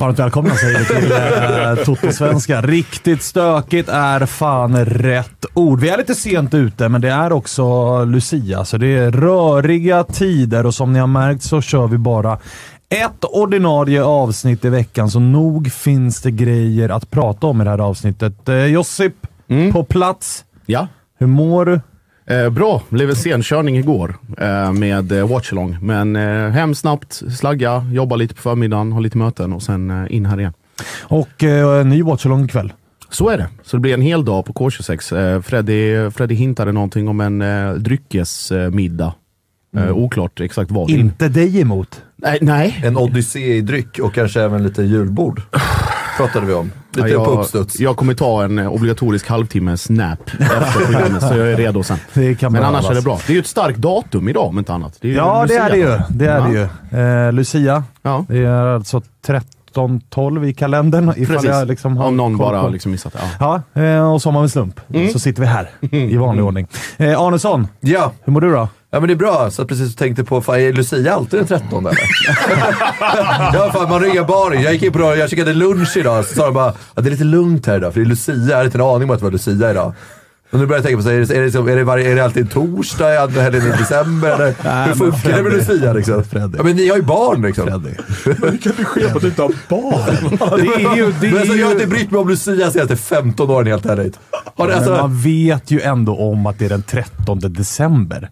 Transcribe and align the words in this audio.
Varmt 0.00 0.18
välkomna 0.18 0.54
säger 0.54 0.78
vi 0.78 0.84
till 0.84 1.12
eh, 1.12 1.84
Toto-svenska. 1.84 2.60
Riktigt 2.60 3.22
stökigt 3.22 3.88
är 3.88 4.26
fan 4.26 4.84
rätt 4.84 5.46
ord. 5.54 5.80
Vi 5.80 5.88
är 5.88 5.98
lite 5.98 6.14
sent 6.14 6.54
ute, 6.54 6.88
men 6.88 7.00
det 7.00 7.10
är 7.10 7.32
också 7.32 7.64
Lucia, 8.04 8.64
så 8.64 8.76
det 8.76 8.86
är 8.86 9.10
röriga 9.10 10.04
tider 10.04 10.66
och 10.66 10.74
som 10.74 10.92
ni 10.92 10.98
har 10.98 11.06
märkt 11.06 11.42
så 11.42 11.60
kör 11.60 11.86
vi 11.86 11.98
bara 11.98 12.38
ett 12.88 13.24
ordinarie 13.24 14.04
avsnitt 14.04 14.64
i 14.64 14.68
veckan, 14.68 15.10
så 15.10 15.20
nog 15.20 15.72
finns 15.72 16.22
det 16.22 16.30
grejer 16.30 16.88
att 16.88 17.10
prata 17.10 17.46
om 17.46 17.60
i 17.60 17.64
det 17.64 17.70
här 17.70 17.78
avsnittet. 17.78 18.48
Eh, 18.48 18.64
Josip, 18.64 19.14
på 19.72 19.84
plats. 19.84 20.44
Ja. 20.66 20.88
Hur 21.18 21.26
mår 21.26 21.64
du? 21.64 21.80
Eh, 22.30 22.50
bra, 22.50 22.82
blev 22.88 23.10
en 23.10 23.16
senkörning 23.16 23.76
igår 23.78 24.16
eh, 24.38 24.72
med 24.72 25.12
eh, 25.12 25.28
watchalong. 25.28 25.78
Men 25.82 26.16
eh, 26.16 26.50
hem 26.50 26.74
snabbt, 26.74 27.22
slagga, 27.38 27.86
jobba 27.92 28.16
lite 28.16 28.34
på 28.34 28.42
förmiddagen, 28.42 28.92
ha 28.92 29.00
lite 29.00 29.18
möten 29.18 29.52
och 29.52 29.62
sen 29.62 29.90
eh, 29.90 30.16
in 30.16 30.26
här 30.26 30.40
igen. 30.40 30.52
Och 31.00 31.44
eh, 31.44 31.86
ny 31.86 32.02
watchalong 32.02 32.44
ikväll. 32.44 32.72
Så 33.08 33.28
är 33.28 33.38
det. 33.38 33.48
Så 33.62 33.76
det 33.76 33.80
blir 33.80 33.94
en 33.94 34.02
hel 34.02 34.24
dag 34.24 34.44
på 34.44 34.52
K26. 34.52 35.34
Eh, 35.34 35.42
Freddy, 35.42 36.10
Freddy 36.10 36.34
hintade 36.34 36.72
någonting 36.72 37.08
om 37.08 37.20
en 37.20 37.42
eh, 37.42 37.72
dryckesmiddag. 37.72 39.14
Eh, 39.76 39.90
oklart 39.90 40.40
exakt 40.40 40.70
vad. 40.70 40.90
Inte 40.90 41.28
dig 41.28 41.60
emot. 41.60 42.02
Nej, 42.16 42.38
nej. 42.40 42.80
En 42.84 42.96
odyssé 42.96 43.56
i 43.56 43.60
dryck 43.60 43.98
och 43.98 44.14
kanske 44.14 44.42
även 44.42 44.62
lite 44.62 44.82
julbord. 44.82 45.42
Pratade 46.26 46.46
vi 46.46 46.54
om. 46.54 46.70
Lite 46.94 47.08
Ja, 47.08 47.24
på 47.24 47.30
jag, 47.32 47.40
uppstuds. 47.40 47.80
jag 47.80 47.96
kommer 47.96 48.14
ta 48.14 48.44
en 48.44 48.58
eh, 48.58 48.72
obligatorisk 48.72 49.28
halvtimme 49.28 49.76
snap 49.76 50.30
efter 50.40 50.84
programmet, 50.86 51.22
så 51.22 51.36
jag 51.36 51.52
är 51.52 51.56
redo 51.56 51.82
sen. 51.82 51.98
Det 52.14 52.34
kan 52.34 52.52
Men 52.52 52.62
annars 52.64 52.90
är 52.90 52.94
det 52.94 53.02
bra. 53.02 53.18
Det 53.26 53.32
är 53.32 53.34
ju 53.34 53.40
ett 53.40 53.46
starkt 53.46 53.78
datum 53.78 54.28
idag 54.28 54.46
om 54.46 54.58
inte 54.58 54.72
annat. 54.74 54.96
Det 55.00 55.08
Ja, 55.08 55.44
det 55.48 55.54
är 55.56 55.70
det 55.70 55.76
ju. 55.76 55.82
Lucia. 55.84 56.04
Det 56.10 56.26
är 56.26 56.38
Ja. 56.38 56.68
det 56.90 56.98
ju. 56.98 57.26
Eh, 57.26 57.32
Lucia. 57.32 57.84
Ja. 58.02 58.24
Det 58.28 58.38
är 58.44 58.66
alltså 58.66 59.02
13-12 59.26 60.44
i 60.46 60.54
kalendern. 60.54 61.12
Ifall 61.16 61.26
Precis. 61.36 61.50
jag 61.50 61.68
liksom 61.68 61.96
har 61.96 62.06
Om 62.06 62.16
någon 62.16 62.36
bara 62.36 62.62
på- 62.62 62.68
liksom 62.68 62.92
missat 62.92 63.12
det. 63.12 63.18
Ja. 63.40 63.62
Ja, 63.74 63.82
eh, 63.82 64.12
och 64.12 64.22
som 64.22 64.36
av 64.36 64.42
en 64.42 64.48
slump 64.48 64.80
så 65.12 65.18
sitter 65.18 65.40
vi 65.42 65.46
här 65.48 65.70
i 65.80 66.16
vanlig 66.16 66.44
ordning. 66.46 66.66
Eh, 66.96 67.20
Arnesson, 67.20 67.68
Ja. 67.80 68.12
hur 68.24 68.32
mår 68.32 68.40
du 68.40 68.50
då? 68.52 68.68
Ja, 68.90 69.00
men 69.00 69.06
det 69.08 69.12
är 69.12 69.16
bra. 69.16 69.50
Så 69.50 69.64
precis 69.66 69.96
tänkte 69.96 70.24
på, 70.24 70.40
fan, 70.42 70.60
är 70.60 70.72
Lucia 70.72 71.14
alltid 71.14 71.40
den 71.40 71.46
13 71.46 71.86
eller? 71.86 71.98
ja, 73.54 73.70
fan, 73.72 73.82
man 73.88 74.02
har 74.02 74.10
inga 74.10 74.24
barn. 74.24 74.62
Jag 74.62 74.72
gick 74.72 74.82
in 74.82 74.92
på 74.92 74.98
det, 74.98 75.16
jag 75.16 75.30
käkade 75.30 75.54
lunch 75.54 75.96
idag, 75.96 76.24
så 76.24 76.34
sa 76.34 76.44
de 76.44 76.54
bara 76.54 76.68
att 76.68 76.76
det 76.94 77.08
är 77.08 77.10
lite 77.10 77.24
lugnt 77.24 77.66
här 77.66 77.76
idag, 77.76 77.92
för 77.92 78.00
det 78.00 78.06
är 78.06 78.08
Lucia. 78.08 78.34
Jag 78.34 78.52
hade 78.56 78.64
inte 78.64 78.78
en 78.78 78.84
aning 78.84 79.02
om 79.04 79.10
att 79.10 79.18
det 79.18 79.24
var 79.24 79.32
Lucia 79.32 79.70
idag. 79.70 79.94
Och 80.52 80.58
nu 80.58 80.66
börjar 80.66 80.78
jag 80.78 80.84
tänka 80.84 80.96
på, 80.96 81.02
så, 81.02 81.08
är, 81.10 81.20
det, 81.20 81.36
är, 81.36 81.42
det, 81.42 81.52
så- 81.52 81.66
är, 81.66 81.76
det 81.76 81.84
varje, 81.84 82.10
är 82.10 82.14
det 82.16 82.24
alltid 82.24 82.50
torsdag 82.50 83.14
i 83.14 83.16
andra 83.16 83.42
helgen 83.42 83.62
i 83.66 83.70
december? 83.70 84.30
Eller 84.34 84.86
hur 84.86 84.94
funkar 84.94 85.36
det 85.36 85.42
med 85.42 85.52
Lucia 85.52 85.92
liksom? 85.92 86.24
Freddy. 86.24 86.56
Ja, 86.56 86.62
men 86.62 86.76
ni 86.76 86.88
har 86.88 86.96
ju 86.96 87.02
barn 87.02 87.42
liksom. 87.42 87.66
Freddy. 88.06 88.58
kan 88.58 88.72
du 88.76 88.84
ske 88.84 89.08
på 89.08 89.16
att 89.16 89.22
du 89.22 89.28
inte 89.28 89.42
har 89.42 89.52
barn? 89.68 90.38
Det 90.56 90.84
är 90.84 90.96
ju... 90.96 91.12
Det 91.20 91.26
Men 91.26 91.36
är 91.36 91.40
alltså, 91.40 91.54
jag 91.56 91.66
har 91.66 91.72
inte 91.72 91.84
ju 91.84 91.90
brytt 91.90 92.10
mig 92.10 92.20
om 92.20 92.28
Lucia 92.28 92.70
senaste 92.70 92.96
15 92.96 93.50
åren 93.50 93.66
helt 93.66 93.86
ärligt. 93.86 94.18
Har 94.56 94.66
det, 94.66 94.72
men 94.72 94.76
alltså, 94.82 94.92
man 95.02 95.20
vet 95.20 95.70
ju 95.70 95.80
ändå 95.80 96.16
om 96.16 96.46
att 96.46 96.58
det 96.58 96.64
är 96.64 96.68
den 96.68 96.82
13 96.82 97.38
december. 97.42 98.30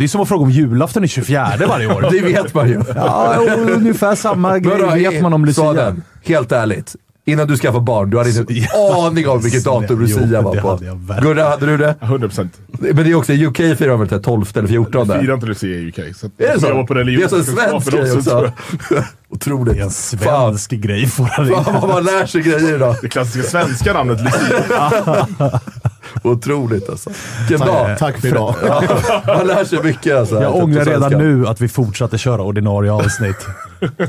Det 0.00 0.04
är 0.04 0.08
som 0.08 0.20
att 0.20 0.28
fråga 0.28 0.44
om 0.44 0.50
julafton 0.50 1.02
är 1.02 1.06
24 1.06 1.52
varje 1.68 1.86
år. 1.86 2.08
det 2.10 2.20
vet 2.20 2.54
man 2.54 2.68
ju. 2.68 2.82
Ja, 2.94 3.36
ungefär 3.68 4.14
samma 4.14 4.58
grej 4.58 5.10
vet 5.10 5.22
man 5.22 5.32
om 5.32 5.44
Lucia. 5.44 5.64
Svanen, 5.64 6.02
helt 6.24 6.52
ärligt. 6.52 6.96
Innan 7.24 7.48
du 7.48 7.56
skaffade 7.56 7.84
barn, 7.84 8.10
du 8.10 8.18
hade 8.18 8.30
inte 8.30 8.54
en 8.54 8.94
aning 9.04 9.28
om 9.28 9.40
vilket 9.40 9.64
datum 9.64 10.00
Lucia 10.00 10.42
var 10.42 10.56
på. 10.56 10.84
jag. 10.84 11.22
Gurra, 11.22 11.44
hade 11.48 11.66
du 11.66 11.76
det? 11.76 11.94
100 12.00 12.28
procent. 12.28 12.52
Men 12.68 12.96
det 12.96 13.10
är 13.10 13.14
också, 13.14 13.32
i 13.32 13.46
UK 13.46 13.56
firar 13.56 13.88
de 13.88 14.00
väl 14.00 14.08
det 14.08 14.14
här 14.14 14.22
12 14.22 14.46
eller 14.54 14.68
14 14.68 15.08
där? 15.08 15.20
Firar 15.20 15.34
inte 15.34 15.46
Lucia 15.46 15.70
i 15.70 15.88
UK. 15.88 16.16
Så 16.16 16.26
att 16.26 16.32
Är 16.40 16.46
det 16.46 16.52
jag 16.52 16.60
så? 16.60 16.68
jobbar 16.68 16.84
på 16.84 16.94
det 16.94 17.00
är 17.00 17.28
så 17.28 17.36
en 17.36 17.44
svensk 17.44 17.90
grej 17.90 18.12
också, 18.12 18.52
jag. 18.90 19.04
Otroligt. 19.30 19.74
Det 19.74 19.80
är 19.80 19.84
en 19.84 19.90
svensk 19.90 20.70
grej 20.70 21.06
får 21.06 21.24
han 21.24 21.46
Fan 21.46 21.74
vad 21.80 21.88
man 21.88 22.04
lär 22.04 22.26
sig 22.26 22.42
grejer 22.42 22.74
idag. 22.74 22.96
Det 23.02 23.08
klassiska 23.08 23.50
svenska 23.50 23.92
namnet 23.92 24.20
Lucia. 24.20 25.60
Otroligt 26.22 26.90
alltså. 26.90 27.10
Vilken 27.48 27.66
dag. 27.66 27.98
Tack 27.98 28.20
för 28.20 28.28
idag. 28.28 28.54
Ja, 28.66 29.22
man 29.26 29.46
lär 29.46 29.64
sig 29.64 29.82
mycket 29.82 30.16
alltså. 30.16 30.42
Jag 30.42 30.56
ångrar 30.56 30.84
redan 30.84 31.12
nu 31.12 31.46
att 31.46 31.60
vi 31.60 31.68
fortsatte 31.68 32.18
köra 32.18 32.42
ordinarie 32.42 32.92
avsnitt. 32.92 33.46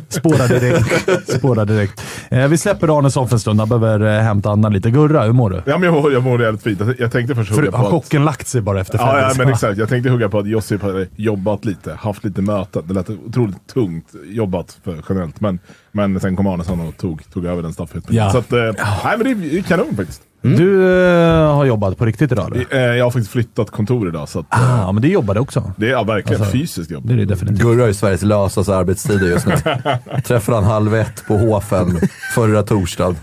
Spåra 0.09 0.47
direkt. 0.47 1.29
Spåra 1.37 1.65
direkt. 1.65 2.03
Eh, 2.29 2.47
vi 2.47 2.57
släpper 2.57 2.97
Arnesson 2.99 3.27
för 3.29 3.35
en 3.35 3.39
stund. 3.39 3.59
Han 3.59 3.69
behöver 3.69 4.17
eh, 4.17 4.21
hämta 4.23 4.49
andan 4.49 4.73
lite. 4.73 4.91
Gurra, 4.91 5.23
hur 5.23 5.33
mår 5.33 5.49
du? 5.49 5.55
Ja, 5.65 5.77
men 5.77 5.83
jag, 5.83 5.93
mår, 6.01 6.13
jag 6.13 6.23
mår 6.23 6.41
jävligt 6.41 6.63
fint. 6.63 6.81
Jag- 6.99 7.11
tänkte 7.11 7.35
först 7.35 7.49
För, 7.49 7.55
hugga 7.61 7.71
har 7.77 7.89
på 7.89 7.97
att... 7.97 8.03
chocken 8.03 8.25
lagt 8.25 8.47
sig 8.47 8.61
bara 8.61 8.81
efter 8.81 8.97
Ja, 8.97 9.05
ja, 9.07 9.19
Freddys? 9.21 9.37
men 9.37 9.49
exakt. 9.49 9.77
Jag 9.77 9.89
tänkte 9.89 10.09
hugga 10.09 10.29
på 10.29 10.39
att 10.39 10.47
Josip 10.47 10.81
hade 10.81 11.07
jobbat 11.15 11.65
lite, 11.65 11.93
haft 11.93 12.23
lite 12.23 12.41
möten. 12.41 12.83
Det 12.87 12.93
lät 12.93 13.09
otroligt 13.09 13.67
tungt 13.73 14.05
jobbat 14.25 14.77
för 14.83 14.97
generellt. 15.09 15.41
Men, 15.41 15.59
men 15.91 16.19
sen 16.19 16.35
kom 16.35 16.47
Arnesson 16.47 16.79
och 16.87 16.97
tog, 16.97 17.21
tog 17.33 17.45
över 17.45 17.61
den 17.61 17.73
stafetten. 17.73 18.15
Ja. 18.15 18.31
Så 18.31 18.37
att, 18.37 18.51
eh, 18.53 18.59
nej 19.03 19.17
men 19.17 19.41
det 19.41 19.57
är 19.57 19.61
kanon 19.61 19.95
faktiskt. 19.95 20.21
Du 20.41 20.83
eh, 21.07 21.53
har 21.55 21.65
jobbat 21.65 21.97
på 21.97 22.05
riktigt 22.05 22.31
idag 22.31 22.55
eller? 22.55 22.89
Eh, 22.91 22.97
Jag 22.97 23.05
har 23.05 23.11
faktiskt 23.11 23.31
flyttat 23.31 23.69
kontor 23.71 24.07
idag, 24.07 24.29
så 24.29 24.39
att, 24.39 24.53
eh, 24.53 24.87
Ah, 24.87 24.91
men 24.91 25.01
det 25.01 25.07
jobbade 25.07 25.39
också. 25.39 25.73
det 25.77 25.89
är 25.91 26.03
verkligen 26.05 26.41
Alltså, 26.41 26.57
fysiskt 26.57 26.91
jobb. 26.91 27.07
Det 27.07 27.13
är 27.13 27.17
det 27.17 27.25
definitivt. 27.25 27.61
Gurra 27.61 27.87
ju 27.87 27.93
Sveriges 27.93 28.21
lösaste 28.21 28.75
arbetstider 28.75 29.27
just 29.27 29.45
nu. 29.47 29.53
Träffade 30.25 30.57
han 30.57 30.63
halv 30.65 30.95
ett 30.95 31.23
på 31.27 31.37
Hofen 31.37 31.99
förra 32.35 32.63
torsdagen. 32.63 33.15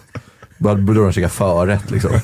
Då 0.58 0.75
borde 0.75 1.00
de 1.00 1.12
käka 1.12 1.28
förrätt 1.28 1.90
liksom. 1.90 2.10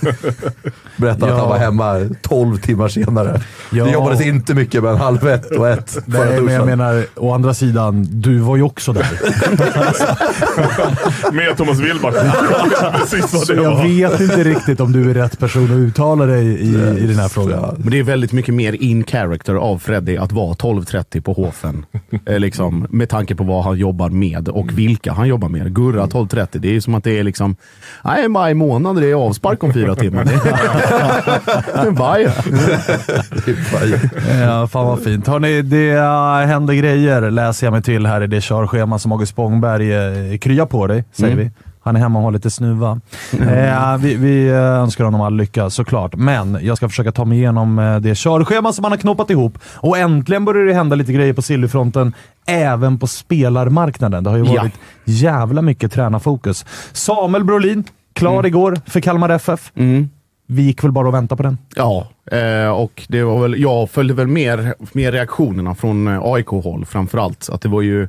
Berättade 0.96 1.26
Ja. 1.26 1.32
att 1.34 1.40
han 1.40 1.48
var 1.48 1.58
hemma 1.58 2.00
12 2.22 2.56
timmar 2.56 2.88
senare. 2.88 3.40
Ja. 3.72 3.84
Det 3.84 3.90
jobbades 3.90 4.20
inte 4.20 4.54
mycket 4.54 4.82
men 4.82 4.96
halv 4.96 5.28
ett 5.28 5.50
och 5.50 5.68
ett 5.68 5.98
Nej, 6.06 6.40
men 6.40 6.54
jag 6.54 6.66
menar, 6.66 7.04
å 7.16 7.32
andra 7.34 7.54
sidan, 7.54 8.06
du 8.10 8.38
var 8.38 8.56
ju 8.56 8.62
också 8.62 8.92
där. 8.92 9.06
Med 11.32 11.56
Thomas 11.56 11.78
Wilbach. 11.80 12.14
Precis 13.00 13.32
vad 13.34 13.42
Så 13.42 13.52
det 13.52 13.62
jag 13.62 13.74
var. 13.74 13.82
vet 13.84 14.20
inte 14.20 14.44
riktigt 14.44 14.80
om 14.80 14.92
du 14.92 15.10
är 15.10 15.14
rätt 15.14 15.38
person 15.38 15.64
att 15.64 15.70
uttala 15.70 16.26
dig 16.26 16.46
i, 16.46 16.68
i 16.98 17.06
den 17.06 17.18
här 17.18 17.28
frågan. 17.28 17.74
Men 17.78 17.90
det 17.90 17.98
är 17.98 18.02
väldigt 18.02 18.32
mycket 18.32 18.54
mer 18.54 18.72
in 18.72 19.04
character 19.04 19.54
av 19.54 19.78
Freddy 19.78 20.16
att 20.16 20.32
vara 20.32 20.54
12.30 20.54 21.20
på 21.20 21.32
Hofen. 21.32 21.86
Eh, 22.26 22.38
liksom, 22.38 22.86
med 22.90 23.08
tanke 23.08 23.34
på 23.34 23.44
vad 23.44 23.64
han 23.64 23.76
jobbar 23.78 24.08
med 24.10 24.48
och 24.48 24.78
vilka 24.78 25.12
han 25.12 25.28
jobbar 25.28 25.48
med. 25.48 25.74
Gurra 25.74 26.06
12.30, 26.06 26.48
det 26.52 26.76
är 26.76 26.80
som 26.80 26.94
att 26.94 27.04
det 27.04 27.18
är 27.18 27.24
liksom, 27.24 27.56
nej 28.04 28.23
maj 28.28 28.54
månad, 28.54 28.96
det 29.00 29.10
är 29.10 29.14
avspark 29.14 29.62
om 29.64 29.72
fyra 29.72 29.94
timmar. 29.94 30.24
Det 30.24 30.32
är 31.88 31.90
Bye. 31.90 32.32
Ja, 34.46 34.66
fan 34.66 34.86
vad 34.86 35.02
fint. 35.02 35.26
Hörrni, 35.26 35.62
det 35.62 35.90
äh, 35.90 36.36
händer 36.46 36.74
grejer 36.74 37.30
läser 37.30 37.66
jag 37.66 37.72
mig 37.72 37.82
till 37.82 38.06
här 38.06 38.20
i 38.22 38.26
det 38.26 38.40
körschema 38.40 38.98
som 38.98 39.12
August 39.12 39.32
Spångberg 39.32 39.92
eh, 40.32 40.38
kryar 40.38 40.66
på 40.66 40.86
dig, 40.86 41.04
säger 41.12 41.32
Mm. 41.34 41.44
vi. 41.44 41.50
Han 41.86 41.96
är 41.96 42.00
hemma 42.00 42.18
och 42.18 42.24
har 42.24 42.32
lite 42.32 42.50
snuva. 42.50 43.00
Eh, 43.40 43.96
vi, 43.96 44.14
vi 44.16 44.48
eh, 44.48 44.56
önskar 44.56 45.04
honom 45.04 45.20
all 45.20 45.34
lycka 45.36 45.70
såklart, 45.70 46.14
men 46.16 46.58
jag 46.62 46.76
ska 46.76 46.88
försöka 46.88 47.12
ta 47.12 47.24
mig 47.24 47.38
igenom 47.38 47.78
eh, 47.78 47.96
det 47.96 48.14
körschema 48.18 48.72
som 48.72 48.84
han 48.84 48.92
har 48.92 48.98
knoppat 48.98 49.30
ihop. 49.30 49.58
Och 49.74 49.98
äntligen 49.98 50.44
börjar 50.44 50.64
det 50.66 50.74
hända 50.74 50.96
lite 50.96 51.12
grejer 51.12 51.32
på 51.32 51.42
Sillyfronten, 51.42 52.12
även 52.46 52.98
på 52.98 53.06
spelarmarknaden. 53.06 54.24
Det 54.24 54.30
har 54.30 54.36
ju 54.36 54.44
Ja. 54.44 54.60
varit 54.62 54.74
jävla 55.04 55.62
mycket 55.62 55.92
tränarfokus. 55.92 56.64
Samuel 56.92 57.44
Brolin, 57.44 57.84
klar 58.14 58.46
igår 58.46 58.76
för 58.86 59.00
Kalmar 59.00 59.28
FF. 59.28 59.72
Mm. 59.74 60.08
Vi 60.46 60.62
gick 60.62 60.84
väl 60.84 60.92
bara 60.92 61.08
och 61.08 61.14
väntade 61.14 61.36
på 61.36 61.42
den. 61.42 61.58
Ja, 61.76 62.08
eh, 62.32 62.68
och 62.68 63.02
det 63.08 63.22
var 63.22 63.42
väl, 63.42 63.60
jag 63.62 63.90
följde 63.90 64.14
väl 64.14 64.26
mer, 64.26 64.74
mer 64.92 65.12
reaktionerna 65.12 65.74
från 65.74 66.08
eh, 66.08 66.20
AIK-håll 66.22 66.84
framförallt. 66.86 67.48
Att 67.50 67.60
det 67.60 67.68
var 67.68 67.82
ju 67.82 68.08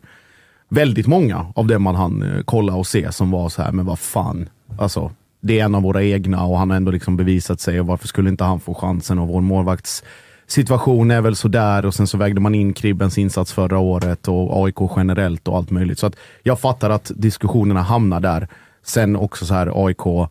väldigt 0.69 1.07
många 1.07 1.46
av 1.56 1.68
det 1.68 1.80
man 1.80 1.96
hann 1.96 2.24
eh, 2.24 2.42
kolla 2.46 2.75
och 2.75 2.88
se 2.88 3.12
som 3.12 3.31
var 3.31 3.50
så 3.50 3.62
här, 3.62 3.72
men 3.72 3.86
vad 3.86 4.00
fan. 4.00 4.50
Alltså, 4.78 5.12
det 5.42 5.60
är 5.60 5.66
en 5.66 5.75
av 5.75 5.81
våra 5.84 6.04
egna 6.04 6.46
och 6.46 6.57
han 6.57 6.69
har 6.69 6.78
ändå 6.78 6.92
liksom 6.92 7.18
bevisat 7.18 7.60
sig 7.60 7.80
och 7.80 7.88
varför 7.88 8.07
skulle 8.07 8.30
inte 8.30 8.44
han 8.44 8.60
få 8.60 8.74
chansen? 8.74 9.19
Och 9.19 9.28
vår 9.28 9.42
målvaktssituation 9.42 11.12
är 11.12 11.22
väl 11.22 11.36
sådär 11.36 11.86
och 11.86 11.94
sen 11.94 12.07
så 12.07 12.18
vägde 12.18 12.42
man 12.42 12.56
in 12.56 12.74
Kribbens 12.74 13.18
insats 13.18 13.54
förra 13.54 13.78
året 13.78 14.28
och 14.28 14.66
AIK 14.66 14.78
generellt 14.96 15.48
och 15.48 15.57
allt 15.57 15.69
möjligt. 15.72 16.00
Så 16.00 16.07
att 16.07 16.16
jag 16.44 16.60
fattar 16.60 16.90
att 16.90 17.12
diskussionerna 17.16 17.81
hamnar 17.81 18.19
där. 18.19 18.48
Sen 18.85 19.15
också 19.15 19.45
så 19.45 19.53
här 19.53 19.85
AIK, 19.85 20.29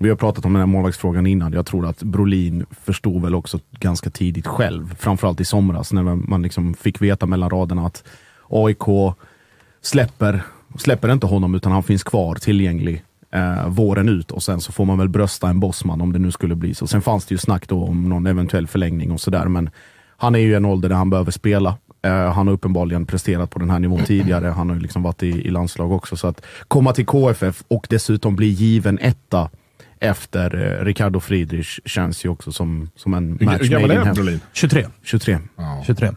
vi 0.00 0.08
har 0.08 0.16
pratat 0.16 0.44
om 0.44 0.52
den 0.52 0.60
här 0.60 0.66
målvaktsfrågan 0.66 1.26
innan. 1.26 1.52
Jag 1.52 1.66
tror 1.66 1.86
att 1.86 2.02
Brolin 2.02 2.66
förstod 2.84 3.22
väl 3.22 3.34
också 3.34 3.58
ganska 3.70 4.10
tidigt 4.10 4.46
själv, 4.46 4.96
framförallt 4.98 5.40
i 5.40 5.44
somras 5.44 5.92
när 5.92 6.02
man 6.02 6.42
liksom 6.42 6.74
fick 6.74 7.02
veta 7.02 7.26
mellan 7.26 7.50
raderna 7.50 7.86
att 7.86 8.04
AIK 8.48 9.14
släpper, 9.82 10.42
släpper 10.78 11.12
inte 11.12 11.26
honom 11.26 11.54
utan 11.54 11.72
han 11.72 11.82
finns 11.82 12.02
kvar 12.02 12.34
tillgänglig 12.34 13.04
eh, 13.30 13.68
våren 13.68 14.08
ut 14.08 14.30
och 14.30 14.42
sen 14.42 14.60
så 14.60 14.72
får 14.72 14.84
man 14.84 14.98
väl 14.98 15.08
brösta 15.08 15.48
en 15.48 15.60
bossman 15.60 16.00
om 16.00 16.12
det 16.12 16.18
nu 16.18 16.30
skulle 16.30 16.54
bli 16.54 16.74
så. 16.74 16.86
Sen 16.86 17.02
fanns 17.02 17.26
det 17.26 17.34
ju 17.34 17.38
snack 17.38 17.68
då 17.68 17.84
om 17.84 18.08
någon 18.08 18.26
eventuell 18.26 18.66
förlängning 18.66 19.12
och 19.12 19.20
sådär 19.20 19.44
men 19.44 19.70
han 20.16 20.34
är 20.34 20.38
ju 20.38 20.50
i 20.50 20.54
en 20.54 20.64
ålder 20.64 20.88
där 20.88 20.96
han 20.96 21.10
behöver 21.10 21.30
spela. 21.30 21.76
Eh, 22.04 22.32
han 22.32 22.46
har 22.46 22.54
uppenbarligen 22.54 23.06
presterat 23.06 23.50
på 23.50 23.58
den 23.58 23.70
här 23.70 23.78
nivån 23.78 24.04
tidigare. 24.04 24.46
Han 24.46 24.68
har 24.68 24.76
ju 24.76 24.82
liksom 24.82 25.02
varit 25.02 25.22
i, 25.22 25.28
i 25.28 25.50
landslag 25.50 25.92
också. 25.92 26.16
Så 26.16 26.26
att 26.26 26.44
komma 26.68 26.92
till 26.92 27.06
KFF 27.06 27.64
och 27.68 27.86
dessutom 27.90 28.36
bli 28.36 28.46
given 28.46 28.98
etta 28.98 29.50
efter 30.04 30.78
eh, 30.80 30.84
Ricardo 30.84 31.20
Friedrich 31.20 31.80
känns 31.84 32.24
ju 32.24 32.28
också 32.28 32.52
som, 32.52 32.90
som 32.96 33.14
en 33.14 33.38
match 33.40 33.60
hur 33.60 33.68
gammal 33.68 33.90
är. 33.90 34.14
Brolin? 34.14 34.40
23. 34.52 34.86
23. 35.02 35.38
23. 35.86 36.10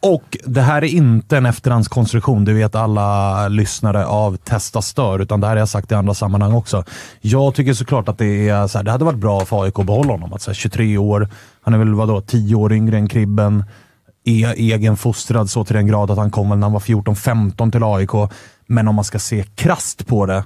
Och 0.00 0.36
det 0.44 0.60
här 0.60 0.84
är 0.84 0.88
inte 0.88 1.36
en 1.36 1.46
efterhandskonstruktion, 1.46 2.44
det 2.44 2.52
vet 2.52 2.74
alla 2.74 3.48
lyssnare 3.48 4.06
av 4.06 4.36
Testa 4.36 4.82
Stör, 4.82 5.18
utan 5.18 5.40
det 5.40 5.46
här 5.46 5.54
har 5.54 5.58
jag 5.58 5.68
sagt 5.68 5.92
i 5.92 5.94
andra 5.94 6.14
sammanhang 6.14 6.52
också. 6.52 6.84
Jag 7.20 7.54
tycker 7.54 7.72
såklart 7.72 8.08
att 8.08 8.18
det, 8.18 8.48
är, 8.48 8.66
så 8.66 8.78
här, 8.78 8.84
det 8.84 8.90
hade 8.90 9.04
varit 9.04 9.18
bra 9.18 9.44
för 9.44 9.62
AIK 9.64 9.78
att 9.78 9.86
behålla 9.86 10.12
honom. 10.12 10.32
Att, 10.32 10.42
så 10.42 10.50
här, 10.50 10.54
23 10.54 10.98
år, 10.98 11.28
han 11.62 11.74
är 11.74 11.78
väl 11.78 11.94
vadå, 11.94 12.20
10 12.20 12.54
år 12.54 12.72
yngre 12.72 12.96
än 12.96 13.08
Kribben. 13.08 13.64
Är 14.24 14.54
egenfostrad 14.54 15.50
så 15.50 15.64
till 15.64 15.76
den 15.76 15.86
grad 15.86 16.10
att 16.10 16.18
han 16.18 16.30
kom 16.30 16.50
väl 16.50 16.58
när 16.58 16.66
han 16.66 16.72
var 16.72 16.80
14-15 16.80 17.70
till 17.70 17.82
AIK. 17.84 18.32
Men 18.66 18.88
om 18.88 18.94
man 18.94 19.04
ska 19.04 19.18
se 19.18 19.44
krast 19.54 20.06
på 20.06 20.26
det 20.26 20.44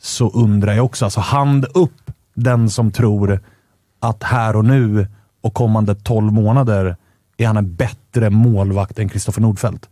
så 0.00 0.30
undrar 0.30 0.72
jag 0.72 0.84
också, 0.84 1.04
alltså 1.04 1.20
hand 1.20 1.66
upp 1.74 2.10
den 2.34 2.70
som 2.70 2.90
tror 2.90 3.40
att 4.00 4.22
här 4.22 4.56
och 4.56 4.64
nu 4.64 5.06
och 5.40 5.54
kommande 5.54 5.94
12 5.94 6.32
månader 6.32 6.96
är 7.36 7.46
han 7.46 7.56
en 7.56 7.74
bättre 7.74 8.30
målvakt 8.30 8.98
än 8.98 9.08
Kristoffer 9.08 9.40
Nordfeldt. 9.40 9.88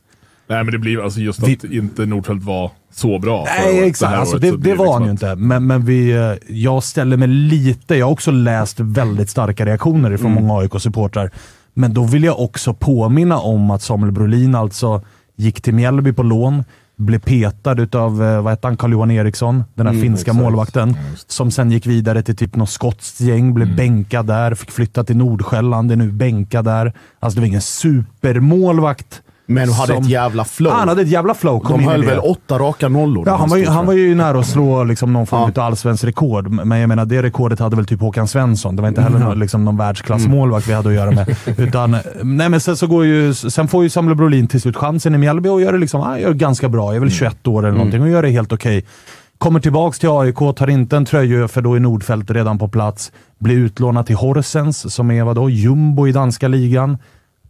Nej, 0.49 0.65
men 0.65 0.73
det 0.73 0.79
blir 0.79 1.05
alltså 1.05 1.21
just 1.21 1.43
att 1.43 1.65
inte 1.65 2.07
Nordfeldt 2.07 2.45
var 2.45 2.71
så 2.93 3.19
bra 3.19 3.45
Nej, 3.45 3.69
året, 3.69 3.83
det 3.83 3.87
exakt. 3.89 4.13
här 4.13 4.19
Alltså, 4.19 4.35
året, 4.37 4.43
det, 4.43 4.51
det 4.51 4.59
blir 4.59 4.77
var 4.77 4.85
liksom 4.85 4.95
han 4.95 5.05
ju 5.05 5.11
inte. 5.11 5.37
Men, 5.37 5.67
men 5.67 5.85
vi, 5.85 6.13
eh, 6.13 6.33
jag 6.49 6.85
ställer 6.85 7.17
mig 7.17 7.29
lite... 7.29 7.97
Jag 7.97 8.07
har 8.07 8.13
också 8.13 8.31
läst 8.31 8.81
väldigt 8.81 9.31
starka 9.31 9.67
reaktioner 9.67 10.17
från 10.17 10.33
många 10.33 10.61
AIK-supportrar. 10.61 11.31
Men 11.79 11.95
då 11.95 12.05
vill 12.05 12.25
jag 12.25 12.41
också 12.41 12.75
påminna 12.75 13.39
om 13.39 13.71
att 13.71 13.83
Samuel 13.83 14.13
Brolin 14.13 14.55
alltså 14.55 15.03
gick 15.37 15.61
till 15.63 15.75
Mjällby 15.75 16.13
på 16.13 16.23
lån, 16.23 16.65
blev 16.97 17.19
petad 17.19 17.83
utav, 17.83 18.23
eh, 18.25 18.43
vad 18.43 18.53
hette 18.53 18.67
han, 18.67 18.77
Carl-Johan 18.77 19.11
Eriksson, 19.11 19.65
den 19.75 19.87
här 19.87 19.95
finska 20.03 20.33
målvakten. 20.33 20.97
som 21.27 21.51
sen 21.51 21.71
gick 21.71 21.87
vidare 21.87 22.23
till 22.23 22.37
typ 22.37 22.57
något 22.57 22.71
skotskt 22.71 23.21
gäng, 23.21 23.55
blev 23.55 23.77
bänkad 23.77 24.27
där, 24.27 24.55
fick 24.55 24.71
flytta 24.71 25.05
till 25.05 25.17
Nordsjälland, 25.17 25.93
är 25.93 25.97
nu 25.97 26.13
bänkad 26.13 26.65
där. 26.65 26.93
Alltså 27.21 27.37
det 27.37 27.41
var 27.41 27.47
ingen 27.47 27.61
supermålvakt. 27.61 29.23
Men 29.49 29.69
hade 29.69 29.95
som- 29.95 30.03
ett 30.03 30.09
jävla 30.11 30.45
flow. 30.45 30.73
Han 30.73 30.89
hade 30.89 31.03
ett 31.03 31.09
jävla 31.09 31.35
flow. 31.35 31.61
kom 31.61 31.79
De 31.81 31.85
höll 31.89 32.05
väl 32.05 32.19
åtta 32.19 32.59
raka 32.59 32.89
nollor. 32.89 33.25
Ja, 33.27 33.37
han, 33.37 33.49
var 33.49 33.57
ju, 33.57 33.67
han 33.67 33.87
var 33.87 33.93
ju 33.93 34.15
nära 34.15 34.39
att 34.39 34.47
slå 34.47 34.85
liksom 34.85 35.13
någon 35.13 35.27
form 35.27 35.53
Ja. 35.55 35.63
av 35.63 35.67
allsvensk 35.67 36.05
rekord, 36.05 36.49
men 36.51 36.79
jag 36.81 36.89
menar 36.89 37.05
det 37.05 37.23
rekordet 37.23 37.59
hade 37.59 37.77
väl 37.77 37.87
typ 37.87 38.01
Håkan 38.01 38.29
Svensson. 38.29 38.77
Det 38.77 38.83
var 38.83 38.89
inte 38.89 39.03
heller 39.03 39.19
någon, 39.19 39.39
liksom, 39.39 39.65
någon 39.65 39.77
världsklassmålvakt 39.77 40.69
vi 40.69 40.73
hade 40.73 40.89
att 40.89 40.95
göra 40.95 41.11
med. 41.11 41.37
Utan, 41.59 41.97
nej, 42.23 42.49
men 42.49 42.61
sen, 42.61 42.77
så 42.77 42.87
går 42.87 43.05
ju, 43.05 43.35
sen 43.35 43.69
får 43.69 43.83
ju 43.83 43.91
Samuel 43.91 44.17
Brolin 44.17 44.47
till 44.49 44.61
slut 44.61 44.77
chansen 44.77 45.15
i 45.15 45.19
Mjällby 45.19 45.49
och 45.49 45.61
gör 45.61 45.73
det 45.73 45.79
liksom, 45.79 46.01
ah, 46.01 46.19
gör 46.19 46.33
ganska 46.33 46.69
bra. 46.69 46.87
Jag 46.89 46.97
är 46.97 47.01
väl 47.01 47.11
21 47.11 47.47
år 47.47 47.67
eller 47.67 47.77
någonting 47.79 48.03
och 48.03 48.09
gör 48.09 48.23
det 48.23 48.29
helt 48.31 48.53
okej. 48.53 48.85
Kommer 49.39 49.61
tillbaks 49.61 49.99
till 49.99 50.09
AIK, 50.09 50.39
tar 50.57 50.71
inte 50.71 50.97
en 50.97 51.05
tröja 51.05 51.49
för 51.49 51.63
då 51.63 51.75
är 51.75 51.81
Nordfeldt 51.81 52.31
redan 52.31 52.59
på 52.59 52.69
plats. 52.69 53.13
Blir 53.39 53.57
utlånad 53.57 54.07
till 54.07 54.17
Horsens, 54.17 54.95
som 54.95 55.11
är 55.11 55.25
vadå, 55.25 55.51
jumbo 55.51 56.07
i 56.09 56.13
danska 56.13 56.49
ligan. 56.49 56.99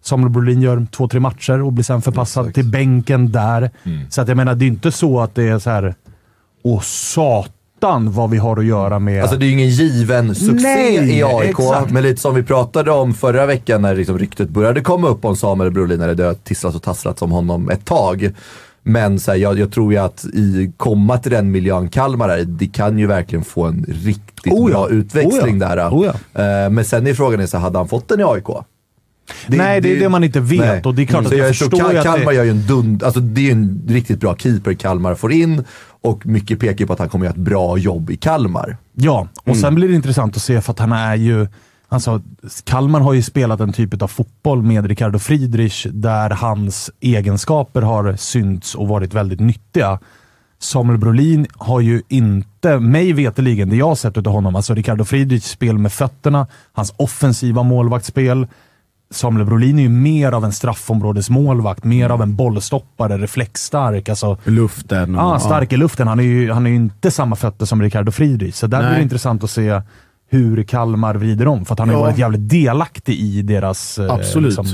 Samuel 0.06 0.30
Brolin 0.30 0.62
gör 0.62 0.86
två, 0.90 1.08
tre 1.08 1.20
matcher 1.20 1.62
och 1.62 1.72
blir 1.72 1.84
sen 1.84 2.02
förpassad 2.02 2.54
till 2.54 2.64
bänken 2.64 3.32
där. 3.32 3.70
Så 4.10 4.20
att 4.20 4.28
jag 4.28 4.36
menar, 4.36 4.54
det 4.54 4.64
är 4.64 4.66
inte 4.66 4.92
så 4.92 5.20
att 5.20 5.34
det 5.34 5.48
är 5.48 5.58
så 5.58 5.70
här. 5.70 5.94
Åh 6.62 6.80
satan 6.80 8.12
vad 8.12 8.30
vi 8.30 8.38
har 8.38 8.56
att 8.56 8.64
göra 8.64 8.98
med... 8.98 9.22
Alltså 9.22 9.36
det 9.36 9.44
är 9.44 9.46
ju 9.46 9.52
ingen 9.52 9.68
given 9.68 10.34
succé 10.34 10.52
Nej, 10.54 11.18
i 11.18 11.22
AIK, 11.22 11.48
exakt. 11.50 11.90
men 11.90 12.02
lite 12.02 12.20
som 12.20 12.34
vi 12.34 12.42
pratade 12.42 12.90
om 12.90 13.14
förra 13.14 13.46
veckan 13.46 13.82
när 13.82 13.94
liksom 13.94 14.18
ryktet 14.18 14.48
började 14.48 14.80
komma 14.80 15.08
upp 15.08 15.24
om 15.24 15.36
Samuel 15.36 15.70
Brolin, 15.70 15.98
när 15.98 16.14
det 16.14 16.24
har 16.24 16.34
tisslats 16.34 16.76
och 16.76 16.82
tasslats 16.82 17.22
om 17.22 17.30
honom 17.30 17.70
ett 17.70 17.84
tag. 17.84 18.30
Men 18.82 19.20
så 19.20 19.30
här, 19.30 19.38
jag, 19.38 19.58
jag 19.58 19.72
tror 19.72 19.92
ju 19.92 19.98
att 19.98 20.24
i, 20.24 20.72
komma 20.76 21.18
till 21.18 21.32
den 21.32 21.50
miljön 21.50 21.88
Kalmar 21.88 22.28
är, 22.28 22.44
det 22.44 22.66
kan 22.66 22.98
ju 22.98 23.06
verkligen 23.06 23.44
få 23.44 23.64
en 23.64 23.84
riktigt 23.88 24.52
Oh 24.52 24.70
ja. 24.70 24.76
bra 24.76 24.88
utväxling 24.88 25.62
Oh 25.62 25.68
ja. 25.68 25.74
där. 25.76 25.90
Oh 25.90 26.06
Eh, 26.06 26.70
men 26.70 26.84
sen 26.84 27.06
är 27.06 27.14
frågan, 27.14 27.48
så 27.48 27.56
här, 27.56 27.64
hade 27.64 27.78
han 27.78 27.88
fått 27.88 28.08
den 28.08 28.20
i 28.20 28.24
AIK? 28.24 28.48
Nej, 29.46 29.80
det 29.80 29.96
är 29.96 30.00
det 30.00 30.08
man 30.08 30.24
inte 30.24 30.40
vet 30.40 30.86
och 30.86 30.94
det 30.94 31.02
är 31.02 31.06
klart 31.06 31.24
Så 31.24 31.28
att 31.32 31.38
jag 31.38 31.46
tror 31.46 31.52
förstår 31.70 31.78
Kal- 31.78 31.92
ju 31.92 31.98
att 31.98 32.04
Kalmar 32.04 32.30
det- 32.32 32.36
gör 32.36 32.44
ju 32.44 32.50
en 32.50 32.66
dund, 32.66 33.02
alltså 33.02 33.20
det 33.20 33.48
är 33.48 33.52
en 33.52 33.82
riktigt 33.88 34.20
bra 34.20 34.36
keeper 34.36 34.74
Kalmar 34.74 35.14
får 35.14 35.32
in 35.32 35.64
och 36.02 36.26
mycket 36.26 36.60
pekar 36.60 36.86
på 36.86 36.92
att 36.92 36.98
han 36.98 37.08
kommer 37.08 37.24
göra 37.26 37.32
ett 37.34 37.40
bra 37.40 37.78
jobb 37.78 38.10
i 38.10 38.16
Kalmar. 38.16 38.76
Ja, 38.94 39.28
och 39.44 39.56
sen 39.56 39.74
blir 39.74 39.88
det 39.88 39.94
intressant 39.94 40.36
att 40.36 40.42
se 40.42 40.60
för 40.60 40.72
att 40.72 40.78
han 40.78 40.92
är 40.92 41.14
ju... 41.16 41.48
Alltså, 41.88 42.22
Kalmar 42.64 43.00
har 43.00 43.12
ju 43.12 43.22
spelat 43.22 43.60
en 43.60 43.72
typ 43.72 44.02
av 44.02 44.08
fotboll 44.08 44.62
med 44.62 44.86
Ricardo 44.86 45.18
Friedrich 45.18 45.86
där 45.90 46.30
hans 46.30 46.90
egenskaper 47.00 47.82
har 47.82 48.16
synts 48.16 48.74
och 48.74 48.88
varit 48.88 49.14
väldigt 49.14 49.40
nyttiga. 49.40 49.98
Samuel 50.58 50.98
Brolin 50.98 51.46
har 51.52 51.80
ju 51.80 52.02
inte, 52.08 52.78
mig 52.78 53.12
veteligen, 53.12 53.68
det 53.68 53.76
jag 53.76 53.86
har 53.88 53.94
sett 53.94 54.16
av 54.16 54.26
honom, 54.26 54.56
alltså 54.56 54.74
Ricardo 54.74 55.04
Friedrichs 55.04 55.50
spel 55.50 55.78
med 55.78 55.92
fötterna, 55.92 56.46
hans 56.72 56.94
offensiva 56.96 57.62
målvaktsspel. 57.62 58.46
Samuel 59.10 59.46
Brolin 59.46 59.78
är 59.78 59.82
ju 59.82 59.88
mer 59.88 60.32
av 60.32 60.44
en 60.44 60.52
straffområdesmålvakt, 60.52 61.84
mer 61.84 62.10
av 62.10 62.22
en 62.22 62.36
bollstoppare, 62.36 63.18
reflexstark. 63.18 64.08
Alltså, 64.08 64.38
Luften. 64.44 65.14
Ja, 65.14 65.38
stark 65.40 65.72
i 65.72 65.76
luften. 65.76 66.08
Han 66.08 66.20
är 66.20 66.24
ju, 66.24 66.52
han 66.52 66.66
är 66.66 66.70
ju 66.70 66.76
inte 66.76 67.10
samma 67.10 67.36
fötter 67.36 67.66
som 67.66 67.82
Ricardo 67.82 68.12
Friedrich, 68.12 68.54
så 68.54 68.66
där 68.66 68.78
blir 68.78 68.88
Nej. 68.88 68.98
det 68.98 69.02
intressant 69.02 69.44
att 69.44 69.50
se 69.50 69.82
hur 70.30 70.62
Kalmar 70.62 71.14
vrider 71.14 71.48
om. 71.48 71.64
För 71.64 71.72
att 71.72 71.78
han 71.78 71.88
har 71.88 71.96
ju 71.96 72.00
Ja. 72.00 72.04
varit 72.06 72.18
jävligt 72.18 72.48
delaktig 72.50 73.14
i 73.20 73.42
deras 73.42 73.98
eh, 73.98 74.40
liksom, 74.40 74.66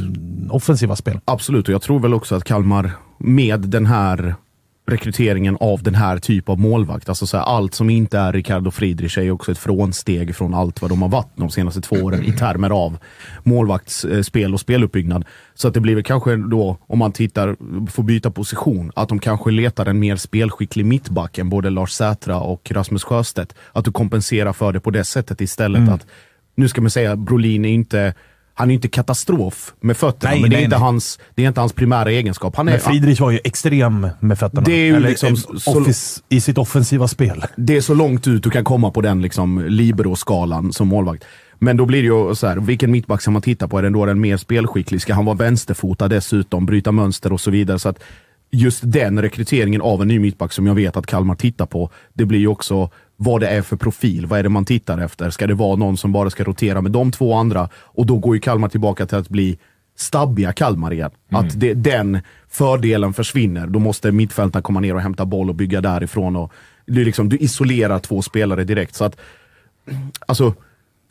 offensiva 0.51 0.97
spel. 0.97 1.21
Absolut, 1.25 1.69
och 1.69 1.75
jag 1.75 1.83
tror 1.83 2.01
väl 2.01 2.15
också 2.15 2.35
att 2.35 2.45
Kalmar 2.45 2.91
med 3.19 3.61
den 3.61 3.87
här 3.87 4.35
rekryteringen 4.87 5.57
av 5.61 5.83
den 5.83 5.95
här 5.95 6.19
typ 6.19 6.49
av 6.49 6.61
målvakt, 6.61 7.09
alltså 7.09 7.27
så 7.27 7.37
här, 7.37 7.45
allt 7.45 7.75
som 7.75 7.91
inte 7.91 8.19
är 8.19 8.33
Ricardo 8.33 8.71
Friedrich 8.71 9.19
är 9.19 9.31
också 9.31 9.53
ett 9.53 9.59
frånsteg 9.59 10.37
från 10.37 10.55
allt 10.55 10.83
vad 10.83 10.91
de 10.91 11.03
har 11.03 11.09
varit 11.09 11.31
de 11.37 11.51
senaste 11.51 11.81
två 11.81 11.97
åren 11.97 12.25
i 12.25 12.33
termer 12.33 12.71
av 12.71 12.99
målvaktsspel 13.43 14.55
och 14.55 14.61
speluppbyggnad. 14.61 15.25
Så 15.55 15.69
att 15.69 15.75
det 15.75 15.81
blir 15.81 15.95
väl 15.95 16.05
kanske 16.05 16.37
då, 16.37 16.79
om 16.87 16.99
man 16.99 17.13
tittar, 17.13 17.57
får 17.91 18.03
byta 18.03 18.31
position, 18.31 18.93
att 18.95 19.09
de 19.09 19.19
kanske 19.19 19.51
letar 19.51 19.87
en 19.87 19.99
mer 19.99 20.17
spelskicklig 20.17 20.87
mittback 20.87 21.39
än 21.39 21.49
både 21.49 21.71
Lars 21.71 21.93
Sätra 21.93 22.41
och 22.41 22.73
Rasmus 22.75 23.05
Sjöstedt. 23.05 23.55
Att 23.73 23.85
du 23.85 23.93
kompenserar 23.93 24.53
för 24.53 24.73
det 24.73 24.81
på 24.81 24.91
det 24.91 25.05
sättet 25.05 25.41
istället. 25.41 25.81
Mm. 25.81 25.95
att 25.95 26.07
Nu 26.55 26.69
ska 26.69 26.81
man 26.81 26.91
säga, 26.91 27.17
Brolin 27.17 27.65
är 27.65 27.73
inte 27.73 28.15
han 28.55 28.71
är 28.71 28.75
inte 28.75 28.89
katastrof 28.89 29.75
med 29.81 29.97
fötterna, 29.97 30.31
Nej, 30.33 30.41
men 30.41 30.51
det, 30.51 30.57
nej, 30.57 30.63
är 30.63 30.65
inte 30.65 30.77
nej. 30.77 30.85
hans, 30.85 31.19
det 31.35 31.45
är 31.45 31.49
inte 31.49 31.61
hans 31.61 31.73
primära 31.73 32.11
egenskap. 32.11 32.57
Han 32.57 32.69
är, 32.69 32.73
Men 32.73 32.81
Friedrich 32.81 33.21
var 33.21 33.31
ju 33.31 33.41
extrem 33.45 34.09
med 34.21 34.39
fötterna. 34.39 34.63
Det 34.63 34.73
är 34.73 34.87
ju 34.87 34.97
Eller, 34.97 35.09
liksom 35.09 35.37
så- 35.37 35.81
office, 35.81 36.21
I 36.29 36.41
sitt 36.41 36.59
offensiva 36.59 37.09
spel. 37.09 37.45
det 37.57 37.77
är 37.77 37.81
så 37.81 37.95
långt 37.95 38.27
ut 38.29 38.43
du 38.43 38.51
kan 38.51 38.65
komma 38.65 38.91
på 38.91 39.01
den 39.01 39.23
liksom, 39.23 39.65
libero-skalan 39.69 40.73
som 40.73 40.89
målvakt. 40.89 41.25
Men 41.59 41.77
då 41.77 41.87
blir 41.87 42.03
det 42.03 42.07
ju 42.09 42.35
så 42.35 42.47
här, 42.47 42.57
vilken 42.57 42.91
mittback 42.91 43.23
ska 43.23 43.31
man 43.31 43.43
titta 43.43 43.69
på? 43.69 43.79
Är 43.79 43.83
den 43.83 43.93
då 43.93 44.07
den 44.07 44.21
mer 44.21 44.37
spelskicklig? 44.37 45.01
Ska 45.03 45.15
han 45.15 45.25
vara 45.25 45.37
vänsterfotad 45.37 46.09
dessutom, 46.09 46.67
bryta 46.67 46.93
mönster 46.93 47.33
och 47.33 47.41
så 47.41 47.51
vidare? 47.51 47.79
Så 47.79 47.89
att 47.89 48.03
just 48.51 48.81
den 48.85 49.23
rekryteringen 49.23 49.81
av 49.83 50.03
en 50.03 50.09
ny 50.09 50.19
mittback 50.19 50.53
som 50.53 50.67
jag 50.67 50.75
vet 50.75 50.97
att 50.97 51.07
Kalmar 51.07 51.35
tittar 51.35 51.67
på, 51.67 51.91
det 52.15 52.25
blir 52.25 52.39
ju 52.39 52.47
också 52.49 52.91
vad 53.23 53.41
det 53.41 53.49
är 53.49 53.63
för 53.63 53.77
profil. 53.77 54.27
Vad 54.27 54.39
är 54.39 54.43
det 54.43 54.49
man 54.49 54.65
tittar 54.65 54.99
efter? 54.99 55.31
Ska 55.31 55.47
det 55.47 55.55
vara 55.55 55.77
någon 55.77 55.97
som 55.97 56.13
bara 56.13 56.31
ska 56.31 56.45
rotera 56.45 56.81
med 56.81 56.93
de 56.93 57.13
två 57.13 57.35
andra? 57.35 57.69
Och 57.75 58.07
då 58.07 58.19
går 58.19 58.35
ju 58.35 58.41
Kalmar 58.41 58.69
tillbaka 58.69 59.07
till 59.07 59.19
att 59.19 59.29
bli 59.29 59.59
stabbiga 59.97 60.53
Kalmar 60.53 60.93
igen. 60.93 61.11
Att 61.31 61.61
det, 61.61 61.75
den 61.75 62.21
fördelen 62.49 63.13
försvinner. 63.13 63.67
Då 63.67 63.79
måste 63.79 64.13
mittfältarna 64.13 64.63
komma 64.63 64.81
ner 64.81 64.95
och 64.95 65.01
hämta 65.01 65.25
boll 65.25 65.49
och 65.49 65.55
bygga 65.55 65.81
därifrån. 65.81 66.37
Och 66.37 66.53
är 66.87 67.05
liksom, 67.05 67.29
du 67.29 67.37
isolerar 67.37 67.99
två 67.99 68.23
spelare 68.23 68.65
direkt. 68.65 68.95
Så 68.95 69.05
att, 69.05 69.17
alltså, 70.27 70.55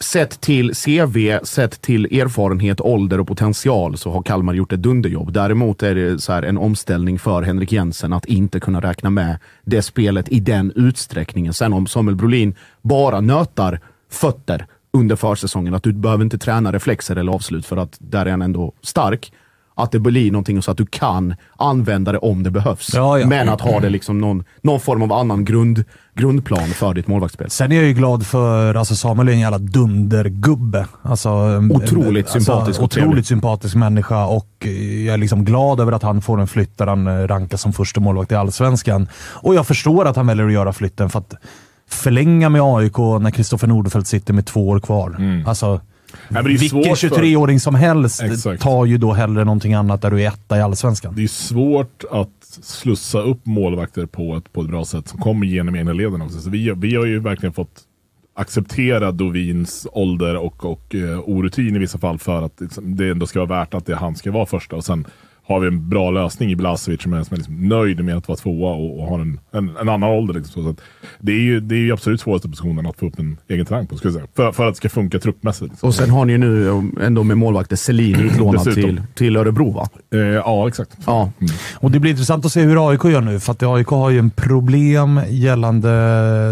sett 0.04 0.42
till 0.42 0.74
CV, 0.74 1.40
sett 1.44 1.82
till 1.82 2.06
erfarenhet, 2.06 2.82
ålder 2.82 3.20
och 3.20 3.28
potential 3.28 3.98
så 3.98 4.12
har 4.12 4.22
Kalmar 4.22 4.54
gjort 4.54 4.74
ett 4.74 4.82
dunderjobb. 4.82 5.34
Däremot 5.34 5.84
är 5.84 5.96
det 5.96 6.20
så 6.20 6.34
här 6.34 6.44
en 6.44 6.58
omställning 6.58 7.20
för 7.20 7.42
Henrik 7.42 7.72
Jensen 7.72 8.14
att 8.14 8.26
inte 8.26 8.60
kunna 8.60 8.82
räkna 8.82 9.10
med 9.10 9.38
det 9.64 9.82
spelet 9.82 10.30
i 10.30 10.40
den 10.40 10.72
utsträckningen. 10.76 11.54
Sen 11.54 11.74
om 11.74 11.88
Samuel 11.88 12.16
Brolin 12.16 12.56
bara 12.82 13.22
nötar 13.22 13.80
fötter 14.12 14.66
under 14.94 15.16
försäsongen, 15.16 15.74
att 15.74 15.84
du 15.84 15.94
behöver 15.94 16.24
inte 16.24 16.38
träna 16.38 16.72
reflexer 16.72 17.16
eller 17.16 17.32
avslut 17.32 17.66
för 17.66 17.78
att 17.78 17.98
där 18.00 18.26
är 18.26 18.32
han 18.32 18.42
ändå 18.42 18.74
stark. 18.82 19.32
Att 19.76 19.92
det 19.92 20.00
blir 20.00 20.32
någonting 20.32 20.62
så 20.62 20.72
att 20.72 20.78
du 20.78 20.86
kan 20.86 21.36
använda 21.58 22.12
det 22.12 22.18
om 22.18 22.44
det 22.44 22.52
behövs. 22.52 22.92
Ja, 22.94 23.20
ja. 23.20 23.28
Men 23.28 23.50
att 23.50 23.62
ha 23.62 23.80
det 23.80 23.90
liksom 23.90 24.18
någon, 24.18 24.44
någon 24.62 24.80
form 24.80 25.02
av 25.02 25.14
annan 25.14 25.46
grund, 25.46 25.84
grundplan 26.16 26.68
för 26.68 26.94
ditt 26.94 27.08
målvaktsspel. 27.08 27.50
Sen 27.50 27.72
är 27.72 27.76
jag 27.76 27.86
ju 27.86 27.94
glad 27.94 28.26
för, 28.28 28.76
alltså 28.76 28.96
Samuel 28.96 29.28
är 29.30 29.34
en 29.34 29.40
jävla 29.40 29.58
dundergubbe. 29.58 30.86
Alltså, 31.02 31.30
Otroligt 31.72 32.26
en- 32.36 32.42
sympatisk 32.42 32.80
och 32.80 32.86
Otroligt 32.86 33.06
trevlig. 33.08 33.26
sympatisk 33.26 33.76
människa 33.76 34.26
och 34.26 34.48
eh, 34.60 35.06
jag 35.06 35.14
är 35.14 35.18
liksom 35.18 35.46
glad 35.46 35.80
över 35.80 35.92
att 35.92 36.04
han 36.04 36.22
får 36.22 36.42
en 36.42 36.48
flytt 36.48 36.78
där 36.78 36.88
han 36.88 37.08
eh, 37.08 37.28
rankas 37.28 37.62
som 37.62 37.74
första 37.74 38.00
målvakt 38.00 38.32
i 38.32 38.36
Allsvenskan. 38.36 39.08
Och 39.16 39.56
jag 39.56 39.68
förstår 39.68 40.06
att 40.06 40.16
han 40.16 40.28
väljer 40.28 40.46
att 40.46 40.54
göra 40.54 40.74
flytten 40.74 41.10
för 41.10 41.20
att 41.20 41.34
förlänga 41.90 42.50
med 42.50 42.62
AIK 42.62 42.98
när 42.98 43.32
Kristoffer 43.32 43.68
Nordfeldt 43.68 44.08
sitter 44.08 44.34
med 44.34 44.46
två 44.46 44.68
år 44.70 44.80
kvar. 44.80 45.18
Alltså, 45.48 45.82
är 46.30 46.44
vilken 46.44 46.70
svårt 46.70 46.98
för- 46.98 47.10
23-åring 47.10 47.60
som 47.60 47.76
helst 47.76 48.22
Exakt. 48.22 48.62
tar 48.62 48.86
ju 48.86 48.98
då 48.98 49.14
hellre 49.14 49.46
någonting 49.46 49.74
annat 49.74 50.02
där 50.02 50.12
du 50.12 50.24
är 50.24 50.28
etta 50.28 50.58
i 50.58 50.62
Allsvenskan. 50.62 51.16
Det 51.16 51.24
är 51.24 51.28
svårt 51.28 52.04
att 52.12 52.30
slussa 52.62 53.20
upp 53.22 53.46
målvakter 53.46 54.06
på 54.06 54.36
ett, 54.36 54.54
på 54.54 54.62
ett 54.62 54.68
bra 54.68 54.86
sätt 54.86 55.08
som 55.08 55.20
kommer 55.20 55.46
genom 55.46 55.76
egna 55.76 55.94
leden 55.94 56.22
också. 56.22 56.40
Så 56.40 56.50
vi, 56.50 56.74
vi 56.78 56.96
har 56.96 57.06
ju 57.06 57.20
verkligen 57.20 57.54
fått 57.54 57.82
acceptera 58.34 59.12
Dovins 59.12 59.88
ålder 59.92 60.36
och, 60.36 60.66
och 60.66 60.96
uh, 60.96 61.20
orutin 61.20 61.76
i 61.76 61.80
vissa 61.80 61.98
fall 61.98 62.20
för 62.20 62.42
att 62.42 62.62
liksom, 62.62 62.96
det 62.96 63.10
ändå 63.10 63.28
ska 63.28 63.46
vara 63.46 63.60
värt 63.60 63.74
att 63.74 63.86
det, 63.86 63.96
han 63.96 64.16
ska 64.16 64.32
vara 64.32 64.46
första. 64.46 64.76
Och 64.76 64.86
sen 64.86 65.06
har 65.44 65.60
vi 65.60 65.68
en 65.68 65.90
bra 65.90 66.12
lösning 66.12 66.52
i 66.52 66.56
Blasevic 66.56 67.02
som 67.02 67.14
är, 67.14 67.24
som 67.24 67.34
är 67.34 67.38
liksom 67.38 67.68
nöjd 67.68 68.06
med 68.06 68.18
att 68.18 68.28
vara 68.28 68.38
tvåa 68.38 68.74
och, 68.74 69.00
och 69.00 69.08
har 69.08 69.20
en, 69.20 69.40
en, 69.52 69.78
en 69.78 69.90
annan 69.90 70.10
ålder. 70.10 70.34
Liksom. 70.34 70.64
Så 70.64 70.70
att 70.70 70.82
det, 71.20 71.32
är 71.32 71.40
ju, 71.40 71.60
det 71.60 71.76
är 71.76 71.80
ju 71.80 71.94
absolut 71.94 72.22
svåraste 72.22 72.50
positionen 72.50 72.86
att 72.86 72.98
få 72.98 73.06
upp 73.06 73.20
en 73.20 73.38
egen 73.48 73.66
talang 73.66 73.88
på, 73.88 73.98
ska 73.98 74.08
jag 74.08 74.14
säga. 74.14 74.28
För, 74.36 74.52
för 74.52 74.68
att 74.68 74.74
det 74.74 74.78
ska 74.78 74.90
funka 74.90 75.20
truppmässigt. 75.20 75.72
Liksom. 75.72 75.88
Och 75.88 75.96
sen 75.96 76.10
har 76.10 76.26
ni 76.26 76.32
ju 76.32 76.38
nu 76.38 76.68
um, 76.68 76.98
ändå 77.02 77.24
med 77.24 77.38
målvakter 77.38 77.76
Selin 77.76 78.20
utlånad 78.20 78.64
till, 78.64 79.02
till 79.14 79.38
Örebro 79.38 79.72
va? 79.72 79.90
Eh, 80.14 80.20
ja, 80.20 80.68
exakt. 80.68 80.98
Ja. 81.06 81.32
Och 81.74 81.92
det 81.92 82.00
blir 82.00 82.12
intressant 82.12 82.46
att 82.46 82.52
se 82.52 82.62
hur 82.62 82.90
AIK 82.90 83.04
gör 83.04 83.22
nu, 83.22 83.40
för 83.40 83.52
att 83.52 83.64
AIK 83.64 83.88
har 83.88 84.10
ju 84.10 84.20
en 84.20 84.30
problem 84.30 85.22
gällande 85.30 85.90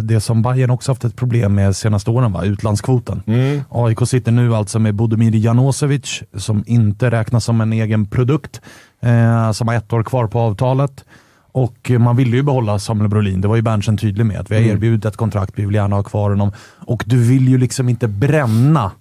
det 0.02 0.22
som 0.22 0.42
Bayern 0.42 0.70
också 0.70 0.92
haft 0.92 1.04
ett 1.04 1.16
problem 1.16 1.56
med 1.56 1.76
senaste 1.76 2.12
åren, 2.12 2.32
va? 2.32 2.46
utlandskvoten. 2.46 3.22
AIK 3.70 4.08
sitter 4.08 4.32
nu 4.32 4.56
alltså 4.56 4.80
med 4.80 4.96
Bodomir 4.96 5.36
Janosevic, 5.36 6.24
som 6.34 6.64
inte 6.68 7.12
räknas 7.12 7.46
som 7.46 7.62
en 7.62 7.74
egen 7.74 8.06
produkt, 8.06 8.62
eh, 9.02 9.52
som 9.52 9.68
har 9.68 9.76
ett 9.76 9.94
år 9.94 10.04
kvar 10.04 10.28
på 10.28 10.40
avtalet. 10.40 11.06
Och 11.52 11.92
man 12.00 12.16
ville 12.16 12.36
ju 12.36 12.44
behålla 12.44 12.80
Samuel 12.80 13.10
Brolin, 13.10 13.42
det 13.42 13.48
var 13.48 13.56
ju 13.56 13.62
Berntsen 13.62 13.98
tydlig 13.98 14.26
med. 14.26 14.40
Att 14.40 14.52
vi 14.52 14.56
har 14.56 14.62
erbjudit 14.62 15.06
ett 15.06 15.18
kontrakt, 15.18 15.54
vi 15.56 15.66
vill 15.66 15.76
gärna 15.76 15.96
ha 15.96 16.04
kvar 16.04 16.30
honom. 16.30 16.52
Och 16.88 17.04
du 17.06 17.24
vill 17.24 17.48
ju 17.48 17.58
liksom 17.58 17.90
inte 17.90 18.08
bränna 18.08 18.92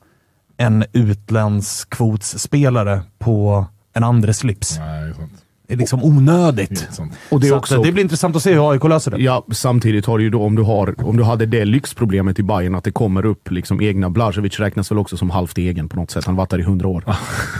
en 0.56 0.84
utländsk 0.92 1.90
kvotsspelare 1.90 3.02
på 3.18 3.66
en 3.92 4.04
andra 4.04 4.32
slips. 4.32 4.78
Nej, 4.78 5.14
sant. 5.14 5.32
Det 5.32 5.36
är 5.36 5.47
liksom 5.76 6.04
onödigt. 6.04 6.88
Sant. 6.90 7.12
Och 7.30 7.40
det 7.40 7.46
är 7.46 7.48
Så 7.48 7.56
också- 7.56 7.76
att, 7.76 7.84
det 7.84 7.92
blir 7.92 8.02
intressant 8.02 8.36
att 8.36 8.42
se 8.42 8.52
hur 8.54 8.70
AIK 8.70 8.84
löser 8.84 9.10
det. 9.10 9.18
Ja, 9.18 9.44
samtidigt 9.52 10.06
har 10.06 10.18
du 10.18 10.24
ju 10.24 10.30
då, 10.30 10.42
om 10.42 10.54
du, 10.54 10.62
har, 10.62 10.94
om 11.06 11.16
du 11.16 11.22
hade 11.22 11.46
det 11.46 11.64
lyxproblemet 11.64 12.38
i 12.38 12.42
Bayern 12.42 12.74
att 12.74 12.84
det 12.84 12.90
kommer 12.90 13.26
upp 13.26 13.50
liksom 13.50 13.80
egna, 13.80 14.10
Blaževic 14.10 14.60
räknas 14.60 14.90
väl 14.90 14.98
också 14.98 15.16
som 15.16 15.30
halvt 15.30 15.58
egen 15.58 15.88
på 15.88 15.96
något 15.96 16.10
sätt, 16.10 16.24
han 16.24 16.34
har 16.34 16.38
varit 16.38 16.50
där 16.50 16.58
i 16.58 16.62
hundra 16.62 16.88
år. 16.88 17.04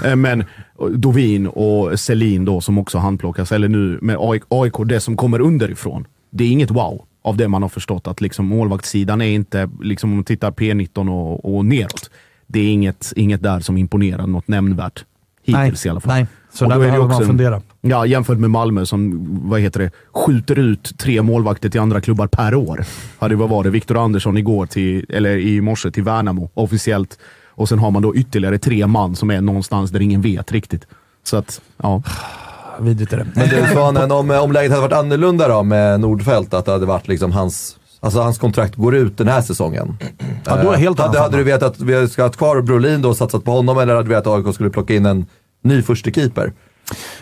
Eh, 0.05 0.17
Men 0.17 0.45
och 0.77 0.99
Dovin 0.99 1.47
och 1.47 2.00
Selin 2.00 2.45
då 2.45 2.61
som 2.61 2.79
också 2.79 2.99
handplockas, 2.99 3.53
eller 3.53 3.69
nu 3.69 3.99
med 4.03 4.17
AIK, 4.21 4.43
AIK, 4.49 4.75
det 4.87 5.00
som 5.00 5.17
kommer 5.17 5.41
underifrån, 5.41 6.07
det 6.31 6.45
är 6.45 6.49
inget 6.49 6.71
wow 6.71 7.05
av 7.23 7.37
det 7.37 7.49
man 7.49 7.62
har 7.62 7.69
förstått 7.69 8.07
att 8.07 8.21
liksom 8.21 8.47
målvaktssidan 8.47 9.21
är 9.23 9.27
inte, 9.31 9.71
liksom 9.83 10.11
om 10.11 10.17
man 10.17 10.25
tittar 10.25 10.50
P19 10.50 11.11
och, 11.11 11.57
och 11.57 11.65
neråt, 11.65 12.11
det 12.47 12.61
är 12.61 12.73
inget, 12.73 13.12
inget 13.17 13.43
där 13.43 13.61
som 13.61 13.77
imponerar 13.79 14.27
något 14.27 14.49
nämnvärt. 14.49 15.05
Hittills 15.45 15.87
i 15.87 15.88
alla 15.88 16.00
fall. 16.00 16.15
nej. 16.15 16.27
Så 16.59 16.65
Och 16.65 16.71
där 16.71 16.77
då 16.77 16.83
är 16.83 16.87
det 16.87 16.91
behöver 16.91 17.07
också 17.07 17.21
man 17.21 17.29
fundera. 17.29 17.62
Ja, 17.81 18.07
jämfört 18.07 18.38
med 18.38 18.50
Malmö 18.50 18.87
som, 18.87 19.29
vad 19.49 19.61
heter 19.61 19.81
det, 19.81 19.91
skjuter 20.12 20.59
ut 20.59 20.99
tre 20.99 21.23
målvakter 21.23 21.69
till 21.69 21.81
andra 21.81 22.00
klubbar 22.00 22.27
per 22.27 22.55
år. 22.55 22.85
Hade 23.19 23.37
vad 23.37 23.49
var 23.49 23.65
det, 23.65 23.71
Viktor 23.71 24.05
Andersson 24.05 24.37
igår 24.37 24.67
till, 24.67 25.07
eller 25.09 25.37
i 25.37 25.61
morse 25.61 25.91
till 25.91 26.03
Värnamo 26.03 26.50
officiellt. 26.55 27.19
Och 27.49 27.69
sen 27.69 27.79
har 27.79 27.91
man 27.91 28.03
då 28.03 28.15
ytterligare 28.15 28.59
tre 28.59 28.87
man 28.87 29.17
som 29.17 29.31
är 29.31 29.41
någonstans 29.41 29.91
där 29.91 30.00
ingen 30.00 30.21
vet 30.21 30.53
riktigt. 30.53 30.87
Så 31.25 31.37
att, 31.37 31.61
ja. 31.83 32.03
Vidrigt 32.81 33.12
är 33.12 33.17
det. 33.17 33.27
Men 33.35 33.49
du 33.49 33.73
Svanen, 33.73 34.12
om, 34.12 34.31
om 34.31 34.53
läget 34.53 34.71
hade 34.71 34.83
varit 34.83 34.93
annorlunda 34.93 35.49
då 35.49 35.62
med 35.62 36.00
Nordfeldt, 36.00 36.55
att 36.55 36.65
det 36.65 36.73
hade 36.73 36.87
varit 36.87 37.09
liksom 37.09 37.33
hans, 37.33 37.77
alltså 38.00 38.21
hans 38.21 38.38
kontrakt 38.38 38.75
går 38.75 38.95
ut 38.95 39.19
den 39.19 39.29
här 39.29 39.41
säsongen. 39.41 39.97
Ja, 40.45 40.62
då 40.62 40.71
är 40.71 40.77
helt 40.77 40.99
hade, 40.99 41.11
annan 41.11 41.23
hade 41.23 41.37
du 41.37 41.43
vetat 41.45 41.73
att 41.73 41.81
vi 41.81 42.09
ska 42.09 42.23
ha 42.23 42.31
kvar 42.31 42.62
Brolin 42.62 43.03
då 43.03 43.09
och 43.09 43.17
satsat 43.17 43.45
på 43.45 43.50
honom 43.50 43.79
eller 43.79 43.95
hade 43.95 44.09
du 44.09 44.15
vetat 44.15 44.27
att 44.27 44.47
AIK 44.47 44.55
skulle 44.55 44.71
plocka 44.71 44.95
in 44.95 45.07
en 45.07 45.27
ny 45.62 45.83
första 45.83 46.11
keeper? 46.11 46.53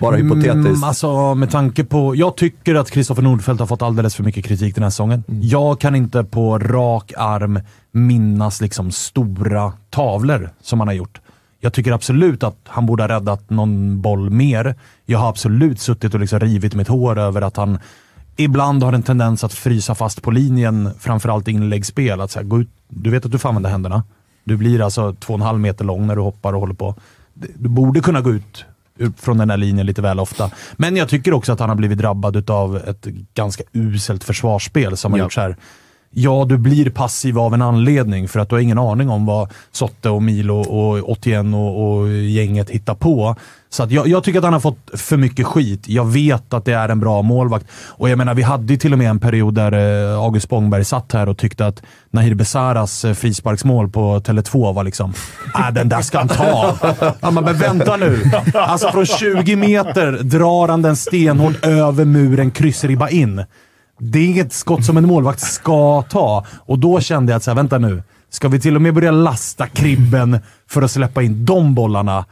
Bara 0.01 0.17
hypotetiskt. 0.17 0.57
Mm, 0.57 0.85
alltså 0.85 1.35
med 1.35 1.51
tanke 1.51 1.85
på... 1.85 2.15
Jag 2.15 2.37
tycker 2.37 2.75
att 2.75 2.91
Kristoffer 2.91 3.23
Nordfeldt 3.23 3.61
har 3.61 3.67
fått 3.67 3.83
alldeles 3.83 4.15
för 4.17 4.25
mycket 4.25 4.45
kritik 4.45 4.75
den 4.75 4.83
här 4.83 4.91
säsongen. 4.91 5.25
Mm. 5.29 5.41
Jag 5.43 5.81
kan 5.81 5.95
inte 5.95 6.25
på 6.25 6.59
rak 6.59 7.13
arm 7.17 7.61
minnas 7.93 8.61
liksom 8.61 8.91
stora 8.91 9.73
tavlor 9.91 10.51
som 10.63 10.81
han 10.81 10.89
har 10.89 10.95
gjort. 10.95 11.21
Jag 11.61 11.73
tycker 11.73 11.93
absolut 11.93 12.43
att 12.43 12.59
han 12.65 12.87
borde 12.87 13.03
ha 13.03 13.09
räddat 13.09 13.51
någon 13.51 14.01
boll 14.01 14.31
mer. 14.31 14.75
Jag 15.07 15.19
har 15.19 15.29
absolut 15.29 15.81
suttit 15.81 16.15
och 16.15 16.21
liksom 16.21 16.41
rivit 16.41 16.75
mitt 16.75 16.89
hår 16.89 17.19
över 17.19 17.43
att 17.43 17.57
han 17.57 17.79
ibland 18.37 18.83
har 18.83 18.93
en 18.93 19.03
tendens 19.03 19.45
att 19.45 19.53
frysa 19.53 19.95
fast 19.95 20.23
på 20.23 20.31
linjen, 20.31 20.91
framförallt 20.99 21.49
i 21.49 21.51
inläggsspel. 21.51 22.21
Att 22.21 22.31
så 22.31 22.39
här, 22.39 22.47
gå 22.47 22.61
ut, 22.61 22.69
du 22.89 23.11
vet 23.11 23.25
att 23.25 23.33
du 23.33 23.39
får 23.39 23.49
använda 23.49 23.69
händerna. 23.69 24.03
Du 24.45 24.57
blir 24.57 24.81
alltså 24.81 25.15
två 25.15 25.35
och 25.35 25.41
en 25.41 25.47
halv 25.47 25.61
meter 25.61 25.85
lång 25.85 26.07
när 26.07 26.17
du 26.17 26.23
hoppar 26.23 26.53
och 26.53 26.61
håller 26.61 26.75
på. 26.75 26.95
Du 27.55 27.69
borde 27.69 28.01
kunna 28.01 28.21
gå 28.21 28.33
ut 28.33 28.65
från 29.17 29.39
den 29.39 29.51
här 29.51 29.57
linjen 29.57 29.87
lite 29.87 30.03
väl 30.03 30.21
ofta. 30.21 30.51
Men 30.77 30.97
jag 30.97 31.09
tycker 31.09 31.35
också 31.35 31.53
att 31.53 31.61
han 31.61 31.69
har 31.69 31.77
blivit 31.77 31.99
drabbad 31.99 32.51
av 32.51 32.77
ett 32.77 33.05
ganska 33.35 33.63
uselt 33.73 34.25
försvarsspel 34.25 34.97
som 34.97 35.13
har 35.13 35.19
Ja. 35.19 35.25
gjort 35.25 35.33
så 35.33 35.41
här 35.41 35.57
ja, 36.11 36.47
du 36.49 36.59
blir 36.59 36.91
passiv 36.91 37.39
av 37.39 37.55
en 37.55 37.63
anledning 37.63 38.29
för 38.29 38.41
att 38.41 38.49
du 38.49 38.55
har 38.55 38.61
ingen 38.61 38.79
aning 38.79 39.09
om 39.11 39.27
vad 39.27 39.53
Sotte 39.73 40.11
och 40.11 40.23
Milo 40.23 40.55
och 40.55 41.11
81 41.11 41.45
och, 41.55 41.99
och 41.99 42.09
gänget 42.13 42.71
hittar 42.71 42.95
på. 42.95 43.37
Så 43.77 43.83
att 43.83 43.91
jag, 43.91 44.09
jag 44.09 44.25
tycker 44.25 44.39
att 44.39 44.45
han 44.45 44.53
har 44.53 44.61
fått 44.61 44.91
för 44.95 45.17
mycket 45.17 45.47
skit. 45.47 45.89
Jag 45.89 46.05
vet 46.05 46.55
att 46.55 46.65
det 46.65 46.73
är 46.73 46.89
en 46.89 47.01
bra 47.01 47.23
målvakt. 47.23 47.67
Och 47.87 48.09
jag 48.09 48.19
menar, 48.19 48.35
vi 48.35 48.43
hade 48.43 48.73
ju 48.73 48.79
till 48.79 48.93
och 48.93 48.99
med 48.99 49.11
en 49.11 49.21
period 49.21 49.55
där 49.55 49.73
eh, 49.73 50.19
August 50.19 50.47
Spångberg 50.47 50.85
satt 50.85 51.13
här 51.13 51.29
och 51.29 51.39
tyckte 51.39 51.67
att 51.67 51.83
Nahir 52.11 52.35
Besaras 52.35 53.05
eh, 53.05 53.15
frisparksmål 53.15 53.91
på 53.91 54.19
Tele2 54.19 54.75
var 54.75 54.85
liksom, 54.85 55.13
äh, 55.55 55.71
den 55.73 55.89
där 55.89 56.03
ska 56.03 56.19
han 56.19 56.29
ta. 56.29 56.77
Ja, 57.21 57.31
men, 57.31 57.45
men 57.45 57.57
vänta 57.57 57.97
nu. 57.97 58.31
Alltså 58.55 58.89
från 58.89 59.07
20 59.07 59.57
meter 59.57 60.13
drar 60.13 60.69
han 60.69 60.83
den 60.83 60.97
stenhårt 60.97 61.65
över 61.65 62.05
muren, 62.05 62.51
kryssribba 62.51 63.09
in. 63.09 63.45
Det 63.99 64.19
är 64.19 64.27
inget 64.27 64.53
skott 64.53 64.85
som 64.85 64.97
en 64.97 65.07
målvakt 65.07 65.41
ska 65.41 66.03
ta. 66.03 66.45
Och 66.59 66.79
då 66.79 67.01
kände 67.01 67.33
jag 67.33 67.37
att, 67.37 67.43
så 67.43 67.51
här, 67.51 67.57
vänta 67.57 67.79
nu. 67.79 68.03
Ska 68.31 68.49
vi 68.49 68.61
till 68.61 68.77
och 68.77 68.83
med 68.83 68.95
börja 68.95 69.11
lasta 69.11 69.67
kribben 69.67 70.39
för 70.69 70.83
att 70.83 70.91
släppa 70.91 71.23
in 71.23 71.45
de 71.45 71.75
bollarna? 71.75 72.25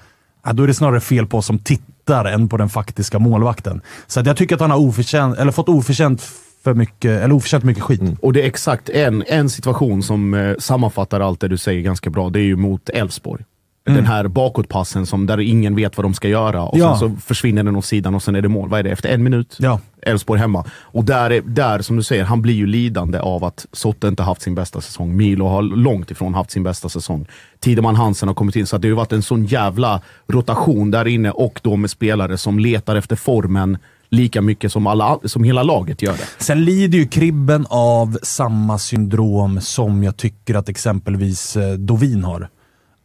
Ja, 0.44 0.52
då 0.52 0.62
är 0.62 0.66
det 0.66 0.74
snarare 0.74 1.00
fel 1.00 1.26
på 1.26 1.38
oss 1.38 1.46
som 1.46 1.58
tittar 1.58 2.24
än 2.24 2.48
på 2.48 2.56
den 2.56 2.68
faktiska 2.68 3.18
målvakten. 3.18 3.80
Så 4.06 4.20
att 4.20 4.26
jag 4.26 4.36
tycker 4.36 4.54
att 4.54 4.60
han 4.60 4.70
har 4.70 4.78
oförtjänt, 4.78 5.38
eller 5.38 5.52
fått 5.52 5.68
oförtjänt 5.68 6.22
för 6.64 6.74
mycket, 6.74 7.22
eller 7.22 7.34
oförtjänt 7.34 7.64
mycket 7.64 7.82
skit. 7.82 8.00
Mm. 8.00 8.16
Och 8.22 8.32
det 8.32 8.42
är 8.42 8.46
exakt 8.46 8.88
en, 8.88 9.24
en 9.26 9.50
situation 9.50 10.02
som 10.02 10.34
eh, 10.34 10.56
sammanfattar 10.58 11.20
allt 11.20 11.40
det 11.40 11.48
du 11.48 11.58
säger 11.58 11.82
ganska 11.82 12.10
bra. 12.10 12.30
Det 12.30 12.40
är 12.40 12.44
ju 12.44 12.56
mot 12.56 12.88
Elfsborg. 12.88 13.44
Den 13.86 14.06
här 14.06 14.28
bakåtpassen 14.28 15.06
som 15.06 15.26
där 15.26 15.40
ingen 15.40 15.76
vet 15.76 15.96
vad 15.96 16.04
de 16.04 16.14
ska 16.14 16.28
göra 16.28 16.62
och 16.62 16.78
Ja. 16.78 16.98
sen 16.98 17.10
så 17.10 17.20
försvinner 17.20 17.62
den 17.62 17.76
åt 17.76 17.84
sidan 17.84 18.14
och 18.14 18.22
sen 18.22 18.34
är 18.36 18.42
det 18.42 18.48
mål. 18.48 18.68
Vad 18.68 18.78
är 18.80 18.82
det? 18.84 18.90
Efter 18.90 19.08
en 19.08 19.22
minut? 19.22 19.56
Ja. 19.60 19.80
Elfsborg 20.02 20.40
hemma. 20.40 20.64
Och 20.70 21.04
där, 21.04 21.30
är, 21.30 21.40
där, 21.40 21.82
som 21.82 21.96
du 21.96 22.02
säger, 22.02 22.24
han 22.24 22.42
blir 22.42 22.54
ju 22.54 22.66
lidande 22.66 23.18
av 23.18 23.44
att 23.44 23.66
Sotte 23.72 24.08
inte 24.08 24.22
haft 24.22 24.42
sin 24.42 24.54
bästa 24.54 24.80
säsong. 24.80 25.16
Milo 25.16 25.46
har 25.48 25.62
långt 25.62 26.10
ifrån 26.10 26.34
haft 26.34 26.50
sin 26.50 26.62
bästa 26.62 26.88
säsong. 26.88 27.26
Tideman 27.60 27.96
Hansen 27.96 28.28
har 28.28 28.34
kommit 28.34 28.56
in, 28.56 28.66
så 28.66 28.76
att 28.76 28.82
det 28.82 28.88
har 28.88 28.96
varit 28.96 29.12
en 29.12 29.22
sån 29.22 29.44
jävla 29.44 30.00
rotation 30.28 30.90
där 30.90 31.08
inne 31.08 31.30
och 31.30 31.60
då 31.62 31.76
med 31.76 31.90
spelare 31.90 32.38
som 32.38 32.58
letar 32.58 32.96
efter 32.96 33.16
formen 33.16 33.78
lika 34.08 34.42
mycket 34.42 34.72
som, 34.72 34.86
alla, 34.86 35.18
som 35.24 35.44
hela 35.44 35.62
laget 35.62 36.02
gör 36.02 36.12
det. 36.12 36.28
Sen 36.44 36.64
lider 36.64 36.98
ju 36.98 37.06
Kribben 37.06 37.66
av 37.70 38.18
samma 38.22 38.78
syndrom 38.78 39.60
som 39.60 40.02
jag 40.04 40.16
tycker 40.16 40.54
att 40.54 40.68
exempelvis 40.68 41.56
eh, 41.56 41.72
Dovin 41.72 42.24
har. 42.24 42.48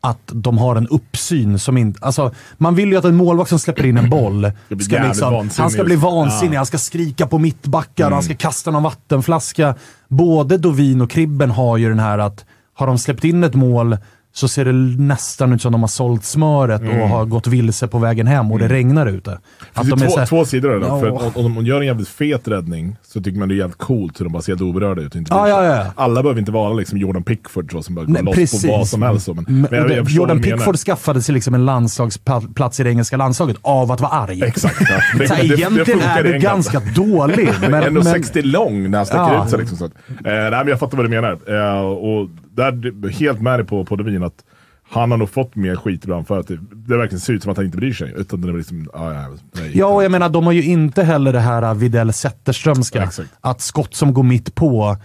Att 0.02 0.22
de 0.26 0.58
har 0.58 0.76
en 0.76 0.88
uppsyn 0.88 1.60
som 1.60 1.78
inte... 1.78 2.06
Alltså, 2.06 2.32
man 2.58 2.76
vill 2.76 2.90
ju 2.90 2.98
att 2.98 3.06
en 3.06 3.16
målvakt 3.16 3.50
som 3.50 3.60
släpper 3.60 3.86
in 3.86 3.98
en 3.98 4.10
boll 4.10 4.52
ska 4.82 5.04
liksom, 5.04 5.50
han 5.58 5.70
ska 5.70 5.84
bli 5.84 5.96
vansinnig, 5.96 6.58
han 6.58 6.66
ska 6.66 6.78
skrika 6.78 7.28
på 7.28 7.40
mittbackar, 7.40 8.12
han 8.12 8.24
ska 8.24 8.36
kasta 8.36 8.72
någon 8.72 8.84
vattenflaska. 8.84 9.76
Både 10.08 10.58
Dovin 10.58 11.02
och 11.02 11.10
Kribben 11.10 11.52
har 11.52 11.78
ju 11.78 11.90
den 11.90 12.00
här 12.00 12.20
att 12.20 12.46
har 12.74 12.88
de 12.88 12.98
släppt 12.98 13.24
in 13.24 13.44
ett 13.44 13.56
mål 13.56 13.98
så 14.34 14.48
ser 14.48 14.66
det 14.66 14.72
nästan 15.04 15.54
ut 15.54 15.62
som 15.62 15.72
de 15.72 15.82
har 15.82 15.88
sålt 15.88 16.24
smöret 16.24 16.82
och 16.82 17.10
har 17.10 17.26
gått 17.26 17.48
vilse 17.48 17.88
på 17.88 18.00
vägen 18.00 18.28
hem 18.28 18.52
och 18.52 18.60
det 18.60 18.68
regnar 18.68 19.06
ute. 19.08 19.32
Det 19.74 19.80
finns 19.80 19.90
de 19.90 20.02
är 20.06 20.08
två, 20.10 20.18
här- 20.18 20.26
två 20.26 20.46
sidor 20.46 20.80
det. 20.80 20.86
Ja. 20.88 21.00
För 21.00 21.10
om, 21.12 21.46
om 21.46 21.56
de 21.56 21.66
gör 21.66 21.80
en 21.82 21.88
jävligt 21.88 22.08
fet 22.08 22.48
räddning 22.48 22.96
så 23.04 23.22
tycker 23.22 23.40
man 23.40 23.48
det 23.50 23.56
är 23.56 23.58
jävligt 23.58 23.78
coolt 23.78 24.20
hur 24.20 24.26
de 24.26 24.34
bara 24.34 24.42
ser 24.42 24.52
helt 24.52 24.62
oberörda 24.62 25.02
ut. 25.02 25.16
Inte 25.16 25.30
sig. 25.30 25.38
ja, 25.38 25.64
ja. 25.66 25.86
Alla 25.96 26.24
behöver 26.24 26.40
inte 26.40 26.52
vara 26.52 26.74
liksom 26.74 26.98
Jordan 26.98 27.24
Pickford 27.24 27.72
så, 27.72 27.84
som 27.84 27.96
bara 27.96 28.06
går 28.06 28.14
Nej, 28.14 28.24
loss 28.24 28.36
precis. 28.36 28.66
på 28.66 28.72
vad 28.78 28.88
som 28.88 29.02
helst. 29.02 29.28
Men, 29.28 29.46
Men, 29.48 29.62
men 29.62 29.74
jag, 29.80 29.88
det, 29.88 29.96
jag 29.96 30.10
Jordan. 30.10 30.42
Pickford 30.42 30.78
skaffade 30.78 31.22
sig 31.22 31.34
liksom 31.34 31.54
en 31.54 31.66
landslagsplats 31.66 32.80
i 32.80 32.84
det 32.84 32.90
engelska 32.90 33.18
landslaget 33.18 33.58
av 33.62 33.92
att 33.92 34.02
vara 34.02 34.12
arg. 34.12 34.44
Exakt. 34.44 34.76
Ja. 34.82 35.00
Det, 35.20 35.28
Så 35.28 35.34
här, 35.34 35.42
det- 35.42 35.48
det 35.50 35.54
egentligen 35.56 35.86
funkar 35.86 36.20
är 36.20 36.24
du 36.34 36.40
ganska 36.40 36.80
dålig. 36.96 37.50
Men, 37.62 37.72
men, 37.72 37.84
1,60 37.84 38.42
lång 38.44 38.90
när 38.92 38.98
han 38.98 39.06
sträcker 39.06 39.24
Ja. 39.34 39.44
ut 39.44 39.50
sig. 39.50 39.60
Liksom, 39.60 39.78
så 39.78 39.86
att, 39.86 39.92
eh, 40.10 40.14
nej, 40.24 40.52
men 40.52 40.68
jag 40.68 40.80
fattar 40.80 40.98
vad 40.98 41.06
du 41.06 41.10
menar. 41.10 41.32
Eh, 41.32 41.82
och 41.82 42.30
där, 42.60 43.10
helt 43.10 43.42
med 43.42 43.60
dig 43.60 43.68
på, 43.68 43.86
på 43.86 43.96
Dovin 43.96 44.24
att 44.24 44.44
han 44.92 45.12
har 45.12 45.18
nog 45.18 45.30
fått 45.30 45.56
mer 45.56 45.76
skit 45.76 46.04
ibland 46.04 46.28
för 46.28 46.40
att 46.40 46.48
det, 46.48 46.58
det 46.72 46.98
verkligen 46.98 47.20
ser 47.20 47.34
ut 47.34 47.44
som 47.44 47.52
att 47.52 47.58
han 47.58 47.66
inte 47.66 47.78
bryr 47.78 47.94
sig. 47.94 48.14
Utan 48.18 48.42
det 48.42 48.50
är 48.50 48.54
liksom, 48.54 48.90
ah, 48.94 49.14
ja, 49.14 49.28
nej. 49.52 49.78
ja, 49.78 49.86
och 49.86 50.04
jag 50.04 50.12
menar, 50.12 50.30
de 50.30 50.46
har 50.46 50.52
ju 50.52 50.64
inte 50.64 51.04
heller 51.04 51.34
det 51.34 51.40
här 51.40 51.74
Widell 51.74 52.14
Zetterströmska. 52.14 53.04
Exakt. 53.04 53.30
Att 53.42 53.62
skott 53.62 53.96
som 53.96 54.14
går 54.14 54.24
mitt 54.24 54.56
på 54.56 54.98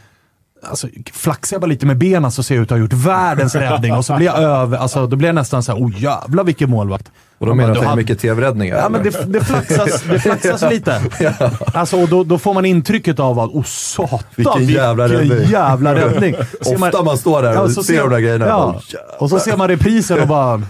Alltså, 0.64 0.88
flaxar 1.12 1.54
jag 1.54 1.60
bara 1.60 1.66
lite 1.66 1.86
med 1.86 1.96
benen 1.98 2.30
så 2.30 2.42
ser 2.42 2.54
jag 2.54 2.62
ut 2.62 2.72
att 2.72 2.78
ha 2.78 2.82
gjort 2.82 2.92
världens 2.92 3.54
räddning 3.54 3.92
och 3.92 4.04
så 4.04 4.16
blir 4.16 4.26
jag 4.26 4.38
över. 4.38 4.78
Alltså, 4.78 5.06
då 5.06 5.16
blir 5.16 5.28
jag 5.28 5.34
nästan 5.34 5.62
såhär, 5.62 5.78
oh 5.78 6.02
jävlar 6.02 6.44
vilken 6.44 6.70
målvakt. 6.70 7.10
Och 7.38 7.46
då 7.46 7.50
Man 7.50 7.56
menar 7.56 7.74
du 7.74 7.80
att 7.80 7.86
det 7.86 7.92
är 7.92 7.96
mycket 7.96 8.18
tv-räddningar? 8.18 8.76
Ja, 8.76 8.88
men 8.88 9.02
det, 9.02 9.32
det 9.32 9.44
flaxas, 9.44 10.02
det 10.02 10.18
flaxas 10.18 10.62
lite. 10.70 11.00
Alltså, 11.74 12.00
och 12.02 12.08
då, 12.08 12.24
då 12.24 12.38
får 12.38 12.54
man 12.54 12.64
intrycket 12.64 13.20
av 13.20 13.38
att, 13.40 13.50
oh 13.50 13.62
satan, 13.64 14.18
Vilken 14.36 14.66
jävla 14.68 15.08
räddning. 15.08 15.50
jävla 15.50 15.94
räddning. 15.94 16.34
Ofta 16.60 17.02
man 17.02 17.18
står 17.18 17.42
där 17.42 17.62
och 17.62 17.70
så 17.70 17.82
ser 17.82 18.00
de 18.00 18.10
där 18.10 18.20
grejerna. 18.20 18.46
Ja. 18.46 18.80
Jävlar. 18.88 19.22
och 19.22 19.30
så 19.30 19.38
ser 19.38 19.56
man 19.56 19.68
reprisen 19.68 20.20
och 20.20 20.28
bara... 20.28 20.62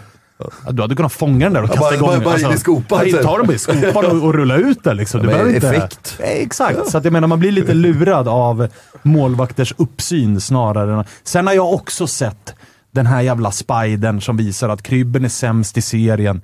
Du 0.70 0.82
hade 0.82 0.94
kunnat 0.96 1.12
fånga 1.12 1.46
den 1.46 1.52
där 1.52 1.62
och 1.62 1.68
kasta 1.68 1.80
bara- 1.80 1.94
igång 1.94 2.08
bara- 2.08 2.20
bara 2.20 2.38
in 2.40 2.56
i 2.56 2.58
skopan, 2.58 2.98
ta 2.98 3.04
typ. 3.04 3.12
Den 3.12 3.24
bara 3.46 3.54
i 3.54 3.58
skopan 3.58 4.04
och, 4.04 4.24
och 4.24 4.34
rulla 4.34 4.56
ut 4.56 4.84
den. 4.84 4.96
Liksom. 4.96 5.20
Du 5.20 5.26
behöver 5.26 5.54
inte... 5.54 5.68
effekt. 5.68 6.16
Exakt, 6.20 6.90
så 6.90 6.98
att 6.98 7.04
jag 7.04 7.12
menar 7.12 7.28
man 7.28 7.38
blir 7.38 7.52
lite 7.52 7.74
lurad 7.74 8.28
av 8.28 8.68
målvakters 9.02 9.74
uppsyn 9.76 10.40
snarare 10.40 10.94
än... 10.98 11.04
Sen 11.24 11.46
har 11.46 11.54
jag 11.54 11.72
också 11.72 12.06
sett 12.06 12.54
den 12.90 13.06
här 13.06 13.22
jävla 13.22 13.50
spidern 13.50 14.20
som 14.20 14.36
visar 14.36 14.68
att 14.68 14.82
Krybben 14.82 15.24
är 15.24 15.28
sämst 15.28 15.78
i 15.78 15.82
serien. 15.82 16.40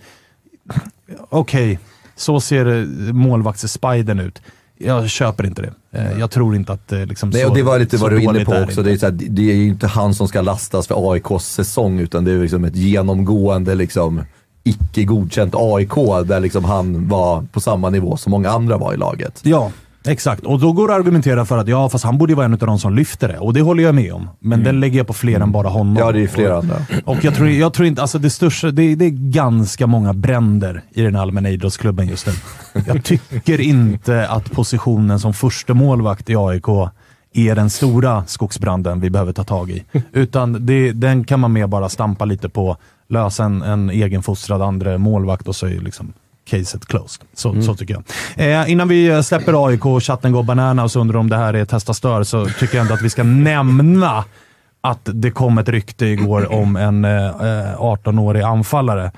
Okej, 1.29 1.79
så 2.17 2.41
ser 2.41 2.67
eh, 2.67 2.85
målvaktsspidern 3.13 4.21
ut. 4.21 4.43
Jag 4.85 5.09
köper 5.11 5.47
inte 5.47 5.63
det. 5.63 5.73
Eh, 5.99 6.19
Jag 6.19 6.31
tror 6.31 6.57
inte 6.57 6.73
att 6.73 6.89
det 6.89 7.07
liksom 7.07 7.31
Nej, 7.31 7.47
och 7.47 7.55
det 7.55 7.63
var 7.63 7.79
lite 7.79 7.99
så 7.99 8.05
vad 8.05 8.13
du 8.13 8.17
är 8.17 8.21
inne 8.21 8.45
på 8.45 8.53
också. 8.53 8.83
Det 8.83 8.93
är, 8.93 8.97
så 8.97 9.07
här, 9.07 9.13
det 9.13 9.51
är 9.51 9.55
ju 9.55 9.67
inte 9.67 9.87
han 9.87 10.15
som 10.15 10.29
ska 10.29 10.41
lastas 10.41 10.87
för 10.87 11.13
AIKs 11.13 11.45
säsong, 11.55 11.99
utan 12.01 12.25
det 12.25 12.33
är 12.33 12.39
liksom 12.39 12.65
ett 12.65 12.77
genomgående 12.77 13.75
liksom, 13.75 14.25
icke 14.65 15.05
godkänt 15.05 15.55
AIK, 15.57 15.95
där 16.25 16.41
liksom 16.41 16.65
han 16.65 17.09
var 17.09 17.43
på 17.53 17.61
samma 17.61 17.91
nivå 17.91 18.17
som 18.17 18.31
många 18.31 18.51
andra 18.51 18.77
var 18.77 18.95
i 18.95 18.97
laget. 18.97 19.41
Ja, 19.43 19.71
exakt. 20.05 20.45
Och 20.45 20.61
då 20.61 20.73
går 20.73 20.89
det 20.89 20.95
att 20.95 21.01
argumentera 21.01 21.45
för 21.45 21.59
att 21.59 21.69
ja, 21.69 21.89
fast 21.89 22.05
han 22.05 22.19
borde 22.19 22.33
ju 22.33 22.37
vara 22.37 22.47
en 22.47 22.53
av 22.53 22.59
de 22.59 22.79
som 22.79 22.95
lyfter 22.95 23.29
det. 23.29 23.39
Och 23.39 23.55
det 23.55 23.61
håller 23.61 23.83
jag 23.83 23.95
med 23.95 24.13
om. 24.13 24.29
Men 24.39 24.65
den 24.65 24.81
lägger 24.81 24.99
jag 24.99 25.07
på 25.07 25.13
fler 25.13 25.41
än 25.41 25.53
bara 25.53 25.69
honom. 25.69 25.97
Ja, 25.97 26.13
det 26.13 26.23
är 26.23 26.27
flera 26.27 26.57
och, 26.57 26.63
andra. 26.63 26.77
Och 27.05 27.25
jag 27.25 27.35
tror, 27.35 27.49
jag 27.49 27.73
tror 27.73 27.87
inte, 27.89 28.03
alltså 28.03 28.19
det 28.19 28.31
största, 28.31 28.71
det, 28.71 28.95
det 28.95 29.05
är 29.05 29.11
ganska 29.31 29.87
många 29.87 30.13
bränder 30.13 30.83
i 30.91 31.03
den 31.03 31.17
allmänna 31.17 31.51
idrottsklubben 31.51 32.09
just 32.09 32.27
nu. 32.27 32.33
Jag 32.87 33.05
tycker 33.05 33.61
inte 33.61 34.29
att 34.29 34.53
positionen 34.53 35.21
som 35.21 35.35
första 35.35 35.75
målvakt 35.75 36.31
i 36.31 36.37
AIK 36.37 36.69
är 37.33 37.55
den 37.55 37.71
stora 37.71 38.27
skogsbranden 38.27 39.01
vi 39.01 39.11
behöver 39.11 39.33
ta 39.33 39.45
tag 39.45 39.71
i. 39.71 39.85
Utan 40.13 40.67
det, 40.67 40.93
den 40.93 41.25
kan 41.25 41.41
man 41.41 41.53
mer 41.53 41.67
bara 41.67 41.89
stampa 41.89 42.25
lite 42.25 42.49
på, 42.49 42.77
lösa 43.09 43.45
en, 43.45 43.63
en 43.63 43.91
egenfostrad 43.91 44.63
andra 44.63 44.99
målvakt 44.99 45.49
och 45.49 45.57
så 45.57 45.67
är 45.67 45.81
liksom 45.81 46.13
caset 46.51 46.87
closed. 46.87 47.23
Så, 47.35 47.63
så 47.63 47.75
tycker 47.75 47.95
jag. 47.95 48.05
Eh, 48.63 48.71
innan 48.71 48.89
vi 48.89 49.07
eh, 49.07 49.21
släpper 49.21 49.67
AIK 49.67 49.87
och 49.87 50.05
chatten 50.05 50.33
går 50.33 50.43
banana 50.43 50.85
och 50.85 50.97
undrar 50.97 51.19
om 51.19 51.31
det 51.31 51.37
här 51.37 51.55
är 51.55 51.65
testa 51.65 51.95
stör 51.95 52.23
så 52.23 52.47
tycker 52.47 52.77
jag 52.77 52.83
ändå 52.83 52.95
att 52.95 53.03
vi 53.03 53.11
ska 53.11 53.23
nämna 53.23 54.25
att 54.81 55.01
det 55.05 55.31
kom 55.31 55.59
ett 55.59 55.69
rykte 55.69 56.07
igår 56.07 56.53
om 56.63 56.77
en 56.77 57.05
eh, 57.05 57.27
eh, 57.27 57.81
18-årig 57.81 58.43
anfallare 58.43 59.11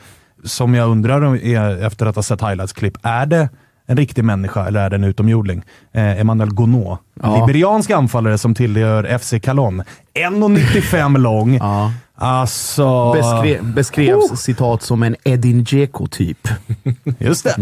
som 0.44 0.74
jag 0.74 0.90
undrar 0.90 1.22
om 1.22 1.34
är, 1.34 1.84
efter 1.86 2.06
att 2.06 2.16
ha 2.16 2.22
sett 2.22 2.40
highlights-klipp. 2.40 2.98
Är 3.02 3.26
det 3.26 3.48
en 3.86 3.96
riktig 3.96 4.24
människa 4.24 4.66
eller 4.66 4.80
är 4.80 4.90
det 4.90 4.96
en 4.96 5.04
utomjording? 5.04 5.62
Eh, 5.92 6.20
Emmanuel 6.20 6.54
Gonot. 6.54 6.98
Ja. 7.22 7.36
liberiansk 7.36 7.90
anfallare 7.90 8.38
som 8.38 8.54
tillhör 8.54 9.18
FC 9.18 9.34
Calon. 9.42 9.82
1,95 10.14 11.18
lång. 11.18 11.56
Ja. 11.56 11.92
Alltså... 12.14 13.12
Beskre 13.12 13.62
beskrevs 13.62 14.40
citat 14.40 14.82
som 14.82 15.02
en 15.02 15.16
Edin 15.24 15.64
Dzeko-typ. 15.64 16.48
Just 17.18 17.44
det. 17.44 17.54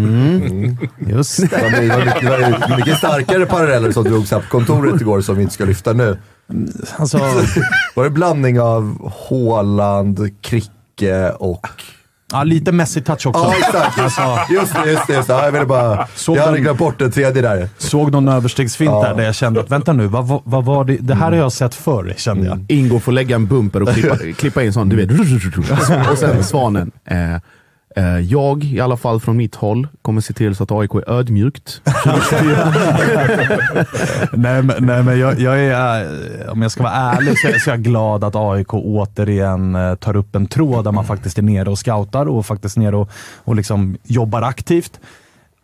Just 0.99 1.51
det. 1.51 1.57
Det 1.57 1.89
var, 1.89 2.05
mycket, 2.05 2.21
det 2.21 2.69
var 2.69 2.77
mycket 2.77 2.99
starkare 2.99 3.47
paralleller 3.47 3.93
som 3.93 4.05
drogs 4.05 4.31
här 4.31 4.41
på 4.41 4.49
kontoret 4.49 5.01
igår 5.01 5.21
som 5.21 5.37
vi 5.37 5.43
inte 5.43 5.55
ska 5.55 5.65
lyfta 5.65 5.93
nu. 5.93 6.19
Alltså, 6.97 7.19
Var 7.95 8.05
det 8.05 8.11
blandning 8.11 8.61
av 8.61 9.13
Haaland, 9.29 10.31
Kricke 10.41 11.31
och... 11.31 11.67
ja, 12.33 12.43
lite 12.45 12.73
Messi 12.73 13.01
touch 13.03 13.27
också. 13.27 13.43
Ja, 13.45 13.55
exakt. 13.59 13.99
Alltså, 14.21 14.53
Just 14.55 14.75
det, 14.85 14.91
just 14.91 15.07
det. 15.07 15.13
Just 15.15 15.29
det. 15.29 15.33
Ja, 15.33 15.45
jag 15.45 15.53
ville 15.53 15.67
bara... 15.67 16.07
Såg 16.15 16.37
jag 16.37 16.43
hade 16.47 16.61
glömt 16.61 16.79
bort 16.79 16.99
den 16.99 17.11
tredje 17.13 17.43
där. 17.43 17.69
såg 17.79 18.13
någon 18.13 18.29
överstegsfint 18.29 18.91
Ja. 18.91 19.03
där, 19.09 19.15
där 19.15 19.25
jag 19.25 19.35
kände 19.35 19.61
att 19.61 19.71
vänta 19.71 19.93
nu, 19.93 20.07
vad, 20.07 20.27
vad, 20.29 20.41
vad 20.45 20.65
var 20.65 20.85
det? 20.85 20.97
Det 21.01 21.15
här 21.15 21.31
har 21.31 21.39
jag 21.39 21.53
sett 21.53 21.75
förr, 21.75 22.15
kände 22.17 22.47
jag. 22.47 22.65
Ingo 22.69 23.01
får 23.01 23.13
lägga 23.13 23.35
en 23.37 23.47
bumper 23.47 23.83
och 23.83 23.89
klippa, 23.89 24.17
klippa 24.39 24.63
in 24.63 24.73
sån, 24.73 24.89
du 24.89 24.97
vet. 24.97 25.11
Och 26.11 26.19
sen 26.19 26.45
Svanen. 26.45 26.91
Eh, 27.05 27.17
jag, 28.29 28.65
i 28.65 28.81
alla 28.81 28.97
fall 28.97 29.21
från 29.21 29.37
mitt 29.37 29.55
håll, 29.55 29.89
kommer 30.03 30.21
se 30.21 30.33
till 30.33 30.55
så 30.55 30.63
att 30.63 30.73
AIK 30.73 30.95
är 30.95 31.11
ödmjukt. 31.11 31.83
nej, 34.33 34.63
men, 34.63 34.75
nej, 34.79 35.03
men 35.03 35.19
jag, 35.19 35.41
jag 35.41 35.61
är, 35.61 36.03
eh, 36.05 36.53
om 36.53 36.63
jag 36.63 36.71
ska 36.71 36.83
vara 36.83 36.93
ärlig 36.93 37.39
så 37.39 37.49
är, 37.49 37.59
så 37.59 37.71
är 37.71 37.75
jag 37.75 37.83
glad 37.83 38.25
att 38.25 38.37
AIK 38.37 38.75
återigen 38.75 39.75
eh, 39.75 39.95
tar 39.95 40.17
upp 40.17 40.35
en 40.35 40.47
tråd 40.47 40.85
där 40.85 40.93
man 40.93 41.05
faktiskt 41.05 41.39
är 41.39 41.43
nere 41.43 41.71
och 41.71 41.79
scoutar 41.79 42.29
och 42.29 42.47
faktiskt 42.47 42.77
nere 42.77 42.97
och, 42.97 43.11
och 43.45 43.57
liksom 43.57 43.97
jobbar 44.05 44.43
aktivt. 44.43 45.01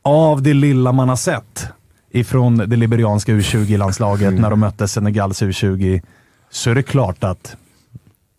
Av 0.03 0.43
det 0.43 0.55
lilla 0.55 0.93
man 0.93 1.09
har 1.09 1.17
sett 1.17 1.69
ifrån 2.11 2.57
det 2.57 2.77
liberianska 2.77 3.33
U20-landslaget 3.33 4.41
när 4.41 4.51
de 4.51 4.61
mötte 4.61 4.89
Senegals 4.89 5.43
U20, 5.43 6.03
så 6.51 6.71
är 6.71 6.75
det 6.75 6.83
klart 6.83 7.25
att 7.25 7.57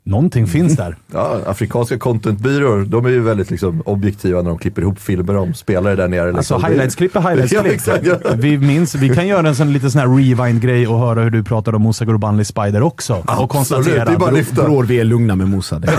någonting 0.09 0.47
finns 0.47 0.75
där. 0.75 0.95
Ja, 1.13 1.37
afrikanska 1.45 1.97
contentbyråer, 1.99 2.85
de 2.85 3.05
är 3.05 3.09
ju 3.09 3.21
väldigt 3.21 3.51
liksom, 3.51 3.81
objektiva 3.85 4.41
när 4.41 4.49
de 4.49 4.57
klipper 4.57 4.81
ihop 4.81 4.99
filmer 4.99 5.37
om 5.37 5.53
spelare 5.53 5.95
där 5.95 6.07
nere. 6.07 6.27
Alltså 6.37 6.55
Liksom. 6.57 6.63
highlights-klipp 6.71 7.15
är 7.15 7.21
Ja, 7.23 7.29
highlights-klipp. 7.29 7.73
exakt, 7.73 8.05
ja. 8.05 8.15
vi, 8.35 8.57
minns, 8.57 8.95
vi 8.95 9.09
kan 9.09 9.27
göra 9.27 9.47
en 9.47 9.55
sån 9.55 9.73
liten 9.73 9.91
sån 9.91 10.01
här 10.01 10.07
rewind-grej 10.07 10.87
och 10.87 10.99
höra 10.99 11.21
hur 11.21 11.29
du 11.29 11.43
pratar 11.43 11.75
om 11.75 11.83
Musa 11.83 12.05
Gurbanli 12.05 12.45
Spider 12.45 12.81
också. 12.81 13.13
och 13.13 13.19
Absolut, 13.27 13.49
konstatera. 13.49 14.05
det 14.05 14.11
är 14.11 14.17
bara 14.17 14.31
lyfta. 14.31 14.63
Bror, 14.63 14.83
vi 14.83 14.99
är 14.99 15.03
lugna 15.03 15.35
med 15.35 15.49
Musa. 15.49 15.81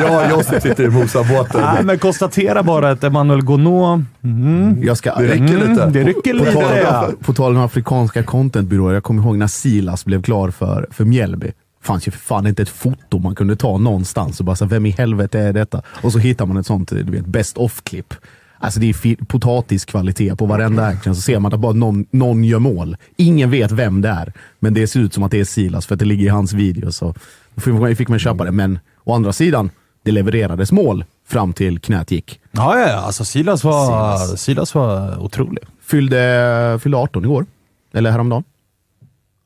Ja, 0.00 0.28
jag 0.28 0.44
som 0.44 0.60
sitter 0.60 0.84
i 0.84 0.88
Mosabåten. 0.88 1.60
Nej, 1.74 1.84
men 1.84 1.98
konstatera 1.98 2.62
bara 2.62 2.90
att 2.90 3.04
Emmanuel 3.04 3.42
Gonod, 3.42 4.04
mm, 4.24 4.82
Jag 4.82 4.96
ska, 4.96 5.14
Det 5.14 5.24
räcker 5.28 5.42
lite. 5.44 5.82
mm, 5.82 5.92
det 5.92 6.02
rycker 6.04 6.38
På 6.38 6.44
lite. 6.44 6.80
ja. 6.84 7.08
på 7.24 7.32
tal 7.32 7.56
om 7.56 7.62
afrikanska 7.62 8.22
contentbyråer, 8.22 8.94
jag 8.94 9.02
kommer 9.02 9.22
ihåg 9.22 9.36
när 9.38 9.46
Silas 9.46 10.04
blev 10.04 10.22
klar 10.22 10.50
för, 10.50 10.86
för 10.90 11.04
Mjällby. 11.04 11.52
Fanns 11.84 12.08
ju 12.08 12.12
för 12.12 12.18
fan 12.18 12.46
inte 12.46 12.62
ett 12.62 12.68
foto 12.68 13.18
man 13.18 13.34
kunde 13.34 13.56
ta 13.56 13.78
någonstans 13.78 14.40
och 14.40 14.46
bara 14.46 14.56
så, 14.56 14.64
vem 14.64 14.86
i 14.86 14.90
helvete 14.90 15.40
är 15.40 15.52
detta? 15.52 15.82
Och 16.02 16.12
så 16.12 16.18
hittar 16.18 16.46
man 16.46 16.56
ett 16.56 16.66
sånt, 16.66 16.88
du 16.88 17.02
vet, 17.02 17.26
best 17.26 17.56
off-klipp. 17.58 18.14
Alltså 18.58 18.80
det 18.80 18.86
är 18.86 19.24
potatiskvalitet 19.24 20.38
på 20.38 20.46
varenda 20.46 20.86
action, 20.86 21.14
så 21.14 21.20
ser 21.20 21.38
man 21.38 21.54
att 21.54 21.60
bara 21.60 21.72
någon, 21.72 22.06
någon 22.10 22.44
gör 22.44 22.58
mål. 22.58 22.96
Ingen 23.16 23.50
vet 23.50 23.72
vem 23.72 24.00
det 24.00 24.08
är, 24.08 24.32
men 24.58 24.74
det 24.74 24.86
ser 24.86 25.00
ut 25.00 25.14
som 25.14 25.22
att 25.22 25.30
det 25.30 25.40
är 25.40 25.44
Silas 25.44 25.86
för 25.86 25.94
att 25.94 25.98
det 25.98 26.04
ligger 26.04 26.24
i 26.24 26.28
hans 26.28 26.52
video. 26.52 26.92
Så 26.92 27.14
då 27.54 27.94
fick 27.94 28.08
man, 28.08 28.18
köpa 28.18 28.44
det, 28.44 28.52
men 28.52 28.78
å 29.04 29.14
andra 29.14 29.32
sidan, 29.32 29.70
det 30.02 30.12
levererades 30.12 30.72
mål 30.72 31.04
fram 31.26 31.52
till 31.52 31.78
knät 31.78 32.10
gick. 32.10 32.40
Ja, 32.50 32.78
ja. 32.78 32.96
Alltså 32.96 33.24
Silas 33.24 33.64
var, 33.64 34.36
Silas. 34.36 34.74
var 34.74 35.22
otrolig. 35.22 35.64
Fyllde, 35.82 36.78
fyllde 36.82 36.98
18 36.98 37.24
igår. 37.24 37.46
Eller 37.92 38.10
häromdagen. 38.10 38.44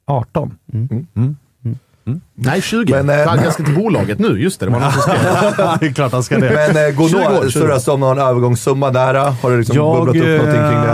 18. 0.07 0.59
Nej, 2.35 2.63
20. 2.63 2.93
Men, 2.95 3.07
Men, 3.07 3.21
eh, 3.21 3.27
Han 3.29 3.53
ska 3.53 3.65
till 3.65 3.75
bolaget 3.75 4.19
nu, 4.19 4.41
just 4.43 4.61
det. 4.61 4.67
Det 4.67 4.73
var 4.73 4.81
någon 4.81 4.93
som 4.93 5.03
skrev. 5.03 5.17
det 5.81 5.87
är 5.87 5.93
klart 5.93 6.13
han 6.13 6.23
ska 6.23 6.39
det. 6.39 6.51
Men 6.75 6.87
eh, 6.87 7.09
20 7.09 7.17
år, 7.19 7.25
Gonod, 7.25 7.43
20. 7.43 7.51
surras 7.61 7.89
om 7.89 8.01
någon 8.01 8.19
övergångssumma 8.19 8.91
där? 8.91 9.15
Har 9.15 9.51
det 9.51 9.57
liksom 9.57 9.77
Jag, 9.77 9.97
bubblat 9.97 10.17
upp 10.17 10.23
någonting 10.23 10.71
kring 10.71 10.83
det? 10.83 10.93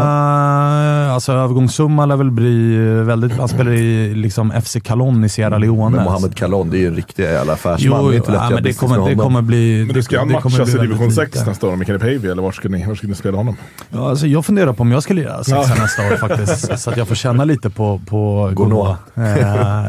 Eh, 1.14 1.16
alltså 1.16 1.32
övergångssumma 1.32 2.06
lär 2.06 2.16
väl 2.16 2.30
bli 2.30 2.76
väldigt... 3.02 3.32
Han 3.32 3.48
spelar 3.48 3.72
i 3.72 4.14
liksom 4.14 4.52
FC 4.64 4.76
Calon 4.84 5.24
i 5.24 5.28
Sierra 5.28 5.58
Leone. 5.58 5.96
Men 5.96 6.04
Mohamed 6.04 6.34
Kalon, 6.36 6.70
det 6.70 6.76
är 6.76 6.80
ju 6.80 6.86
en 6.86 6.96
riktig 6.96 7.22
jävla 7.22 7.52
affärsman. 7.52 8.00
Jo, 8.02 8.08
det 8.08 8.14
är 8.14 8.16
inte 8.16 8.32
lätt 8.32 8.40
ja, 8.42 8.50
men 8.50 8.62
det 8.62 8.72
kommer, 8.72 9.08
det 9.08 9.14
kommer 9.14 9.42
bli... 9.42 9.84
Men 9.86 9.94
du 9.94 10.02
ska 10.02 10.18
det, 10.18 10.26
det 10.26 10.32
matchas 10.32 10.52
bli 10.52 10.62
i 10.62 10.82
division 10.82 10.98
väldigt 10.98 11.14
6 11.14 11.34
lite. 11.34 11.48
nästa 11.50 11.66
år 11.68 11.76
med 11.76 11.86
Kenny 11.86 11.98
Pavey, 11.98 12.30
eller 12.30 12.42
var 12.42 12.52
ska 12.52 12.68
ni, 12.68 12.86
var 12.86 12.94
ska 12.94 13.06
ni 13.06 13.14
spela 13.14 13.36
honom? 13.36 13.56
Ja, 13.90 14.08
alltså 14.10 14.26
jag 14.26 14.46
funderar 14.46 14.72
på 14.72 14.82
om 14.82 14.92
jag 14.92 15.02
ska 15.02 15.14
lira 15.14 15.44
sexa 15.44 15.74
nästa 15.74 16.02
år 16.02 16.16
faktiskt. 16.16 16.78
Så 16.82 16.90
att 16.90 16.96
jag 16.96 17.08
får 17.08 17.14
känna 17.14 17.44
lite 17.44 17.70
på, 17.70 18.00
på 18.06 18.50
Gonod. 18.54 18.86
Eh, 18.88 18.94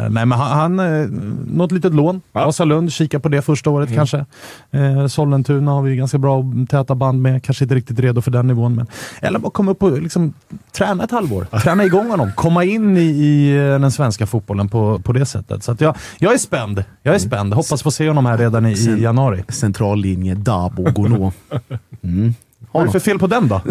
nej, 0.09 0.25
men 0.25 0.31
han, 0.31 0.77
han 0.77 1.01
eh, 1.01 1.07
något 1.47 1.71
litet 1.71 1.93
lån. 1.93 2.21
Ja. 2.33 2.45
Vasalund, 2.45 2.91
kika 2.91 3.19
på 3.19 3.29
det 3.29 3.41
första 3.41 3.69
året 3.69 3.89
Mm. 3.89 3.97
kanske. 3.97 4.25
Eh, 4.71 5.07
Sollentuna 5.07 5.71
har 5.71 5.81
vi 5.81 5.95
ganska 5.95 6.17
bra 6.17 6.43
täta 6.69 6.95
band 6.95 7.21
med. 7.21 7.43
Kanske 7.43 7.65
inte 7.65 7.75
riktigt 7.75 7.99
redo 7.99 8.21
för 8.21 8.31
den 8.31 8.47
nivån. 8.47 8.75
Men, 8.75 8.87
eller 9.21 9.39
bara 9.39 9.51
komma 9.51 9.71
upp 9.71 9.83
och 9.83 10.01
liksom, 10.01 10.33
träna 10.71 11.03
ett 11.03 11.11
halvår. 11.15 11.47
Träna 11.63 11.85
igång 11.85 12.09
honom. 12.09 12.31
Komma 12.35 12.63
in 12.63 12.97
i, 12.97 13.01
i 13.01 13.55
eh, 13.57 13.79
den 13.79 13.91
svenska 13.91 14.27
fotbollen 14.27 14.69
på, 14.69 14.99
på 14.99 15.13
det 15.13 15.25
sättet. 15.25 15.63
Så 15.63 15.75
jag, 15.79 15.95
jag 16.17 16.33
är 16.33 16.37
spänd. 16.37 16.83
Jag 17.03 17.15
är 17.15 17.19
spänd. 17.19 17.53
Hoppas 17.53 17.83
få 17.83 17.91
se 17.91 18.07
honom 18.07 18.25
här 18.25 18.37
redan 18.37 18.65
i, 18.65 18.71
i 18.73 19.01
januari. 19.03 19.43
Centrallinje, 19.49 20.35
Dabo, 20.35 20.83
Gonod. 20.91 21.31
Mm. 22.03 22.33
Vad 22.71 22.83
är 22.83 22.85
det 22.87 22.91
för 22.91 22.99
fel 22.99 23.19
på 23.19 23.27
den 23.27 23.47
då? 23.47 23.61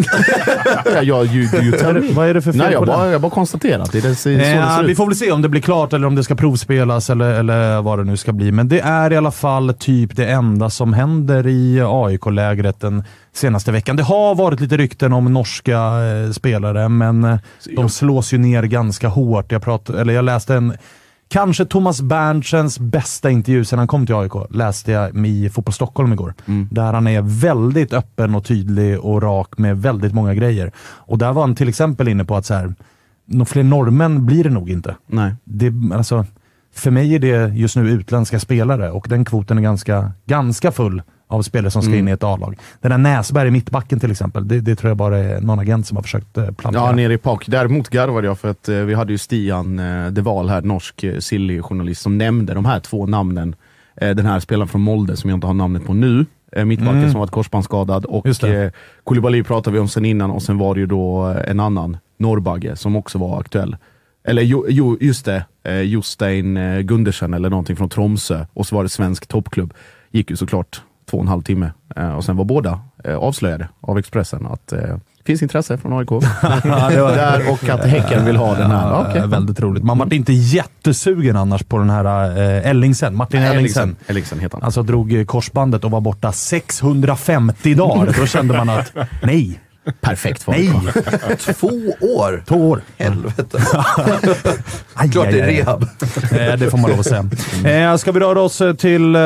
Ja, 0.94 1.02
jag, 1.02 1.28
tell 1.78 1.94
me. 2.00 2.12
Vad 2.12 2.28
är 2.28 2.34
det 2.34 2.42
för 2.42 2.52
fel 2.52 2.58
Nej, 2.58 2.66
på 2.66 2.72
jag 2.72 2.86
den? 2.86 2.96
bara, 2.98 3.10
jag 3.10 3.20
bara 3.20 3.30
konstaterar 3.30 3.82
att 3.82 3.92
det 3.92 3.98
är 3.98 4.02
det, 4.02 4.14
så 4.14 4.28
det 4.28 4.34
Eh, 4.34 4.76
ser 4.76 4.82
vi 4.84 4.90
ut. 4.90 4.96
får 4.96 5.06
väl 5.06 5.16
se 5.16 5.32
om 5.32 5.42
det 5.42 5.48
blir 5.48 5.60
klart 5.60 5.92
eller 5.92 6.06
om 6.06 6.14
det 6.14 6.24
ska 6.24 6.34
provspelas 6.34 7.10
eller, 7.10 7.30
eller 7.30 7.82
vad 7.82 7.98
det 7.98 8.04
nu 8.04 8.16
ska 8.16 8.32
bli. 8.32 8.52
Men 8.52 8.68
det 8.68 8.80
är 8.80 9.12
i 9.12 9.16
alla 9.16 9.30
fall 9.30 9.74
typ 9.78 10.16
det 10.16 10.26
enda 10.26 10.70
som 10.70 10.92
händer 10.92 11.46
i 11.46 11.80
AIK-lägret 11.84 12.80
den 12.80 13.04
senaste 13.32 13.72
veckan. 13.72 13.96
Det 13.96 14.02
har 14.02 14.34
varit 14.34 14.60
lite 14.60 14.76
rykten 14.76 15.12
om 15.12 15.32
norska 15.32 15.78
eh, 15.78 16.30
spelare, 16.32 16.88
men 16.88 17.24
eh, 17.24 17.36
de 17.76 17.88
slås 17.88 18.32
ju 18.32 18.38
ner 18.38 18.62
ganska 18.62 19.08
hårt. 19.08 19.52
Jag, 19.52 19.62
prat, 19.62 19.90
eller 19.90 20.14
jag 20.14 20.24
läste 20.24 20.54
en 20.54 20.72
Kanske 21.34 21.64
Thomas 21.64 22.00
Berntsens 22.00 22.78
bästa 22.78 23.30
intervju 23.30 23.64
sedan 23.64 23.78
han 23.78 23.88
kom 23.88 24.06
till 24.06 24.14
AIK, 24.14 24.32
läste 24.50 24.92
jag 24.92 25.26
i 25.26 25.50
Fotboll 25.50 25.72
Stockholm 25.72 26.12
igår. 26.12 26.34
Där 26.70 26.92
han 26.92 27.06
är 27.06 27.22
väldigt 27.22 27.92
öppen 27.92 28.34
och 28.34 28.44
tydlig 28.44 29.00
och 29.00 29.22
rak 29.22 29.58
med 29.58 29.82
väldigt 29.82 30.14
många 30.14 30.34
grejer. 30.34 30.72
Och 30.78 31.18
där 31.18 31.32
var 31.32 31.42
han 31.42 31.54
till 31.54 31.68
exempel 31.68 32.08
inne 32.08 32.24
på 32.24 32.36
att 32.36 32.46
så 32.46 32.54
här, 32.54 32.74
några 33.26 33.44
fler 33.44 33.62
norrmän 33.62 34.26
blir 34.26 34.44
det 34.44 34.50
nog 34.50 34.70
inte. 34.70 34.96
Nej. 35.06 35.34
Det, 35.44 35.72
alltså, 35.94 36.26
för 36.74 36.90
mig 36.90 37.14
är 37.14 37.18
det 37.18 37.54
just 37.54 37.76
nu 37.76 37.90
utländska 37.90 38.40
spelare 38.40 38.90
och 38.90 39.06
den 39.08 39.24
kvoten 39.24 39.58
är 39.58 39.62
ganska, 39.62 40.12
ganska 40.26 40.72
full 40.72 41.02
av 41.34 41.42
spelare 41.42 41.70
som 41.70 41.82
ska 41.82 41.96
in 41.96 42.08
i 42.08 42.10
ett 42.10 42.24
A-lag. 42.24 42.56
Den 42.80 42.90
där 42.90 42.98
Näsberg 42.98 43.48
i 43.48 43.50
mittbacken 43.50 44.00
till 44.00 44.10
exempel, 44.10 44.48
det, 44.48 44.60
det 44.60 44.76
tror 44.76 44.90
jag 44.90 44.96
bara 44.96 45.18
är 45.18 45.40
någon 45.40 45.58
agent 45.58 45.86
som 45.86 45.96
har 45.96 46.02
försökt 46.02 46.38
eh, 46.38 46.50
plantera. 46.50 46.82
Ja, 46.82 46.92
nere 46.92 47.12
i 47.14 47.18
PAK. 47.18 47.46
Däremot 47.46 47.88
garvade 47.88 48.26
jag 48.26 48.38
för 48.38 48.50
att 48.50 48.68
eh, 48.68 48.76
vi 48.76 48.94
hade 48.94 49.12
ju 49.12 49.18
Stian 49.18 49.78
eh, 49.78 50.06
De 50.06 50.22
Waal 50.22 50.48
här, 50.48 50.62
norsk 50.62 51.04
eh, 51.04 51.18
Silly-journalist, 51.18 52.02
som 52.02 52.18
nämnde 52.18 52.54
de 52.54 52.64
här 52.64 52.80
två 52.80 53.06
namnen. 53.06 53.54
Eh, 53.96 54.10
den 54.10 54.26
här 54.26 54.40
spelaren 54.40 54.68
från 54.68 54.80
Molde, 54.80 55.16
som 55.16 55.30
jag 55.30 55.36
inte 55.36 55.46
har 55.46 55.54
namnet 55.54 55.86
på 55.86 55.94
nu. 55.94 56.26
Mittbacken 56.64 57.10
som 57.10 57.20
varit 57.20 57.30
korsbandsskadad. 57.30 58.04
Och 58.04 58.44
eh, 58.44 58.70
Koulibaly 59.04 59.42
pratade 59.42 59.74
vi 59.74 59.80
om 59.80 59.88
sen 59.88 60.04
innan 60.04 60.30
och 60.30 60.42
sen 60.42 60.58
var 60.58 60.74
det 60.74 60.80
ju 60.80 60.86
då 60.86 61.34
en 61.46 61.60
annan, 61.60 61.96
Norrbagge, 62.18 62.76
som 62.76 62.96
också 62.96 63.18
var 63.18 63.40
aktuell. 63.40 63.76
Eller 64.24 64.42
jo, 64.42 64.66
jo 64.68 64.98
just 65.00 65.24
det, 65.24 65.44
eh, 65.64 65.80
Jostein 65.80 66.58
Gundersen 66.82 67.34
eller 67.34 67.50
någonting 67.50 67.76
från 67.76 67.88
Tromsö. 67.88 68.46
Och 68.52 68.66
så 68.66 68.76
var 68.76 68.82
det 68.82 68.88
svensk 68.88 69.26
toppklubb. 69.26 69.74
Gick 70.10 70.30
ju 70.30 70.36
såklart 70.36 70.82
två 71.10 71.16
och 71.16 71.22
en 71.22 71.28
halv 71.28 71.42
timme. 71.42 71.72
Eh, 71.96 72.08
och 72.16 72.24
sen 72.24 72.36
var 72.36 72.44
båda 72.44 72.80
eh, 73.04 73.16
avslöjade 73.16 73.68
av 73.80 73.98
Expressen 73.98 74.46
att 74.46 74.72
eh, 74.72 74.96
finns 75.24 75.42
intresse 75.42 75.78
från 75.78 75.92
AIK. 75.92 76.08
Där 76.62 77.50
och 77.52 77.68
att 77.68 77.84
Häcken 77.84 78.24
vill 78.24 78.36
ha 78.36 78.54
den 78.54 78.70
här. 78.70 78.90
Ja, 78.90 79.06
Okej. 79.08 79.26
Väldigt 79.26 79.60
roligt. 79.60 79.84
Man 79.84 79.98
var 79.98 80.14
inte 80.14 80.32
jättesugen 80.32 81.36
annars 81.36 81.62
på 81.62 81.78
den 81.78 81.90
här 81.90 82.38
eh, 82.38 82.70
Ellingsen, 82.70 83.16
Martin 83.16 83.42
Ellingsen. 83.42 83.82
Ellingsen. 83.82 83.96
Ellingsen 84.06 84.38
heter 84.38 84.56
han. 84.56 84.64
Alltså 84.64 84.82
drog 84.82 85.24
korsbandet 85.26 85.84
och 85.84 85.90
var 85.90 86.00
borta 86.00 86.32
650 86.32 87.74
dagar. 87.74 88.14
Då 88.20 88.26
kände 88.26 88.56
man 88.56 88.68
att 88.68 88.92
nej, 89.22 89.60
Perfekt 90.00 90.42
för 90.42 90.52
nej. 90.52 90.70
Två 91.54 91.66
år! 92.00 92.44
två 92.46 92.70
år. 92.70 92.80
Helvete. 92.98 93.58
Aj, 94.94 95.10
Klart 95.10 95.30
det 95.30 95.40
är 95.40 95.46
aj. 95.48 95.56
rehab. 95.60 95.82
Eh, 96.32 96.56
det 96.56 96.70
får 96.70 96.78
man 96.78 96.90
lov 96.90 97.00
att 97.00 97.06
säga. 97.06 97.90
Eh, 97.90 97.96
ska 97.96 98.12
vi 98.12 98.20
röra 98.20 98.40
oss 98.40 98.60
eh, 98.60 98.74
till 98.74 99.14
eh, 99.16 99.22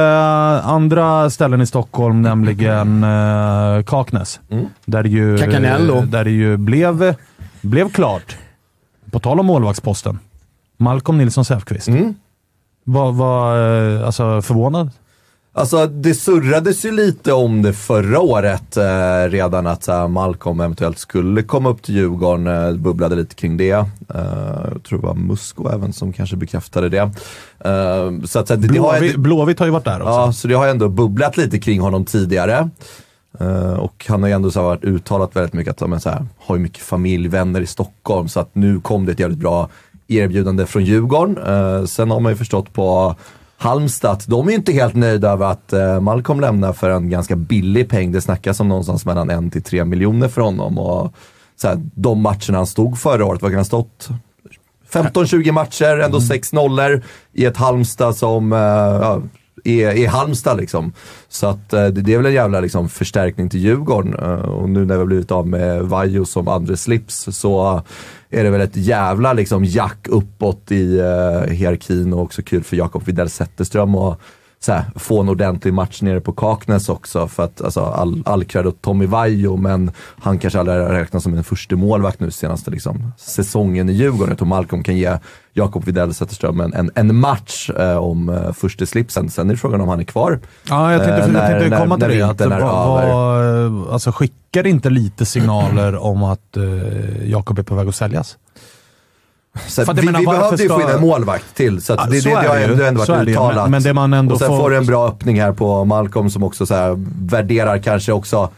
andra 0.69 1.31
ställen 1.31 1.61
i 1.61 1.67
Stockholm, 1.67 2.23
nämligen 2.23 3.05
eh, 3.05 3.83
Kaknäs. 3.85 4.41
Där 4.85 5.03
det 5.03 5.09
ju, 5.09 5.39
Cacanello. 5.39 6.01
där 6.01 6.25
det 6.25 6.31
ju 6.31 6.57
blev, 6.57 7.15
blev 7.61 7.91
klart, 7.91 8.37
på 9.11 9.19
tal 9.21 9.41
om 9.41 9.47
målvaktsposten, 9.47 10.19
Malcolm 10.77 11.19
Nilsson 11.19 11.45
Säfqvist. 11.45 11.89
Var, 12.85 13.13
var 13.13 13.57
eh, 13.99 14.07
alltså 14.07 14.43
förvånad? 14.43 14.91
Alltså 15.59 15.87
det 15.87 16.15
surrades 16.15 16.85
ju 16.85 16.93
lite 16.93 17.33
om 17.33 17.63
det 17.63 17.73
förra 17.73 18.21
året 18.21 18.77
eh, 18.77 19.31
redan 19.31 19.67
att 19.67 19.85
så 19.85 19.93
här, 19.93 20.09
Malcolm 20.09 20.61
eventuellt 20.61 20.99
skulle 20.99 21.43
komma 21.43 21.69
upp 21.69 21.83
till 21.83 21.95
Djurgården. 21.95 22.47
Eh, 22.47 22.73
bubblade 22.73 23.17
lite 23.17 23.35
kring 23.35 23.57
det. 23.57 23.71
Eh, 23.71 23.85
jag 24.73 24.83
tror 24.89 24.99
det 24.99 25.07
var 25.07 25.15
Musko 25.15 25.69
även 25.69 25.93
som 25.93 26.13
kanske 26.13 26.37
bekräftade 26.37 26.89
det. 26.89 26.99
Eh, 26.99 27.11
så 28.25 28.39
att, 28.39 28.49
så 28.49 28.55
att 28.55 28.63
det, 28.63 28.69
det 28.69 28.79
har, 28.79 28.99
Blåvitt, 28.99 29.17
Blåvitt 29.17 29.59
har 29.59 29.67
ju 29.67 29.73
varit 29.73 29.85
där 29.85 30.01
också. 30.01 30.13
Ja, 30.13 30.33
så 30.33 30.49
det 30.49 30.55
har 30.55 30.65
ju 30.65 30.71
ändå 30.71 30.89
bubblat 30.89 31.37
lite 31.37 31.59
kring 31.59 31.81
honom 31.81 32.05
tidigare. 32.05 32.71
Eh, 33.41 33.73
och 33.73 34.05
han 34.09 34.23
har 34.23 34.29
ju 34.29 34.35
ändå 34.35 34.51
så 34.51 34.63
varit 34.63 34.85
uttalat 34.85 35.37
väldigt 35.37 35.53
mycket 35.53 35.83
att 35.83 35.91
han 35.91 36.01
så 36.01 36.11
här, 36.11 36.27
har 36.39 36.57
ju 36.57 36.63
mycket 36.63 36.83
familj, 36.83 37.29
vänner 37.29 37.61
i 37.61 37.67
Stockholm. 37.67 38.29
Så 38.29 38.41
att 38.41 38.55
nu 38.55 38.81
kom 38.81 39.07
det 39.07 39.13
ett 39.13 39.21
jävligt 39.21 39.39
bra 39.39 39.69
erbjudande 40.09 40.67
från 40.67 40.85
Djurgården. 40.85 41.39
Eh, 41.39 41.85
sen 41.85 42.11
har 42.11 42.21
man 42.21 42.33
ju 42.33 42.37
förstått 42.37 42.73
på 42.73 43.17
Halmstad 43.61 44.23
de 44.27 44.49
är 44.49 44.53
inte 44.53 44.73
helt 44.73 44.95
nöjda 44.95 45.31
över 45.31 45.47
att 45.47 45.73
eh, 45.73 46.01
Malcolm 46.01 46.41
lämnar 46.41 46.73
för 46.73 46.91
en 46.91 47.11
ganska 47.11 47.37
billig 47.37 47.89
peng. 47.89 48.13
Det 48.13 48.21
snackas 48.21 48.61
om 48.61 48.69
någonstans 48.69 49.05
mellan 49.05 49.31
en 49.31 49.51
till 49.51 49.63
tre 49.63 49.85
miljoner 49.85 50.29
för 50.29 50.41
honom. 50.41 50.79
Och 50.79 51.15
så 51.57 51.69
här, 51.69 51.81
de 51.95 52.23
matcherna 52.23 52.57
han 52.57 52.67
stod 52.67 52.99
förra 52.99 53.25
året, 53.25 53.43
vad 53.43 53.51
kan 53.51 53.57
han 53.57 53.61
ha 53.61 53.65
stått? 53.65 54.09
15-20 54.93 55.53
matcher, 55.53 55.99
ändå 55.99 56.21
6 56.21 56.53
nollor 56.53 57.03
i 57.33 57.45
ett 57.45 57.57
Halmstad 57.57 58.17
som 58.17 58.53
eh, 58.53 58.59
ja, 58.59 59.23
är, 59.65 59.89
är 59.89 60.09
Halmstad 60.09 60.57
liksom. 60.57 60.93
Så 61.29 61.47
att 61.47 61.73
eh, 61.73 61.87
det, 61.87 62.13
är 62.13 62.17
väl 62.17 62.27
en 62.27 62.33
jävla 62.33 62.61
liksom, 62.61 62.89
förstärkning 62.89 63.51
till 63.51 63.61
Djurgården. 63.61 64.15
Eh, 64.15 64.49
och 64.49 64.71
nu 64.71 64.85
när 64.85 64.95
vi 64.95 64.99
har 64.99 65.07
blivit 65.07 65.31
av 65.31 65.49
med 65.49 65.83
Vajo 65.83 66.25
som 66.25 66.49
andra 66.49 66.77
slips 66.77 67.29
så 67.31 67.83
är 68.31 68.45
det 68.45 68.51
väl 68.51 68.61
ett 68.61 68.77
jävla 68.77 69.33
liksom, 69.33 69.65
jack 69.65 70.07
uppåt 70.09 70.73
i 70.73 70.99
eh, 70.99 71.53
hierarkin 71.53 72.13
och 72.13 72.23
också 72.23 72.43
kul 72.43 72.63
för 72.63 72.77
Jakob 72.77 73.05
Widell 73.05 73.31
Zetterström 73.31 73.95
att 73.95 74.21
här, 74.67 74.85
få 74.97 75.21
en 75.21 75.29
ordentlig 75.29 75.75
match 75.75 76.03
nere 76.03 76.21
på 76.21 76.33
Kaknäs 76.33 76.89
också. 76.89 77.29
För 77.29 77.43
att 77.43 77.63
alltså, 77.63 77.81
all, 77.81 78.23
all 78.27 78.45
cred 78.45 78.67
åt 78.67 78.83
Tommy 78.83 79.07
Vaiho, 79.07 79.57
men 79.57 79.91
han 80.21 80.39
kanske 80.39 80.59
aldrig 80.61 80.79
har 80.79 80.89
räknats 80.89 81.25
som 81.25 81.35
en 81.35 81.45
första 81.45 81.77
målvakt 81.77 82.21
nu 82.21 82.31
senaste 82.31 82.71
liksom, 82.71 83.13
säsongen 83.17 83.89
i 83.89 83.93
Djurgården. 83.93 84.29
Jag 84.29 84.39
tror 84.39 84.49
Malcolm 84.49 84.83
kan 84.83 84.97
ge 84.97 85.19
Jakob 85.53 85.85
Widell 85.85 86.15
Zetterström 86.15 86.61
en, 86.61 86.75
en, 86.75 86.91
en 86.95 87.17
match 87.17 87.71
eh, 87.71 87.97
om 87.97 88.29
eh, 88.29 88.53
första 88.53 88.87
slipsen. 88.87 89.31
Sen 89.31 89.51
är 89.51 89.55
det 89.55 89.59
frågan 89.61 89.81
om 89.81 89.89
han 89.89 90.01
är 90.01 90.05
kvar. 90.05 90.41
Ja, 90.69 90.93
jag 90.93 91.01
tänkte, 91.05 91.23
Eh, 91.29 91.35
jag 91.35 91.51
tänkte 91.51 91.69
när- 91.71 91.79
komma 91.79 91.95
till 91.99 92.09
när 92.09 92.15
det. 92.15 92.23
Att, 92.23 92.41
över. 92.41 92.61
vad, 92.61 93.89
alltså, 93.93 94.13
skickar 94.13 94.67
inte 94.67 94.91
lite 94.91 95.27
signaler 95.27 95.97
om 95.97 96.23
att 96.23 96.57
uh, 96.57 97.31
Jakob 97.31 97.59
är 97.59 97.63
på 97.63 97.75
väg 97.75 97.89
att 97.89 97.95
säljas? 97.95 98.37
Så 99.67 99.83
att 99.83 99.99
vi 99.99 100.03
menar, 100.07 100.21
vi 100.21 100.27
behövde 100.27 100.63
ju 100.63 100.69
få 100.69 100.81
in 100.81 100.89
en 100.89 101.01
målvakt 101.01 101.55
till, 101.55 101.83
så 101.83 101.93
Ja, 101.93 102.05
det, 102.05 102.11
det, 102.11 102.21
så 102.21 102.29
det, 102.29 102.35
är 102.35 102.49
har 102.49 102.55
det 102.57 102.61
ju. 102.67 102.73
ändå, 102.73 102.85
ändå 102.85 103.01
varit 103.05 103.25
det 103.27 103.31
uttalat. 103.33 103.57
Men- 103.57 103.71
men 103.71 103.83
det 103.83 103.95
man 103.95 104.13
ändå 104.13 104.33
och 104.35 104.39
sen 104.39 104.49
får- 104.49 104.71
du 104.71 104.77
en 104.77 104.87
bra 104.87 105.09
öppning 105.09 105.41
här 105.41 105.53
på 105.53 105.85
Malcolm 105.85 106.31
som 106.31 106.43
också 106.43 106.67
så 106.67 106.75
här, 106.75 106.95
värderar 107.31 107.79
kanske 107.79 108.13
också 108.13 108.51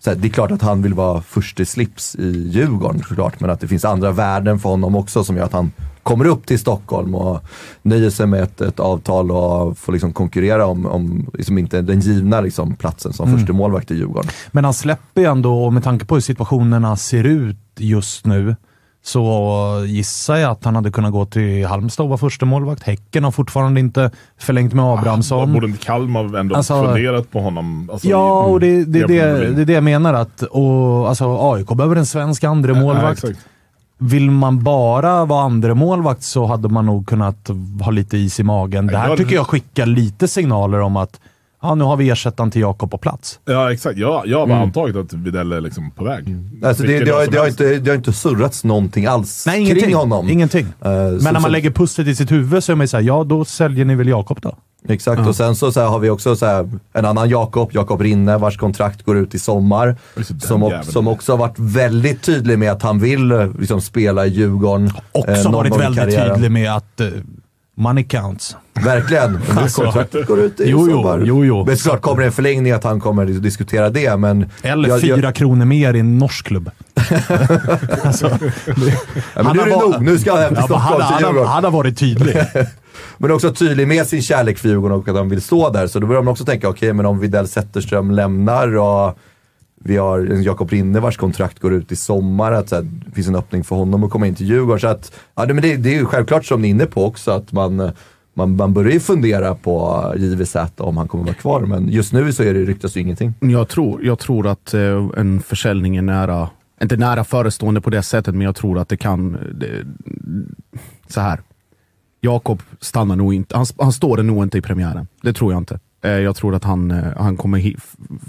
så 0.00 0.10
här, 0.10 0.16
det 0.16 0.28
är 0.28 0.30
klart 0.32 0.50
att 0.50 0.62
han 0.62 0.82
vill 0.82 0.94
vara 0.94 1.22
först 1.22 1.60
i 1.60 1.64
slips 1.66 2.14
i 2.14 2.48
Djurgården 2.52 3.02
såklart, 3.08 3.40
men 3.40 3.50
att 3.50 3.60
det 3.60 3.68
finns 3.68 3.84
andra 3.84 4.10
värden 4.10 4.58
för 4.58 4.68
honom 4.68 4.96
också 4.96 5.24
som 5.24 5.36
gör 5.36 5.44
att 5.44 5.52
han 5.52 5.72
kommer 6.02 6.24
upp 6.26 6.46
till 6.46 6.58
Stockholm 6.58 7.14
och 7.14 7.40
nöjer 7.82 8.10
sig 8.10 8.26
med 8.26 8.42
ett, 8.42 8.60
ett 8.60 8.80
avtal 8.80 9.30
och 9.30 9.78
får 9.78 9.92
liksom 9.92 10.12
konkurrera 10.12 10.66
om, 10.66 10.86
om 10.86 11.30
liksom 11.34 11.58
inte 11.58 11.80
den 11.82 12.00
givna 12.00 12.40
liksom, 12.40 12.76
platsen 12.76 13.12
som 13.12 13.28
Mm. 13.28 13.38
första 13.40 13.52
målvakt 13.52 13.90
i 13.90 13.94
Djurgården. 13.94 14.30
Men 14.50 14.64
han 14.64 14.74
släpper 14.74 15.20
ju 15.20 15.26
ändå, 15.26 15.70
med 15.70 15.84
tanke 15.84 16.04
på 16.04 16.14
hur 16.14 16.22
situationerna 16.22 16.96
ser 16.96 17.24
ut 17.24 17.56
just 17.78 18.26
nu, 18.26 18.56
så 19.02 19.84
gissar 19.86 20.36
jag 20.36 20.50
att 20.50 20.64
han 20.64 20.74
hade 20.76 20.90
kunnat 20.90 21.12
gå 21.12 21.24
till 21.26 21.66
Halmstad 21.66 22.04
och 22.04 22.08
vara 22.10 22.18
första 22.18 22.46
målvakt. 22.46 22.82
Häcken 22.82 23.24
har 23.24 23.30
fortfarande 23.30 23.80
inte 23.80 24.10
förlängt 24.38 24.72
med 24.74 24.84
Abrahamsson. 24.84 25.52
Borde 25.52 25.66
inte 25.66 25.84
Kalmar 25.84 26.36
ändå 26.38 26.54
Alltså- 26.56 26.84
funderat 26.84 27.30
på 27.30 27.40
honom? 27.40 27.90
Alltså, 27.92 28.08
Ja, 28.08 28.48
i- 28.48 28.52
och 28.52 28.60
det, 28.60 28.84
det, 28.84 29.06
det, 29.06 29.06
det 29.54 29.62
är 29.62 29.64
det 29.66 29.72
jag 29.72 29.84
menar. 29.84 30.14
Att, 30.14 30.42
och, 30.42 31.08
alltså, 31.08 31.38
AIK 31.52 31.68
behöver 31.74 31.96
en 31.96 32.06
svensk 32.06 32.44
andra 32.44 32.72
Ja, 32.74 32.80
målvakt. 32.80 33.24
exakt. 33.24 33.46
Vill 34.00 34.30
man 34.30 34.62
bara 34.62 35.24
vara 35.24 35.42
andra 35.44 35.74
målvakt 35.74 36.22
så 36.22 36.46
hade 36.46 36.68
man 36.68 36.86
nog 36.86 37.06
kunnat 37.06 37.50
ha 37.82 37.90
lite 37.90 38.16
is 38.18 38.40
i 38.40 38.42
magen. 38.42 38.86
Det 38.86 38.98
här 38.98 39.08
Ja, 39.08 39.16
tycker 39.16 39.34
jag 39.34 39.46
skickar 39.46 39.86
lite 39.86 40.28
signaler 40.28 40.80
om 40.80 40.96
att 40.96 41.20
ja, 41.62 41.74
nu 41.74 41.84
har 41.84 41.96
vi 41.96 42.10
ersättaren 42.10 42.50
till 42.50 42.60
Jakob 42.60 42.90
på 42.90 42.98
plats. 42.98 43.40
Ja, 43.44 43.72
exakt. 43.72 43.98
Jag, 43.98 44.26
jag 44.26 44.38
har 44.38 44.46
bara 44.46 44.56
Mm. 44.56 44.66
antagit 44.68 44.96
att 44.96 45.12
Widell 45.12 45.52
är 45.52 45.60
liksom 45.60 45.90
på 45.90 46.04
väg. 46.04 46.36
Alltså 46.64 46.82
det, 46.82 46.98
det, 47.04 47.10
har, 47.10 47.26
det, 47.26 47.38
har 47.38 47.46
inte, 47.48 47.78
det 47.78 47.90
har 47.90 47.96
inte 47.96 48.12
surrats 48.12 48.64
någonting 48.64 49.06
alls 49.06 49.46
Nej, 49.46 49.56
kring 49.56 49.66
ingenting. 49.66 49.94
honom. 49.94 50.28
Ingenting. 50.28 50.66
Eh, 50.66 50.90
Men 50.90 51.18
så- 51.20 51.24
när 51.24 51.32
man 51.32 51.42
så- 51.42 51.48
lägger 51.48 51.70
pusslet 51.70 52.06
i 52.08 52.14
sitt 52.14 52.32
huvud 52.32 52.64
så 52.64 52.72
är 52.72 52.76
man 52.76 52.84
ju 52.84 52.88
såhär, 52.88 53.04
ja 53.04 53.24
då 53.24 53.44
säljer 53.44 53.84
ni 53.84 53.94
väl 53.94 54.08
Jakob 54.08 54.40
då? 54.40 54.56
Exakt, 54.88 55.26
och 55.28 55.36
sen 55.36 55.56
så, 55.56 55.72
så 55.72 55.80
här, 55.80 55.86
har 55.88 55.98
vi 55.98 56.10
också 56.10 56.36
så 56.36 56.46
här, 56.46 56.70
en 56.92 57.04
annan 57.04 57.28
Jakob, 57.28 57.70
Jakob 57.72 58.00
Rinne, 58.00 58.38
vars 58.38 58.56
kontrakt 58.56 59.02
går 59.02 59.16
ut 59.16 59.34
i 59.34 59.38
sommar. 59.38 59.96
Som, 60.40 60.62
o- 60.62 60.72
som 60.82 61.08
också 61.08 61.32
har 61.32 61.38
varit 61.38 61.58
väldigt 61.58 62.22
tydlig 62.22 62.58
med 62.58 62.72
att 62.72 62.82
han 62.82 62.98
vill 62.98 63.30
eh, 63.32 63.46
liksom, 63.58 63.80
spela 63.80 64.26
i 64.26 64.28
Djurgården. 64.28 64.90
Också 65.12 65.30
eh, 65.48 65.52
varit 65.52 65.76
väldigt 65.80 65.98
karriären. 66.04 66.34
tydlig 66.34 66.50
med 66.50 66.76
att 66.76 67.00
eh, 67.00 67.06
money 67.78 68.04
counts. 68.04 68.56
Verkligen. 68.84 69.32
Nu 69.54 69.60
Alltså. 69.60 69.82
kontraktet 69.82 70.26
går 70.26 70.40
ut 70.40 70.60
i 70.60 70.70
Jo, 70.70 70.86
sommar. 70.90 71.22
jo, 71.24 71.44
jo. 71.44 71.64
Men 71.66 71.76
såklart 71.76 72.00
kommer 72.02 72.20
det 72.20 72.26
en 72.26 72.32
förlängning 72.32 72.72
att 72.72 72.84
han 72.84 73.00
kommer 73.00 73.22
att 73.26 73.42
diskutera 73.42 73.90
det, 73.90 74.16
men... 74.16 74.46
Eller 74.62 74.88
jag- 74.88 75.00
fyra 75.00 75.18
jag- 75.22 75.34
kronor 75.34 75.64
mer 75.64 75.94
i 75.94 76.00
en 76.00 76.18
norsk 76.18 76.46
klubb. 76.46 76.70
alltså, 78.02 78.38
Ja, 79.34 79.42
men 79.42 79.56
nu 79.56 79.62
är 79.62 79.66
det 79.66 79.74
har- 79.74 79.92
nog. 79.92 80.02
Nu 80.02 80.18
ska 80.18 80.30
han 80.32 80.40
hem 80.40 80.48
till 80.48 80.56
Ja, 80.58 80.64
Stockholm, 80.64 81.02
han, 81.02 81.16
till 81.18 81.26
han, 81.26 81.46
han 81.46 81.64
har 81.64 81.70
varit 81.70 81.98
tydlig. 81.98 82.36
Men 83.18 83.30
också 83.30 83.52
tydlig 83.54 83.88
med 83.88 84.06
sin 84.06 84.22
kärlek 84.22 84.58
för 84.58 84.68
Djurgården 84.68 84.98
och 84.98 85.08
att 85.08 85.16
han 85.16 85.28
vill 85.28 85.42
stå 85.42 85.70
där. 85.70 85.86
Så 85.86 85.98
då 85.98 86.06
börjar 86.06 86.22
man 86.22 86.32
också 86.32 86.44
tänka, 86.44 86.68
okej, 86.68 86.92
men 86.92 87.06
om 87.06 87.20
Widell 87.20 87.48
Zetterström 87.48 88.10
lämnar 88.10 88.76
och 88.76 89.18
vi 89.80 89.96
har 89.96 90.18
en 90.18 90.42
Jakob 90.42 90.70
Rinne 90.70 91.00
vars 91.00 91.16
kontrakt 91.16 91.58
går 91.58 91.72
ut 91.72 91.92
i 91.92 91.96
sommar, 91.96 92.52
att 92.52 92.68
så 92.68 92.74
här, 92.74 92.82
det 92.82 93.12
finns 93.12 93.28
en 93.28 93.36
öppning 93.36 93.64
för 93.64 93.76
honom 93.76 94.04
att 94.04 94.10
komma 94.10 94.26
in 94.26 94.34
till 94.34 94.46
Djurgården. 94.46 94.80
Så 94.80 94.86
att, 94.86 95.12
ja, 95.34 95.46
det, 95.46 95.54
men 95.54 95.62
det, 95.62 95.76
det 95.76 95.94
är 95.94 95.98
ju 95.98 96.04
självklart 96.04 96.44
som 96.44 96.62
ni 96.62 96.68
är 96.68 96.70
inne 96.70 96.86
på 96.86 97.04
också, 97.04 97.30
att 97.30 97.52
man, 97.52 97.90
man, 98.34 98.56
man 98.56 98.72
börjar 98.72 98.92
ju 98.92 99.00
fundera 99.00 99.54
på 99.54 100.04
eh, 100.14 100.22
JVZ 100.22 100.56
om 100.76 100.96
han 100.96 101.08
kommer 101.08 101.24
vara 101.24 101.34
kvar. 101.34 101.60
Men 101.60 101.88
just 101.88 102.12
nu 102.12 102.32
så 102.32 102.42
är 102.42 102.54
det, 102.54 102.60
ryktas 102.60 102.96
ju 102.96 103.00
ingenting. 103.00 103.34
Jag 103.40 103.68
tror, 103.68 104.04
jag 104.04 104.18
tror 104.18 104.46
att 104.46 104.74
eh, 104.74 105.08
en 105.16 105.40
försäljning 105.40 105.96
är 105.96 106.02
nära, 106.02 106.50
inte 106.82 106.96
nära 106.96 107.24
förestående 107.24 107.80
på 107.80 107.90
det 107.90 108.02
sättet, 108.02 108.34
men 108.34 108.44
jag 108.44 108.56
tror 108.56 108.78
att 108.78 108.88
det 108.88 108.96
kan... 108.96 109.32
Det, 109.54 109.84
så 111.08 111.20
här. 111.20 111.40
Jakob 112.20 112.62
stannar 112.80 113.16
nog 113.16 113.34
inte, 113.34 113.56
han, 113.56 113.66
han 113.78 113.92
står 113.92 114.22
nog 114.22 114.42
inte 114.42 114.58
i 114.58 114.60
premiären. 114.60 115.06
Det 115.22 115.32
tror 115.32 115.52
jag 115.52 115.60
inte. 115.60 115.78
Eh, 116.02 116.10
jag 116.10 116.36
tror 116.36 116.54
att 116.54 116.64
han, 116.64 116.90
eh, 116.90 117.04
han 117.16 117.36
kommer 117.36 117.74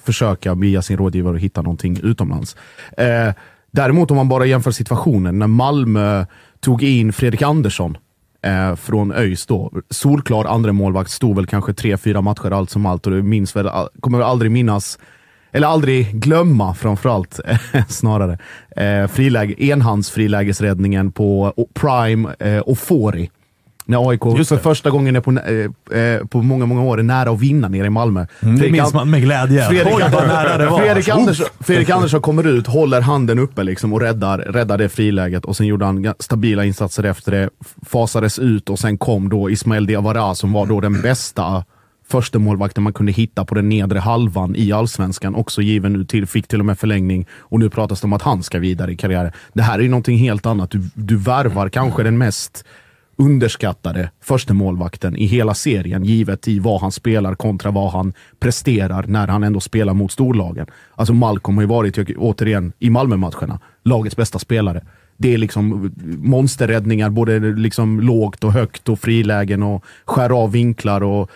försöka 0.05 0.55
via 0.55 0.82
sin 0.82 0.97
rådgivare 0.97 1.38
hitta 1.38 1.62
någonting 1.62 1.99
utomlands. 2.03 2.55
Eh, 2.97 3.34
däremot 3.71 4.12
om 4.12 4.17
man 4.17 4.29
bara 4.29 4.45
jämför 4.45 4.71
situationen, 4.71 5.39
när 5.39 5.47
Malmö 5.47 6.25
tog 6.60 6.84
in 6.84 7.13
Fredrik 7.13 7.41
Andersson 7.41 7.97
eh, 8.41 8.75
från 8.75 9.12
ÖIS 9.12 9.45
då. 9.45 9.71
Solklar 9.89 10.45
andra 10.45 10.73
målvakt 10.73 11.12
stod 11.12 11.36
väl 11.36 11.47
kanske 11.47 11.73
tre, 11.73 11.97
fyra 11.97 12.21
matcher 12.21 12.51
allt 12.51 12.69
som 12.69 12.86
allt 12.86 13.08
och 13.08 13.12
du 13.13 13.23
minns 13.23 13.55
väl, 13.55 13.67
ah, 13.67 13.89
kommer 13.99 14.17
väl 14.17 14.27
aldrig 14.27 14.51
minnas 14.51 14.99
eller 15.51 15.67
aldrig 15.67 16.15
glömma 16.15 16.73
framförallt, 16.73 17.39
snarare, 17.88 18.38
eh, 18.75 19.08
friläge, 19.08 19.63
enhandsfrilägesräddningen 19.63 21.12
på 21.12 21.53
Prime 21.73 22.36
eh, 22.39 22.75
Fori. 22.75 23.29
När 23.89 24.10
AIK 24.10 24.21
Just 24.38 24.49
för 24.49 24.56
det. 24.56 24.62
första 24.62 24.89
gången 24.89 25.15
är 25.15 25.21
på, 25.21 25.32
eh, 25.32 25.99
eh, 25.99 26.25
på 26.25 26.41
många, 26.41 26.65
många 26.65 26.82
år 26.82 26.99
är 26.99 27.04
nära 27.04 27.30
att 27.32 27.39
vinna 27.39 27.67
nere 27.67 27.88
i 27.88 27.89
Malmö. 27.89 28.25
Mm, 28.39 28.60
det 28.60 28.71
minns 28.71 28.88
An- 28.88 28.91
man 28.95 29.10
med 29.10 29.21
glädje. 29.21 29.63
Fredrik, 29.67 29.95
Oj, 29.95 30.04
vad 30.13 30.28
nära 30.28 30.58
det 30.58 30.65
var. 30.65 30.80
Fredrik. 30.80 31.10
Andersson, 31.10 31.45
Fredrik 31.60 31.89
Andersson 31.89 32.21
kommer 32.21 32.47
ut, 32.47 32.67
håller 32.67 33.02
handen 33.02 33.39
uppe 33.39 33.63
liksom 33.63 33.93
och 33.93 34.02
räddar, 34.02 34.38
räddar 34.38 34.78
det 34.78 34.89
friläget 34.89 35.45
och 35.45 35.56
sen 35.58 35.67
gjorde 35.67 35.86
han 35.86 36.13
stabila 36.19 36.65
insatser 36.65 37.04
efter 37.04 37.32
det, 37.32 37.49
fasades 37.86 38.39
ut 38.39 38.69
och 38.69 38.80
sen 38.80 38.97
kom 38.97 39.30
då 39.30 39.49
Ismael 39.49 39.86
Diawara 39.86 40.36
som 40.36 40.52
var 40.54 40.65
då 40.65 40.82
den 40.82 41.02
bästa 41.02 41.63
första 42.10 42.39
målvakten 42.39 42.84
man 42.84 42.93
kunde 42.93 43.12
hitta 43.12 43.45
på 43.45 43.56
den 43.56 43.69
nedre 43.69 43.99
halvan 43.99 44.56
i 44.56 44.71
allsvenskan. 44.71 45.36
Också 45.36 45.62
given 45.62 45.93
nu 45.93 46.06
till, 46.06 46.28
fick 46.28 46.47
till 46.47 46.60
och 46.60 46.65
med 46.65 46.80
förlängning 46.80 47.25
och 47.39 47.60
nu 47.60 47.69
pratas 47.69 48.02
det 48.02 48.06
om 48.06 48.13
att 48.13 48.21
han 48.21 48.43
ska 48.43 48.60
vidare 48.60 48.91
i 48.91 48.95
karriären. 48.97 49.32
Det 49.54 49.62
här 49.62 49.80
är 49.80 49.84
ju 49.84 49.89
någonting 49.89 50.17
helt 50.17 50.45
annat. 50.45 50.71
Du, 50.71 50.82
du 50.93 51.17
värvar 51.17 51.69
kanske 51.69 52.04
den 52.04 52.17
mest 52.17 52.65
underskattade 53.19 54.12
första 54.21 54.53
målvakten 54.53 55.15
i 55.15 55.25
hela 55.25 55.53
serien, 55.53 56.03
givet 56.03 56.47
i 56.47 56.60
vad 56.60 56.82
han 56.82 56.91
spelar 56.91 57.36
kontra 57.36 57.71
vad 57.71 57.91
han 57.91 58.13
presterar 58.39 59.05
när 59.08 59.27
han 59.27 59.43
ändå 59.43 59.60
spelar 59.60 59.93
mot 59.93 60.12
storlagen. 60.12 60.67
Alltså 60.95 61.13
Malcolm 61.13 61.58
har 61.58 61.62
ju 61.62 61.67
varit, 61.67 61.97
återigen, 62.17 62.73
i 62.79 62.89
Malmö-matcherna, 62.89 63.60
lagets 63.84 64.15
bästa 64.15 64.39
spelare. 64.39 64.82
Det 65.17 65.34
är 65.34 65.38
liksom 65.38 65.93
monsterräddningar, 66.17 67.10
både 67.10 67.39
liksom 67.39 67.99
lågt 67.99 68.43
och 68.43 68.53
högt 68.53 68.89
och 68.89 68.99
frilägen 68.99 69.63
och 69.63 69.86
skär 70.05 70.29
av 70.43 70.51
vinklar 70.51 71.03
och 71.03 71.32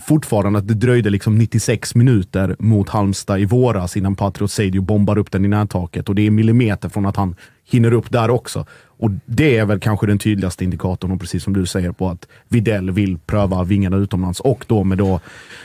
fortfarande 0.00 0.58
att 0.58 0.68
det 0.68 0.74
dröjde 0.74 1.10
liksom 1.10 1.38
96 1.38 1.94
minuter 1.94 2.56
mot 2.58 2.88
Halmstad 2.88 3.40
i 3.40 3.44
våras 3.44 3.96
innan 3.96 4.16
Patriot 4.16 4.50
Seidio 4.50 4.82
bombar 4.82 5.18
upp 5.18 5.30
den 5.30 5.44
i 5.44 5.48
nättaket. 5.48 6.08
och 6.08 6.14
det 6.14 6.26
är 6.26 6.30
millimeter 6.30 6.88
från 6.88 7.06
att 7.06 7.16
han 7.16 7.36
hinner 7.70 7.92
upp 7.92 8.10
där 8.10 8.30
också. 8.30 8.66
Och 8.84 9.10
Det 9.26 9.58
är 9.58 9.64
väl 9.64 9.80
kanske 9.80 10.06
den 10.06 10.18
tydligaste 10.18 10.64
indikatorn, 10.64 11.10
och 11.10 11.20
precis 11.20 11.44
som 11.44 11.52
du 11.52 11.66
säger, 11.66 11.92
på 11.92 12.08
att 12.08 12.28
Videll 12.48 12.90
vill 12.90 13.18
pröva 13.18 13.64
vingarna 13.64 13.96
utomlands 13.96 14.40
och 14.40 14.64
då 14.68 14.84
med 14.84 14.98
då 14.98 15.20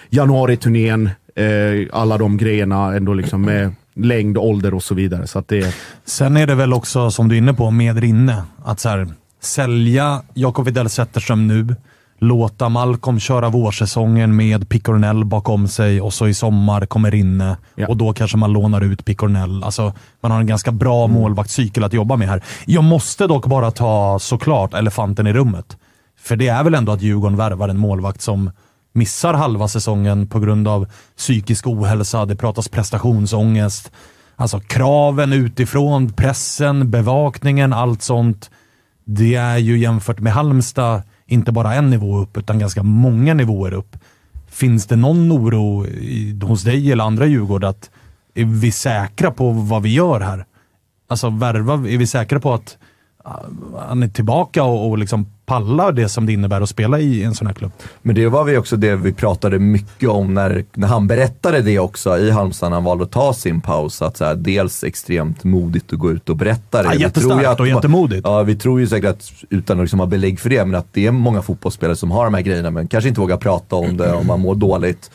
januariturnén, 0.09 1.09
eh, 1.35 1.87
alla 1.91 2.17
de 2.17 2.37
grejerna 2.37 2.95
ändå 2.95 3.13
liksom 3.13 3.41
med 3.41 3.71
längd, 3.93 4.37
ålder 4.37 4.73
och 4.73 4.83
så 4.83 4.95
vidare. 4.95 5.27
Så 5.27 5.39
att 5.39 5.47
det, 5.47 5.75
Sen 6.05 6.37
är 6.37 6.47
det 6.47 6.55
väl 6.55 6.73
också, 6.73 7.11
som 7.11 7.27
du 7.27 7.35
är 7.35 7.37
inne 7.37 7.53
på, 7.53 7.71
med 7.71 7.99
Rinne. 7.99 8.43
Att 8.63 8.79
så 8.79 8.89
här, 8.89 9.07
sälja 9.41 10.21
Jakob 10.33 10.65
Widell 10.65 10.89
Zetterström 10.89 11.47
nu, 11.47 11.75
låta 12.19 12.69
Malcolm 12.69 13.19
köra 13.19 13.49
vårsäsongen 13.49 14.35
med 14.35 14.69
Picornell 14.69 15.25
bakom 15.25 15.67
sig 15.67 16.01
och 16.01 16.13
så 16.13 16.27
i 16.27 16.33
sommar 16.33 16.85
kommer 16.85 17.11
Rinne 17.11 17.57
Ja. 17.75 17.87
och 17.87 17.97
då 17.97 18.13
kanske 18.13 18.37
man 18.37 18.53
lånar 18.53 18.81
ut 18.81 19.05
Picornell. 19.05 19.63
Alltså, 19.63 19.93
man 20.21 20.31
har 20.31 20.39
en 20.39 20.47
ganska 20.47 20.71
bra 20.71 21.07
målvaktscykel 21.07 21.83
att 21.83 21.93
jobba 21.93 22.15
med 22.15 22.27
här. 22.27 22.43
Jag 22.65 22.83
måste 22.83 23.27
dock 23.27 23.45
bara 23.45 23.71
ta 23.71 24.19
såklart 24.19 24.73
elefanten 24.73 25.27
i 25.27 25.33
rummet. 25.33 25.77
För 26.19 26.35
det 26.35 26.47
är 26.47 26.63
väl 26.63 26.73
ändå 26.75 26.91
att 26.91 27.01
Djurgården 27.01 27.37
värvar 27.37 27.69
en 27.69 27.77
målvakt 27.77 28.21
som 28.21 28.51
missar 28.93 29.33
halva 29.33 29.67
säsongen 29.67 30.27
på 30.27 30.39
grund 30.39 30.67
av 30.67 30.87
psykisk 31.17 31.67
ohälsa. 31.67 32.25
Det 32.25 32.35
pratas 32.35 32.67
prestationsångest. 32.69 33.91
Alltså 34.35 34.59
kraven 34.59 35.33
utifrån, 35.33 36.13
pressen, 36.13 36.91
bevakningen, 36.91 37.73
allt 37.73 38.01
sånt. 38.01 38.49
Det 39.05 39.35
är 39.35 39.57
ju 39.57 39.79
jämfört 39.79 40.19
med 40.19 40.33
Halmstad 40.33 41.01
inte 41.27 41.51
bara 41.51 41.75
en 41.75 41.89
nivå 41.89 42.17
upp, 42.17 42.37
utan 42.37 42.59
ganska 42.59 42.83
många 42.83 43.33
nivåer 43.33 43.73
upp. 43.73 43.97
Finns 44.47 44.85
det 44.87 44.95
någon 44.95 45.31
oro 45.31 45.85
i, 45.85 46.39
hos 46.43 46.63
dig 46.63 46.91
eller 46.91 47.03
andra 47.03 47.25
Djurgård 47.25 47.63
att 47.63 47.89
är 48.33 48.45
vi 48.45 48.71
säkra 48.71 49.31
på 49.31 49.51
vad 49.51 49.81
vi 49.81 49.93
gör 49.93 50.19
här? 50.19 50.45
Alltså 51.07 51.29
värva, 51.29 51.73
är 51.73 51.97
vi 51.97 52.07
säkra 52.07 52.39
på 52.39 52.53
att 52.53 52.77
han 53.87 54.03
är 54.03 54.07
tillbaka 54.07 54.63
och, 54.63 54.89
och 54.89 54.97
liksom 54.97 55.25
palla 55.47 55.91
det 55.91 56.09
som 56.09 56.25
det 56.25 56.33
innebär 56.33 56.61
att 56.61 56.69
spela 56.69 56.99
i 56.99 57.23
en 57.23 57.35
sån 57.35 57.47
här 57.47 57.53
klubb. 57.53 57.71
Men 58.01 58.15
det 58.15 58.27
var 58.27 58.43
vi 58.43 58.57
också 58.57 58.75
det 58.75 58.95
vi 58.95 59.13
pratade 59.13 59.59
mycket 59.59 60.09
om 60.09 60.33
när, 60.33 60.65
när 60.73 60.87
han 60.87 61.07
berättade 61.07 61.61
det 61.61 61.79
också 61.79 62.17
i 62.17 62.31
Halmstad 62.31 62.69
när 62.69 62.75
han 62.77 62.83
valde 62.83 63.03
att 63.03 63.11
ta 63.11 63.33
sin 63.33 63.61
paus. 63.61 64.01
Att 64.01 64.17
så 64.17 64.25
här, 64.25 64.35
dels 64.35 64.83
extremt 64.83 65.43
modigt 65.43 65.93
att 65.93 65.99
gå 65.99 66.11
ut 66.11 66.29
och 66.29 66.35
berätta 66.37 66.77
det. 66.83 66.87
Ja, 66.87 66.91
Vi 66.93 66.99
jättestarkt 67.01 67.47
att- 67.47 67.59
och 67.59 67.67
jättemodigt. 67.67 68.21
Ja, 68.27 68.43
vi 68.43 68.55
tror 68.55 68.79
ju 68.79 68.87
säkert 68.87 69.09
att, 69.09 69.31
utan 69.49 69.77
att 69.79 69.83
liksom 69.83 69.99
ha 69.99 70.05
belägg 70.07 70.39
för 70.39 70.49
det, 70.49 70.65
men 70.65 70.75
att 70.79 70.87
det 70.93 71.07
är 71.07 71.11
många 71.11 71.41
fotbollsspelare 71.41 71.95
som 71.95 72.11
har 72.11 72.25
de 72.25 72.33
här 72.33 72.41
grejerna 72.41 72.71
men 72.71 72.87
kanske 72.87 73.07
inte 73.07 73.21
vågar 73.21 73.37
prata 73.37 73.75
om 73.75 73.97
det 73.97 74.13
om 74.13 74.27
man 74.27 74.39
mår 74.39 74.55
dåligt. 74.55 75.11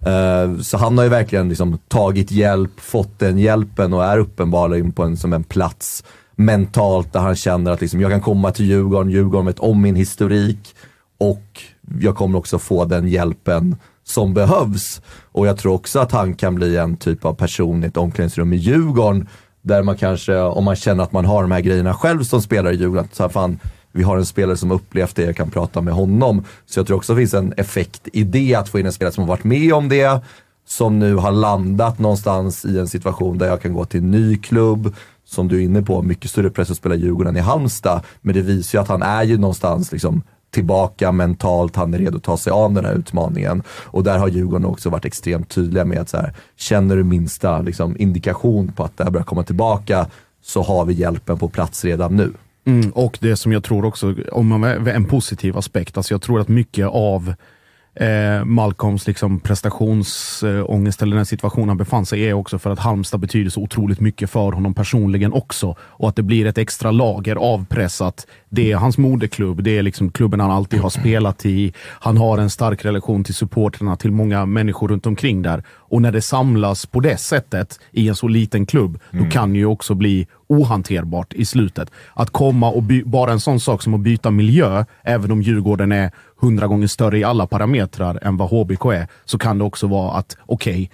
Eh, 0.00 0.60
Så 0.62 0.78
han 0.78 0.98
har 0.98 1.04
ju 1.04 1.10
verkligen 1.10 1.48
liksom 1.48 1.78
tagit 1.88 2.30
hjälp, 2.30 2.70
fått 2.80 3.18
den 3.18 3.38
hjälpen 3.38 3.92
och 3.94 4.04
är 4.04 4.18
uppenbarligen 4.18 4.92
på 4.92 5.02
en, 5.02 5.16
som 5.16 5.32
en 5.32 5.44
plats 5.44 6.04
mentalt 6.36 7.12
där 7.12 7.20
han 7.20 7.36
känner 7.36 7.70
att 7.70 7.80
liksom, 7.80 8.00
jag 8.00 8.10
kan 8.10 8.20
komma 8.20 8.52
till 8.52 8.66
Djurgården, 8.66 9.10
Djurgården 9.10 9.46
vet 9.46 9.58
om 9.58 9.82
min 9.82 9.96
historik 9.96 10.74
och 11.18 11.62
jag 12.00 12.16
kommer 12.16 12.38
också 12.38 12.58
få 12.58 12.84
den 12.84 13.08
hjälpen 13.08 13.76
som 14.04 14.34
behövs. 14.34 15.00
Och 15.32 15.46
jag 15.46 15.58
tror 15.58 15.74
också 15.74 15.98
att 15.98 16.12
han 16.12 16.34
kan 16.34 16.54
bli 16.54 16.76
en 16.76 16.96
typ 16.96 17.24
av 17.24 17.34
person 17.34 17.84
i 17.84 17.86
ett 17.86 17.96
omklädningsrum 17.96 18.52
i 18.52 18.56
Djurgården 18.56 19.28
där 19.62 19.82
man 19.82 19.96
kanske, 19.96 20.40
om 20.40 20.64
man 20.64 20.76
känner 20.76 21.04
att 21.04 21.12
man 21.12 21.24
har 21.24 21.42
de 21.42 21.50
här 21.50 21.60
grejerna 21.60 21.94
själv 21.94 22.22
som 22.22 22.42
spelare 22.42 22.74
i 22.74 22.76
Djurgården, 22.76 23.08
så 23.12 23.22
här, 23.22 23.30
fan, 23.30 23.58
vi 23.92 24.02
har 24.02 24.16
en 24.16 24.26
spelare 24.26 24.56
som 24.56 24.70
upplevt 24.70 25.16
det, 25.16 25.22
jag 25.22 25.36
kan 25.36 25.50
prata 25.50 25.80
med 25.80 25.94
honom. 25.94 26.44
Så 26.66 26.78
jag 26.78 26.86
tror 26.86 26.96
också 26.96 27.14
det 27.14 27.20
finns 27.20 27.34
en 27.34 27.54
effekt 27.56 28.08
i 28.12 28.24
det, 28.24 28.54
att 28.54 28.68
få 28.68 28.78
in 28.78 28.86
en 28.86 28.92
spelare 28.92 29.14
som 29.14 29.22
har 29.24 29.28
varit 29.28 29.44
med 29.44 29.72
om 29.72 29.88
det, 29.88 30.20
som 30.66 30.98
nu 30.98 31.14
har 31.14 31.32
landat 31.32 31.98
någonstans 31.98 32.64
i 32.64 32.78
en 32.78 32.88
situation 32.88 33.38
där 33.38 33.46
jag 33.46 33.62
kan 33.62 33.72
gå 33.72 33.84
till 33.84 34.00
en 34.00 34.10
ny 34.10 34.38
klubb, 34.38 34.94
som 35.26 35.48
du 35.48 35.56
är 35.56 35.64
inne 35.64 35.82
på, 35.82 36.02
mycket 36.02 36.30
större 36.30 36.50
press 36.50 36.70
att 36.70 36.76
spela 36.76 36.94
i 36.94 36.98
Djurgården 36.98 37.30
än 37.30 37.36
i 37.36 37.40
Halmstad. 37.40 38.00
Men 38.20 38.34
det 38.34 38.42
visar 38.42 38.78
ju 38.78 38.82
att 38.82 38.88
han 38.88 39.02
är 39.02 39.22
ju 39.22 39.38
någonstans 39.38 39.92
liksom 39.92 40.22
tillbaka 40.50 41.12
mentalt, 41.12 41.76
han 41.76 41.94
är 41.94 41.98
redo 41.98 42.16
att 42.16 42.22
ta 42.22 42.36
sig 42.36 42.52
an 42.52 42.74
den 42.74 42.84
här 42.84 42.94
utmaningen. 42.94 43.62
Och 43.68 44.04
där 44.04 44.18
har 44.18 44.28
Djurgården 44.28 44.66
också 44.66 44.90
varit 44.90 45.04
extremt 45.04 45.48
tydliga 45.48 45.84
med 45.84 45.98
att 45.98 46.08
så 46.08 46.16
här, 46.16 46.34
känner 46.56 46.96
du 46.96 47.04
minsta 47.04 47.60
liksom, 47.60 47.96
indikation 47.98 48.72
på 48.72 48.84
att 48.84 48.96
det 48.96 49.04
här 49.04 49.10
börjar 49.10 49.24
komma 49.24 49.42
tillbaka 49.42 50.06
så 50.42 50.62
har 50.62 50.84
vi 50.84 50.94
hjälpen 50.94 51.38
på 51.38 51.48
plats 51.48 51.84
redan 51.84 52.16
nu. 52.16 52.32
Mm, 52.66 52.90
och 52.90 53.18
det 53.20 53.36
som 53.36 53.52
jag 53.52 53.64
tror 53.64 53.84
också, 53.84 54.14
om 54.32 54.46
man 54.46 54.64
en 54.64 55.04
positiv 55.04 55.56
aspekt, 55.56 55.96
alltså 55.96 56.14
jag 56.14 56.22
tror 56.22 56.40
att 56.40 56.48
mycket 56.48 56.86
av 56.86 57.34
eh, 57.96 58.44
Malcolms 58.44 59.06
liksom 59.06 59.40
prestationsångest 59.40 61.02
eller 61.02 61.16
den 61.16 61.26
situation 61.26 61.68
han 61.68 61.76
befann 61.76 62.06
sig 62.06 62.20
i 62.20 62.28
är 62.28 62.32
också 62.32 62.58
för 62.58 62.70
att 62.70 62.78
Halmstad 62.78 63.20
betyder 63.20 63.50
så 63.50 63.62
otroligt 63.62 64.00
mycket 64.00 64.30
för 64.30 64.52
honom 64.52 64.74
personligen 64.74 65.32
också. 65.32 65.76
Och 65.80 66.08
att 66.08 66.16
det 66.16 66.22
blir 66.22 66.46
ett 66.46 66.58
extra 66.58 66.90
lager 66.90 67.36
av 67.36 67.66
press 67.66 68.00
att 68.00 68.26
det 68.48 68.72
är 68.72 68.76
hans 68.76 68.98
moderklubb, 68.98 69.62
det 69.62 69.78
är 69.78 69.82
liksom 69.82 70.10
klubben 70.10 70.40
han 70.40 70.50
alltid 70.50 70.80
har 70.80 70.90
spelat 70.90 71.46
i. 71.46 71.72
Han 71.88 72.16
har 72.16 72.38
en 72.38 72.50
stark 72.50 72.84
relation 72.84 73.24
till 73.24 73.34
supporterna, 73.34 73.96
till 73.96 74.10
många 74.10 74.46
människor 74.46 74.88
runt 74.88 75.06
omkring 75.06 75.42
där. 75.42 75.62
Och 75.68 76.02
när 76.02 76.12
det 76.12 76.22
samlas 76.22 76.86
på 76.86 77.00
det 77.00 77.16
sättet 77.16 77.80
i 77.92 78.08
en 78.08 78.16
så 78.16 78.28
liten 78.28 78.66
klubb, 78.66 78.98
då 79.10 79.24
kan 79.24 79.52
det 79.52 79.58
ju 79.58 79.66
också 79.66 79.94
bli 79.94 80.26
ohanterbart 80.48 81.32
i 81.32 81.44
slutet. 81.44 81.90
Att 82.14 82.30
komma 82.30 82.70
och 82.70 82.82
by- 82.82 83.04
bara 83.04 83.32
en 83.32 83.40
sån 83.40 83.60
sak 83.60 83.82
som 83.82 83.94
att 83.94 84.00
byta 84.00 84.30
miljö, 84.30 84.84
även 85.02 85.32
om 85.32 85.42
Djurgården 85.42 85.92
är 85.92 86.10
hundra 86.40 86.66
gånger 86.66 86.86
större 86.86 87.18
i 87.18 87.24
alla 87.24 87.46
parametrar 87.46 88.18
än 88.22 88.36
vad 88.36 88.48
HBK 88.48 88.84
är, 88.84 89.08
så 89.24 89.38
kan 89.38 89.58
det 89.58 89.64
också 89.64 89.86
vara 89.86 90.12
att 90.12 90.36
okej, 90.46 90.90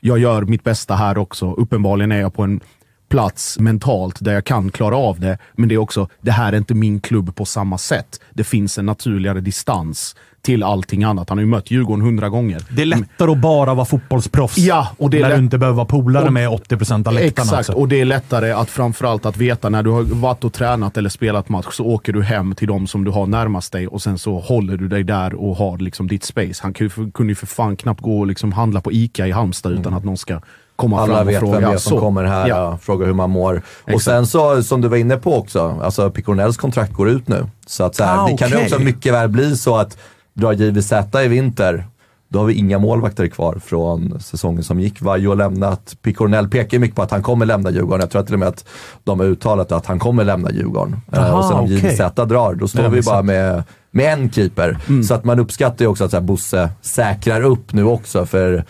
jag 0.00 0.18
gör 0.18 0.42
mitt 0.42 0.64
bästa 0.64 0.94
här 0.94 1.18
också. 1.18 1.52
Uppenbarligen 1.52 2.12
är 2.12 2.20
jag 2.20 2.34
på 2.34 2.42
en 2.42 2.60
plats 3.08 3.58
mentalt 3.58 4.16
där 4.20 4.32
jag 4.32 4.44
kan 4.44 4.70
klara 4.70 4.96
av 4.96 5.20
det. 5.20 5.38
Men 5.52 5.68
det 5.68 5.74
är 5.74 5.78
också, 5.78 6.08
det 6.20 6.30
här 6.30 6.52
är 6.52 6.56
inte 6.56 6.74
min 6.74 7.00
klubb 7.00 7.36
på 7.36 7.44
samma 7.44 7.78
sätt. 7.78 8.20
Det 8.30 8.44
finns 8.44 8.78
en 8.78 8.86
naturligare 8.86 9.40
distans 9.40 10.16
till 10.44 10.62
allting 10.62 11.04
annat. 11.04 11.28
Han 11.28 11.38
har 11.38 11.42
ju 11.42 11.46
mött 11.50 11.70
Djurgården 11.70 12.04
hundra 12.04 12.28
gånger. 12.28 12.62
Det 12.70 12.82
är 12.82 12.86
lättare 12.86 13.30
att 13.32 13.38
bara 13.38 13.74
vara 13.74 13.84
fotbollsproffs. 13.86 14.58
Ja, 14.58 14.88
och 14.98 15.10
det 15.10 15.16
är 15.18 15.22
när 15.22 15.28
lätt- 15.28 15.38
du 15.38 15.44
inte 15.44 15.58
behöver 15.58 15.76
vara 15.76 15.86
polare 15.86 16.24
Och- 16.26 16.32
med 16.32 16.48
80% 16.48 17.06
av 17.08 17.14
läktarna 17.14 17.46
Exakt, 17.46 17.68
också. 17.68 17.72
och 17.72 17.88
det 17.88 18.00
är 18.00 18.04
lättare 18.04 18.50
att 18.52 18.70
framförallt 18.70 19.26
att 19.26 19.36
veta 19.36 19.68
när 19.68 19.82
du 19.82 19.90
har 19.90 20.02
varit 20.02 20.44
och 20.44 20.52
tränat 20.52 20.96
eller 20.96 21.08
spelat 21.10 21.48
match 21.48 21.66
så 21.72 21.84
åker 21.86 22.12
du 22.12 22.22
hem 22.22 22.54
till 22.54 22.68
de 22.68 22.86
som 22.86 23.04
du 23.04 23.10
har 23.10 23.26
närmast 23.26 23.72
dig 23.72 23.86
och 23.88 24.02
sen 24.02 24.18
så 24.18 24.38
håller 24.38 24.76
du 24.76 24.88
dig 24.88 25.04
där 25.04 25.34
och 25.34 25.56
har 25.56 25.78
liksom 25.78 26.06
ditt 26.08 26.24
space. 26.24 26.60
Han 26.62 26.72
kunde 26.74 27.30
ju 27.30 27.34
för, 27.34 27.46
fan 27.46 27.76
knappt 27.76 28.00
gå 28.00 28.20
och 28.20 28.26
liksom 28.26 28.52
handla 28.52 28.80
på 28.80 28.92
ICA 28.92 29.26
i 29.26 29.30
Halmstad 29.30 29.72
utan 29.72 29.94
att 29.94 30.04
någon 30.04 30.16
ska 30.16 30.40
komma 30.76 31.00
Alla 31.00 31.14
fram 31.14 31.22
och 31.26 31.28
vet 31.32 31.38
fråga. 31.38 31.52
vem 31.60 31.62
det 31.70 31.74
är 31.74 31.78
som 31.78 31.90
Så, 31.90 32.00
kommer 32.00 32.24
här 32.24 32.48
Ja. 32.48 32.68
och 32.68 32.82
frågar 32.82 33.06
hur 33.06 33.14
man 33.14 33.30
mår. 33.30 33.62
Och 33.84 33.88
Exakt. 33.90 34.04
sen 34.04 34.26
så, 34.26 34.62
som 34.62 34.80
du 34.80 34.88
var 34.88 34.96
inne 34.96 35.16
på 35.16 35.36
också, 35.36 35.80
alltså 35.82 36.10
Picornells 36.10 36.56
kontrakt 36.56 36.92
går 36.92 37.08
ut 37.08 37.28
nu. 37.28 37.46
Så 37.66 37.84
att 37.84 37.96
så 37.96 38.04
här, 38.04 38.18
Ah, 38.18 38.26
det 38.26 38.36
kan 38.36 38.48
ju 38.50 38.56
också 38.56 38.78
mycket 38.78 39.12
väl 39.14 39.28
bli 39.28 39.56
så 39.56 39.76
att 39.76 39.98
drar 40.34 40.52
JVZ 40.52 40.92
i 41.24 41.28
vinter, 41.28 41.84
då 42.28 42.38
har 42.38 42.46
vi 42.46 42.54
inga 42.54 42.78
målvakter 42.78 43.26
kvar 43.26 43.60
från 43.64 44.20
säsongen 44.20 44.64
som 44.64 44.80
gick. 44.80 45.02
Vaiho 45.02 45.28
har 45.28 45.36
lämnat. 45.36 45.96
Picornell 46.02 46.48
pekar 46.48 46.78
mycket 46.78 46.96
på 46.96 47.02
att 47.02 47.10
han 47.10 47.22
kommer 47.22 47.46
lämna 47.46 47.70
Djurgården. 47.70 48.00
Jag 48.00 48.10
tror 48.10 48.22
till 48.22 48.34
och 48.34 48.40
med 48.40 48.48
att 48.48 48.64
de 49.04 49.20
har 49.20 49.26
uttalat 49.26 49.72
att 49.72 49.86
han 49.86 49.98
kommer 49.98 50.24
lämna 50.24 50.50
Djurgården. 50.50 50.96
Eh, 51.12 51.18
Aha, 51.18 51.38
och 51.38 51.44
sen 51.44 51.56
om 51.56 51.64
okej. 51.64 51.76
JVZ 51.76 52.14
drar, 52.14 52.54
då 52.54 52.68
står 52.68 52.82
har 52.82 52.90
vi 52.90 53.02
bara 53.02 53.22
med, 53.22 53.62
med 53.90 54.12
en 54.12 54.30
keeper. 54.30 54.78
Så 55.02 55.14
att 55.14 55.24
man 55.24 55.38
uppskattar 55.38 55.84
ju 55.84 55.88
också 55.88 56.04
att 56.04 56.10
så 56.10 56.16
här, 56.16 56.24
Bosse 56.24 56.70
säkrar 56.80 57.42
upp 57.42 57.72
nu 57.72 57.84
också. 57.84 58.26
för 58.26 58.64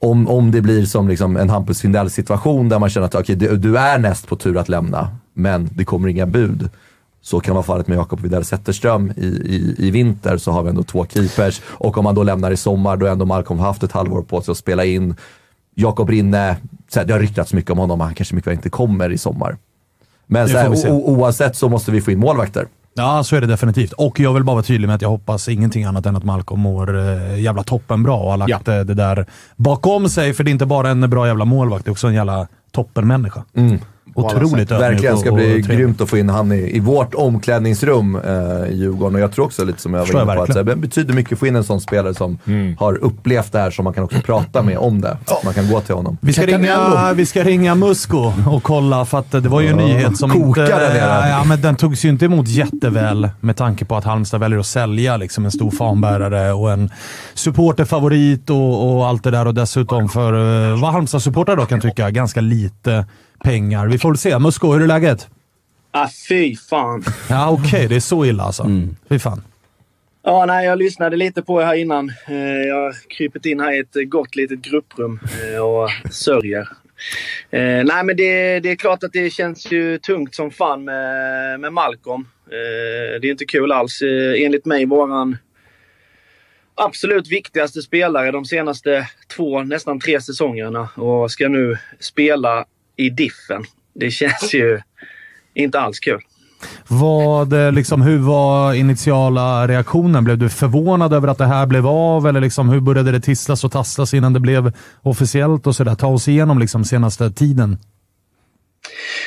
om, 0.00 0.28
om 0.28 0.50
det 0.50 0.60
blir 0.60 0.84
som 0.84 1.08
liksom 1.08 1.36
en 1.36 1.50
Hampus 1.50 1.80
Findell 1.80 2.10
situation 2.10 2.68
där 2.68 2.78
man 2.78 2.90
känner 2.90 3.06
att 3.06 3.14
okay, 3.14 3.34
du, 3.34 3.56
du 3.56 3.78
är 3.78 3.98
näst 3.98 4.28
på 4.28 4.36
tur 4.36 4.56
att 4.56 4.68
lämna, 4.68 5.08
men 5.34 5.68
det 5.72 5.84
kommer 5.84 6.08
inga 6.08 6.26
bud. 6.26 6.70
Så 7.22 7.40
kan 7.40 7.54
vara 7.54 7.62
fallet 7.64 7.88
med 7.88 7.96
Jakob 7.98 8.20
Widell 8.20 8.44
Zetterström 8.44 9.10
i, 9.16 9.26
i, 9.26 9.74
i 9.78 9.90
vinter, 9.90 10.36
så 10.36 10.50
har 10.52 10.62
vi 10.62 10.68
ändå 10.68 10.82
två 10.82 11.06
keepers. 11.06 11.60
Och 11.66 11.98
om 11.98 12.04
man 12.04 12.14
då 12.14 12.22
lämnar 12.22 12.50
i 12.50 12.56
sommar, 12.56 12.96
då 12.96 13.06
har 13.06 13.12
ändå 13.12 13.24
Malcolm 13.24 13.60
haft 13.60 13.82
ett 13.82 13.92
halvår 13.92 14.22
på 14.22 14.40
sig 14.42 14.52
att 14.52 14.58
spela 14.58 14.84
in. 14.84 15.14
Jakob 15.74 16.10
Rinne, 16.10 16.56
så 16.88 16.98
här, 16.98 17.06
det 17.06 17.12
har 17.12 17.20
ryktats 17.20 17.52
mycket 17.52 17.70
om 17.70 17.78
honom, 17.78 18.00
han 18.00 18.14
kanske 18.14 18.34
mycket 18.34 18.46
väl 18.48 18.54
inte 18.54 18.70
kommer 18.70 19.12
i 19.12 19.18
sommar. 19.18 19.56
Men 20.26 20.48
så 20.48 20.58
här, 20.58 20.90
oavsett 20.90 21.56
så 21.56 21.68
måste 21.68 21.90
vi 21.90 22.00
få 22.00 22.10
in 22.10 22.18
målvakter. 22.18 22.66
Ja, 22.94 23.24
så 23.24 23.36
är 23.36 23.40
det 23.40 23.46
definitivt. 23.46 23.92
Och 23.92 24.20
jag 24.20 24.32
vill 24.34 24.44
bara 24.44 24.54
vara 24.54 24.62
tydlig 24.64 24.86
med 24.86 24.94
att 24.96 25.02
jag 25.02 25.08
hoppas 25.08 25.48
ingenting 25.48 25.84
annat 25.84 26.06
än 26.06 26.16
att 26.16 26.24
Malcolm 26.24 26.60
mår 26.60 26.98
eh, 26.98 27.40
jävla 27.40 27.62
toppen 27.62 28.02
bra 28.02 28.18
och 28.20 28.30
har 28.30 28.36
lagt 28.36 28.66
Ja. 28.66 28.74
eh, 28.78 28.84
det 28.84 28.94
där 28.94 29.26
bakom 29.56 30.08
sig. 30.08 30.34
För 30.34 30.44
det 30.44 30.50
är 30.50 30.52
inte 30.52 30.66
bara 30.66 30.90
en 30.90 31.10
bra 31.10 31.26
jävla 31.26 31.44
målvakt, 31.44 31.84
det 31.84 31.88
är 31.88 31.92
också 31.92 32.06
en 32.06 32.14
jävla 32.14 32.48
toppenmänniska. 32.70 33.44
Otroligt 34.14 34.70
Verkligen 34.70 35.14
och- 35.14 35.20
ska 35.20 35.30
och 35.30 35.36
bli 35.36 35.44
trevlig. 35.44 35.78
grymt 35.78 36.00
att 36.00 36.08
få 36.10 36.18
in 36.18 36.28
han 36.28 36.52
i, 36.52 36.76
i 36.76 36.80
vårt 36.80 37.14
omklädningsrum 37.14 38.16
eh, 38.16 38.32
i 38.72 38.76
Djurgården. 38.76 39.14
Och 39.14 39.20
jag 39.20 39.32
tror 39.32 39.44
också 39.44 39.64
lite 39.64 39.80
som 39.80 39.94
jag 39.94 40.00
var 40.06 40.22
inne 40.22 40.34
på, 40.34 40.42
att 40.42 40.66
det 40.66 40.76
betyder 40.76 41.14
mycket 41.14 41.32
att 41.32 41.38
få 41.38 41.46
in 41.46 41.56
en 41.56 41.64
sån 41.64 41.80
spelare 41.80 42.14
som 42.14 42.38
har 42.78 42.94
upplevt 43.04 43.52
det 43.52 43.58
här, 43.58 43.70
som 43.70 43.84
man 43.84 43.92
kan 43.94 44.04
också 44.04 44.20
prata 44.20 44.62
med 44.62 44.78
om 44.78 45.00
det. 45.00 45.16
Så 45.26 45.38
man 45.44 45.54
kan 45.54 45.68
gå 45.70 45.80
till 45.80 45.94
honom. 45.94 46.18
Vi 46.20 46.32
ska, 46.32 46.46
ringa, 46.46 47.12
vi 47.12 47.26
ska 47.26 47.42
ringa 47.42 47.74
Musko 47.74 48.32
och 48.50 48.62
kolla, 48.62 49.04
för 49.04 49.18
att 49.18 49.30
det 49.30 49.40
var 49.40 49.60
ju 49.60 49.68
en 49.68 49.76
nyhet 49.76 50.16
som 50.16 50.30
Kokar 50.30 50.62
inte... 50.62 50.78
där 50.78 50.94
nere. 50.94 51.28
Ja, 51.28 51.44
men 51.44 51.60
den 51.60 51.76
togs 51.76 52.04
ju 52.04 52.08
inte 52.08 52.24
emot 52.24 52.48
jätteväl 52.48 53.28
med 53.40 53.56
tanke 53.56 53.84
på 53.84 53.96
att 53.96 54.04
Halmstad 54.04 54.40
väljer 54.40 54.58
att 54.58 54.66
sälja 54.66 55.16
liksom 55.16 55.44
en 55.44 55.50
stor 55.50 55.70
fanbärare 55.70 56.52
och 56.52 56.72
en 56.72 56.90
supporterfavorit 57.34 58.50
och, 58.50 58.96
och 58.96 59.06
allt 59.06 59.24
det 59.24 59.30
där. 59.30 59.46
Och 59.46 59.54
dessutom 59.54 60.08
för 60.08 60.32
uh, 60.34 60.80
vad 60.80 60.92
Halmstad-supportrar 60.92 61.56
då 61.56 61.66
kan 61.66 61.80
tycka, 61.80 62.10
ganska 62.10 62.40
lite 62.40 63.06
pengar. 63.44 63.86
Vi 63.86 63.98
får 63.98 64.08
väl 64.10 64.18
se. 64.18 64.38
Musko, 64.38 64.72
hur 64.72 64.82
är 64.82 64.86
läget? 64.86 65.28
Ah, 65.90 66.08
fy 66.28 66.56
fan. 66.56 67.04
Ja, 67.30 67.50
okej. 67.50 67.88
det 67.88 67.96
är 67.96 68.00
så 68.00 68.24
illa 68.24 68.42
alltså. 68.42 68.66
Fy 69.08 69.18
fan. 69.18 69.42
Ja, 70.24 70.46
nej, 70.46 70.66
jag 70.66 70.78
lyssnade 70.78 71.16
lite 71.16 71.42
på 71.42 71.62
er 71.62 71.66
här 71.66 71.74
innan. 71.74 72.08
Eh, 72.28 72.36
Jag 72.36 72.74
har 72.82 72.94
krypit 73.08 73.46
in 73.46 73.60
här 73.60 73.72
i 73.72 73.78
ett 73.78 74.10
gott 74.10 74.36
litet 74.36 74.58
grupprum 74.62 75.20
eh, 75.54 75.60
och 75.62 75.90
sörjer. 76.12 76.68
Eh, 77.50 77.84
nej, 77.84 78.04
men 78.04 78.16
det, 78.16 78.60
det 78.60 78.70
är 78.70 78.76
klart 78.76 79.02
att 79.04 79.12
det 79.12 79.30
känns 79.30 79.72
ju 79.72 79.98
tungt 79.98 80.34
som 80.34 80.50
fan 80.50 80.84
med, 80.84 81.60
med 81.60 81.72
Malcolm. 81.72 82.28
Det 83.20 83.26
är 83.28 83.30
inte 83.30 83.44
kul 83.44 83.72
alls. 83.72 84.02
Enligt 84.36 84.64
mig 84.66 84.86
våran 84.86 85.36
absolut 86.74 87.28
viktigaste 87.28 87.82
spelare 87.82 88.30
de 88.30 88.44
senaste 88.44 89.08
två, 89.36 89.62
nästan 89.62 90.00
tre 90.00 90.20
säsongerna 90.20 90.88
och 90.96 91.30
ska 91.30 91.48
nu 91.48 91.76
spela 92.00 92.64
i 92.96 93.10
diffen. 93.10 93.64
Det 93.94 94.10
känns 94.10 94.54
ju 94.54 94.80
inte 95.54 95.80
alls 95.80 96.00
kul. 96.00 96.20
Vad, 96.88 97.52
eh, 97.52 97.72
liksom, 97.72 98.02
hur 98.02 98.18
var 98.18 98.74
initiala 98.74 99.68
reaktionen? 99.68 100.24
Blev 100.24 100.38
du 100.38 100.48
förvånad 100.48 101.12
över 101.12 101.28
att 101.28 101.38
det 101.38 101.46
här 101.46 101.66
blev 101.66 101.86
av? 101.86 102.26
Eller 102.26 102.40
liksom, 102.40 102.68
hur 102.68 102.80
började 102.80 103.12
det 103.12 103.20
tisslas 103.20 103.64
och 103.64 103.72
tasslas 103.72 104.14
innan 104.14 104.32
det 104.32 104.40
blev 104.40 104.72
officiellt? 105.02 105.66
och 105.66 105.76
sådär? 105.76 105.94
Ta 105.94 106.06
oss 106.06 106.28
igenom 106.28 106.58
liksom, 106.58 106.84
senaste 106.84 107.30
tiden. 107.30 107.78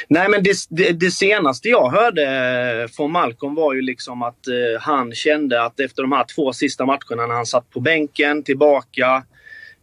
Nej, 0.07 0.29
men 0.29 0.43
det, 0.43 0.55
det, 0.69 0.91
det 0.91 1.11
senaste 1.11 1.69
jag 1.69 1.89
hörde 1.89 2.23
eh, 2.23 2.87
från 2.87 3.11
Malcolm 3.11 3.55
var 3.55 3.73
ju 3.73 3.81
liksom 3.81 4.23
att 4.23 4.47
eh, 4.47 4.81
han 4.81 5.11
kände 5.11 5.63
att 5.63 5.79
efter 5.79 6.01
de 6.01 6.11
här 6.11 6.25
två 6.35 6.53
sista 6.53 6.85
matcherna 6.85 7.27
när 7.27 7.35
han 7.35 7.45
satt 7.45 7.69
på 7.69 7.79
bänken, 7.79 8.43
tillbaka, 8.43 9.23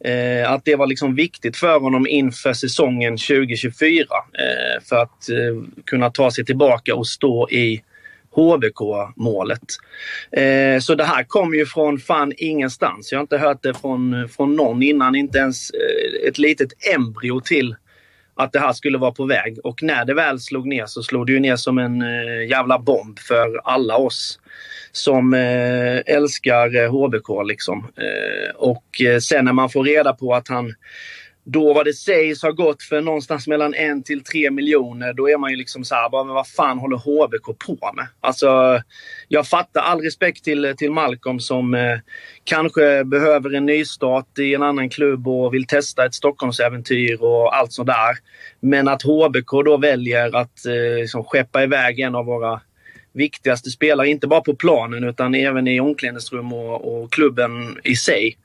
eh, 0.05 0.53
att 0.53 0.65
det 0.65 0.77
var 0.77 0.87
liksom 0.87 1.15
viktigt 1.15 1.57
för 1.57 1.81
honom 1.81 2.07
inför 2.07 2.53
säsongen 2.53 3.17
2024. 3.17 4.07
Eh, 4.39 4.83
för 4.89 4.97
att 4.97 5.29
eh, 5.29 5.83
kunna 5.85 6.11
ta 6.11 6.31
sig 6.31 6.45
tillbaka 6.45 6.95
och 6.95 7.07
stå 7.07 7.51
i 7.51 7.83
HBK-målet. 8.35 9.63
Eh, 10.33 10.81
så 10.81 10.95
det 10.95 11.05
här 11.05 11.25
kom 11.25 11.55
ju 11.55 11.67
från 11.67 11.99
fan 11.99 12.33
ingenstans. 12.37 13.13
Jag 13.13 13.19
har 13.19 13.23
inte 13.23 13.39
hört 13.39 13.63
det 13.63 13.75
från, 13.75 14.29
från 14.29 14.57
någon 14.57 14.83
innan, 14.83 15.15
inte 15.15 15.39
ens 15.39 15.71
eh, 15.71 16.29
ett 16.29 16.39
litet 16.39 16.69
embryo 16.95 17.41
till 17.41 17.77
att 18.35 18.53
det 18.53 18.59
här 18.59 18.73
skulle 18.73 18.99
vara 18.99 19.13
på 19.13 19.25
väg. 19.25 19.59
Och 19.65 19.83
när 19.83 20.05
det 20.05 20.15
väl 20.15 20.41
slog 20.41 20.67
ner 20.67 20.87
så 20.87 21.03
slog 21.03 21.27
det 21.27 21.33
ju 21.33 21.41
ner 21.41 21.57
som 21.57 21.79
en 21.79 22.03
eh, 22.03 22.49
jävla 22.49 22.79
bomb 22.79 23.19
för 23.19 23.61
alla 23.65 23.97
oss 23.97 24.39
som 24.93 25.35
eh, 25.35 26.15
älskar 26.15 26.77
eh, 26.77 26.91
HBK. 26.91 27.29
Liksom. 27.45 27.89
Eh, 27.97 28.55
och 28.57 28.85
sen 29.23 29.45
när 29.45 29.53
man 29.53 29.71
får 29.71 29.85
reda 29.85 30.13
på 30.13 30.35
att 30.35 30.49
han 30.49 30.75
då 31.45 31.73
vad 31.73 31.87
det 31.87 31.93
sägs 31.93 32.43
har 32.43 32.53
gått 32.53 32.83
för 32.83 33.01
någonstans 33.01 33.47
mellan 33.47 33.75
en 33.75 34.03
till 34.03 34.25
tre 34.25 34.51
miljoner, 34.51 35.13
då 35.13 35.31
är 35.31 35.39
man 35.39 35.51
ju 35.51 35.57
liksom 35.57 35.85
så 35.85 35.95
här, 35.95 36.11
bara, 36.11 36.25
men 36.25 36.35
vad 36.35 36.49
fan 36.49 36.79
håller 36.79 36.97
HBK 36.97 37.59
på 37.67 37.93
med? 37.95 38.07
Alltså, 38.21 38.83
jag 39.29 39.47
fattar 39.47 39.81
all 39.81 40.01
respekt 40.01 40.45
till, 40.45 40.75
till 40.77 40.91
Malcolm 40.91 41.41
som 41.41 41.75
eh, 41.75 41.99
kanske 42.45 43.05
behöver 43.05 43.55
en 43.55 43.67
nystart 43.67 44.39
i 44.39 44.55
en 44.55 44.63
annan 44.63 44.91
klubb 44.91 45.29
och 45.29 45.55
vill 45.55 45.67
testa 45.67 46.07
ett 46.07 46.15
Stockholmsäventyr 46.15 47.23
och 47.23 47.57
allt 47.57 47.73
sånt 47.73 47.89
där. 47.89 48.17
Men 48.61 48.89
att 48.89 49.03
HBK 49.03 49.51
då 49.65 49.77
väljer 49.77 50.37
att 50.37 50.67
eh, 50.67 51.01
liksom 51.01 51.25
skeppa 51.25 51.63
iväg 51.63 52.01
en 52.01 52.15
av 52.15 52.25
våra 52.25 52.61
viktigaste 53.13 53.71
spelare, 53.71 54.09
inte 54.09 54.27
bara 54.27 54.41
på 54.41 54.55
planen 54.55 55.05
utan 55.05 55.35
även 55.35 55.69
i 55.69 55.81
omklädningsrum 55.81 56.53
och, 56.53 57.03
och 57.03 57.13
klubben 57.13 57.79
i 57.85 57.97
sig. 57.97 58.37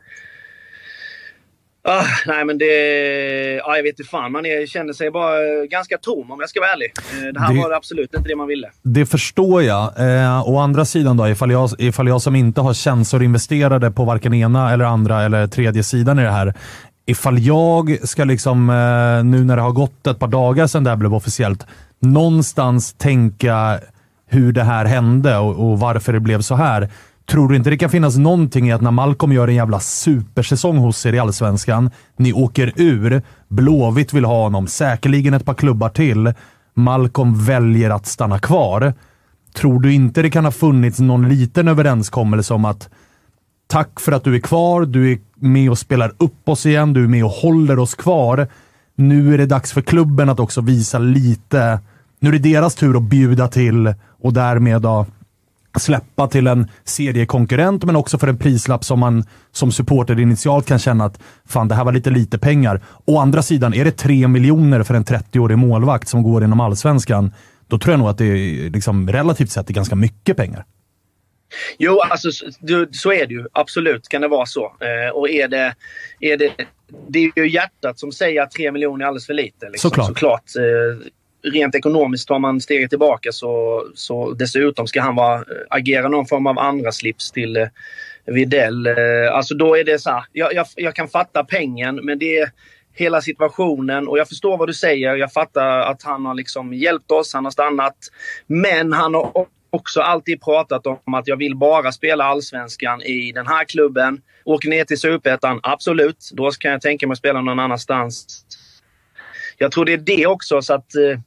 Ah, 1.89 2.05
nej 2.26 2.45
men 2.45 2.57
det... 2.57 3.61
Ah, 3.63 3.76
jag 3.76 3.84
vet 3.84 3.99
inte 3.99 4.09
fan. 4.09 4.32
Man 4.32 4.45
är, 4.45 4.65
känner 4.65 4.93
sig 4.93 5.11
bara 5.11 5.65
ganska 5.65 5.97
tom 5.97 6.32
om 6.32 6.39
jag 6.39 6.49
ska 6.49 6.59
vara 6.59 6.72
ärlig. 6.72 6.91
Eh, 6.97 7.34
det 7.34 7.39
här 7.39 7.53
det, 7.53 7.59
var 7.59 7.72
absolut 7.72 8.13
inte 8.13 8.30
det 8.30 8.36
man 8.36 8.47
ville. 8.47 8.70
Det 8.82 9.05
förstår 9.05 9.63
jag. 9.63 9.99
Eh, 9.99 10.49
å 10.49 10.57
andra 10.57 10.86
sidan 10.86 11.18
då, 11.18 11.28
ifall 11.28 11.51
jag, 11.51 11.70
ifall 11.80 12.07
jag 12.07 12.22
som 12.22 12.36
inte 12.36 12.61
har 12.61 12.74
känslor 12.74 13.24
investerade 13.24 13.91
på 13.91 14.05
varken 14.05 14.34
ena 14.34 14.74
eller 14.74 14.86
andra 14.86 15.24
eller 15.24 15.47
tredje 15.47 15.84
sidan 15.84 16.20
i 16.20 16.24
det 16.24 16.32
här. 16.32 16.53
Ifall 17.05 17.39
jag 17.39 17.97
ska 18.03 18.24
liksom, 18.24 18.70
eh, 18.70 19.24
nu 19.24 19.43
när 19.43 19.55
det 19.55 19.61
har 19.61 19.72
gått 19.72 20.07
ett 20.07 20.20
par 20.20 20.28
dagar 20.28 20.68
sedan 20.68 20.84
det 20.84 20.89
här 20.89 20.97
blev 20.97 21.13
officiellt, 21.13 21.65
någonstans 21.99 22.93
tänka 22.93 23.80
hur 24.28 24.53
det 24.53 24.63
här 24.63 24.86
hände 24.86 25.38
och, 25.38 25.71
och 25.71 25.80
varför 25.80 26.13
det 26.13 26.19
blev 26.19 26.41
så 26.41 26.55
här 26.55 26.89
Tror 27.30 27.49
du 27.49 27.55
inte 27.55 27.69
det 27.69 27.78
kan 27.78 27.89
finnas 27.89 28.17
någonting 28.17 28.67
i 28.67 28.71
att 28.71 28.82
när 28.82 28.91
Malcolm 28.91 29.32
gör 29.32 29.47
en 29.47 29.55
jävla 29.55 29.80
supersäsong 29.80 30.78
hos 30.78 31.05
er 31.05 31.13
i 31.13 31.19
Allsvenskan, 31.19 31.91
ni 32.17 32.34
åker 32.34 32.73
ur, 32.75 33.21
Blåvitt 33.47 34.13
vill 34.13 34.25
ha 34.25 34.43
honom, 34.43 34.67
säkerligen 34.67 35.34
ett 35.34 35.45
par 35.45 35.53
klubbar 35.53 35.89
till, 35.89 36.34
Malcolm 36.73 37.45
väljer 37.45 37.89
att 37.89 38.05
stanna 38.05 38.39
kvar. 38.39 38.93
Tror 39.55 39.80
du 39.80 39.93
inte 39.93 40.21
det 40.21 40.30
kan 40.30 40.45
ha 40.45 40.51
funnits 40.51 40.99
någon 40.99 41.30
liten 41.30 41.67
överenskommelse 41.67 42.53
om 42.53 42.65
att 42.65 42.89
tack 43.67 43.99
för 43.99 44.11
att 44.11 44.23
du 44.23 44.36
är 44.36 44.39
kvar, 44.39 44.86
du 44.86 45.11
är 45.11 45.19
med 45.36 45.69
och 45.69 45.78
spelar 45.78 46.11
upp 46.17 46.49
oss 46.49 46.65
igen, 46.65 46.93
du 46.93 47.03
är 47.03 47.07
med 47.07 47.25
och 47.25 47.32
håller 47.32 47.80
oss 47.80 47.95
kvar. 47.95 48.47
Nu 48.95 49.34
är 49.34 49.38
det 49.38 49.45
dags 49.45 49.73
för 49.73 49.82
klubben 49.82 50.30
att 50.30 50.39
också 50.39 50.61
visa 50.61 50.99
lite. 50.99 51.80
Nu 52.20 52.30
är 52.30 52.34
det 52.34 52.49
deras 52.49 52.76
tur 52.76 52.97
att 52.97 53.03
bjuda 53.03 53.47
till 53.47 53.93
och 54.20 54.34
därmed 54.34 54.82
då 54.82 55.05
släppa 55.80 56.28
till 56.28 56.47
en 56.47 56.68
seriekonkurrent, 56.84 57.84
men 57.84 57.95
också 57.95 58.18
för 58.18 58.28
en 58.28 58.38
prislapp 58.38 58.84
som 58.84 58.99
man 58.99 59.24
som 59.51 59.72
supporter 59.72 60.20
initialt 60.20 60.68
kan 60.68 60.80
känna 60.80 61.05
att 61.05 61.20
fan, 61.45 61.68
det 61.68 61.76
här 61.76 61.84
var 61.84 61.91
lite 61.91 62.09
lite 62.09 62.38
pengar. 62.38 62.82
Å 63.05 63.20
andra 63.20 63.41
sidan, 63.41 63.74
är 63.74 63.86
det 63.86 63.91
tre 63.91 64.28
miljoner 64.28 64.84
för 64.84 64.93
en 64.93 65.05
30-årig 65.05 65.57
målvakt 65.57 66.07
som 66.07 66.24
går 66.24 66.43
inom 66.43 66.59
allsvenskan, 66.59 67.34
då 67.68 67.80
tror 67.80 67.93
jag 67.93 67.99
nog 67.99 68.09
att 68.09 68.18
det 68.18 68.26
är 68.26 68.70
liksom, 68.70 69.09
relativt 69.09 69.51
sett 69.51 69.70
är 69.70 69.74
ganska 69.74 69.95
mycket 69.95 70.38
pengar. 70.38 70.65
Jo, 71.78 71.99
alltså 71.99 72.32
så 72.91 73.13
är 73.13 73.28
det 73.28 73.34
ju. 73.34 73.45
Absolut 73.51 74.07
kan 74.07 74.22
det 74.22 74.28
vara 74.28 74.45
så. 74.45 74.65
Eh, 74.65 75.15
och 75.15 75.30
är 75.30 75.47
det, 75.47 75.76
är 76.20 76.38
det, 76.38 76.51
det 77.07 77.20
är 77.20 77.32
ju 77.36 77.49
hjärtat 77.49 77.99
som 77.99 78.11
säger 78.11 78.41
att 78.41 78.51
tre 78.51 78.72
miljoner 78.72 79.05
är 79.05 79.07
alldeles 79.07 79.26
för 79.26 79.34
lite. 79.34 79.70
Liksom. 79.70 79.89
Såklart. 79.89 80.07
Såklart. 80.07 80.43
Eh, 80.57 81.07
rent 81.52 81.76
ekonomiskt 81.76 82.28
tar 82.28 82.39
man 82.39 82.62
steget 82.62 82.89
tillbaka 82.89 83.32
så, 83.32 83.84
så 83.95 84.32
dessutom 84.32 84.88
ska 84.88 85.02
han 85.02 85.16
vara, 85.16 85.36
eh, 85.36 85.43
agera 85.70 86.08
någon 86.08 86.26
form 86.26 86.48
av 86.48 86.60
andra 86.60 86.91
slips 86.91 87.32
till 87.32 87.58
eh, 87.58 87.68
Videll. 88.26 88.88
Eh, 88.88 88.93
alltså 89.32 89.56
då 89.56 89.78
är 89.78 89.84
det 89.84 90.00
så 90.00 90.10
här, 90.10 90.24
jag, 90.34 90.54
jag, 90.54 90.68
jag, 90.76 90.95
kan 90.95 91.08
fatta 91.08 91.43
pengen 91.43 91.95
men 91.95 92.20
det 92.20 92.38
är 92.38 92.52
hela 92.93 93.22
situationen 93.22 94.08
och 94.08 94.18
jag 94.18 94.28
förstår 94.28 94.58
vad 94.58 94.70
du 94.70 94.74
säger. 94.74 95.16
Jag 95.16 95.34
fattar 95.34 95.80
att 95.80 96.04
han 96.04 96.26
har 96.26 96.34
liksom 96.34 96.74
hjälpt 96.74 97.12
oss, 97.12 97.34
han 97.34 97.45
har 97.45 97.52
stannat. 97.52 97.98
Men 98.48 98.93
han 98.93 99.14
har 99.14 99.48
också 99.70 100.02
alltid 100.02 100.41
pratat 100.41 100.88
om 100.88 101.14
att 101.14 101.28
jag 101.28 101.38
vill 101.38 101.56
bara 101.56 101.91
spela 101.91 102.24
allsvenskan 102.24 103.02
i 103.02 103.32
den 103.32 103.48
här 103.48 103.66
klubben. 103.66 104.22
Åker 104.45 104.70
ner 104.70 104.86
till 104.86 105.00
superettan, 105.00 105.60
absolut. 105.64 106.30
Då 106.34 106.52
kan 106.52 106.72
jag 106.72 106.82
tänka 106.82 107.08
mig 107.08 107.12
att 107.12 107.18
spela 107.18 107.41
någon 107.41 107.60
annanstans. 107.60 108.45
Jag 109.58 109.72
tror 109.72 109.86
det 109.86 109.93
är 109.93 109.98
det 109.98 110.28
också 110.28 110.62
så 110.62 110.74
att 110.74 110.95
eh, 110.95 111.20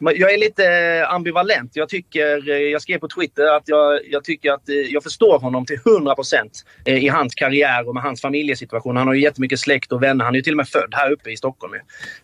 jag 0.00 0.34
är 0.34 0.38
lite 0.38 0.64
eh, 0.66 1.12
ambivalent. 1.12 1.76
Jag, 1.76 1.88
tycker, 1.88 2.50
eh, 2.50 2.56
jag 2.56 2.82
skrev 2.82 2.98
på 2.98 3.08
Twitter 3.08 3.56
att 3.56 3.62
jag, 3.68 4.00
jag 4.10 4.24
tycker 4.24 4.52
att 4.52 4.68
eh, 4.68 4.74
jag 4.74 5.02
förstår 5.02 5.38
honom 5.38 5.66
till 5.66 5.78
100 5.86 6.14
procent 6.14 6.64
i 6.84 7.08
hans 7.08 7.34
karriär 7.34 7.88
och 7.88 7.94
med 7.94 8.02
hans 8.02 8.20
familjesituation. 8.20 8.96
Han 8.96 9.06
har 9.06 9.14
ju 9.14 9.22
jättemycket 9.22 9.60
släkt 9.60 9.92
och 9.92 10.02
vänner. 10.02 10.24
Han 10.24 10.34
är 10.34 10.38
ju 10.38 10.42
till 10.42 10.52
och 10.52 10.56
med 10.56 10.68
född 10.68 10.88
här 10.92 11.12
uppe 11.12 11.30
i 11.30 11.36
Stockholm. 11.36 11.72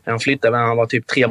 Han 0.04 0.20
flyttade 0.20 0.56
när 0.56 0.64
han 0.64 0.76
var 0.76 0.86
typ 0.86 1.06
tre 1.06 1.26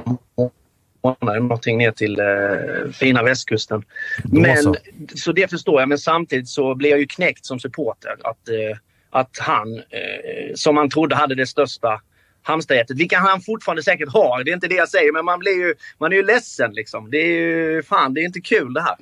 månader 1.01 1.39
någonting 1.39 1.77
ner 1.77 1.91
till 1.91 2.19
eh, 2.19 2.91
fina 2.91 3.23
västkusten. 3.23 3.83
Men, 4.23 4.63
så. 4.63 4.75
så 5.15 5.31
det 5.31 5.49
förstår 5.49 5.79
jag, 5.79 5.89
men 5.89 5.97
samtidigt 5.97 6.49
så 6.49 6.75
blir 6.75 6.89
jag 6.89 6.99
ju 6.99 7.07
knäckt 7.07 7.45
som 7.45 7.59
supporter. 7.59 8.15
Att, 8.23 8.49
eh, 8.49 8.77
att 9.09 9.37
han, 9.39 9.75
eh, 9.75 10.53
som 10.55 10.75
man 10.75 10.89
trodde 10.89 11.15
hade 11.15 11.35
det 11.35 11.47
största 11.47 12.01
Halmstadhjärtat. 12.43 12.97
Vilka 12.97 13.19
han 13.19 13.41
fortfarande 13.41 13.83
säkert 13.83 14.09
har. 14.09 14.43
Det 14.43 14.51
är 14.51 14.53
inte 14.53 14.67
det 14.67 14.75
jag 14.75 14.89
säger, 14.89 15.13
men 15.13 15.25
man 15.25 15.39
blir 15.39 15.67
ju, 15.67 15.73
man 15.97 16.11
är 16.11 16.15
ju 16.15 16.23
ledsen 16.23 16.71
liksom. 16.73 17.11
Det 17.11 17.17
är 17.17 17.31
ju, 17.31 17.83
fan, 17.83 18.13
det 18.13 18.21
är 18.21 18.25
inte 18.25 18.41
kul 18.41 18.73
det 18.73 18.81
här. 18.81 18.95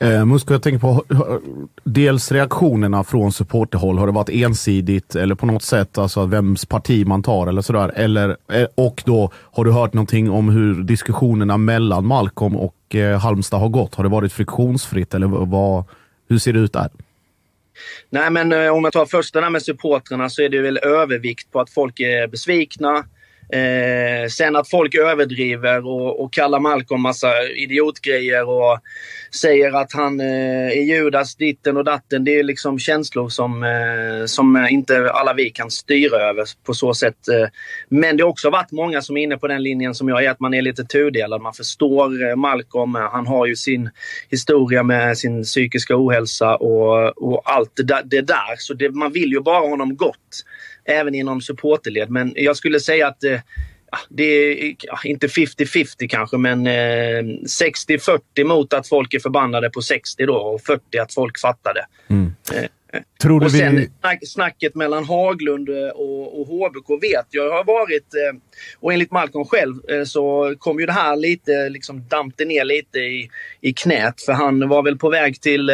Eh, 0.00 0.24
Musko, 0.24 0.54
jag 0.54 0.62
tänker 0.62 0.78
på 0.78 1.04
dels 1.84 2.32
reaktionerna 2.32 3.04
från 3.04 3.32
supporterhåll. 3.32 3.98
Har 3.98 4.06
det 4.06 4.12
varit 4.12 4.28
ensidigt 4.28 5.14
eller 5.14 5.34
på 5.34 5.46
något 5.46 5.62
sätt, 5.62 5.98
alltså 5.98 6.26
vems 6.26 6.66
parti 6.66 7.06
man 7.06 7.22
tar 7.22 7.46
eller 7.46 7.62
sådär? 7.62 7.92
Eller, 7.94 8.36
eh, 8.52 8.66
och 8.74 9.02
då, 9.06 9.30
har 9.34 9.64
du 9.64 9.72
hört 9.72 9.92
någonting 9.92 10.30
om 10.30 10.48
hur 10.48 10.74
diskussionerna 10.82 11.56
mellan 11.56 12.06
Malcolm 12.06 12.56
och 12.56 12.94
eh, 12.94 13.18
Halmstad 13.18 13.60
har 13.60 13.68
gått? 13.68 13.94
Har 13.94 14.04
det 14.04 14.10
varit 14.10 14.32
friktionsfritt 14.32 15.14
eller 15.14 15.26
vad, 15.26 15.84
hur 16.28 16.38
ser 16.38 16.52
det 16.52 16.58
ut 16.58 16.72
där? 16.72 16.88
Nej, 18.10 18.30
men 18.30 18.52
eh, 18.52 18.68
om 18.68 18.84
jag 18.84 18.92
tar 18.92 19.06
först 19.06 19.34
det 19.34 19.50
med 19.50 19.62
supportrarna 19.62 20.30
så 20.30 20.42
är 20.42 20.48
det 20.48 20.60
väl 20.60 20.78
övervikt 20.78 21.52
på 21.52 21.60
att 21.60 21.70
folk 21.70 22.00
är 22.00 22.28
besvikna. 22.28 23.04
Eh, 23.52 24.28
sen 24.28 24.56
att 24.56 24.70
folk 24.70 24.94
överdriver 24.94 25.86
och, 25.86 26.24
och 26.24 26.32
kallar 26.32 26.60
Malcolm 26.60 27.02
massa 27.02 27.48
idiotgrejer 27.48 28.48
och 28.48 28.78
säger 29.34 29.72
att 29.72 29.92
han 29.92 30.20
eh, 30.20 30.68
är 30.68 30.82
Judas 30.82 31.36
ditten 31.36 31.76
och 31.76 31.84
datten. 31.84 32.24
Det 32.24 32.38
är 32.38 32.42
liksom 32.42 32.78
känslor 32.78 33.28
som, 33.28 33.62
eh, 33.62 34.26
som 34.26 34.66
inte 34.70 35.10
alla 35.10 35.34
vi 35.34 35.50
kan 35.50 35.70
styra 35.70 36.16
över 36.16 36.44
på 36.66 36.74
så 36.74 36.94
sätt. 36.94 37.28
Eh. 37.28 37.48
Men 37.88 38.16
det 38.16 38.22
har 38.22 38.30
också 38.30 38.50
varit 38.50 38.72
många 38.72 39.02
som 39.02 39.16
är 39.16 39.22
inne 39.22 39.36
på 39.36 39.48
den 39.48 39.62
linjen 39.62 39.94
som 39.94 40.08
jag 40.08 40.24
är, 40.24 40.30
att 40.30 40.40
man 40.40 40.54
är 40.54 40.62
lite 40.62 40.84
tudelad. 40.84 41.40
Man 41.40 41.54
förstår 41.54 42.28
eh, 42.28 42.36
Malcolm. 42.36 42.96
Eh, 42.96 43.10
han 43.10 43.26
har 43.26 43.46
ju 43.46 43.56
sin 43.56 43.90
historia 44.30 44.82
med 44.82 45.18
sin 45.18 45.42
psykiska 45.42 45.94
ohälsa 45.96 46.56
och, 46.56 47.22
och 47.22 47.42
allt 47.44 47.72
det 47.76 47.82
där. 47.82 48.02
Det 48.04 48.20
där. 48.20 48.56
Så 48.58 48.74
det, 48.74 48.90
man 48.90 49.12
vill 49.12 49.30
ju 49.32 49.40
bara 49.40 49.68
honom 49.68 49.96
gott 49.96 50.44
även 50.88 51.14
inom 51.14 51.40
supporterled. 51.40 52.10
Men 52.10 52.32
jag 52.36 52.56
skulle 52.56 52.80
säga 52.80 53.08
att 53.08 53.24
eh, 53.24 53.40
det 54.08 54.24
är 54.24 54.74
ja, 54.78 54.98
inte 55.04 55.26
50-50 55.26 56.08
kanske, 56.08 56.36
men 56.36 56.66
eh, 56.66 57.22
60-40 58.40 58.44
mot 58.44 58.72
att 58.72 58.88
folk 58.88 59.14
är 59.14 59.18
förbannade 59.18 59.70
på 59.70 59.82
60 59.82 60.26
då 60.26 60.34
och 60.34 60.62
40 60.62 60.98
att 60.98 61.14
folk 61.14 61.40
fattar 61.40 61.74
det. 61.74 62.14
Mm. 62.14 62.32
Eh, 62.54 62.68
Tror 63.22 63.44
och 63.44 63.50
sen 63.50 63.76
vi... 64.20 64.26
snacket 64.26 64.74
mellan 64.74 65.04
Haglund 65.04 65.68
eh, 65.68 65.88
och, 65.88 66.40
och 66.40 66.46
HBK 66.46 67.02
vet 67.02 67.26
jag 67.30 67.50
har 67.50 67.64
varit, 67.64 68.14
eh, 68.14 68.38
och 68.80 68.92
enligt 68.92 69.10
Malcolm 69.10 69.44
själv 69.44 69.90
eh, 69.90 70.04
så 70.04 70.54
kom 70.58 70.80
ju 70.80 70.86
det 70.86 70.92
här 70.92 71.16
lite, 71.16 71.68
liksom 71.68 72.08
dampte 72.08 72.44
ner 72.44 72.64
lite 72.64 72.98
i, 72.98 73.30
i 73.60 73.72
knät. 73.72 74.22
För 74.22 74.32
han 74.32 74.68
var 74.68 74.82
väl 74.82 74.98
på 74.98 75.10
väg 75.10 75.40
till 75.40 75.70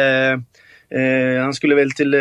Eh, 0.89 1.41
han 1.41 1.53
skulle 1.53 1.75
väl 1.75 1.91
till, 1.91 2.13
eh, 2.13 2.19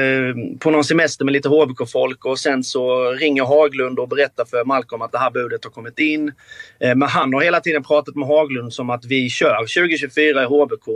på 0.58 0.70
någon 0.70 0.84
semester 0.84 1.24
med 1.24 1.32
lite 1.32 1.48
HBK-folk 1.48 2.24
och 2.24 2.38
sen 2.38 2.64
så 2.64 3.10
ringer 3.10 3.44
Haglund 3.44 3.98
och 3.98 4.08
berättar 4.08 4.44
för 4.44 4.64
Malcolm 4.64 5.02
att 5.02 5.12
det 5.12 5.18
här 5.18 5.30
budet 5.30 5.64
har 5.64 5.70
kommit 5.70 5.98
in. 5.98 6.32
Eh, 6.80 6.94
men 6.94 7.08
han 7.08 7.34
har 7.34 7.42
hela 7.42 7.60
tiden 7.60 7.82
pratat 7.82 8.14
med 8.14 8.28
Haglund 8.28 8.72
som 8.72 8.90
att 8.90 9.04
vi 9.04 9.30
kör 9.30 9.58
2024 9.58 10.42
i 10.42 10.46
HBK. 10.46 10.88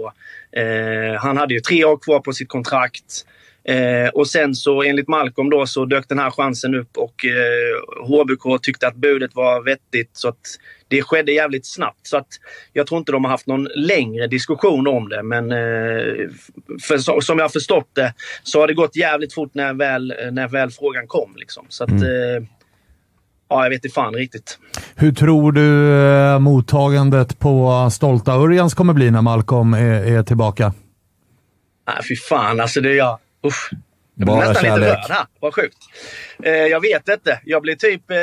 Eh, 0.53 1.21
han 1.21 1.37
hade 1.37 1.55
ju 1.55 1.61
tre 1.61 1.85
år 1.85 1.97
kvar 1.97 2.21
på 2.21 2.33
sitt 2.33 2.49
kontrakt. 2.49 3.25
Eh, 3.65 4.09
och 4.09 4.29
sen 4.29 4.55
så 4.55 4.83
enligt 4.83 5.09
Malcolm 5.09 5.51
då 5.51 5.67
så 5.67 5.85
dök 5.85 6.09
den 6.09 6.19
här 6.19 6.31
chansen 6.31 6.75
upp 6.75 6.97
och 6.97 7.25
eh, 7.25 8.07
HBK 8.07 8.63
tyckte 8.63 8.89
att 8.89 8.95
budet 8.95 9.35
var 9.35 9.63
vettigt. 9.63 10.11
Så 10.13 10.29
att 10.29 10.59
det 10.89 11.03
skedde 11.03 11.33
jävligt 11.33 11.67
snabbt. 11.67 12.07
Så 12.07 12.17
att 12.17 12.29
jag 12.73 12.87
tror 12.87 12.99
inte 12.99 13.13
de 13.13 13.25
har 13.25 13.31
haft 13.31 13.47
någon 13.47 13.69
längre 13.75 14.27
diskussion 14.27 14.87
om 14.87 15.09
det. 15.09 15.23
Men 15.23 15.53
eh, 15.53 16.29
för, 16.83 16.99
så, 16.99 17.21
som 17.21 17.39
jag 17.39 17.45
har 17.45 17.51
förstått 17.51 17.89
det 17.93 18.15
så 18.43 18.61
har 18.61 18.67
det 18.67 18.75
gått 18.75 18.97
jävligt 18.97 19.35
fort 19.35 19.55
när 19.55 19.75
väl, 19.75 20.15
när 20.33 20.49
väl 20.49 20.71
frågan 20.71 21.07
kom. 21.07 21.37
Liksom. 21.37 21.67
Så 21.69 21.85
att, 21.85 21.91
eh, 21.91 22.47
ja, 23.49 23.63
jag 23.63 23.71
vet 23.71 23.85
inte 23.85 23.95
fan 23.95 24.15
riktigt. 24.15 24.59
Hur 24.95 25.13
tror 25.13 25.53
du 25.53 25.93
eh, 25.95 26.39
mottagandet 26.39 27.39
på 27.39 27.89
stolta 27.93 28.33
Örjans 28.33 28.75
kommer 28.75 28.93
bli 28.93 29.11
när 29.11 29.23
Malcolm 29.23 29.75
är, 29.75 30.19
är 30.19 30.23
tillbaka? 30.23 30.73
Nej, 31.87 31.97
fy 32.09 32.17
fan 32.17 32.61
alltså. 32.61 32.81
Det 32.81 32.91
är 32.91 32.97
jag. 32.97 33.19
Usch. 33.47 33.71
Jag 34.19 34.27
blir 34.27 34.37
Bara 34.37 34.49
nästan 34.49 34.65
kärlek. 34.65 34.81
lite 34.89 34.93
rörd 35.01 35.11
här. 35.11 35.27
Vad 35.41 35.55
sjukt. 35.55 35.77
Eh, 36.43 36.53
jag 36.53 36.81
vet 36.81 37.09
inte. 37.09 37.41
Jag 37.45 37.63
blir 37.63 37.75
typ... 37.75 38.11
Eh, 38.11 38.17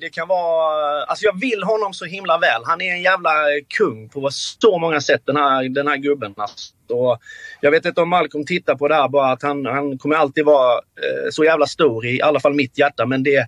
det 0.00 0.10
kan 0.12 0.28
vara... 0.28 1.04
Alltså 1.04 1.24
jag 1.24 1.40
vill 1.40 1.62
honom 1.62 1.94
så 1.94 2.04
himla 2.04 2.38
väl. 2.38 2.62
Han 2.64 2.80
är 2.80 2.92
en 2.92 3.02
jävla 3.02 3.30
kung 3.78 4.08
på 4.08 4.28
så 4.30 4.78
många 4.78 5.00
sätt, 5.00 5.22
den 5.24 5.36
här, 5.36 5.68
den 5.68 5.88
här 5.88 5.96
gubben. 5.96 6.34
Alltså. 6.36 6.74
Och 6.88 7.18
jag 7.60 7.70
vet 7.70 7.84
inte 7.84 8.00
om 8.00 8.08
Malcolm 8.08 8.46
tittar 8.46 8.74
på 8.74 8.88
det 8.88 8.94
här 8.94 9.08
bara 9.08 9.32
att 9.32 9.42
han, 9.42 9.66
han 9.66 9.98
kommer 9.98 10.16
alltid 10.16 10.44
vara 10.44 10.72
eh, 10.74 11.30
så 11.30 11.44
jävla 11.44 11.66
stor 11.66 12.06
i 12.06 12.22
alla 12.22 12.40
fall 12.40 12.54
mitt 12.54 12.78
hjärta. 12.78 13.06
Men 13.06 13.22
det 13.22 13.46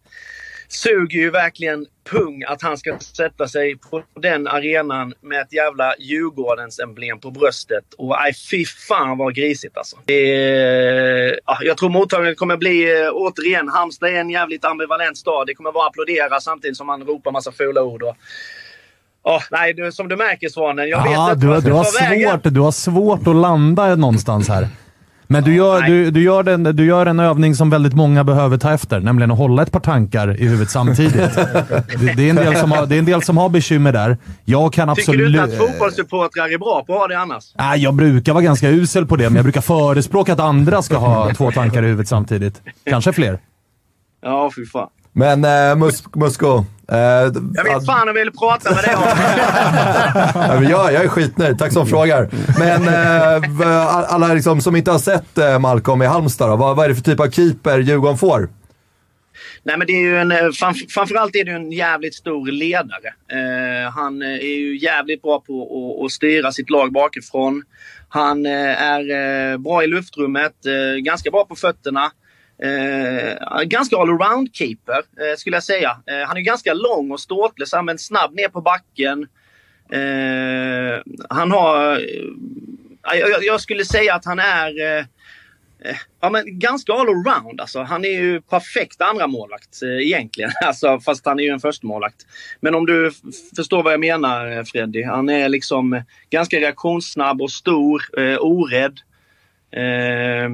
suger 0.73 1.19
ju 1.19 1.31
verkligen 1.31 1.87
pung 2.11 2.45
att 2.49 2.63
han 2.63 2.79
ska 2.79 2.99
sätta 2.99 3.49
sig 3.49 3.77
på 3.79 4.03
den 4.21 4.47
arenan 4.47 5.15
med 5.21 5.41
ett 5.41 5.53
jävla 5.53 5.95
Djurgårdens 5.99 6.79
emblem 6.81 7.21
på 7.21 7.31
bröstet. 7.31 7.85
Och 7.99 8.09
nej, 8.09 8.33
fy 8.51 8.65
fan 8.65 9.19
vad 9.19 9.35
grisigt 9.35 9.77
alltså. 9.77 9.97
Är, 10.07 11.41
ja, 11.47 11.59
jag 11.61 11.77
tror 11.77 11.89
mottagandet 11.91 12.39
kommer 12.39 12.57
bli, 12.57 13.03
eh, 13.03 13.11
återigen, 13.13 13.69
Halmstad 13.69 14.09
är 14.09 14.15
en 14.21 14.31
jävligt 14.31 14.65
ambivalent 14.65 15.19
stad. 15.19 15.47
Det 15.47 15.55
kommer 15.55 15.73
vara 15.73 15.87
applådera 15.87 16.41
samtidigt 16.41 16.77
som 16.77 16.87
man 16.87 17.03
ropar 17.03 17.31
massa 17.33 17.53
fula 17.53 17.83
ord. 17.83 18.03
Och, 18.03 18.17
ja, 19.25 19.43
nej, 19.51 19.75
du, 19.75 19.93
som 19.93 20.09
du 20.09 20.17
märker 20.17 20.49
Svanen, 20.49 20.89
jag 20.89 21.03
vet 21.03 21.13
Ja, 21.13 21.33
inte 21.33 21.47
du, 21.47 21.61
du, 21.61 21.73
har 21.73 21.85
ta 21.85 22.05
vägen. 22.09 22.31
svårt, 22.31 22.55
du 22.55 22.61
har 22.61 22.73
svårt 22.73 23.27
att 23.27 23.37
landa 23.37 23.97
någonstans 23.97 24.49
här. 24.49 24.69
Men 25.33 25.45
du 25.45 25.55
gör, 25.55 25.83
du, 25.83 26.11
du, 26.11 26.23
gör 26.23 26.43
den, 26.43 26.63
du 26.63 26.87
gör 26.87 27.07
en 27.07 27.21
övning 27.21 27.55
som 27.55 27.71
väldigt 27.71 27.95
många 27.95 28.25
behöver 28.25 28.59
ta 28.59 28.73
efter, 28.73 29.01
nämligen 29.01 29.31
att 29.31 29.39
hålla 29.39 29.63
ett 29.63 29.73
par 29.73 29.81
tankar 29.81 30.41
i 30.41 30.49
huvudet 30.49 30.71
samtidigt. 30.71 31.35
det, 31.35 32.15
det, 32.17 32.27
är 32.27 32.31
en 32.31 32.37
del 32.37 32.57
som 32.57 32.73
har, 32.73 32.87
det 32.87 32.95
är 32.95 32.99
en 32.99 33.05
del 33.05 33.23
som 33.23 33.37
har 33.37 33.49
bekymmer 33.49 33.93
där. 33.93 34.19
Jag 34.45 34.73
kan 34.73 34.89
Tycker 34.89 35.03
absolut... 35.03 35.33
du 35.33 35.43
inte 35.43 35.43
att 35.43 35.59
fotbollssupportrar 35.59 36.55
är 36.55 36.59
bra 36.59 36.85
på 36.87 36.93
att 36.93 36.99
ha 36.99 37.09
det 37.09 37.19
annars? 37.19 37.45
Nej, 37.59 37.83
jag 37.83 37.95
brukar 37.95 38.33
vara 38.33 38.45
ganska 38.45 38.69
usel 38.69 39.07
på 39.07 39.17
det, 39.17 39.25
men 39.25 39.37
jag 39.37 39.45
brukar 39.45 39.61
förespråka 39.61 40.33
att 40.33 40.41
andra 40.41 40.83
ska 40.83 40.97
ha 40.97 41.35
två 41.35 41.51
tankar 41.51 41.83
i 41.83 41.87
huvudet 41.87 42.09
samtidigt. 42.09 42.63
Kanske 42.85 43.13
fler. 43.13 43.39
Ja, 44.23 44.51
fy 44.57 44.67
fan. 44.67 44.89
Men 45.13 45.45
eh, 45.45 45.77
mus 45.77 46.05
Musko. 46.15 46.65
Eh, 46.93 46.99
Jag 47.55 47.65
vet 47.65 47.87
fan 47.87 48.09
om 48.09 48.17
jag 48.17 48.25
vill 48.25 48.33
prata 48.33 48.75
med 48.75 48.85
dig 48.85 48.95
om 48.97 49.03
Ja, 50.35 50.63
jag, 50.63 50.93
jag 50.93 51.05
är 51.05 51.09
skitnöjd, 51.09 51.59
tack 51.59 51.73
som 51.73 51.87
frågar. 51.87 52.29
Men 52.59 52.89
eh, 52.89 54.15
alla 54.15 54.35
liksom, 54.35 54.61
som 54.61 54.77
inte 54.77 54.91
har 54.91 54.99
sett 54.99 55.39
eh, 55.39 55.59
Malcolm 55.59 56.03
i 56.03 56.07
Halmstad, 56.07 56.49
då, 56.51 56.57
vad, 56.57 56.77
vad 56.77 56.85
är 56.85 56.89
det 56.89 56.95
för 56.95 57.03
typ 57.03 57.21
av 57.21 57.31
keeper 57.31 57.79
Djurgården 57.79 58.19
får? 58.19 58.49
Nej, 59.63 59.79
men 59.79 59.87
det 59.87 59.93
är 59.93 60.01
ju 60.03 60.19
en, 60.19 60.33
eh, 60.33 60.51
fram, 60.51 60.75
framförallt 60.75 61.37
är 61.37 61.45
det 61.45 61.53
en 61.53 61.73
jävligt 61.73 62.15
stor 62.15 62.47
ledare. 62.47 63.09
Eh, 63.33 63.93
han 63.93 64.23
eh, 64.23 64.29
är 64.29 64.59
ju 64.59 64.79
jävligt 64.79 65.23
bra 65.23 65.41
på 65.41 65.63
att, 65.63 66.05
att 66.07 66.13
styra 66.13 66.53
sitt 66.53 66.71
lag 66.71 66.93
bakifrån. 66.93 67.63
Han 68.09 68.47
eh, 68.47 68.83
är 68.83 69.59
bra 69.59 69.85
i 69.85 69.87
luftrummet, 69.87 70.53
ganska 71.05 71.31
bra 71.31 71.45
på 71.45 71.57
fötterna. 71.57 72.11
Eh, 72.63 73.63
ganska 73.63 73.97
allround-keeper, 73.97 75.03
eh, 75.21 75.37
skulle 75.37 75.57
jag 75.57 75.65
säga. 75.65 75.97
Eh, 76.07 76.29
han 76.29 76.37
är 76.37 76.41
ganska 76.41 76.75
lång 76.75 77.11
och 77.11 77.21
ståtlig, 77.21 77.69
så 77.69 77.95
snabb 77.99 78.35
ner 78.35 78.49
på 78.49 78.61
backen. 78.61 79.27
Eh, 79.93 81.03
han 81.29 81.51
har... 81.51 81.97
Eh, 83.13 83.19
jag, 83.19 83.45
jag 83.45 83.61
skulle 83.61 83.85
säga 83.85 84.15
att 84.15 84.25
han 84.25 84.39
är... 84.39 84.81
Eh, 84.81 85.05
eh 85.85 85.97
Ja, 86.21 86.31
men 86.31 86.59
ganska 86.59 86.93
allround. 86.93 87.61
Alltså. 87.61 87.83
Han 87.83 88.05
är 88.05 88.09
ju 88.09 88.41
perfekt 88.41 89.01
andra 89.01 89.27
målvakt 89.27 89.83
eh, 89.83 90.07
egentligen. 90.07 90.51
Alltså, 90.65 91.01
fast 91.01 91.27
han 91.27 91.41
är 91.41 91.45
ju 91.45 91.51
en 91.51 91.61
första 91.61 91.87
målvakt. 91.87 92.27
Men 92.61 92.75
om 92.75 92.87
du 92.87 93.09
f- 93.09 93.15
förstår 93.57 93.83
vad 93.83 93.93
jag 93.93 94.01
menar 94.01 94.57
eh, 94.57 94.63
Freddy. 94.65 95.03
Han 95.03 95.29
är 95.29 95.49
liksom 95.49 95.93
eh, 95.93 96.03
ganska 96.31 96.57
reaktionssnabb 96.57 97.43
och 97.43 97.51
stor, 97.51 98.03
eh, 98.19 98.39
orädd. 98.41 99.01
Eh, 99.73 100.51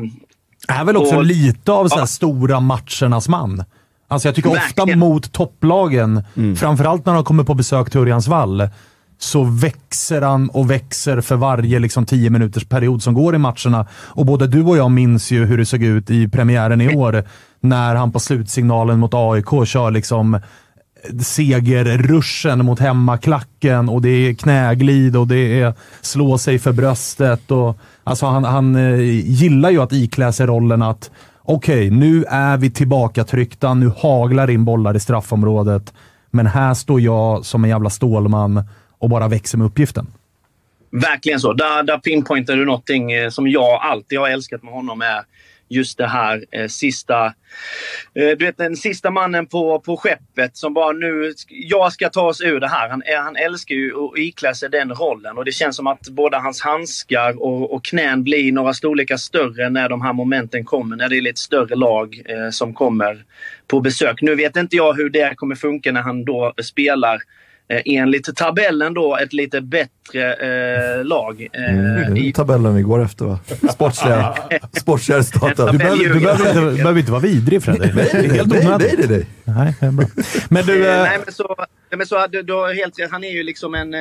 är 0.69 0.85
väl 0.85 0.97
också 0.97 1.17
Och- 1.17 1.25
lite 1.25 1.73
av 1.73 1.89
så 1.89 1.95
här 1.95 2.03
Ja. 2.03 2.07
stora 2.07 2.61
matchernas 2.61 3.29
man. 3.29 3.65
Alltså 4.09 4.29
jag 4.29 4.35
tycker 4.35 4.51
ofta 4.51 4.61
Verkligen. 4.61 4.99
mot 4.99 5.33
topplagen, 5.33 6.23
framförallt 6.57 7.07
när 7.07 7.15
de 7.15 7.25
kommer 7.25 7.45
på 7.45 7.55
besök 7.55 7.91
till 7.91 8.01
Örjans 8.01 8.29
vall, 8.29 8.69
så 9.19 9.45
växer 9.45 10.23
han 10.23 10.49
och 10.51 10.71
växer 10.71 11.21
för 11.21 11.37
varje 11.37 11.79
liksom, 11.79 12.07
tio 12.07 12.31
minuters 12.31 12.65
period 12.65 13.03
som 13.03 13.15
går 13.15 13.35
i 13.35 13.39
matcherna. 13.39 13.87
Och 13.93 14.27
både 14.27 14.47
du 14.47 14.63
och 14.63 14.77
jag 14.77 14.91
minns 14.91 15.31
ju 15.31 15.45
hur 15.45 15.59
det 15.59 15.67
såg 15.67 15.83
ut 15.83 16.11
i 16.11 16.29
premiären 16.29 16.81
i 16.81 16.97
år, 16.97 17.25
när 17.61 17.95
han 17.95 18.13
på 18.13 18.21
slutsignalen 18.21 18.99
mot 18.99 19.15
AIK 19.15 19.65
kör 19.67 19.91
liksom 19.91 20.41
segerruschen 21.23 22.65
mot 22.65 22.79
hemmaklacken 22.81 23.89
och 23.89 24.03
det 24.03 24.09
är 24.09 24.35
knäglid 24.35 25.17
och 25.17 25.27
det 25.29 25.61
är 25.61 25.75
slå 26.01 26.39
sig 26.39 26.59
för 26.59 26.73
bröstet. 26.73 27.51
Och, 27.51 27.79
alltså 28.07 28.27
han, 28.27 28.45
han 28.45 28.77
eh, 28.77 29.01
gillar 29.25 29.71
ju 29.71 29.83
att 29.83 29.93
iklä 29.93 30.33
sig 30.33 30.47
rollen 30.47 30.83
att 30.83 31.11
okej, 31.43 31.91
nu 31.91 32.25
är 32.25 32.57
vi 32.57 32.71
tillbaka 32.71 33.25
tryckta, 33.25 33.75
nu 33.75 33.93
haglar 33.99 34.51
in 34.51 34.65
bollar 34.65 34.97
i 34.97 35.01
straffområdet. 35.01 35.95
Men 36.31 36.47
här 36.47 36.75
står 36.75 37.01
jag 37.01 37.45
som 37.45 37.65
en 37.65 37.71
jävla 37.71 37.91
stålman 37.91 38.63
och 38.99 39.11
bara 39.11 39.29
växer 39.29 39.59
med 39.59 39.67
uppgiften. 39.67 40.07
Verkligen 40.91 41.41
så. 41.41 41.53
Där, 41.53 41.83
där 41.83 41.99
pinpointar 41.99 42.57
du 42.57 42.65
någonting 42.65 43.13
eh, 43.13 43.29
som 43.29 43.49
jag 43.49 43.81
alltid 43.83 44.19
har 44.19 44.29
älskat 44.29 44.63
med 44.63 44.73
honom. 44.73 45.01
är 45.01 45.23
Just 45.69 45.99
det 45.99 46.07
här 46.07 46.45
eh, 46.51 46.67
sista... 46.67 47.27
Eh, 48.15 48.29
du 48.39 48.45
vet 48.45 48.57
den 48.57 48.77
sista 48.77 49.11
mannen 49.11 49.47
på, 49.47 49.81
på 49.81 49.97
skeppet 49.97 50.57
som 50.57 50.75
bara 50.75 50.93
nu... 50.93 51.33
Jag 51.49 51.93
ska 51.93 52.09
ta 52.09 52.23
oss 52.23 52.41
ur 52.41 52.61
det 52.61 52.69
här. 52.69 52.89
Han, 52.89 53.03
eh, 53.03 53.23
han 53.23 53.37
älskar 53.37 53.75
ju 53.75 53.93
att 53.95 54.19
iklä 54.19 54.55
sig 54.55 54.71
den 54.71 54.95
rollen 54.95 55.39
och 55.39 55.45
det 55.45 55.53
känns 55.53 55.77
som 55.77 55.87
att 55.87 56.09
både 56.09 56.37
hans 56.37 56.61
handskar 56.61 57.43
och, 57.43 57.75
och 57.75 57.85
knän 57.85 58.25
blir 58.25 58.53
några 58.53 58.75
storlekar 58.75 59.17
större 59.17 59.71
när 59.71 59.89
de 59.89 60.03
här 60.03 60.13
momenten 60.13 60.65
kommer. 60.65 60.97
När 60.97 61.09
det 61.09 61.17
är 61.17 61.21
lite 61.21 61.41
större 61.41 61.75
lag 61.75 62.23
eh, 62.25 62.51
som 62.51 62.75
kommer 62.75 63.25
på 63.67 63.81
besök. 63.81 64.23
Nu 64.23 64.35
vet 64.35 64.57
inte 64.57 64.77
jag 64.77 64.95
hur 64.95 65.11
det 65.11 65.35
kommer 65.35 65.55
funka 65.55 65.93
när 65.93 66.03
han 66.03 66.25
då 66.25 66.55
spelar 66.63 67.23
eh, 67.69 67.81
enligt 67.85 68.37
tabellen 68.37 68.95
då 68.95 69.17
ett 69.17 69.33
lite 69.33 69.61
bättre 69.61 70.35
eh, 70.35 71.05
lag. 71.05 71.49
Eh, 71.53 71.97
Mm, 72.07 72.17
i, 72.17 72.33
tabellen 72.33 72.75
vi 72.75 72.83
går 72.83 73.05
efter 73.05 73.25
va? 73.25 73.39
Sportsliga, 73.73 74.35
sportsliga 74.73 75.19
resultaten. 75.19 75.67
Du 75.73 75.79
behöver, 75.79 75.97
du 76.15 76.21
behöver, 76.21 76.49
inte, 76.71 76.83
behöver 76.83 77.01
inte 77.01 77.13
vara 77.13 77.23
vidrig 77.23 77.63
Fredrik. 77.63 77.95
Det 77.95 78.01
är 78.01 78.31
helt 78.35 78.49
nej, 78.53 78.67
onödigt. 78.67 78.99
nej, 78.99 79.09
nej, 79.09 79.27
nej. 79.45 79.55
Nej, 79.57 79.75
det 79.81 79.87
är 79.87 79.91
bra. 79.91 80.07
Men 80.49 80.67
du, 80.67 80.87
Eh, 80.89 80.97
eh, 80.97 81.03
nej, 81.03 81.19
men 81.25 81.35
så, 81.35 81.55
nej, 81.59 81.99
men 81.99 82.07
så 82.07 82.27
du, 82.27 82.43
du 82.43 82.53
har 82.53 82.75
helt 82.75 82.99
rätt. 82.99 83.11
Han 83.11 83.25
är 83.25 83.31
ju 83.33 83.43
liksom 83.43 83.75
en, 83.75 83.95
eh, 83.95 84.01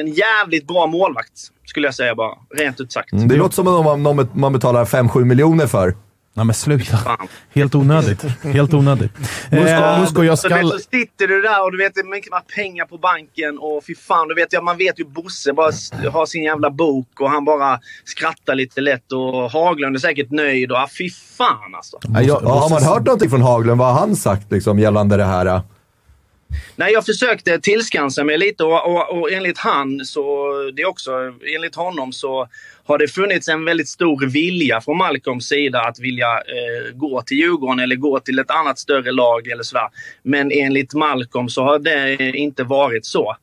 en 0.00 0.06
jävligt 0.06 0.66
bra 0.66 0.86
målvakt, 0.86 1.32
skulle 1.66 1.86
jag 1.86 1.94
säga 1.94 2.14
bara. 2.14 2.30
Rent 2.58 2.80
ut 2.80 2.92
sagt. 2.92 3.12
Mm, 3.12 3.28
Det 3.28 3.36
låter 3.36 3.54
som 3.54 3.66
om 3.68 3.84
man, 3.84 4.02
någon 4.02 4.28
man 4.32 4.52
betalar 4.52 4.84
5-7 4.84 5.24
miljoner 5.24 5.66
för. 5.66 5.94
Nej 6.38 6.46
men 6.46 6.54
sluta. 6.54 6.98
Helt 7.50 7.74
onödigt. 7.74 8.22
Helt 8.42 8.74
onödigt. 8.74 9.12
Musko, 9.50 9.68
Eh, 9.68 10.00
Musko, 10.00 10.22
jag 10.22 10.38
ska... 10.38 10.62
så 10.62 10.78
sitter 10.78 11.28
du 11.28 11.42
där 11.42 11.64
och 11.64 11.72
du 11.72 11.78
vet 11.78 11.94
det 11.94 12.00
är 12.00 12.10
mycket 12.10 12.32
pengar 12.54 12.84
på 12.84 12.98
banken 12.98 13.58
och 13.58 13.84
fy 13.86 13.94
fan, 13.94 14.28
du 14.28 14.34
vet, 14.34 14.52
ja, 14.52 14.60
man 14.62 14.76
vet 14.76 15.00
ju 15.00 15.04
Bosse 15.04 15.52
bara 15.52 15.72
har 16.12 16.26
sin 16.26 16.42
jävla 16.42 16.70
bok 16.70 17.20
och 17.20 17.30
han 17.30 17.44
bara 17.44 17.80
skrattar 18.04 18.54
lite 18.54 18.80
lätt 18.80 19.12
och 19.12 19.50
Haglund 19.50 19.96
är 19.96 20.00
säkert 20.00 20.30
nöjd 20.30 20.72
och 20.72 20.78
ah, 20.78 20.88
fy 20.98 21.10
fan 21.10 21.74
alltså. 21.74 21.98
Ja, 22.02 22.22
jag, 22.22 22.42
ja, 22.42 22.48
har 22.48 22.70
man 22.70 22.82
hört 22.82 23.04
någonting 23.06 23.30
från 23.30 23.42
Haglund? 23.42 23.78
Vad 23.78 23.92
har 23.92 24.00
han 24.00 24.16
sagt 24.16 24.52
liksom, 24.52 24.78
gällande 24.78 25.16
det 25.16 25.24
här? 25.24 25.62
Nej, 26.76 26.92
jag 26.92 27.06
försökte 27.06 27.58
tillskansa 27.60 28.24
mig 28.24 28.38
lite 28.38 28.64
och, 28.64 28.86
och, 28.86 29.18
och 29.18 29.32
enligt 29.32 29.58
han 29.58 30.04
så, 30.04 30.52
det 30.76 30.82
är 30.82 30.86
också, 30.88 31.10
enligt 31.56 31.74
honom 31.74 32.12
så 32.12 32.48
har 32.88 32.98
det 32.98 33.08
funnits 33.08 33.48
en 33.48 33.64
väldigt 33.64 33.88
stor 33.88 34.26
vilja 34.26 34.80
från 34.80 34.96
Malcolms 34.96 35.48
sida 35.48 35.80
att 35.80 35.98
vilja 35.98 36.26
eh, 36.26 36.94
gå 36.94 37.22
till 37.22 37.36
Djurgården 37.36 37.80
eller 37.80 37.96
gå 37.96 38.20
till 38.20 38.38
ett 38.38 38.50
annat 38.50 38.78
större 38.78 39.12
lag 39.12 39.48
eller 39.48 39.62
sådär. 39.62 39.88
Men 40.22 40.50
enligt 40.52 40.94
Malcolm 40.94 41.48
så 41.48 41.62
har 41.62 41.78
det 41.78 42.36
inte 42.36 42.64
varit 42.64 43.06
så. 43.06 43.36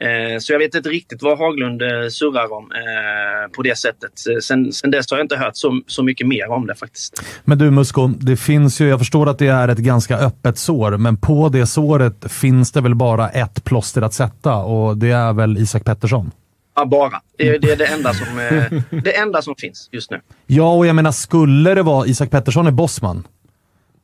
Eh, 0.00 0.38
så 0.38 0.52
jag 0.52 0.58
vet 0.58 0.74
inte 0.74 0.88
riktigt 0.88 1.22
vad 1.22 1.38
Haglund 1.38 1.82
eh, 1.82 1.88
surrar 2.10 2.52
om 2.52 2.72
eh, 2.72 3.52
på 3.56 3.62
det 3.62 3.78
sättet. 3.78 4.12
Eh, 4.30 4.38
sen, 4.40 4.72
sen 4.72 4.90
dess 4.90 5.10
har 5.10 5.18
jag 5.18 5.24
inte 5.24 5.36
hört 5.36 5.56
så, 5.56 5.80
så 5.86 6.02
mycket 6.02 6.26
mer 6.26 6.50
om 6.50 6.66
det 6.66 6.74
faktiskt. 6.74 7.22
Men 7.44 7.58
du 7.58 7.70
Musko, 7.70 8.06
det 8.06 8.36
finns 8.36 8.80
ju, 8.80 8.88
jag 8.88 8.98
förstår 8.98 9.28
att 9.28 9.38
det 9.38 9.46
är 9.46 9.68
ett 9.68 9.78
ganska 9.78 10.16
öppet 10.18 10.58
sår, 10.58 10.96
men 10.96 11.16
på 11.16 11.48
det 11.48 11.66
såret 11.66 12.32
finns 12.32 12.72
det 12.72 12.80
väl 12.80 12.94
bara 12.94 13.28
ett 13.28 13.64
plåster 13.64 14.02
att 14.02 14.14
sätta 14.14 14.54
och 14.54 14.96
det 14.96 15.10
är 15.10 15.32
väl 15.32 15.58
Isak 15.58 15.84
Pettersson? 15.84 16.30
Ja, 16.74 16.84
bara. 16.84 17.20
Det, 17.38 17.58
det 17.58 17.70
är 17.70 17.76
det 17.76 17.86
enda, 17.86 18.14
som, 18.14 18.38
eh, 18.38 19.00
det 19.02 19.16
enda 19.16 19.42
som 19.42 19.54
finns 19.58 19.88
just 19.92 20.10
nu. 20.10 20.20
Ja, 20.46 20.74
och 20.74 20.86
jag 20.86 20.96
menar, 20.96 21.12
skulle 21.12 21.74
det 21.74 21.82
vara 21.82 22.06
Isak 22.06 22.30
Pettersson 22.30 22.66
är 22.66 22.70
bossman. 22.70 23.26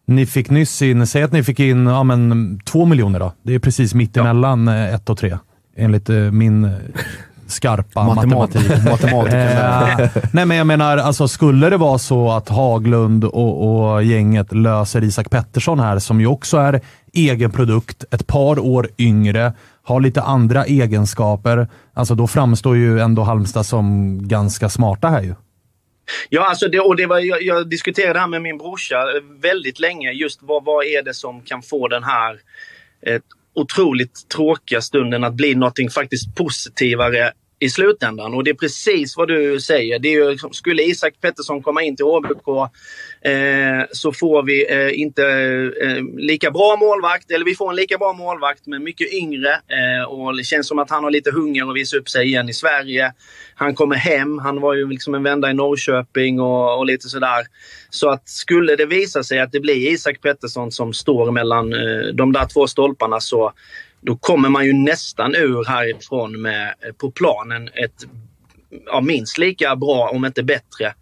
Ni 0.07 0.27
fick 0.27 0.51
nyss 0.51 0.83
in, 0.83 1.07
säg 1.07 1.23
att 1.23 1.33
ni 1.33 1.45
fick 1.45 1.61
in 1.61 1.87
ja, 1.87 2.03
men, 2.03 2.61
två 2.65 2.85
miljoner 2.85 3.21
då. 3.21 3.33
Det 3.43 3.55
är 3.55 3.59
precis 3.59 3.95
mitt 3.95 4.17
emellan 4.17 4.67
ja. 4.67 4.87
ett 4.87 5.11
och 5.11 5.19
tre. 5.19 5.39
Enligt 5.77 6.09
eh, 6.09 6.17
min 6.17 6.65
eh, 6.65 6.73
skarpa 7.47 8.05
Matemat 8.05 8.39
matematik. 8.39 8.85
Matematiker. 8.91 10.03
Eh, 10.03 10.09
nej, 10.33 10.47
men 10.47 10.57
jag 10.57 10.67
menar, 10.67 10.99
alltså, 10.99 11.29
skulle 11.29 11.71
det 11.71 11.77
vara 11.77 11.99
så 11.99 12.33
att 12.33 12.49
Haglund 12.49 13.25
och, 13.25 13.93
och 13.93 14.03
gänget 14.03 14.53
löser 14.53 15.05
Isak 15.05 15.31
Pettersson 15.31 15.81
här, 15.81 15.99
som 15.99 16.21
ju 16.21 16.27
också 16.27 16.57
är 16.57 16.81
egen 17.13 17.53
produkt, 17.53 18.05
ett 18.11 18.27
par 18.27 18.59
år 18.59 18.89
yngre, 18.99 19.53
har 19.83 20.01
lite 20.01 20.23
andra 20.23 20.65
egenskaper. 20.65 21.69
Alltså 21.95 22.15
då 22.15 22.27
framstår 22.27 22.77
ju 22.77 23.01
ändå 23.01 23.23
Halmstad 23.23 23.67
som 23.67 24.19
ganska 24.29 24.69
smarta 24.69 25.09
här 25.09 25.23
ju. 25.23 25.35
Ja, 26.29 26.49
alltså 26.49 26.69
det, 26.69 26.81
och 26.81 26.97
det 26.97 27.07
var, 27.07 27.19
jag, 27.19 27.43
jag 27.43 27.69
diskuterade 27.69 28.13
det 28.13 28.21
här 28.21 28.27
med 28.27 28.43
min 28.43 28.59
brorsa 28.59 29.05
väldigt 29.43 29.81
länge. 29.81 30.11
Just 30.11 30.43
vad, 30.43 30.65
vad 30.65 30.85
är 30.85 31.03
det 31.03 31.15
som 31.15 31.43
kan 31.43 31.63
få 31.63 31.89
den 31.89 32.05
här 32.05 32.39
eh, 33.03 33.21
otroligt 33.57 34.29
tråkiga 34.29 34.81
stunden 34.81 35.25
att 35.25 35.35
bli 35.35 35.55
någonting 35.55 35.91
faktiskt 35.91 36.35
positivare 36.35 37.33
i 37.59 37.71
slutändan. 37.71 38.35
Och 38.35 38.45
det 38.45 38.51
är 38.51 38.55
precis 38.55 39.17
vad 39.17 39.29
du 39.29 39.61
säger. 39.61 39.99
Det 39.99 40.09
är 40.09 40.13
ju, 40.13 40.31
liksom, 40.31 40.53
skulle 40.53 40.83
Isak 40.83 41.15
Pettersson 41.21 41.63
komma 41.63 41.83
in 41.83 41.97
till 41.97 42.05
HBK 42.05 42.49
eh, 43.21 43.85
så 43.93 44.13
får 44.13 44.43
vi 44.43 44.73
eh, 44.73 45.01
inte 45.01 45.23
eh, 45.83 46.03
lika 46.17 46.51
bra 46.51 46.77
målvakt, 46.77 47.31
eller 47.31 47.45
vi 47.45 47.55
får 47.55 47.71
en 47.71 47.77
lika 47.77 47.99
bra 47.99 48.13
målvakt 48.13 48.67
men 48.67 48.85
mycket 48.85 49.13
yngre. 49.13 49.53
Eh, 49.53 50.09
och 50.09 50.37
det 50.37 50.45
känns 50.45 50.69
som 50.69 50.79
att 50.79 50.91
han 50.91 51.05
har 51.05 51.11
lite 51.11 51.31
hunger 51.31 51.71
att 51.71 51.77
visa 51.77 51.97
upp 51.97 52.09
sig 52.09 52.27
igen 52.27 52.49
i 52.49 52.53
Sverige. 52.53 53.13
Han 53.55 53.75
kommer 53.75 53.97
hem, 53.97 54.39
han 54.39 54.61
var 54.61 54.75
ju 54.75 54.89
liksom 54.89 55.15
en 55.15 55.23
vända 55.23 55.51
i 55.51 55.55
Norrköping 55.55 56.41
och, 56.41 56.79
och 56.79 56.87
lite 56.87 57.09
sådär. 57.09 57.47
Så 57.91 58.09
att 58.09 58.29
skulle 58.29 58.77
det 58.77 58.87
visa 58.87 59.23
sig 59.23 59.41
att 59.41 59.53
det 59.53 59.61
blir 59.61 59.93
Isak 59.93 60.21
Pettersson 60.21 60.73
som 60.73 60.93
står 60.93 61.31
mellan 61.31 61.73
eh, 61.73 62.15
de 62.15 62.33
där 62.33 62.47
två 62.47 62.67
stolparna 62.67 63.21
så 63.21 63.53
då 64.07 64.17
kommer 64.17 64.49
man 64.49 64.67
ju 64.67 64.73
nästan 64.73 65.35
ur 65.35 65.65
härifrån 65.65 66.43
med 66.43 66.75
eh, 66.81 66.93
på 66.93 67.11
planen 67.11 67.69
ett 67.69 68.07
ja, 68.87 69.01
minst 69.01 69.39
lika 69.39 69.77
bra, 69.77 70.09
om 70.09 70.25
inte 70.25 70.43
bättre, 70.43 70.95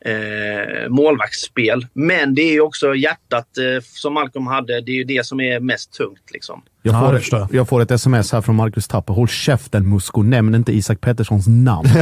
eh, 0.00 0.88
målvaktsspel. 0.88 1.86
Men 1.92 2.34
det 2.34 2.42
är 2.42 2.52
ju 2.52 2.60
också 2.60 2.94
hjärtat 2.94 3.58
eh, 3.58 3.82
som 3.82 4.14
Malcolm 4.14 4.46
hade. 4.46 4.80
Det 4.80 4.90
är 4.90 4.96
ju 4.96 5.04
det 5.04 5.26
som 5.26 5.40
är 5.40 5.60
mest 5.60 5.92
tungt. 5.92 6.30
Liksom. 6.32 6.62
Jag 6.92 7.22
får, 7.28 7.38
ja, 7.38 7.48
jag 7.52 7.68
får 7.68 7.82
ett 7.82 7.90
sms 7.90 8.32
här 8.32 8.40
från 8.40 8.56
Marcus 8.56 8.88
Tapper. 8.88 9.14
Håll 9.14 9.28
käften 9.28 9.88
Musko, 9.88 10.22
nämn 10.22 10.54
inte 10.54 10.72
Isak 10.72 11.00
Petterssons 11.00 11.46
namn. 11.46 11.88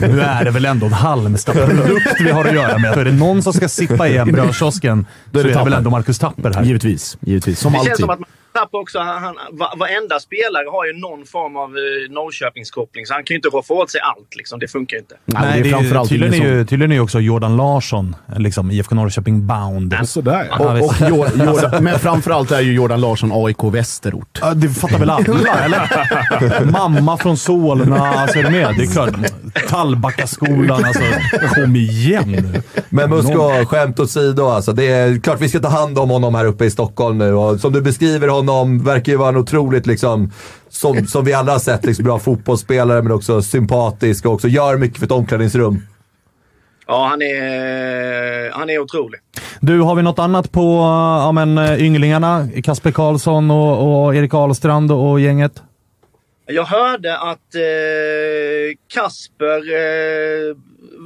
nu 0.00 0.20
är 0.20 0.44
det 0.44 0.50
väl 0.50 0.64
ändå 0.64 0.86
en 0.86 0.92
Halmstad-produkt 0.92 2.20
vi 2.20 2.30
har 2.30 2.44
att 2.44 2.54
göra 2.54 2.78
med. 2.78 2.98
Är 2.98 3.04
det 3.04 3.12
någon 3.12 3.42
som 3.42 3.52
ska 3.52 3.68
sippa 3.68 4.08
igen 4.08 4.32
brödkiosken 4.32 5.06
så 5.32 5.38
är 5.38 5.44
det, 5.44 5.50
är 5.50 5.58
det 5.58 5.64
väl 5.64 5.72
ändå 5.72 5.90
Marcus 5.90 6.18
Tapper 6.18 6.54
här. 6.54 6.64
Givetvis. 6.64 7.18
Givetvis. 7.20 7.60
Som 7.60 7.72
det 7.72 7.78
alltid. 7.78 7.90
Känns 7.90 8.00
som 8.00 8.10
att 8.10 8.18
Tapper 8.56 8.78
också, 8.78 8.98
han, 8.98 9.22
han, 9.22 9.36
varenda 9.78 10.20
spelare 10.20 10.66
har 10.70 10.86
ju 10.86 10.92
någon 10.92 11.26
form 11.26 11.56
av 11.56 11.70
uh, 11.70 12.10
Norrköpingskoppling, 12.10 13.06
så 13.06 13.14
han 13.14 13.24
kan 13.24 13.34
ju 13.34 13.36
inte 13.36 13.48
roffa 13.48 13.74
åt 13.74 13.90
sig 13.90 14.00
allt. 14.00 14.36
Liksom. 14.36 14.58
Det 14.58 14.68
funkar 14.68 14.96
ju 14.96 15.00
inte. 15.00 15.16
Nej, 15.24 15.62
det 15.62 15.68
är 15.68 15.72
framförallt 15.72 16.08
tydligen, 16.08 16.34
är 16.34 16.48
ju, 16.48 16.64
tydligen 16.64 16.90
är 16.90 16.96
ju 16.96 17.00
också 17.00 17.20
Jordan 17.20 17.56
Larsson 17.56 18.16
liksom, 18.36 18.70
IFK 18.70 18.94
Norrköping 18.94 19.46
bound. 19.46 19.92
Ja, 19.92 20.04
sådär 20.04 20.48
ja. 20.50 20.78
Och, 20.78 20.84
och 20.84 20.94
Jordan, 21.10 21.84
men 21.84 21.98
framförallt 21.98 22.50
är 22.50 22.60
ju 22.60 22.72
Jordan 22.72 23.00
Larsson 23.00 23.30
AIK 23.32 23.55
Västerort. 23.64 24.38
Ja, 24.40 24.54
det 24.54 24.68
fattar 24.68 24.98
väl 24.98 25.10
alla, 25.10 25.60
eller? 25.64 26.64
Mamma 26.70 27.16
från 27.16 27.36
Solna, 27.36 28.08
alltså 28.08 28.38
är 28.38 28.42
du 28.42 28.50
med? 28.50 28.74
Det 28.76 28.82
är 28.82 28.86
klart. 28.86 29.14
Tallbackaskolan, 29.68 30.84
alltså. 30.84 31.02
Kom 31.54 31.76
igen 31.76 32.24
nu. 32.52 32.62
Men 32.88 33.10
Musko, 33.10 33.64
skämt 33.66 34.00
åsido 34.00 34.46
alltså. 34.46 34.72
Det 34.72 34.84
är 34.86 35.18
klart 35.20 35.40
vi 35.40 35.48
ska 35.48 35.60
ta 35.60 35.68
hand 35.68 35.98
om 35.98 36.10
honom 36.10 36.34
här 36.34 36.44
uppe 36.44 36.64
i 36.64 36.70
Stockholm 36.70 37.18
nu. 37.18 37.34
Och 37.34 37.60
som 37.60 37.72
du 37.72 37.80
beskriver 37.82 38.28
honom, 38.28 38.84
verkar 38.84 39.12
ju 39.12 39.18
vara 39.18 39.28
en 39.28 39.36
otroligt, 39.36 39.86
liksom, 39.86 40.32
som, 40.70 41.06
som 41.06 41.24
vi 41.24 41.32
alla 41.32 41.52
har 41.52 41.58
sett, 41.58 41.84
liksom, 41.84 42.04
bra 42.04 42.18
fotbollsspelare 42.18 43.02
men 43.02 43.12
också 43.12 43.42
sympatisk 43.42 44.26
och 44.26 44.32
också 44.32 44.48
gör 44.48 44.76
mycket 44.76 44.98
för 44.98 45.06
ett 45.06 45.12
omklädningsrum. 45.12 45.82
Ja, 46.86 47.06
han 47.06 47.22
är, 47.22 48.50
han 48.50 48.70
är 48.70 48.78
otrolig. 48.78 49.20
Du, 49.60 49.80
har 49.80 49.94
vi 49.94 50.02
något 50.02 50.18
annat 50.18 50.52
på 50.52 50.76
ja, 51.22 51.32
men, 51.32 51.58
ynglingarna? 51.80 52.48
Kasper 52.64 52.90
Karlsson 52.90 53.50
och, 53.50 54.04
och 54.04 54.14
Erik 54.14 54.34
Ahlstrand 54.34 54.92
och 54.92 55.20
gänget? 55.20 55.62
Jag 56.46 56.64
hörde 56.64 57.18
att 57.18 57.54
eh, 57.54 58.76
Kasper 58.94 59.74
eh, 59.74 60.56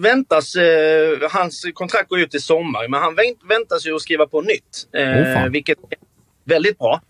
väntas... 0.03 0.55
Eh, 0.55 1.31
hans 1.31 1.66
kontrakt 1.74 2.09
går 2.09 2.20
ut 2.20 2.35
i 2.35 2.41
sommar, 2.41 2.89
men 2.89 3.03
han 3.03 3.14
vänt, 3.14 3.39
väntas 3.49 3.87
ju 3.87 3.95
att 3.95 4.03
skriva 4.03 4.26
på 4.26 4.41
nytt. 4.41 4.89
Eh, 4.93 5.45
oh, 5.45 5.49
vilket 5.49 5.78
är 5.78 5.99
väldigt 6.45 6.78
bra. 6.78 7.01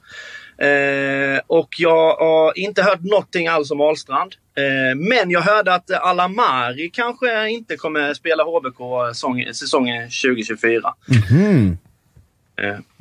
Eh, 0.60 1.40
och 1.46 1.68
jag 1.78 2.16
har 2.16 2.58
inte 2.58 2.82
hört 2.82 3.02
någonting 3.02 3.48
alls 3.48 3.70
om 3.70 3.80
Ahlstrand. 3.80 4.32
Eh, 4.56 4.96
men 4.96 5.30
jag 5.30 5.40
hörde 5.40 5.74
att 5.74 5.90
Alamari 5.90 6.90
kanske 6.92 7.50
inte 7.50 7.76
kommer 7.76 8.14
spela 8.14 8.44
HBK 8.44 9.08
säsong, 9.14 9.44
säsongen 9.52 10.02
2024. 10.02 10.94
Mm. 11.20 11.78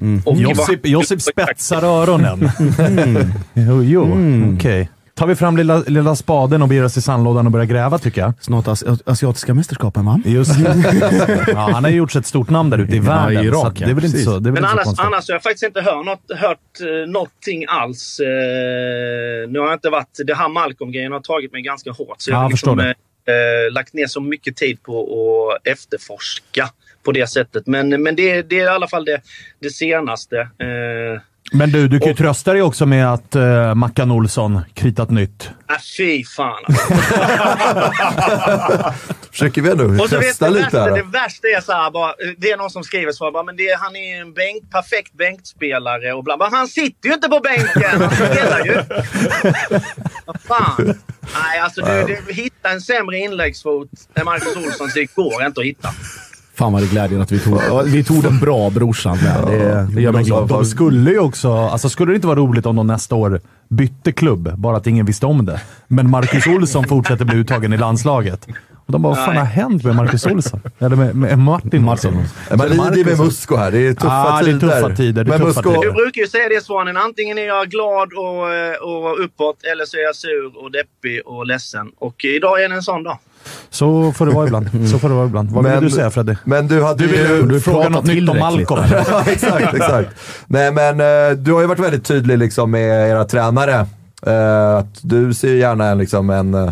Mm. 0.01 0.21
Josip, 0.25 0.85
Josip 0.87 1.21
spetsar 1.21 1.83
öronen. 1.83 2.39
Mm. 2.79 3.31
jo, 3.53 3.83
jo. 3.83 4.03
Mm. 4.03 4.55
okej. 4.55 4.81
Okay 4.81 4.98
tar 5.19 5.27
vi 5.27 5.35
fram 5.35 5.57
lilla, 5.57 5.79
lilla 5.87 6.15
spaden 6.15 6.61
och 6.61 6.67
beger 6.67 6.83
oss 6.83 6.97
i 6.97 7.01
sandlådan 7.01 7.45
och 7.45 7.51
börjar 7.51 7.65
gräva 7.65 7.97
tycker 7.97 8.21
jag. 8.21 8.33
Snart 8.41 8.67
as 8.67 8.83
asiatiska 9.05 9.53
mästerskapen 9.53 10.05
va? 10.05 10.21
Just 10.25 10.51
ja, 11.47 11.69
Han 11.73 11.83
har 11.83 11.91
gjort 11.91 12.11
sig 12.11 12.19
ett 12.19 12.25
stort 12.25 12.49
namn 12.49 12.69
där 12.69 12.77
ute 12.77 12.95
i 12.95 12.99
världen. 12.99 13.33
Ja, 13.33 13.43
Irak, 13.43 13.79
det 13.79 13.85
är 13.85 13.93
väl 13.93 14.05
inte 14.05 14.17
så, 14.17 14.39
det 14.39 14.49
är 14.49 14.51
Men 14.51 14.65
annars, 14.65 14.85
så 14.85 15.01
annars 15.01 15.27
har 15.27 15.35
jag 15.35 15.43
faktiskt 15.43 15.63
inte 15.63 15.81
hört, 15.81 16.05
något, 16.05 16.39
hört 16.39 16.59
uh, 16.81 17.07
någonting 17.07 17.65
alls. 17.67 18.19
Uh, 18.19 18.25
nu 19.51 19.59
har 19.59 19.65
jag 19.65 19.73
inte 19.73 19.89
varit... 19.89 20.19
Det 20.25 20.35
här 20.35 20.49
Malcolm-grejen 20.49 21.11
har 21.11 21.19
tagit 21.19 21.51
mig 21.51 21.61
ganska 21.61 21.91
hårt. 21.91 22.15
Så 22.17 22.31
jag 22.31 22.37
har 22.37 22.49
liksom, 22.49 22.77
det. 22.77 22.83
Uh, 23.29 23.71
lagt 23.71 23.93
ner 23.93 24.07
så 24.07 24.21
mycket 24.21 24.55
tid 24.55 24.83
på 24.83 25.01
att 25.01 25.67
efterforska 25.67 26.69
på 27.03 27.11
det 27.11 27.27
sättet. 27.27 27.67
Men, 27.67 28.03
men 28.03 28.15
det, 28.15 28.41
det 28.41 28.59
är 28.59 28.63
i 28.63 28.67
alla 28.67 28.87
fall 28.87 29.05
det, 29.05 29.21
det 29.59 29.69
senaste. 29.69 30.35
Uh, 30.35 31.21
men 31.51 31.71
du, 31.71 31.87
du 31.87 31.99
kan 31.99 32.07
ju 32.07 32.11
och, 32.11 32.17
trösta 32.17 32.53
dig 32.53 32.61
också 32.61 32.85
med 32.85 33.13
att 33.13 33.35
uh, 33.35 33.75
Mackan 33.75 34.11
Olsson 34.11 34.61
kritat 34.73 35.09
nytt. 35.09 35.49
Äh, 35.69 35.75
fy 35.97 36.23
fan 36.25 36.63
Försöker 39.31 39.61
vi 39.61 39.75
nu 39.75 39.97
testa 40.07 40.49
lite 40.49 40.63
värsta, 40.63 40.79
här. 40.79 40.91
Det 40.91 41.03
värsta 41.03 41.47
är 41.47 41.61
så 41.61 41.71
här, 41.71 41.91
bara, 41.91 42.13
det 42.37 42.51
är 42.51 42.57
någon 42.57 42.69
som 42.69 42.83
skriver 42.83 43.11
så 43.11 43.31
bara, 43.31 43.43
men 43.43 43.55
det, 43.55 43.77
han 43.79 43.95
är 43.95 44.21
en 44.21 44.33
bänk, 44.33 44.71
perfekt 44.71 45.13
bänkspelare 45.13 46.13
och 46.13 46.23
bla, 46.23 46.37
bla. 46.37 46.49
Han 46.51 46.67
sitter 46.67 47.09
ju 47.09 47.15
inte 47.15 47.29
på 47.29 47.39
bänken! 47.39 48.01
Han 48.01 48.15
spelar 48.15 48.65
ju! 48.65 48.73
Vad 50.25 50.41
fan? 50.41 50.99
Nej, 51.33 51.59
alltså 51.59 51.81
du, 51.81 52.03
du, 52.25 52.33
hitta 52.33 52.69
en 52.69 52.81
sämre 52.81 53.17
inläggsfot 53.17 53.89
än 54.15 54.25
Marcus 54.25 54.55
Olsson, 54.55 54.89
det 54.93 55.15
går 55.15 55.45
inte 55.45 55.61
att 55.61 55.65
hitta. 55.65 55.89
Fan 56.59 56.73
vad 56.73 56.81
det 56.81 56.87
glädjer 56.87 57.19
att 57.19 57.31
vi 57.31 57.39
tog, 57.39 57.59
vi 57.85 58.03
tog 58.03 58.23
den 58.23 58.39
bra 58.39 58.69
brorsan 58.69 59.17
med. 59.23 59.47
Det, 59.47 59.87
det 59.95 60.01
gör 60.01 60.11
mig 60.11 60.23
glad. 60.23 60.47
De 60.47 60.65
skulle 60.65 61.11
ju 61.11 61.19
också... 61.19 61.53
Alltså 61.53 61.89
skulle 61.89 62.11
det 62.11 62.15
inte 62.15 62.27
vara 62.27 62.39
roligt 62.39 62.65
om 62.65 62.75
de 62.75 62.87
nästa 62.87 63.15
år 63.15 63.41
bytte 63.69 64.11
klubb, 64.11 64.53
bara 64.57 64.77
att 64.77 64.87
ingen 64.87 65.05
visste 65.05 65.25
om 65.25 65.45
det. 65.45 65.61
Men 65.87 66.09
Marcus 66.09 66.47
Olsson 66.47 66.87
fortsätter 66.87 67.25
bli 67.25 67.37
uttagen 67.37 67.73
i 67.73 67.77
landslaget. 67.77 68.47
Och 68.85 68.91
de 68.91 69.01
bara, 69.01 69.15
vad 69.15 69.25
fan 69.25 69.37
har 69.37 69.45
hänt 69.45 69.83
med 69.83 69.95
Marcus 69.95 70.25
Olsson? 70.25 70.61
Eller 70.79 70.95
med, 70.95 71.15
med 71.15 71.39
Martin 71.39 71.83
Martin. 71.83 72.25
Man 72.57 72.69
lider 72.69 73.05
med 73.05 73.19
Musko 73.19 73.55
här. 73.55 73.71
Det 73.71 73.87
är 73.87 73.93
tuffa 73.93 74.33
ah, 74.33 74.39
tider. 74.39 74.59
Det 74.59 74.73
är 74.73 74.81
tuffa 74.81 74.95
tider. 74.95 75.23
Det 75.23 75.35
är 75.35 75.39
tuffa 75.39 75.61
tider. 75.61 75.81
Du 75.81 75.91
brukar 75.91 76.21
ju 76.21 76.27
säga 76.27 76.49
det 76.49 76.63
Svanen. 76.63 76.97
Antingen 76.97 77.37
är 77.37 77.47
jag 77.47 77.69
glad 77.69 78.09
och, 78.13 78.43
och 78.89 79.23
uppåt 79.23 79.63
eller 79.71 79.85
så 79.85 79.97
är 79.97 80.01
jag 80.01 80.15
sur 80.15 80.63
och 80.63 80.71
deppig 80.71 81.21
och 81.25 81.45
ledsen. 81.45 81.91
Och 81.99 82.25
idag 82.25 82.63
är 82.63 82.69
det 82.69 82.75
en 82.75 82.83
sån 82.83 83.03
dag. 83.03 83.17
Så 83.69 84.11
får 84.11 84.25
det 84.25 84.31
vara 84.31 84.47
ibland. 84.47 84.69
Så 84.91 84.99
får 84.99 85.09
det 85.09 85.15
vara 85.15 85.25
ibland. 85.25 85.51
Vad 85.51 85.63
men, 85.63 85.73
vill 85.79 85.89
du 85.89 85.95
säga 85.95 86.09
Freddy? 86.09 86.35
Men 86.43 86.67
du 86.67 86.83
hade 86.83 87.03
du 87.03 87.07
vill, 87.07 87.19
ju... 87.19 87.45
Du 87.45 87.61
fråga 87.61 87.89
något 87.89 88.05
nytt 88.05 88.29
om 88.29 88.39
Malcolm. 88.39 88.83
ja, 88.91 89.23
exakt, 89.27 89.73
exakt. 89.73 90.09
Nej, 90.47 90.71
men 90.71 91.01
uh, 91.01 91.37
du 91.37 91.53
har 91.53 91.61
ju 91.61 91.67
varit 91.67 91.79
väldigt 91.79 92.05
tydlig 92.05 92.37
liksom, 92.37 92.71
med 92.71 93.09
era 93.09 93.25
tränare. 93.25 93.85
Uh, 94.27 94.75
att 94.77 94.99
du 95.01 95.33
ser 95.33 95.53
gärna 95.53 95.85
en, 95.85 95.97
liksom, 95.97 96.29
en, 96.29 96.55
uh, 96.55 96.71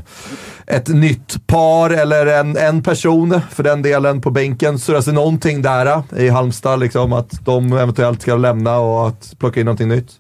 ett 0.68 0.88
nytt 0.88 1.48
par 1.48 1.90
eller 1.90 2.26
en, 2.26 2.58
en 2.58 2.84
person 2.84 3.42
för 3.52 3.64
den 3.64 3.82
delen 3.82 4.22
på 4.22 4.32
bänken. 4.32 4.80
Så 4.80 4.92
det 5.00 5.12
någonting 5.12 5.62
där 5.62 6.04
i 6.18 6.30
Halmstad, 6.30 6.80
liksom, 6.80 7.14
att 7.14 7.46
de 7.46 7.74
eventuellt 7.74 8.22
ska 8.22 8.36
lämna 8.36 8.78
och 8.78 9.08
att 9.08 9.34
plocka 9.40 9.60
in 9.60 9.66
någonting 9.66 9.88
nytt? 9.88 10.12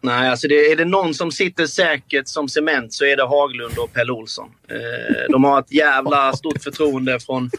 Nej, 0.00 0.28
alltså 0.28 0.48
det, 0.48 0.72
är 0.72 0.76
det 0.76 0.84
någon 0.84 1.14
som 1.14 1.32
sitter 1.32 1.66
säkert 1.66 2.28
som 2.28 2.48
cement 2.48 2.92
så 2.92 3.04
är 3.04 3.16
det 3.16 3.26
Haglund 3.26 3.78
och 3.78 3.92
Pelle 3.92 4.12
Olsson. 4.12 4.48
Eh, 4.70 5.30
de 5.30 5.44
har 5.44 5.60
ett 5.60 5.72
jävla 5.72 6.32
stort 6.32 6.62
förtroende 6.62 7.20
från, 7.20 7.50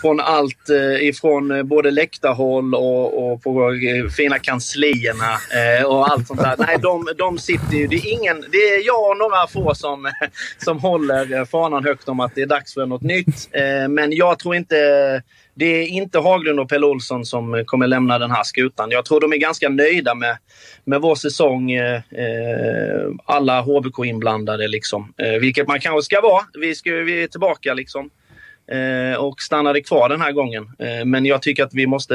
från 0.00 0.20
allt 0.20 0.70
eh, 0.70 1.08
ifrån 1.08 1.50
eh, 1.50 1.62
både 1.62 1.90
läktarhåll 1.90 2.74
och, 2.74 3.32
och 3.32 3.42
på 3.42 3.72
eh, 3.72 4.10
fina 4.10 4.38
kanslierna 4.38 5.32
eh, 5.32 5.86
och 5.86 6.10
allt 6.10 6.26
sånt 6.26 6.40
där. 6.40 6.54
Nej, 6.58 6.76
de, 6.82 7.08
de 7.18 7.38
sitter 7.38 7.76
ju... 7.76 7.86
Det 7.86 7.96
är, 7.96 8.12
ingen, 8.12 8.44
det 8.52 8.58
är 8.58 8.86
jag 8.86 9.10
och 9.10 9.18
några 9.18 9.46
få 9.46 9.74
som, 9.74 10.12
som 10.58 10.78
håller 10.78 11.34
eh, 11.34 11.44
fanan 11.44 11.84
högt 11.84 12.08
om 12.08 12.20
att 12.20 12.34
det 12.34 12.42
är 12.42 12.46
dags 12.46 12.74
för 12.74 12.86
något 12.86 13.02
nytt. 13.02 13.48
Eh, 13.52 13.88
men 13.88 14.12
jag 14.12 14.38
tror 14.38 14.54
inte 14.54 14.76
det 15.58 15.82
är 15.82 15.86
inte 15.86 16.18
Haglund 16.18 16.60
och 16.60 16.68
Pelle 16.68 16.86
Olsson 16.86 17.24
som 17.24 17.64
kommer 17.66 17.86
lämna 17.86 18.18
den 18.18 18.30
här 18.30 18.42
skutan. 18.42 18.90
Jag 18.90 19.04
tror 19.04 19.20
de 19.20 19.32
är 19.32 19.36
ganska 19.36 19.68
nöjda 19.68 20.14
med, 20.14 20.36
med 20.84 21.00
vår 21.00 21.14
säsong. 21.14 21.70
Eh, 21.70 22.00
alla 23.24 23.60
HBK 23.60 24.04
inblandade, 24.04 24.68
liksom. 24.68 25.12
Eh, 25.16 25.40
vilket 25.40 25.68
man 25.68 25.80
kanske 25.80 26.02
ska 26.02 26.20
vara. 26.20 26.42
Vi, 26.60 26.74
ska, 26.74 26.90
vi 26.90 27.22
är 27.22 27.26
tillbaka 27.26 27.74
liksom. 27.74 28.10
Eh, 28.72 29.18
och 29.18 29.40
stannade 29.40 29.80
kvar 29.80 30.08
den 30.08 30.20
här 30.20 30.32
gången. 30.32 30.70
Eh, 30.78 31.04
men 31.04 31.26
jag 31.26 31.42
tycker 31.42 31.64
att 31.64 31.74
vi 31.74 31.86
måste 31.86 32.14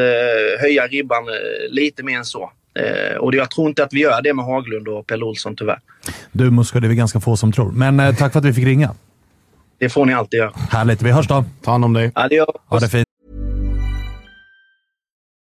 höja 0.60 0.88
ribban 0.88 1.24
eh, 1.30 1.34
lite 1.72 2.04
mer 2.04 2.18
än 2.18 2.26
så. 2.26 2.52
Eh, 2.80 3.18
och 3.18 3.36
jag 3.36 3.52
tror 3.52 3.70
inte 3.70 3.84
att 3.84 3.94
vi 3.94 4.00
gör 4.00 4.22
det 4.22 4.34
med 4.34 4.46
Haglund 4.46 4.88
och 4.88 5.08
Pelle 5.08 5.26
Olsson 5.26 5.56
tyvärr. 5.56 5.80
Du 6.32 6.52
Muska, 6.52 6.80
det 6.80 6.88
är 6.88 6.90
vi 6.90 6.96
ganska 6.96 7.20
få 7.20 7.38
som 7.38 7.52
tror. 7.52 7.72
Men 7.72 8.16
tack 8.16 8.32
för 8.32 8.40
att 8.40 8.46
vi 8.46 8.54
fick 8.54 8.66
ringa. 8.66 8.96
Det 9.78 9.90
får 9.90 10.06
ni 10.06 10.14
alltid 10.14 10.38
göra. 10.38 10.52
Härligt. 10.72 11.02
Vi 11.02 11.12
hörs 11.12 11.28
då. 11.28 11.46
Ta 11.64 11.72
hand 11.72 11.86
om 11.86 11.94
dig. 11.94 12.12
Adios. 12.16 12.48
Ha 12.68 12.80
det 12.80 12.90
fint. 12.90 13.03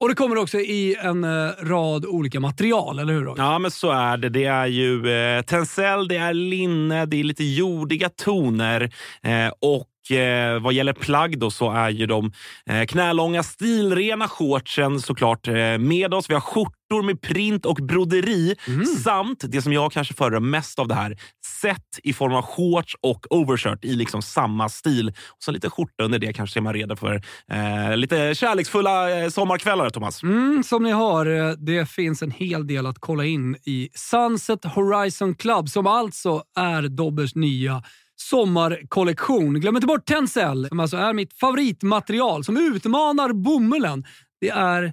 Och 0.00 0.08
det 0.08 0.14
kommer 0.14 0.38
också 0.38 0.58
i 0.58 0.96
en 1.00 1.24
eh, 1.24 1.50
rad 1.62 2.06
olika 2.06 2.40
material, 2.40 2.98
eller 2.98 3.12
hur? 3.12 3.34
Ja, 3.36 3.58
men 3.58 3.70
så 3.70 3.90
är 3.90 4.16
det. 4.16 4.28
Det 4.28 4.44
är 4.44 4.66
ju 4.66 5.10
eh, 5.10 5.42
tencel, 5.42 6.08
det 6.08 6.16
är 6.16 6.34
linne, 6.34 7.06
det 7.06 7.20
är 7.20 7.24
lite 7.24 7.44
jordiga 7.44 8.08
toner 8.08 8.92
eh, 9.22 9.52
och 9.60 10.16
eh, 10.16 10.62
vad 10.62 10.72
gäller 10.72 10.92
plagg 10.92 11.38
då 11.38 11.50
så 11.50 11.70
är 11.70 11.90
ju 11.90 12.06
de 12.06 12.32
eh, 12.66 12.86
knälånga 12.86 13.42
stilrena 13.42 14.28
shortsen 14.28 15.00
såklart 15.00 15.46
med 15.78 16.14
oss. 16.14 16.30
Vi 16.30 16.34
har 16.34 16.40
skjortor 16.40 17.02
med 17.02 17.20
print 17.20 17.66
och 17.66 17.76
broderi 17.76 18.54
mm. 18.68 18.86
samt 18.86 19.44
det 19.48 19.62
som 19.62 19.72
jag 19.72 19.92
kanske 19.92 20.14
föredrar 20.14 20.40
mest 20.40 20.78
av 20.78 20.88
det 20.88 20.94
här, 20.94 21.16
set 21.60 21.98
i 22.02 22.12
form 22.12 22.34
av 22.34 22.42
shorts 22.42 22.96
och 23.00 23.26
overshirt 23.30 23.84
i 23.84 23.94
liksom 23.94 24.22
samma 24.22 24.68
stil. 24.68 25.08
Och 25.08 25.42
så 25.42 25.50
lite 25.50 25.70
skjorta 25.70 26.04
under 26.04 26.18
det 26.18 26.32
kanske 26.32 26.58
är 26.58 26.62
man 26.62 26.74
redo 26.74 26.96
för 26.96 27.22
eh, 27.52 27.96
lite 27.96 28.34
kärleksfulla 28.34 29.18
eh, 29.18 29.28
sommarkvällar, 29.28 29.90
Thomas. 29.90 30.22
Mm, 30.22 30.62
som 30.62 30.82
ni 30.82 30.92
hör, 30.92 31.26
eh, 31.26 31.52
det 31.52 31.88
finns 31.88 32.22
en 32.22 32.30
hel 32.30 32.66
del 32.66 32.86
att 32.86 32.98
kolla 32.98 33.24
in 33.24 33.56
i 33.64 33.88
Sunset 33.94 34.64
Horizon 34.64 35.34
Club 35.34 35.68
som 35.68 35.86
alltså 35.86 36.42
är 36.56 36.82
Dobbers 36.82 37.34
nya 37.34 37.82
sommarkollektion. 38.16 39.60
Glöm 39.60 39.76
inte 39.76 39.86
bort 39.86 40.06
Tencel, 40.06 40.68
som 40.68 40.80
alltså 40.80 40.96
är 40.96 41.12
mitt 41.12 41.38
favoritmaterial 41.38 42.44
som 42.44 42.56
utmanar 42.56 43.32
bomullen. 43.32 44.04
Det 44.40 44.48
är... 44.48 44.92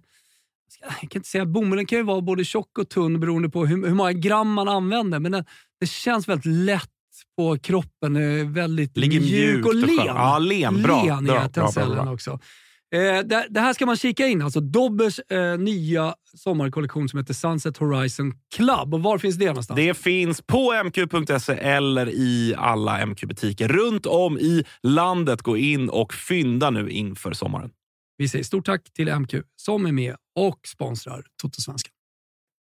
Jag 0.82 1.10
kan 1.10 1.20
inte 1.20 1.30
säga 1.30 1.46
Bomullen 1.46 1.86
kan 1.86 1.98
ju 1.98 2.04
vara 2.04 2.22
både 2.22 2.46
tjock 2.46 2.78
och 2.78 2.90
tunn 2.90 3.20
beroende 3.20 3.50
på 3.50 3.66
hur, 3.66 3.88
hur 3.88 3.94
många 3.94 4.14
gram 4.14 4.54
man 4.54 4.68
använder, 4.68 5.20
men 5.20 5.32
det, 5.32 5.46
det 5.80 5.88
känns 5.88 6.28
väldigt 6.28 6.46
lätt 6.46 6.90
på 7.38 7.58
kroppen. 7.58 8.54
Väldigt 8.54 8.98
Ligger 8.98 9.20
mjuk 9.20 9.66
och 9.66 9.76
len. 9.76 10.06
Ja, 10.06 10.40
len. 10.40 10.84
Bra. 10.84 11.04
len 11.04 11.26
bra, 11.26 11.72
bra, 11.74 12.14
också. 12.14 12.40
Eh, 12.96 13.20
det, 13.26 13.48
det, 13.50 13.60
här 13.60 13.74
ska 13.74 13.86
man 13.86 13.98
kika 13.98 14.28
in. 14.28 14.42
Alltså 14.42 14.60
Dobbers 14.60 15.20
eh, 15.20 15.58
nya 15.58 16.16
sommarkollektion 16.38 17.10
som 17.10 17.20
heter 17.20 17.34
Sunset 17.34 17.78
Horizon 17.78 18.34
Club. 18.56 18.94
Och 18.94 19.04
Var 19.04 19.18
finns 19.18 19.36
det 19.36 19.46
någonstans? 19.46 19.76
Det 19.76 19.94
finns 19.94 20.42
på 20.42 20.74
mq.se 20.84 21.54
eller 21.54 22.10
i 22.10 22.56
alla 22.58 23.06
MQ-butiker 23.06 23.68
runt 23.68 24.06
om 24.06 24.38
i 24.38 24.64
landet. 24.84 25.42
Gå 25.42 25.58
in 25.58 25.90
och 25.90 26.14
fynda 26.14 26.70
nu 26.70 26.90
inför 26.90 27.34
sommaren. 27.34 27.70
Vi 28.18 28.30
säger 28.30 28.44
stort 28.44 28.66
tack 28.66 28.94
till 28.94 29.16
MQ 29.20 29.34
som 29.56 29.86
är 29.86 29.92
med 29.92 30.16
och 30.36 30.68
sponsrar 30.68 31.26
Toto-svenskan. 31.42 31.92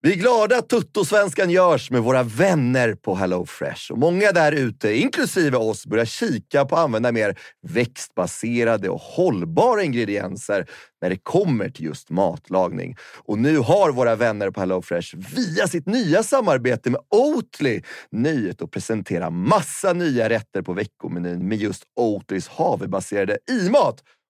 Vi 0.07 0.13
är 0.13 0.17
glada 0.17 0.59
att 0.59 0.69
Tuttosvenskan 0.69 1.51
görs 1.51 1.91
med 1.91 2.03
våra 2.03 2.23
vänner 2.23 2.95
på 2.95 3.15
HelloFresh. 3.15 3.93
Och 3.93 3.99
många 3.99 4.33
där 4.33 4.53
ute, 4.53 4.97
inklusive 4.97 5.57
oss, 5.57 5.87
börjar 5.87 6.05
kika 6.05 6.65
på 6.65 6.77
att 6.77 6.85
använda 6.85 7.13
mer 7.13 7.39
växtbaserade 7.63 8.89
och 8.89 9.01
hållbara 9.01 9.83
ingredienser 9.83 10.67
när 11.03 11.11
det 11.11 11.17
kommer 11.17 11.69
till 11.69 11.85
just 11.85 12.11
matlagning. 12.11 12.97
Och 13.25 13.39
nu 13.39 13.59
har 13.59 13.93
våra 13.93 14.17
vänner 14.17 14.51
på 14.51 14.61
HelloFresh 14.61 15.17
via 15.37 15.69
sitt 15.69 15.87
nya 15.87 16.23
samarbete 16.23 16.91
med 16.91 17.01
Oatly 17.11 17.83
nöjet 18.11 18.63
att 18.63 18.71
presentera 18.71 19.31
massa 19.31 19.93
nya 19.93 20.29
rätter 20.29 20.63
på 20.63 20.73
veckomenyn 20.73 21.49
med 21.49 21.59
just 21.59 21.83
Oatlys 21.97 22.49
havrebaserade 22.49 23.39
i-mat 23.51 24.03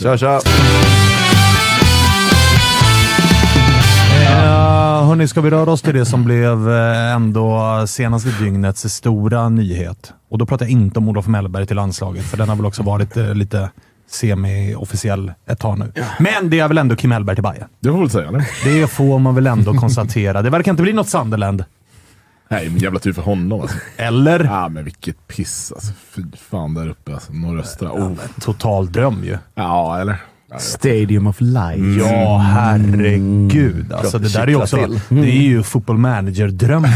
Tja, 0.00 0.16
tja. 0.18 0.40
Ja, 4.30 5.04
hörni, 5.06 5.28
ska 5.28 5.40
vi 5.40 5.50
röra 5.50 5.70
oss 5.70 5.82
till 5.82 5.94
det 5.94 6.04
som 6.04 6.24
blev 6.24 6.70
eh, 6.70 7.12
ändå 7.12 7.84
senaste 7.86 8.28
dygnets 8.40 8.94
stora 8.94 9.48
nyhet? 9.48 10.12
Och 10.30 10.38
då 10.38 10.46
pratar 10.46 10.64
jag 10.66 10.70
inte 10.72 10.98
om 10.98 11.08
Olof 11.08 11.26
Mellberg 11.26 11.66
till 11.66 11.76
landslaget, 11.76 12.24
för 12.24 12.36
den 12.36 12.48
har 12.48 12.56
väl 12.56 12.66
också 12.66 12.82
varit 12.82 13.16
eh, 13.16 13.34
lite 13.34 13.70
semi-officiell 14.10 15.32
ett 15.48 15.58
tag 15.58 15.78
nu. 15.78 15.92
Men 16.18 16.50
det 16.50 16.60
är 16.60 16.68
väl 16.68 16.78
ändå 16.78 16.96
Kim 16.96 17.12
Hellberg 17.12 17.36
till 17.36 17.42
Bayern. 17.42 17.68
Det 17.80 17.88
får 17.88 17.92
man 17.96 18.00
väl 18.00 18.10
säga, 18.10 18.28
eller? 18.28 18.44
Det 18.64 18.86
får 18.86 19.18
man 19.18 19.34
väl 19.34 19.46
ändå 19.46 19.74
konstatera. 19.74 20.42
Det 20.42 20.50
verkar 20.50 20.70
inte 20.70 20.82
bli 20.82 20.92
något 20.92 21.08
Sunderland. 21.08 21.64
Nej, 22.52 22.70
men 22.70 22.78
jävla 22.78 22.98
tur 22.98 23.12
för 23.12 23.22
honom 23.22 23.60
alltså. 23.60 23.76
Eller? 23.96 24.44
Ja, 24.44 24.68
men 24.68 24.84
vilket 24.84 25.28
piss 25.28 25.72
alltså. 25.72 25.92
Fy 26.10 26.22
fan 26.50 26.74
där 26.74 26.88
uppe 26.88 27.14
alltså. 27.14 27.32
Nordöstra. 27.32 27.92
Oh. 27.92 28.12
Total 28.40 28.92
dröm 28.92 29.24
ju. 29.24 29.38
Ja, 29.54 30.00
eller? 30.00 30.16
Stadium 30.58 31.26
of 31.26 31.40
Life. 31.40 32.06
Ja, 32.08 32.38
herregud. 32.38 33.92
Alltså, 33.92 34.18
det 34.18 34.32
där 34.32 34.42
är 34.42 34.48
ju 34.48 34.56
också... 34.56 34.76
Det 35.08 35.20
är 35.20 35.42
ju 35.42 35.62
football 35.62 35.98
manager-drömmen. 35.98 36.90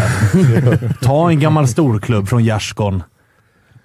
Ta 1.01 1.31
en 1.31 1.41
gammal 1.41 1.69
storklubb 1.69 2.29
från 2.29 2.45
gärdsgården. 2.45 3.03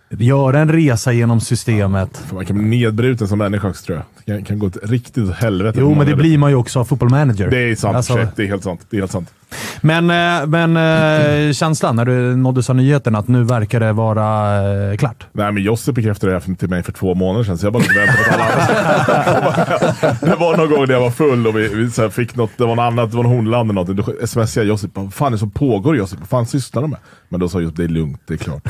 Göra 0.09 0.59
en 0.59 0.71
resa 0.71 1.11
genom 1.11 1.41
systemet. 1.41 2.23
Man 2.33 2.45
kan 2.45 2.57
bli 2.57 2.65
nedbruten 2.65 3.27
som 3.27 3.37
människa 3.37 3.69
också 3.69 3.85
tror 3.85 3.97
jag. 3.97 4.05
Det 4.25 4.31
kan, 4.31 4.45
kan 4.45 4.59
gå 4.59 4.67
ett 4.67 4.77
riktigt 4.83 5.29
åt 5.29 5.35
helvete. 5.35 5.79
Jo, 5.81 5.95
men 5.95 6.07
det 6.07 6.15
blir 6.15 6.37
man 6.37 6.49
ju 6.49 6.55
också 6.55 6.79
av 6.79 6.85
football 6.85 7.09
manager. 7.09 7.49
Det 7.49 7.71
är 7.71 7.75
sant. 7.75 7.95
Alltså, 7.95 8.27
det 8.35 8.43
är 8.43 8.47
helt 8.47 8.63
sant. 8.63 8.81
Det 8.89 8.97
är 8.97 9.01
helt 9.01 9.11
sant. 9.11 9.33
Men, 9.81 10.09
eh, 10.09 10.47
men 10.47 10.77
eh, 10.77 11.53
känslan 11.53 11.95
när 11.95 12.05
du 12.05 12.35
nåddes 12.35 12.69
av 12.69 12.75
nyheten 12.75 13.15
att 13.15 13.27
nu 13.27 13.43
verkar 13.43 13.79
det 13.79 13.93
vara 13.93 14.55
eh, 14.91 14.97
klart? 14.97 15.25
Nej, 15.33 15.51
men 15.51 15.63
Josse 15.63 15.91
bekräftade 15.93 16.33
det 16.33 16.39
här 16.47 16.55
till 16.55 16.69
mig 16.69 16.83
för 16.83 16.91
två 16.91 17.15
månader 17.15 17.43
sedan, 17.43 17.57
så 17.57 17.65
jag 17.65 17.73
bara 17.73 17.83
väntade 17.83 18.23
på 18.23 18.33
att 18.33 18.39
alla 18.41 20.17
Det 20.21 20.35
var 20.35 20.57
någon 20.57 20.69
gång 20.69 20.85
när 20.87 20.93
jag 20.93 21.01
var 21.01 21.11
full 21.11 21.47
och 21.47 21.57
vi, 21.57 21.67
vi 21.67 21.91
så 21.91 22.01
här 22.01 22.09
fick 22.09 22.35
något, 22.35 22.51
det 22.57 22.65
var 22.65 22.75
något 22.75 22.83
annat, 22.83 23.11
det 23.11 23.17
var 23.17 23.23
en 23.23 23.29
hornland 23.29 23.71
eller 23.71 23.81
något. 23.95 24.19
Då 24.21 24.27
smsade 24.27 24.49
jag 24.55 24.65
Josip, 24.65 24.91
vad 24.93 25.13
fan 25.13 25.27
är 25.27 25.31
det 25.31 25.37
som 25.37 25.51
pågår 25.51 25.97
Josip? 25.97 26.19
Vad 26.19 26.29
fan 26.29 26.45
sysslar 26.45 26.81
de 26.81 26.91
med? 26.91 26.99
Men 27.29 27.39
då 27.39 27.49
sa 27.49 27.59
Josip, 27.59 27.77
det 27.77 27.83
är 27.83 27.87
lugnt, 27.87 28.21
det 28.27 28.33
är 28.33 28.37
klart. 28.37 28.63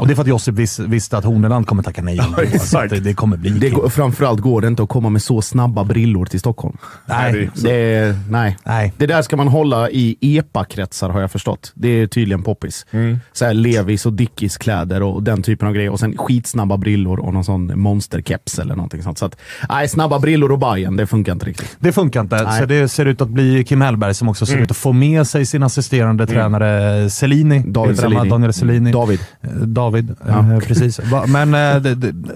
Och 0.00 0.06
det 0.06 0.12
är 0.12 0.14
för 0.14 0.22
att 0.22 0.28
Josip 0.28 0.54
vis, 0.54 0.78
visste 0.78 1.18
att 1.18 1.24
Horneland 1.24 1.66
kommer 1.66 1.82
tacka 1.82 2.02
nej. 2.02 2.18
ändå. 2.18 2.38
exakt. 2.42 2.90
Det, 2.90 3.00
det 3.00 3.14
kommer 3.14 3.36
bli 3.36 3.50
Det 3.50 3.70
går, 3.70 3.88
framförallt 3.88 4.40
går 4.40 4.60
det 4.60 4.66
inte 4.68 4.82
att 4.82 4.88
komma 4.88 5.08
med 5.08 5.22
så 5.22 5.42
snabba 5.42 5.84
brillor 5.84 6.26
till 6.26 6.40
Stockholm. 6.40 6.76
Nej, 7.06 7.32
det 7.32 7.38
är- 7.38 7.50
Det, 7.64 7.70
är- 8.08 8.18
nej. 8.30 8.56
nej. 8.64 8.92
det 8.96 9.06
där 9.06 9.22
ska 9.22 9.36
man 9.36 9.48
hålla 9.48 9.83
i 9.90 10.16
EPA-kretsar 10.20 11.08
har 11.08 11.20
jag 11.20 11.30
förstått. 11.30 11.72
Det 11.74 11.88
är 11.88 12.06
tydligen 12.06 12.42
poppis. 12.42 12.86
Mm. 12.90 13.18
Så 13.32 13.44
här 13.44 13.54
Levis 13.54 14.06
och 14.06 14.12
Dickies 14.12 14.56
kläder 14.56 15.02
och 15.02 15.22
den 15.22 15.42
typen 15.42 15.68
av 15.68 15.74
grejer. 15.74 15.90
Och 15.90 16.00
sen 16.00 16.16
skitsnabba 16.16 16.76
brillor 16.76 17.20
och 17.20 17.34
någon 17.34 17.44
sån 17.44 17.80
monsterkeps 17.80 18.58
eller 18.58 18.76
någonting 18.76 19.02
sånt. 19.02 19.18
Så 19.18 19.26
att, 19.26 19.36
nej, 19.68 19.88
snabba 19.88 20.18
brillor 20.18 20.52
och 20.52 20.58
Bajen, 20.58 20.96
det 20.96 21.06
funkar 21.06 21.32
inte 21.32 21.46
riktigt. 21.46 21.76
Det 21.78 21.92
funkar 21.92 22.20
inte, 22.20 22.42
Nej. 22.42 22.60
så 22.60 22.66
det 22.66 22.88
ser 22.88 23.06
ut 23.06 23.20
att 23.20 23.28
bli 23.28 23.64
Kim 23.64 23.80
Hellberg 23.80 24.14
som 24.14 24.28
också 24.28 24.46
ser 24.46 24.58
ut 24.58 24.70
att 24.70 24.76
få 24.76 24.92
med 24.92 25.26
sig 25.26 25.46
sin 25.46 25.62
assisterande 25.62 26.26
tränare 26.26 27.10
Selini. 27.10 27.62
David? 27.66 27.98
Selini. 27.98 28.28
Daniel 28.28 28.52
Selini. 28.52 28.92
David. 28.92 29.20
Eh, 29.40 29.50
David, 29.50 30.10
eh, 30.28 30.58
precis. 30.58 31.00
Men 31.26 31.54
eh, 31.54 31.82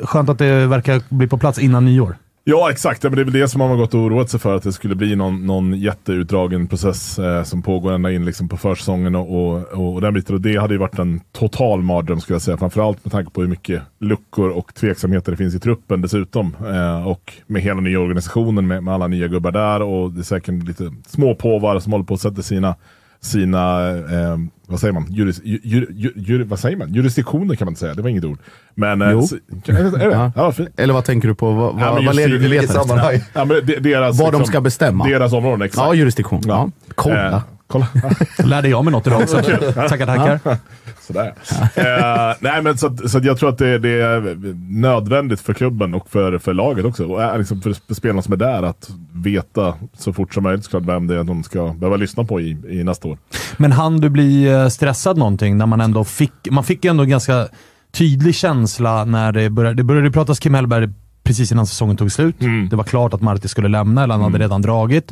skönt 0.02 0.28
att 0.28 0.38
det 0.38 0.66
verkar 0.66 1.02
bli 1.08 1.26
på 1.26 1.38
plats 1.38 1.58
innan 1.58 1.84
nyår. 1.84 2.16
Ja, 2.50 2.70
exakt. 2.70 3.04
Ja, 3.04 3.10
Men 3.10 3.16
det 3.16 3.22
är 3.22 3.24
väl 3.24 3.32
det 3.32 3.48
som 3.48 3.58
man 3.58 3.70
har 3.70 3.76
gått 3.76 3.94
och 3.94 4.00
oroat 4.00 4.30
sig 4.30 4.40
för, 4.40 4.56
att 4.56 4.62
det 4.62 4.72
skulle 4.72 4.94
bli 4.94 5.16
någon, 5.16 5.46
någon 5.46 5.72
jätteutdragen 5.72 6.66
process 6.66 7.18
eh, 7.18 7.42
som 7.42 7.62
pågår 7.62 7.92
ända 7.92 8.12
in 8.12 8.24
liksom, 8.24 8.48
på 8.48 8.56
försäsongen 8.56 9.14
och, 9.14 9.50
och, 9.50 9.94
och 9.94 10.00
den 10.00 10.14
biten. 10.14 10.34
Och 10.34 10.40
det 10.40 10.56
hade 10.56 10.74
ju 10.74 10.78
varit 10.78 10.98
en 10.98 11.20
total 11.32 11.82
mardröm 11.82 12.20
skulle 12.20 12.34
jag 12.34 12.42
säga. 12.42 12.56
Framförallt 12.56 13.04
med 13.04 13.12
tanke 13.12 13.30
på 13.30 13.40
hur 13.40 13.48
mycket 13.48 13.82
luckor 14.00 14.50
och 14.50 14.74
tveksamheter 14.74 15.30
det 15.30 15.36
finns 15.36 15.54
i 15.54 15.60
truppen 15.60 16.00
dessutom. 16.02 16.56
Eh, 16.60 17.08
och 17.08 17.32
med 17.46 17.62
hela 17.62 17.80
nya 17.80 18.00
organisationen 18.00 18.66
med, 18.66 18.84
med 18.84 18.94
alla 18.94 19.06
nya 19.06 19.28
gubbar 19.28 19.52
där 19.52 19.82
och 19.82 20.12
det 20.12 20.20
är 20.20 20.24
säkert 20.24 20.64
lite 20.64 20.92
små 21.06 21.34
påvar 21.34 21.78
som 21.78 21.92
håller 21.92 22.04
på 22.04 22.14
att 22.14 22.20
sätta 22.20 22.42
sina 22.42 22.74
sina, 23.20 23.88
eh, 23.88 24.38
vad 24.70 24.80
säger 24.80 24.92
man, 24.92 25.06
juris, 25.10 25.40
ju, 25.44 25.60
ju, 25.62 25.86
ju, 25.90 26.12
ju, 26.16 26.44
vad 26.44 26.58
säger 26.58 26.76
man? 26.76 26.94
jurisdiktioner 26.94 27.54
kan 27.54 27.66
man 27.66 27.72
inte 27.72 27.80
säga, 27.80 27.94
det 27.94 28.02
var 28.02 28.08
inget 28.08 28.24
ord. 28.24 28.38
Men, 28.74 29.02
eh, 29.02 29.10
Jo. 29.10 29.28
kan, 29.64 29.76
är 29.76 29.90
det? 29.90 30.04
Ja. 30.14 30.32
Ja. 30.36 30.52
Eller 30.76 30.94
vad 30.94 31.04
tänker 31.04 31.28
du 31.28 31.34
på? 31.34 31.50
Vad, 31.52 31.80
Ja, 31.80 32.00
vad, 32.06 32.16
leder 32.16 32.38
du 32.38 32.48
letar 32.48 32.74
sammanhang? 32.74 33.20
Ja, 33.32 33.44
men 33.44 33.66
deras, 33.82 34.18
Vad 34.20 34.32
de 34.32 34.44
ska 34.44 34.60
bestämma? 34.60 35.08
Deras 35.08 35.32
områden, 35.32 35.62
exakt. 35.62 35.86
Ja, 35.86 35.94
jurisdiktion. 35.94 36.42
Ja. 36.46 36.70
Kolla. 36.94 37.28
Eh, 37.28 37.40
kolla. 37.66 37.86
Lärde 38.38 38.68
jag 38.68 38.84
mig 38.84 38.92
något 38.92 39.06
idag 39.06 39.22
också. 39.22 39.36
tackar, 39.74 40.06
tackar. 40.06 40.58
Sådär. 41.08 41.34
eh, 41.74 42.36
nej, 42.40 42.62
men 42.62 42.78
så, 42.78 42.86
att, 42.86 43.10
så 43.10 43.18
att 43.18 43.24
jag 43.24 43.38
tror 43.38 43.48
att 43.48 43.58
det, 43.58 43.78
det 43.78 44.00
är 44.00 44.36
nödvändigt 44.80 45.40
för 45.40 45.54
klubben 45.54 45.94
och 45.94 46.10
för, 46.10 46.38
för 46.38 46.54
laget 46.54 46.84
också. 46.84 47.06
Och 47.06 47.22
är 47.22 47.38
liksom 47.38 47.60
för 47.60 47.94
spelarna 47.94 48.22
som 48.22 48.32
är 48.32 48.36
där 48.36 48.62
att 48.62 48.90
veta 49.12 49.74
så 49.98 50.12
fort 50.12 50.34
som 50.34 50.42
möjligt 50.42 50.64
såklart 50.64 50.82
vem 50.82 51.06
det 51.06 51.14
är 51.14 51.24
de 51.24 51.42
ska 51.42 51.72
behöva 51.72 51.96
lyssna 51.96 52.24
på 52.24 52.40
i, 52.40 52.56
i 52.68 52.84
nästa 52.84 53.08
år. 53.08 53.18
Men 53.56 53.72
han 53.72 54.00
du 54.00 54.08
bli 54.08 54.48
eh, 54.48 54.68
stressad 54.68 55.18
någonting 55.18 55.58
när 55.58 55.66
man 55.66 55.80
ändå 55.80 56.04
fick, 56.04 56.32
man 56.50 56.64
fick 56.64 56.84
ju 56.84 56.90
ändå 56.90 57.02
en 57.02 57.10
ganska 57.10 57.48
tydlig 57.92 58.34
känsla 58.34 59.04
när 59.04 59.32
det 59.32 59.50
började, 59.50 59.76
det 59.76 59.84
började 59.84 60.10
pratas 60.10 60.38
Kim 60.38 60.54
Hellberg 60.54 60.88
precis 61.28 61.52
innan 61.52 61.66
säsongen 61.66 61.96
tog 61.96 62.12
slut. 62.12 62.36
Det 62.70 62.76
var 62.76 62.84
klart 62.84 63.14
att 63.14 63.20
Marti 63.20 63.48
skulle 63.48 63.68
lämna, 63.68 64.02
eller 64.02 64.14
han 64.14 64.22
hade 64.22 64.44
redan 64.44 64.62
dragit. 64.62 65.10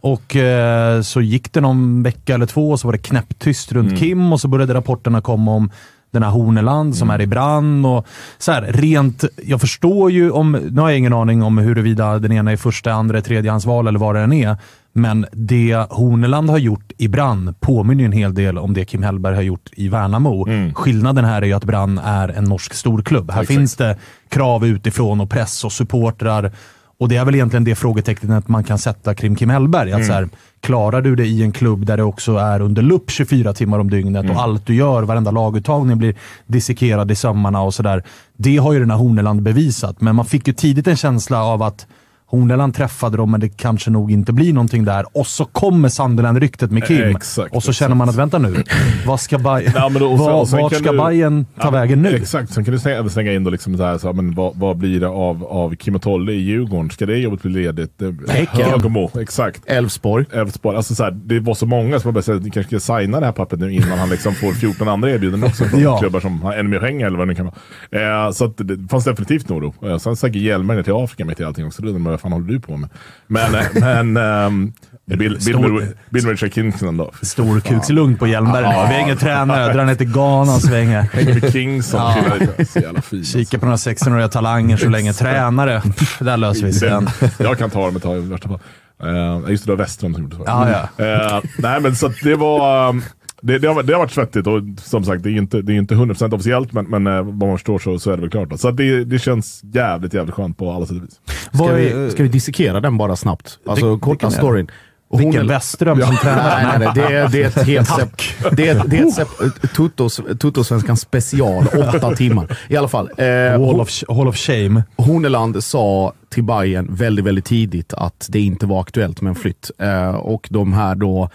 Och 0.00 0.36
eh, 0.36 1.02
så 1.02 1.20
gick 1.20 1.52
det 1.52 1.60
någon 1.60 2.02
vecka 2.02 2.34
eller 2.34 2.46
två 2.46 2.70
och 2.70 2.80
så 2.80 2.88
var 2.88 2.92
det 2.92 2.98
knäpptyst 2.98 3.72
runt 3.72 3.98
Kim 3.98 4.32
och 4.32 4.40
så 4.40 4.48
började 4.48 4.74
rapporterna 4.74 5.20
komma 5.20 5.50
om 5.54 5.70
den 6.10 6.22
här 6.22 6.30
Horneland 6.30 6.96
som 6.96 7.10
är 7.10 7.20
i 7.20 7.26
brand. 7.26 7.86
Och 7.86 8.06
så 8.38 8.52
här, 8.52 8.62
rent, 8.62 9.24
jag 9.44 9.60
förstår 9.60 10.10
ju 10.10 10.30
om, 10.30 10.52
nu 10.52 10.80
har 10.80 10.88
jag 10.88 10.98
ingen 10.98 11.12
aning 11.12 11.42
om 11.42 11.58
huruvida 11.58 12.18
den 12.18 12.32
ena 12.32 12.52
är 12.52 12.56
första, 12.56 12.92
andra, 12.92 13.20
tredjehandsval 13.20 13.86
eller 13.86 13.98
vad 13.98 14.14
det 14.14 14.20
än 14.20 14.32
är. 14.32 14.56
Men 14.96 15.26
det 15.32 15.86
Horneland 15.90 16.50
har 16.50 16.58
gjort 16.58 16.92
i 16.98 17.08
Brann 17.08 17.54
påminner 17.60 18.04
en 18.04 18.12
hel 18.12 18.34
del 18.34 18.58
om 18.58 18.74
det 18.74 18.84
Kim 18.84 19.02
Hellberg 19.02 19.34
har 19.34 19.42
gjort 19.42 19.70
i 19.72 19.88
Värnamo. 19.88 20.46
Skillnaden 20.74 21.24
här 21.24 21.42
är 21.42 21.46
ju 21.46 21.52
att 21.52 21.64
Brann 21.64 21.98
är 21.98 22.28
en 22.28 22.44
norsk 22.44 22.74
storklubb. 22.74 23.30
Här 23.30 23.44
finns 23.44 23.76
det 23.76 23.96
krav 24.28 24.66
utifrån 24.66 25.20
och 25.20 25.30
press 25.30 25.64
och 25.64 25.72
supportrar. 25.72 26.52
Och 26.98 27.08
det 27.08 27.16
är 27.16 27.24
väl 27.24 27.34
egentligen 27.34 27.64
det 27.64 27.74
frågetecknet 27.74 28.48
man 28.48 28.64
kan 28.64 28.78
sätta 28.78 29.14
kring 29.14 29.36
Kim 29.36 29.50
Hellberg. 29.50 29.92
Att 29.92 30.06
så 30.06 30.12
här, 30.12 30.28
klarar 30.60 31.02
du 31.02 31.16
det 31.16 31.26
i 31.26 31.42
en 31.42 31.52
klubb 31.52 31.86
där 31.86 31.96
det 31.96 32.02
också 32.02 32.36
är 32.36 32.60
under 32.60 32.82
lupp 32.82 33.10
24 33.10 33.52
timmar 33.52 33.78
om 33.78 33.90
dygnet 33.90 34.30
och 34.30 34.42
allt 34.42 34.66
du 34.66 34.74
gör, 34.74 35.02
varenda 35.02 35.30
laguttagning 35.30 35.98
blir 35.98 36.14
dissekerad 36.46 37.10
i 37.10 37.14
sömmarna 37.14 37.62
och 37.62 37.74
sådär. 37.74 38.02
Det 38.36 38.56
har 38.56 38.72
ju 38.72 38.78
den 38.78 38.90
här 38.90 38.98
Horneland 38.98 39.42
bevisat, 39.42 40.00
men 40.00 40.16
man 40.16 40.24
fick 40.24 40.46
ju 40.48 40.52
tidigt 40.52 40.86
en 40.86 40.96
känsla 40.96 41.44
av 41.44 41.62
att 41.62 41.86
Horneland 42.28 42.74
träffade 42.74 43.16
dem, 43.16 43.30
men 43.30 43.40
det 43.40 43.48
kanske 43.48 43.90
nog 43.90 44.10
inte 44.12 44.32
blir 44.32 44.52
någonting 44.52 44.84
där. 44.84 45.04
Och 45.12 45.26
så 45.26 45.44
kommer 45.44 45.88
Sunderland-ryktet 45.88 46.70
med 46.70 46.86
Kim. 46.86 47.02
Exakt, 47.16 47.54
och 47.54 47.62
så 47.62 47.72
känner 47.72 47.94
man 47.94 48.08
att, 48.08 48.14
vänta 48.14 48.38
nu, 48.38 48.64
vad 49.06 49.20
ska 49.20 49.38
Bayern 49.38 49.72
Ja, 49.74 49.88
men 49.88 50.02
då- 50.02 50.08
och 50.12 50.18
sen- 50.18 50.26
var, 50.26 50.40
och 50.40 50.48
sen 50.48 50.62
vart 50.62 50.74
ska 50.74 50.92
du- 50.92 50.98
Bayern 50.98 51.44
ta 51.44 51.66
Ja, 51.66 51.70
vägen 51.70 52.02
nu? 52.02 52.08
Exakt, 52.16 52.52
sen 52.52 52.64
kan 52.64 52.74
du 52.74 52.80
slänga, 52.80 53.08
slänga 53.08 53.32
in 53.32 53.44
då 53.44 53.50
liksom 53.50 53.76
så 53.76 53.84
här, 53.84 53.98
så 53.98 54.12
men 54.12 54.34
vad, 54.34 54.56
vad 54.56 54.76
blir 54.76 55.00
det 55.00 55.08
av, 55.08 55.44
av 55.44 55.74
Kim 55.76 55.94
och 55.94 56.02
Tolle 56.02 56.32
i 56.32 56.40
Djurgården? 56.40 56.90
Ska 56.90 57.06
det 57.06 57.16
jobbet 57.18 57.42
bli 57.42 57.50
ledigt? 57.50 57.92
Det- 57.98 58.14
Häcken. 58.32 58.70
Högmo, 58.70 59.10
exakt. 59.20 59.62
Elfsborg. 59.66 60.24
Elfsborg. 60.32 60.76
Alltså 60.76 60.94
så 60.94 61.04
här, 61.04 61.10
det 61.10 61.40
var 61.40 61.54
så 61.54 61.66
många 61.66 62.00
som 62.00 62.12
bara 62.12 62.22
säger 62.22 62.38
att 62.38 62.44
ni 62.44 62.50
kanske 62.50 62.80
ska 62.80 62.98
signa 62.98 63.20
det 63.20 63.26
här 63.26 63.32
pappret 63.32 63.60
nu 63.60 63.72
innan 63.72 63.98
han 63.98 64.08
liksom 64.08 64.34
får 64.34 64.52
14 64.52 64.88
andra 64.88 65.10
erbjudanden 65.10 65.48
också 65.50 65.64
från 65.64 65.80
Ja. 65.82 65.98
klubbar 65.98 66.20
som 66.20 66.42
har 66.42 66.52
ännu 66.54 66.68
mer 66.68 66.78
pengar 66.80 67.06
eller 67.06 67.18
vad 67.18 67.26
det 67.28 67.32
nu 67.32 67.34
kan 67.34 67.50
vara. 67.90 68.26
Eh, 68.26 68.30
så 68.32 68.44
att 68.44 68.56
det 68.56 68.88
fanns 68.90 69.04
definitivt 69.04 69.50
en 69.50 69.56
oro. 69.56 69.74
Eh, 69.90 69.98
sen 69.98 70.16
säkert 70.16 70.36
Hjelmer 70.42 70.74
ner 70.74 70.82
till 70.82 70.92
Afrika 70.92 71.24
mitt 71.24 71.40
i 71.40 71.44
allting 71.44 71.66
också. 71.66 71.82
Man 71.84 72.15
vad 72.16 72.20
fan 72.20 72.32
håller 72.32 72.46
du 72.46 72.60
på 72.60 72.76
med? 72.76 72.90
Men, 73.26 73.54
eh, 73.54 73.62
men 73.74 74.16
ehm, 74.16 74.72
Bill, 75.06 75.18
Bill, 75.18 75.40
Stor- 75.40 75.94
Bill, 76.10 76.26
Richard 76.26 76.94
då. 76.94 77.10
Storkukslugn 77.22 78.16
på 78.16 78.26
Hjelmberg 78.26 78.62
nu. 78.62 78.68
Vi 78.88 78.94
har 78.94 79.00
ingen 79.00 79.16
tränare, 79.16 79.72
drar 79.72 79.84
ner 79.84 79.94
till 79.94 80.12
Ghana 80.12 80.54
och 80.54 80.62
svänger. 80.62 81.02
Hänger 81.02 81.40
med 81.40 81.52
Kingston. 81.52 82.00
Ja. 82.00 82.14
killar 82.22 82.38
lite. 82.38 82.64
Så 82.64 82.78
jävla 82.78 83.02
fin. 83.02 83.24
Kika 83.24 83.58
på 83.58 83.66
några 83.66 83.76
16-åriga 83.76 84.28
talanger 84.28 84.76
så 84.76 84.88
länge. 84.88 85.12
Tränare, 85.12 85.80
pff, 85.80 86.18
där 86.18 86.36
löser 86.36 86.66
vi 86.66 86.72
sen. 86.72 87.08
Jag 87.38 87.58
kan 87.58 87.70
ta 87.70 87.86
dem 87.86 87.96
ett 87.96 88.02
tag 88.02 88.16
i 88.16 88.20
värsta 88.20 88.48
fall. 88.48 88.60
Uh, 89.04 89.50
just 89.50 89.64
det, 89.66 89.72
det 89.72 89.76
var 89.76 89.84
Westström 89.84 90.14
som 90.14 90.22
gjorde 90.22 90.36
så. 90.36 90.42
Ja, 90.46 90.88
ja. 90.98 91.04
Eh, 91.04 91.42
nej, 91.58 91.80
men 91.80 91.96
så 91.96 92.10
det 92.22 92.34
var... 92.34 92.88
um, 92.88 93.02
det, 93.46 93.58
det, 93.58 93.68
har, 93.68 93.82
det 93.82 93.92
har 93.92 94.00
varit 94.00 94.12
svettigt 94.12 94.46
och 94.46 94.60
som 94.78 95.04
sagt, 95.04 95.22
det 95.22 95.30
är 95.30 95.36
inte, 95.36 95.62
det 95.62 95.72
är 95.72 95.76
inte 95.76 95.94
100% 95.94 96.34
officiellt, 96.34 96.72
men, 96.72 96.84
men 96.84 97.06
eh, 97.06 97.22
vad 97.22 97.48
man 97.48 97.58
förstår 97.58 97.78
så, 97.78 97.98
så 97.98 98.10
är 98.10 98.16
det 98.16 98.20
väl 98.20 98.30
klart. 98.30 98.50
Då. 98.50 98.56
Så 98.56 98.68
att 98.68 98.76
det, 98.76 99.04
det 99.04 99.18
känns 99.18 99.60
jävligt, 99.72 100.14
jävligt 100.14 100.34
skönt 100.34 100.58
på 100.58 100.70
alla 100.70 100.86
sätt 100.86 100.96
och 100.96 101.02
vis. 101.02 101.20
Ska 101.54 101.72
vi, 101.72 102.10
ska 102.10 102.22
vi 102.22 102.28
dissekera 102.28 102.80
den 102.80 102.98
bara 102.98 103.16
snabbt? 103.16 103.58
Alltså 103.66 103.98
korta 103.98 104.30
storyn. 104.30 104.70
Vilken 105.18 105.46
Westström 105.46 106.00
som 106.02 106.16
tränare. 106.16 106.62
Nej, 106.62 106.78
nej, 106.78 106.88
nej, 106.94 107.08
det, 107.08 107.14
är, 107.14 107.28
det 107.28 107.42
är 107.42 107.46
ett 107.46 107.66
helt 107.66 107.88
sepp, 107.88 108.22
det 108.52 108.68
är, 108.68 108.82
det 108.86 108.98
är 108.98 109.22
ett 109.22 109.74
Tutos, 109.76 110.20
Tuttosvenskan 110.40 110.96
special, 110.96 111.66
åtta 111.66 112.14
timmar. 112.14 112.58
I 112.68 112.76
alla 112.76 112.88
fall. 112.88 113.10
Eh, 113.16 113.26
Wall 113.60 113.80
of, 113.80 113.90
Hall 114.08 114.28
of 114.28 114.36
shame. 114.36 114.82
Horneland 114.96 115.64
sa 115.64 116.12
till 116.28 116.44
Bayern 116.44 116.94
väldigt, 116.94 117.24
väldigt 117.24 117.44
tidigt 117.44 117.94
att 117.94 118.26
det 118.30 118.40
inte 118.40 118.66
var 118.66 118.80
aktuellt 118.80 119.20
med 119.20 119.30
en 119.30 119.34
flytt. 119.34 119.70
Eh, 119.78 120.14
och 120.14 120.48
de 120.50 120.72
här 120.72 120.94
då 120.94 121.30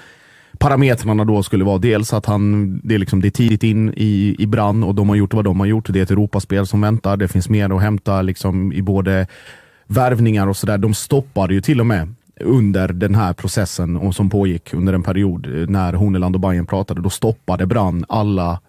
parametrarna 0.61 1.25
då 1.25 1.43
skulle 1.43 1.63
vara 1.63 1.77
dels 1.77 2.13
att 2.13 2.25
han, 2.25 2.79
det 2.83 2.95
är, 2.95 2.99
liksom, 2.99 3.21
det 3.21 3.27
är 3.27 3.29
tidigt 3.29 3.63
in 3.63 3.93
i, 3.97 4.35
i 4.39 4.47
brand 4.47 4.83
och 4.83 4.95
de 4.95 5.09
har 5.09 5.15
gjort 5.15 5.33
vad 5.33 5.45
de 5.45 5.59
har 5.59 5.67
gjort. 5.67 5.93
Det 5.93 5.99
är 5.99 6.03
ett 6.03 6.11
Europaspel 6.11 6.67
som 6.67 6.81
väntar. 6.81 7.17
Det 7.17 7.27
finns 7.27 7.49
mer 7.49 7.75
att 7.75 7.81
hämta 7.81 8.21
liksom, 8.21 8.73
i 8.73 8.81
både 8.81 9.27
värvningar 9.87 10.47
och 10.47 10.57
sådär. 10.57 10.77
De 10.77 10.93
stoppade 10.93 11.53
ju 11.53 11.61
till 11.61 11.79
och 11.79 11.85
med 11.85 12.13
under 12.39 12.87
den 12.87 13.15
här 13.15 13.33
processen 13.33 13.97
och 13.97 14.15
som 14.15 14.29
pågick 14.29 14.73
under 14.73 14.93
en 14.93 15.03
period 15.03 15.45
eh, 15.45 15.69
när 15.69 15.93
Horneland 15.93 16.35
och 16.35 16.41
Bayern 16.41 16.65
pratade. 16.65 17.01
Då 17.01 17.09
stoppade 17.09 17.65
Brann 17.65 18.05
alla 18.09 18.59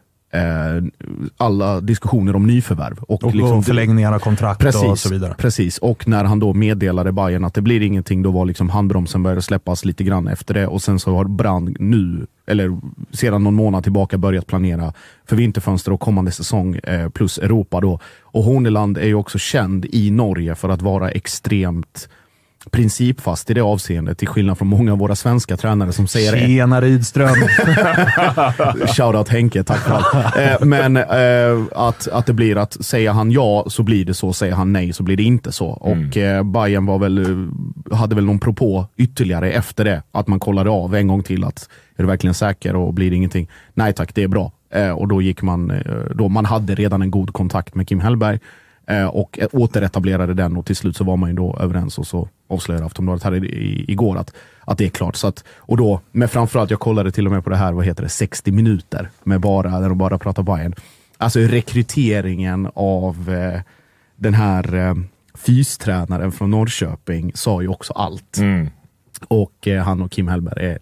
alla 1.36 1.80
diskussioner 1.80 2.36
om 2.36 2.46
nyförvärv. 2.46 2.98
Och, 2.98 3.24
Och, 3.24 3.34
liksom, 3.34 3.62
förlängningar 3.62 4.12
av 4.12 4.18
kontrakt 4.18 4.60
Precis, 4.60 4.82
och 4.82 4.98
så 4.98 5.08
vidare. 5.08 5.34
precis. 5.38 5.78
Och 5.78 6.08
när 6.08 6.24
han 6.24 6.38
då 6.38 6.54
meddelade 6.54 7.12
Bayern 7.12 7.44
att 7.44 7.54
det 7.54 7.62
blir 7.62 7.82
ingenting, 7.82 8.22
då 8.22 8.30
var 8.30 8.44
liksom 8.46 8.70
handbromsen 8.70 9.22
började 9.22 9.42
släppas 9.42 9.84
lite 9.84 10.04
grann 10.04 10.28
efter 10.28 10.54
det. 10.54 10.66
Och 10.66 10.82
sen 10.82 10.98
så 10.98 11.16
har 11.16 11.24
Brand 11.24 11.76
nu, 11.80 12.26
eller 12.46 12.78
sedan 13.10 13.44
någon 13.44 13.54
månad 13.54 13.82
tillbaka, 13.82 14.18
börjat 14.18 14.46
planera 14.46 14.92
för 15.24 15.36
vinterfönster 15.36 15.92
och 15.92 16.00
kommande 16.00 16.30
säsong 16.30 16.76
eh, 16.76 17.08
plus 17.08 17.38
Europa 17.38 17.80
då. 17.80 17.98
Och 18.22 18.42
Horneland 18.44 18.98
är 18.98 19.06
ju 19.06 19.14
också 19.14 19.38
känd 19.38 19.84
i 19.84 20.10
Norge 20.10 20.54
för 20.54 20.68
att 20.68 20.82
vara 20.82 21.10
extremt 21.10 22.08
principfast 22.70 23.50
i 23.50 23.54
det 23.54 23.60
avseendet, 23.60 24.18
till 24.18 24.28
skillnad 24.28 24.58
från 24.58 24.68
många 24.68 24.92
av 24.92 24.98
våra 24.98 25.16
svenska 25.16 25.56
tränare 25.56 25.92
som 25.92 26.08
säger 26.08 26.46
Tjena 26.46 26.80
Rydström! 26.80 27.28
Shoutout 28.86 29.28
Henke, 29.28 29.64
tack 29.64 29.78
för 29.78 29.94
allt. 29.94 30.36
Eh, 30.36 30.66
men 30.66 30.96
eh, 30.96 31.64
att, 31.72 32.08
att 32.08 32.26
det 32.26 32.32
blir 32.32 32.56
att 32.56 32.84
säger 32.84 33.10
han 33.10 33.30
ja 33.30 33.64
så 33.66 33.82
blir 33.82 34.04
det 34.04 34.14
så, 34.14 34.32
säger 34.32 34.54
han 34.54 34.72
nej 34.72 34.92
så 34.92 35.02
blir 35.02 35.16
det 35.16 35.22
inte 35.22 35.52
så. 35.52 35.66
Och 35.66 36.16
eh, 36.16 36.42
Bayern 36.42 36.86
var 36.86 36.98
väl, 36.98 37.48
hade 37.92 38.14
väl 38.14 38.24
någon 38.24 38.38
propå 38.38 38.86
ytterligare 38.96 39.52
efter 39.52 39.84
det, 39.84 40.02
att 40.12 40.26
man 40.26 40.40
kollade 40.40 40.70
av 40.70 40.94
en 40.94 41.08
gång 41.08 41.22
till 41.22 41.44
att 41.44 41.68
är 41.96 42.02
du 42.02 42.06
verkligen 42.06 42.34
säker 42.34 42.76
och 42.76 42.94
blir 42.94 43.10
det 43.10 43.16
ingenting? 43.16 43.48
Nej 43.74 43.92
tack, 43.92 44.14
det 44.14 44.22
är 44.22 44.28
bra. 44.28 44.52
Och 44.96 45.08
då 45.08 45.22
gick 45.22 45.42
man, 45.42 45.72
då 46.14 46.28
man 46.28 46.44
hade 46.44 46.74
redan 46.74 47.02
en 47.02 47.10
god 47.10 47.32
kontakt 47.32 47.74
med 47.74 47.88
Kim 47.88 48.00
Hellberg 48.00 48.38
och 49.00 49.38
eh, 49.38 49.48
återetablerade 49.52 50.34
den 50.34 50.56
och 50.56 50.66
till 50.66 50.76
slut 50.76 50.96
så 50.96 51.04
var 51.04 51.16
man 51.16 51.30
ju 51.30 51.36
då 51.36 51.58
överens 51.60 51.98
och 51.98 52.06
så 52.06 52.28
avslöjade 52.48 52.86
Aftonbladet 52.86 53.22
här 53.22 53.44
i, 53.44 53.46
i, 53.46 53.92
igår 53.92 54.16
att, 54.16 54.34
att 54.60 54.78
det 54.78 54.84
är 54.84 54.88
klart. 54.88 55.16
Så 55.16 55.26
att, 55.26 55.44
och 55.56 55.76
då, 55.76 56.00
men 56.12 56.28
framförallt, 56.28 56.70
jag 56.70 56.80
kollade 56.80 57.12
till 57.12 57.26
och 57.26 57.32
med 57.32 57.44
på 57.44 57.50
det 57.50 57.56
här, 57.56 57.72
vad 57.72 57.84
heter 57.84 58.02
det, 58.02 58.08
60 58.08 58.52
minuter 58.52 59.10
med 59.22 59.40
bara, 59.40 59.80
där 59.80 59.88
de 59.88 59.98
bara 59.98 60.18
pratar 60.18 60.42
Bayern. 60.42 60.74
Alltså 61.18 61.40
rekryteringen 61.40 62.70
av 62.74 63.30
eh, 63.30 63.60
den 64.16 64.34
här 64.34 64.74
eh, 64.74 64.94
fystränaren 65.34 66.32
från 66.32 66.50
Norrköping 66.50 67.32
sa 67.34 67.62
ju 67.62 67.68
också 67.68 67.92
allt. 67.92 68.38
Och 69.28 69.68
eh, 69.68 69.82
han 69.84 70.02
och 70.02 70.12
Kim 70.12 70.28
Hellberg 70.28 70.66
är. 70.66 70.78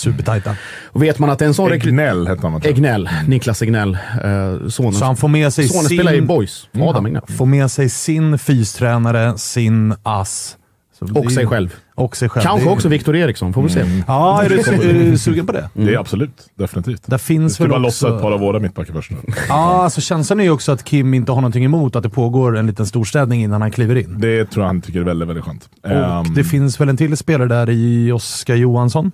Supertajta. 0.00 0.56
Och 0.86 1.02
vet 1.02 1.18
man 1.18 1.30
att 1.30 1.42
en 1.42 1.54
sån. 1.54 1.72
Egnell 1.72 2.26
hette 2.28 2.46
han. 2.46 2.60
Egnell, 2.64 3.08
Niklas 3.26 3.62
Egnell, 3.62 3.94
eh, 4.24 4.68
sonen. 4.68 4.92
Så 4.92 5.04
han 5.04 5.16
får 5.16 5.28
med 5.28 5.52
sig 5.52 5.68
sonen 5.68 5.84
sin... 5.84 5.98
spelar 5.98 6.14
i 6.14 6.20
Boys, 6.22 6.68
Adam 6.80 7.06
Egnell. 7.06 7.22
Får 7.38 7.46
med 7.46 7.70
sig 7.70 7.88
sin 7.88 8.38
fystränare, 8.38 9.38
sin 9.38 9.94
ass. 10.02 10.56
Det 11.02 11.20
Och 11.20 11.32
sig 11.32 11.46
själv. 11.46 11.74
Och 11.94 12.16
sig 12.16 12.28
själv. 12.28 12.42
Kanske 12.44 12.66
Det 12.66 12.70
är- 12.70 12.72
också 12.72 12.88
Viktor 12.88 13.16
Eriksson, 13.16 13.52
får 13.52 13.62
vi 13.62 13.68
se. 13.68 13.84
Ja, 14.06 14.42
är 14.44 14.48
du, 14.48 14.58
är 14.60 15.10
du 15.10 15.18
sugen 15.18 15.46
på 15.46 15.52
det? 15.52 15.68
Det 15.74 15.94
är 15.94 15.98
absolut, 15.98 16.30
definitivt. 16.58 17.02
Där 17.06 17.18
Vi 17.18 17.24
finns 17.24 17.54
ska 17.54 17.64
väl 17.64 17.70
bara 17.70 17.86
också... 17.86 18.06
lossa 18.06 18.16
ett 18.16 18.22
par 18.22 18.32
av 18.32 18.40
våra 18.40 18.58
mittbackar 18.58 18.92
först. 18.94 19.10
Ja, 19.48 19.82
alltså 19.82 20.00
känslan 20.00 20.40
är 20.40 20.44
ju 20.44 20.50
också 20.50 20.72
att 20.72 20.84
Kim 20.84 21.14
inte 21.14 21.32
har 21.32 21.40
någonting 21.40 21.64
emot 21.64 21.96
att 21.96 22.02
det 22.02 22.08
pågår 22.08 22.56
en 22.58 22.66
liten 22.66 22.86
storstädning 22.86 23.42
innan 23.42 23.60
han 23.62 23.70
kliver 23.70 23.96
in. 23.96 24.20
Det 24.20 24.44
tror 24.44 24.62
jag 24.62 24.66
han 24.68 24.80
tycker 24.80 25.00
är 25.00 25.04
väldigt, 25.04 25.28
väldigt 25.28 25.44
skönt. 25.44 25.68
Och 25.84 25.90
Ehm, 25.90 26.34
det 26.34 26.44
finns 26.44 26.80
väl 26.80 26.88
en 26.88 26.96
till 26.96 27.16
spelare 27.16 27.48
där 27.48 27.70
i 27.70 28.12
Oskar 28.12 28.54
Johansson? 28.54 29.12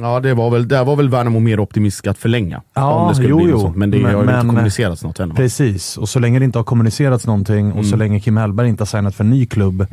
Ja, 0.00 0.20
det 0.20 0.34
var 0.34 0.50
väl, 0.50 0.68
där 0.68 0.84
var 0.84 0.96
väl 0.96 1.08
Värnamo 1.08 1.40
mer 1.40 1.60
optimistisk 1.60 2.06
att 2.06 2.18
förlänga. 2.18 2.62
Ja, 2.74 2.92
om 2.92 3.08
det 3.08 3.14
skulle 3.14 3.28
jo, 3.30 3.36
bli 3.36 3.50
jo. 3.50 3.72
Men 3.76 3.90
det 3.90 3.96
Men- 3.98 4.04
har 4.14 4.20
ju 4.20 4.26
men- 4.26 4.34
inte 4.40 4.46
kommunicerats 4.48 5.04
något 5.04 5.20
än. 5.20 5.34
Precis, 5.34 5.96
och 5.96 6.08
så 6.08 6.18
länge 6.18 6.38
det 6.38 6.44
inte 6.44 6.58
har 6.58 6.64
kommunicerats 6.64 7.26
någonting 7.26 7.72
och 7.72 7.86
så 7.86 7.96
länge 7.96 8.20
Kim 8.20 8.36
Hellberg 8.36 8.68
inte 8.68 8.80
har 8.80 8.86
signat 8.86 9.14
för 9.14 9.24
en 9.24 9.30
ny 9.30 9.46
klubb. 9.46 9.86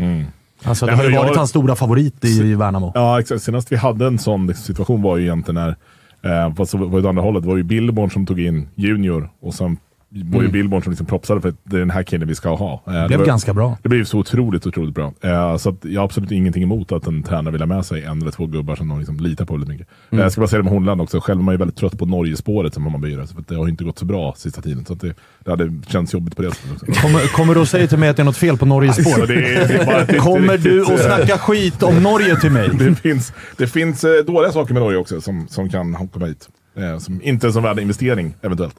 Alltså, 0.63 0.85
det 0.85 0.91
Nej, 0.91 0.97
har 0.97 1.09
ju 1.09 1.15
jag- 1.15 1.23
varit 1.23 1.37
hans 1.37 1.49
stora 1.49 1.75
favorit 1.75 2.25
i, 2.25 2.27
i 2.27 2.55
Värnamo. 2.55 2.91
Ja, 2.95 3.19
exakt. 3.19 3.41
Senast 3.41 3.71
vi 3.71 3.75
hade 3.75 4.07
en 4.07 4.19
sån 4.19 4.53
situation 4.53 5.01
var 5.01 5.17
ju 5.17 5.23
egentligen 5.23 5.75
när, 6.23 6.45
eh, 6.47 6.53
fast 6.55 6.71
så 6.71 6.77
var 6.77 7.01
det 7.01 7.09
andra 7.09 7.23
hållet, 7.23 7.43
det 7.43 7.49
var 7.49 7.57
ju 7.57 7.63
Billborn 7.63 8.11
som 8.11 8.25
tog 8.25 8.39
in 8.39 8.67
Junior 8.75 9.29
och 9.41 9.53
sen 9.53 9.77
ju 10.09 10.21
Mm. 10.39 10.51
Billborn 10.51 10.81
som 10.83 10.91
liksom 10.91 11.05
propsade 11.05 11.41
för 11.41 11.49
att 11.49 11.55
det 11.63 11.75
är 11.75 11.79
den 11.79 11.89
här 11.89 12.03
killen 12.03 12.27
vi 12.27 12.35
ska 12.35 12.55
ha. 12.55 12.83
Eh, 12.87 12.93
Det 12.93 13.07
blev 13.07 13.19
var, 13.19 13.25
ganska 13.25 13.53
bra. 13.53 13.77
Det 13.83 13.89
blev 13.89 14.03
så 14.03 14.17
otroligt, 14.19 14.67
otroligt 14.67 14.95
bra. 14.95 15.13
Eh, 15.21 15.57
så 15.57 15.75
jag 15.81 16.01
har 16.01 16.05
absolut 16.05 16.31
ingenting 16.31 16.63
emot 16.63 16.91
att 16.91 17.07
en 17.07 17.23
tränare 17.23 17.51
vill 17.51 17.61
ha 17.61 17.65
med 17.65 17.85
sig 17.85 18.03
en 18.03 18.21
eller 18.21 18.31
två 18.31 18.45
gubbar 18.45 18.75
som 18.75 18.87
de 18.87 18.97
liksom 18.99 19.19
litar 19.19 19.45
på 19.45 19.53
väldigt 19.53 19.69
mycket. 19.69 19.87
Mm. 20.09 20.21
Jag 20.23 20.31
ska 20.31 20.41
bara 20.41 20.47
säga 20.47 20.57
det 20.57 20.63
med 20.63 20.73
Hornland 20.73 21.01
också, 21.01 21.19
själv 21.19 21.39
är 21.39 21.43
man 21.43 21.53
ju 21.53 21.57
väldigt 21.57 21.77
trött 21.77 21.97
på 21.97 22.05
Norgespåret 22.05 22.73
som 22.73 22.83
Hammarbyare, 22.83 23.27
för 23.27 23.39
att 23.41 23.47
det 23.47 23.55
har 23.55 23.67
inte 23.69 23.83
gått 23.83 23.99
så 23.99 24.05
bra 24.05 24.33
sista 24.37 24.61
tiden. 24.61 24.85
Så 24.85 24.93
det, 24.93 25.13
det 25.45 25.51
hade 25.51 25.73
känts 25.87 26.13
jobbigt 26.13 26.35
på 26.35 26.41
det 26.41 26.51
sättet. 26.51 26.97
Kommer, 27.01 27.33
kommer 27.33 27.55
du 27.55 27.61
att 27.61 27.69
säga 27.69 27.87
till 27.87 27.97
mig 27.97 28.09
att 28.09 28.15
det 28.17 28.23
är 28.23 28.25
något 28.25 28.37
fel 28.37 28.57
på 28.57 28.65
Norges 28.65 28.97
Alltså, 28.97 29.25
det 29.25 29.33
är- 29.33 29.67
det 29.67 29.73
är 29.73 29.85
bara 29.85 30.05
det 30.05 30.17
Kommer 30.17 30.57
du 30.57 30.81
att 30.81 30.99
snacka 30.99 31.37
skit 31.37 31.83
om 31.83 32.03
Norge 32.03 32.35
till 32.39 32.51
mig? 32.51 32.69
Det 32.79 32.95
finns, 32.95 33.33
det 33.57 33.67
finns 33.67 34.03
eh, 34.03 34.25
dåliga 34.27 34.51
saker 34.51 34.73
med 34.73 34.83
Norge 34.83 34.97
också 34.97 35.21
som, 35.21 35.47
som 35.47 35.69
kan 35.69 36.07
komma 36.07 36.25
hit. 36.25 36.49
Eh, 36.77 36.97
som 36.97 37.19
inte 37.23 37.47
är 37.47 37.51
som 37.51 37.63
värd 37.63 37.79
investering 37.79 38.33
eventuellt. 38.41 38.75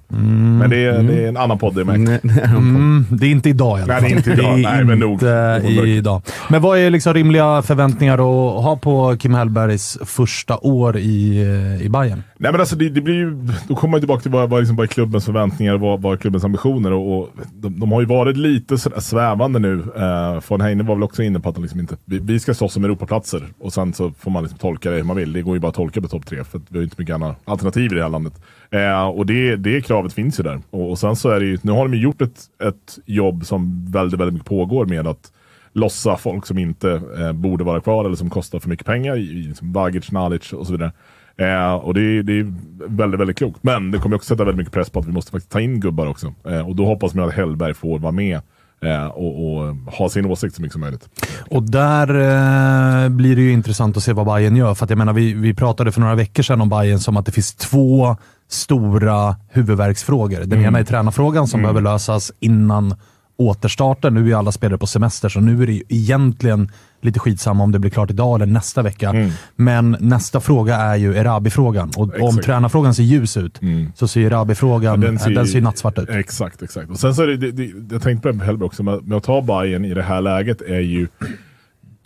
Men 0.59 0.71
det 0.71 0.77
är, 0.77 1.03
det 1.03 1.25
är 1.25 1.29
en 1.29 1.37
annan 1.37 1.59
podd 1.59 1.75
det 1.75 1.81
är 1.81 1.85
med. 1.85 2.21
Mm, 2.45 3.07
det 3.11 3.27
är 3.27 3.31
inte 3.31 3.49
idag 3.49 3.79
i 3.79 3.83
alla 3.83 3.93
Nej, 3.93 4.01
fall. 4.01 4.09
det 4.11 4.15
är 4.15 4.17
inte 4.17 4.31
idag. 4.43 4.59
Nej, 4.59 4.85
men 4.85 4.99
Nog. 4.99 5.23
idag. 5.89 6.23
Men 6.49 6.63
vad 6.63 6.79
är 6.79 6.91
liksom 6.91 7.15
rimliga 7.15 7.63
förväntningar 7.63 8.15
att 8.15 8.65
ha 8.65 8.77
på 8.83 9.17
Kim 9.17 9.35
Hellbergs 9.35 9.99
första 10.05 10.59
år 10.59 10.97
i, 10.99 11.43
eh, 11.79 11.87
i 11.87 11.89
Bayern? 11.89 12.23
Nej 12.41 12.53
men 12.53 12.61
alltså 12.61 12.76
det, 12.76 12.89
det 12.89 13.01
blir 13.01 13.14
ju, 13.14 13.30
då 13.68 13.74
kommer 13.74 13.91
man 13.91 14.01
tillbaka 14.01 14.22
till 14.22 14.30
vad, 14.30 14.51
vad, 14.51 14.61
liksom, 14.61 14.76
vad 14.76 14.84
är 14.84 14.89
klubbens 14.89 15.24
förväntningar 15.24 15.74
och 15.74 15.80
vad, 15.80 16.03
vad 16.03 16.12
är 16.12 16.16
klubbens 16.16 16.45
ambitioner. 16.45 16.93
Och, 16.93 17.18
och 17.18 17.30
de, 17.55 17.80
de 17.80 17.93
har 17.93 18.01
ju 18.01 18.07
varit 18.07 18.36
lite 18.36 18.78
sådär 18.78 19.01
svävande 19.01 19.59
nu. 19.59 19.82
Eh, 19.97 20.43
von 20.49 20.61
Heine 20.61 20.82
var 20.82 20.95
väl 20.95 21.03
också 21.03 21.22
inne 21.22 21.41
på 21.41 21.49
att 21.49 21.55
de 21.55 21.62
liksom 21.64 21.80
inte, 21.80 21.97
vi, 22.05 22.18
vi 22.18 22.41
ska 22.41 22.55
slåss 22.55 22.76
om 22.76 22.84
Europaplatser 22.84 23.43
och 23.59 23.72
sen 23.72 23.93
så 23.93 24.11
får 24.11 24.30
man 24.30 24.43
liksom 24.43 24.59
tolka 24.59 24.91
det 24.91 24.97
hur 24.97 25.05
man 25.05 25.16
vill. 25.16 25.32
Det 25.32 25.43
går 25.43 25.55
ju 25.57 25.61
bara 25.61 25.68
att 25.68 25.74
tolka 25.74 26.01
på 26.01 26.09
topp 26.09 26.26
tre 26.26 26.45
för 26.45 26.59
vi 26.59 26.78
har 26.78 26.78
ju 26.78 26.84
inte 26.84 26.97
mycket 26.99 27.14
andra 27.14 27.34
alternativ 27.45 27.93
i 27.93 27.95
det 27.95 28.03
här 28.03 28.09
landet. 28.09 28.43
Eh, 28.70 29.09
och 29.09 29.26
det, 29.26 29.57
det 29.57 29.80
kravet 29.80 30.12
finns 30.12 30.41
ju 30.41 30.45
där. 30.45 30.61
Och, 30.70 30.91
och 30.91 30.99
sen 30.99 31.16
så 31.16 31.30
är 31.30 31.41
det 31.41 31.47
ju, 31.47 31.59
nu 31.62 31.72
har 31.72 31.89
de 31.89 31.95
ju 31.95 32.03
gjort 32.03 32.22
ett, 32.22 32.41
ett 32.62 32.99
jobb 33.07 33.47
som 33.47 33.93
väldigt, 33.93 34.20
väldigt 34.20 34.34
mycket 34.34 34.49
pågår 34.49 34.86
med 34.86 35.07
att 35.07 35.32
lossa 35.72 36.16
folk 36.16 36.47
som 36.47 36.59
inte 36.59 37.03
eh, 37.18 37.32
borde 37.32 37.64
vara 37.64 37.80
kvar 37.80 38.05
eller 38.05 38.16
som 38.16 38.30
kostar 38.30 38.59
för 38.59 38.68
mycket 38.68 38.86
pengar. 38.86 39.16
I, 39.16 39.20
i 39.20 39.43
liksom 39.43 39.72
Bagic, 39.72 40.12
Nalic 40.12 40.53
och 40.53 40.66
så 40.66 40.72
vidare. 40.72 40.93
Eh, 41.39 41.72
och 41.74 41.95
det, 41.95 42.01
är- 42.01 42.22
det 42.22 42.32
är 42.41 42.55
väldigt, 42.89 43.20
väldigt 43.20 43.39
klokt. 43.39 43.59
Men 43.62 43.91
det 43.91 43.99
kommer 43.99 44.16
också 44.16 44.26
sätta 44.34 44.45
väldigt 44.45 44.59
mycket 44.59 44.72
press 44.72 44.91
på 44.91 44.99
att 45.01 45.07
vi 45.07 45.12
måste 45.12 45.30
faktiskt 45.30 45.53
ta 45.53 45.61
in 45.61 45.80
gubbar 45.80 46.07
också. 46.07 46.34
Eh, 46.49 46.68
och 46.68 46.76
då 46.76 46.84
hoppas 46.86 47.14
man 47.14 47.28
att 47.28 47.34
Hellberg 47.34 47.74
får 47.74 47.99
vara 47.99 48.12
med 48.12 48.41
eh, 48.84 49.07
och, 49.07 49.57
och 49.57 49.74
ha 49.93 50.09
sin 50.09 50.26
åsikt 50.26 50.55
så 50.57 50.62
mycket 50.62 50.72
som 50.72 50.80
möjligt. 50.80 51.09
Och 51.51 51.62
där 51.62 52.09
eh, 52.09 53.09
blir 53.09 53.36
det 53.36 53.43
ju 53.43 53.53
intressant 53.53 53.97
att 53.97 54.03
se 54.03 54.12
vad 54.12 54.26
Bayern 54.26 54.57
gör. 54.57 54.74
För 54.74 54.86
jag 54.91 54.99
menar, 54.99 55.12
vi, 55.12 55.34
vi 55.34 55.55
pratade 55.55 55.93
för 55.93 56.01
några 56.01 56.14
veckor 56.14 56.43
sedan 56.43 56.61
om 56.61 56.68
Bayern 56.68 56.99
som 56.99 57.16
att 57.16 57.26
det 57.26 57.32
finns 57.32 57.55
två 57.55 58.16
stora 58.49 59.36
huvudvärksfrågor. 59.49 60.41
Den 60.41 60.53
Mm. 60.53 60.64
ena 60.64 60.78
är 60.78 60.84
tränarfrågan 60.84 61.47
som 61.49 61.61
behöver 61.61 61.80
lösas 61.80 62.32
innan 62.41 62.95
återstarten. 63.39 64.14
Nu 64.14 64.20
är 64.20 64.24
ju 64.24 64.34
alla 64.34 64.53
spelare 64.53 64.78
på 64.78 64.86
semester, 64.86 65.28
så 65.28 65.41
nu 65.41 65.62
är 65.62 65.66
det 65.66 65.72
ju 65.72 65.82
egentligen 65.89 66.70
lite 67.01 67.18
skitsamma 67.18 67.64
om 67.64 67.72
det 67.72 67.78
blir 67.78 67.91
klart 67.91 68.11
idag 68.11 68.34
eller 68.34 68.47
nästa 68.53 68.82
vecka. 68.82 69.30
Men 69.57 69.97
nästa 70.01 70.41
fråga 70.41 70.76
är 70.76 70.97
ju 70.97 71.14
Erabi-frågan. 71.16 71.89
Och 71.97 72.03
om 72.03 72.11
Mm. 72.11 72.26
Exakt. 72.28 72.47
tränarfrågan 72.47 72.95
ser 72.95 73.03
ljus 73.03 73.36
ut, 73.36 73.61
så 73.95 74.09
ser 74.09 74.20
Erabi-frågan 74.20 75.03
Ja, 75.03 75.09
den 75.09 75.18
ser, 75.18 75.30
den 75.30 75.47
ser 75.47 75.55
ju 75.55 75.61
nattsvart 75.61 75.99
ut. 75.99 76.09
Exakt, 76.11 76.62
exakt. 76.62 76.91
Och 76.91 76.99
sen 76.99 77.14
så 77.14 77.22
är 77.22 77.26
det, 77.26 77.36
det, 77.36 77.51
det 77.53 77.95
jag 77.95 78.03
tänkte 78.03 78.22
på 78.22 78.28
det 78.28 78.34
med 78.39 78.47
Hellberg 78.47 78.66
också, 78.66 78.82
med 78.82 79.12
att 79.12 79.22
ta 79.24 79.43
Bayern 79.43 79.84
i 79.84 79.95
det 79.95 80.03
här 80.03 80.20
läget 80.20 80.62
är 80.62 80.80
ju 80.80 81.09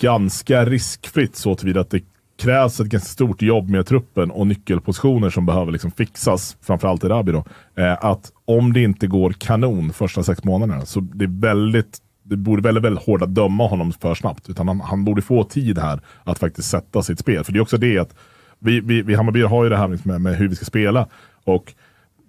ganska 0.01 0.65
riskfritt 0.65 1.37
så 1.37 1.55
tillvida 1.55 1.81
att 1.81 1.91
det 1.91 2.01
krävs 2.43 2.81
ett 2.81 2.87
ganska 2.87 3.09
stort 3.09 3.43
jobb 3.43 3.69
med 3.69 3.87
truppen 3.87 4.31
och 4.31 4.47
nyckelpositioner 4.47 5.31
som 5.31 5.47
behöver 5.47 5.73
liksom 5.73 5.91
fixas, 5.91 6.57
framförallt 6.61 7.05
i 7.05 7.09
Rabi 7.09 7.33
då. 7.33 7.45
Eh, 7.77 8.05
att 8.05 8.33
om 8.45 8.73
det 8.73 8.83
inte 8.83 9.07
går 9.07 9.33
kanon 9.33 9.93
första 9.93 10.23
sex 10.23 10.45
månaderna 10.45 10.87
så 10.87 11.01
det 11.01 11.25
är 11.25 11.41
väldigt 11.41 11.99
det 12.25 12.37
borde 12.37 12.63
väldigt, 12.63 12.85
väldigt 12.85 13.05
hårt 13.05 13.23
att 13.23 13.35
döma 13.35 13.67
honom 13.67 13.93
för 13.93 14.15
snabbt. 14.15 14.49
Utan 14.49 14.69
han, 14.69 14.81
han 14.81 15.05
borde 15.05 15.23
få 15.23 15.45
tid 15.45 15.79
här 15.79 16.01
att 16.25 16.39
faktiskt 16.39 16.71
sätta 16.71 17.03
sitt 17.03 17.19
spel. 17.19 17.45
För 17.45 17.53
det 17.53 17.59
är 17.59 17.61
också 17.61 17.77
det 17.77 17.99
att 17.99 18.15
vi, 18.59 18.81
vi, 18.81 19.03
vi 19.03 19.15
Hammarby 19.15 19.43
har 19.43 19.65
ju 19.65 19.71
det 19.71 19.77
här 19.77 19.89
liksom 19.89 20.11
med, 20.11 20.21
med 20.21 20.37
hur 20.37 20.49
vi 20.49 20.55
ska 20.57 20.65
spela. 20.65 21.09
Och 21.45 21.75